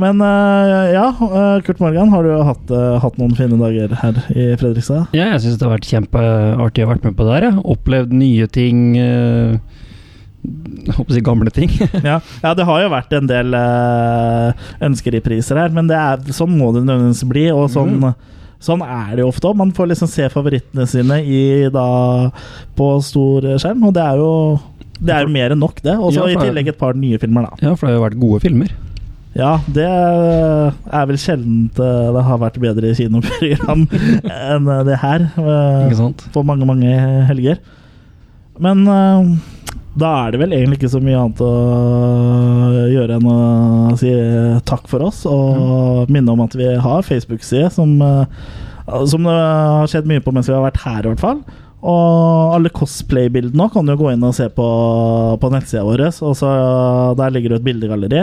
Men 0.00 0.20
eh, 0.24 0.92
ja, 0.94 1.06
eh, 1.12 1.58
Kurt 1.66 1.80
Morgan, 1.82 2.08
har 2.12 2.24
du 2.24 2.32
hatt, 2.48 2.70
eh, 2.72 2.94
hatt 3.02 3.18
noen 3.20 3.34
fine 3.36 3.58
dager 3.60 3.92
her 4.00 4.18
i 4.32 4.46
Fredrikstad? 4.60 5.12
Ja, 5.16 5.26
jeg 5.34 5.42
syns 5.44 5.58
det 5.60 5.66
har 5.68 5.74
vært 5.74 5.88
kjempeartig 5.90 6.84
å 6.84 6.88
ha 6.88 6.92
vært 6.94 7.06
med 7.08 7.16
på 7.18 7.26
det 7.28 7.36
her. 7.36 7.48
Opplevd 7.74 8.14
nye 8.16 8.48
ting. 8.52 8.94
Jeg 8.96 9.60
håper 10.42 11.12
å 11.12 11.16
si 11.16 11.22
gamle 11.24 11.52
ting. 11.54 11.70
Ja, 12.08 12.18
ja 12.42 12.54
det 12.58 12.66
har 12.68 12.82
jo 12.82 12.92
vært 12.92 13.14
en 13.16 13.30
del 13.30 13.54
uh, 13.54 15.22
priser 15.22 15.60
her, 15.60 15.72
men 15.74 15.90
det 15.90 15.98
er, 15.98 16.22
sånn 16.34 16.56
må 16.58 16.72
det 16.74 16.84
nødvendigvis 16.84 17.24
bli. 17.30 17.46
Og 17.54 17.70
sånn, 17.70 18.12
sånn 18.62 18.82
er 18.82 19.16
det 19.16 19.24
jo 19.24 19.30
ofte 19.30 19.50
òg. 19.50 19.58
Man 19.62 19.74
får 19.76 19.92
liksom 19.92 20.10
se 20.10 20.28
favorittene 20.32 20.86
sine 20.90 21.22
i, 21.22 21.42
da, 21.72 22.30
på 22.78 22.92
stor 23.02 23.54
skjerm, 23.56 23.88
og 23.88 23.94
det 23.96 24.04
er 24.06 24.22
jo 24.22 24.32
det 25.02 25.10
er 25.10 25.24
jo 25.26 25.32
mer 25.34 25.50
enn 25.50 25.58
nok, 25.58 25.80
det. 25.82 25.96
Og 25.98 26.12
så 26.14 26.28
Ja, 26.28 26.30
i 26.30 26.38
tillegg 26.38 26.68
et 26.70 26.78
par 26.78 26.94
nye 26.94 27.18
filmer, 27.18 27.48
da. 27.48 27.58
Ja, 27.58 27.74
for 27.74 27.88
det 27.88 27.94
har 27.94 27.98
jo 27.98 28.04
vært 28.06 28.20
gode 28.22 28.42
filmer. 28.44 28.70
Ja, 29.32 29.54
det 29.72 29.86
er 29.88 31.06
vel 31.08 31.16
sjelden 31.20 31.70
eh, 31.72 32.08
det 32.12 32.24
har 32.26 32.40
vært 32.42 32.58
bedre 32.60 32.90
kinoprogram 32.98 33.86
enn 34.52 34.68
det 34.86 34.98
her. 35.00 35.24
eh, 35.40 35.86
Ikke 35.86 36.00
sant? 36.02 36.26
På 36.34 36.44
mange, 36.44 36.68
mange 36.68 36.92
helger. 37.30 37.62
Men 38.62 38.84
eh, 38.92 39.32
da 39.98 40.10
er 40.22 40.32
det 40.32 40.40
vel 40.40 40.54
egentlig 40.56 40.78
ikke 40.80 40.92
så 40.94 41.00
mye 41.04 41.18
annet 41.20 41.40
å 41.44 41.50
gjøre 42.92 43.18
enn 43.18 43.26
å 43.28 43.96
si 44.00 44.12
takk 44.68 44.86
for 44.88 45.04
oss, 45.04 45.24
og 45.28 46.08
minne 46.12 46.32
om 46.32 46.44
at 46.44 46.56
vi 46.56 46.70
har 46.80 47.04
Facebook-side 47.04 47.68
som, 47.74 47.98
eh, 48.00 48.24
som 49.10 49.28
det 49.28 49.36
har 49.36 49.90
skjedd 49.92 50.08
mye 50.08 50.24
på 50.24 50.32
mens 50.32 50.48
vi 50.48 50.56
har 50.56 50.64
vært 50.64 50.80
her, 50.86 51.02
i 51.04 51.12
hvert 51.12 51.26
fall. 51.26 51.42
Og 51.82 52.52
alle 52.54 52.70
cosplay-bildene 52.70 53.64
kan 53.74 53.88
du 53.88 53.96
gå 53.98 54.12
inn 54.12 54.22
og 54.22 54.34
se 54.36 54.46
på, 54.54 54.66
på 55.42 55.48
nettsida 55.50 55.82
vår. 55.82 56.04
Og 56.22 56.36
så 56.38 56.50
Der 57.18 57.32
ligger 57.34 57.50
det 57.50 57.58
et 57.58 57.64
bildegalleri. 57.66 58.20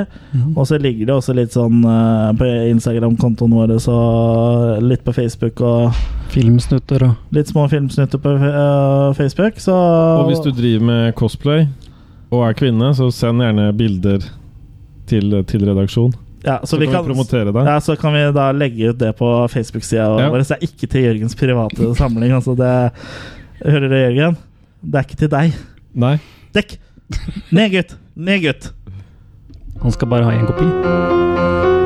Og 0.56 0.64
så 0.70 0.80
ligger 0.80 1.10
det 1.10 1.16
også 1.18 1.36
litt 1.36 1.52
sånn 1.58 1.82
eh, 1.84 2.30
på 2.40 2.48
Instagram-kontoen 2.72 3.58
vår 3.58 3.76
og 3.92 4.80
litt 4.88 5.04
på 5.04 5.16
Facebook 5.18 5.60
og 5.66 5.92
Filmsnutter 6.30 7.04
og 7.08 7.36
litt 7.36 7.50
små 7.50 7.64
filmsnutter 7.72 8.22
på 8.22 8.36
uh, 8.38 9.10
Facebook. 9.18 9.58
Så 9.60 9.74
Og 9.74 10.28
hvis 10.30 10.44
du 10.46 10.52
driver 10.54 10.86
med 10.86 11.16
cosplay 11.18 11.66
og 12.30 12.44
er 12.46 12.54
kvinne, 12.54 12.92
så 12.94 13.10
send 13.12 13.42
gjerne 13.42 13.72
bilder 13.74 14.22
til, 15.10 15.34
til 15.50 15.66
redaksjon. 15.66 16.14
ja, 16.46 16.60
Så, 16.64 16.78
kan, 16.78 17.02
vi 17.02 17.10
promotere 17.10 17.50
det. 17.52 17.66
ja, 17.66 17.80
så 17.82 17.96
kan 17.98 18.14
vi 18.14 18.22
da 18.32 18.52
legge 18.54 18.92
ut 18.94 19.00
det 19.02 19.16
på 19.18 19.32
Facebook-sida 19.50 20.06
Ja. 20.22 20.30
vår. 20.30 20.46
Så 20.46 20.54
det 20.54 20.60
er 20.62 20.68
ikke 20.70 20.88
til 20.94 21.08
Jørgens 21.08 21.36
private 21.36 21.96
samling. 21.98 22.32
Altså 22.32 22.54
det 22.56 22.76
Hører 23.66 23.88
du, 23.88 23.96
Jørgen? 23.96 24.38
Det 24.82 24.96
er 24.96 25.04
ikke 25.08 25.18
til 25.20 25.32
deg. 25.34 25.56
Nei. 26.00 26.16
Dekk! 26.56 26.78
Ned, 27.52 27.74
gutt! 27.74 27.98
Ned, 28.16 28.40
gutt! 28.46 28.70
Han 29.84 29.92
skal 29.92 30.12
bare 30.12 30.28
ha 30.30 30.38
én 30.38 30.48
kopi. 30.48 31.79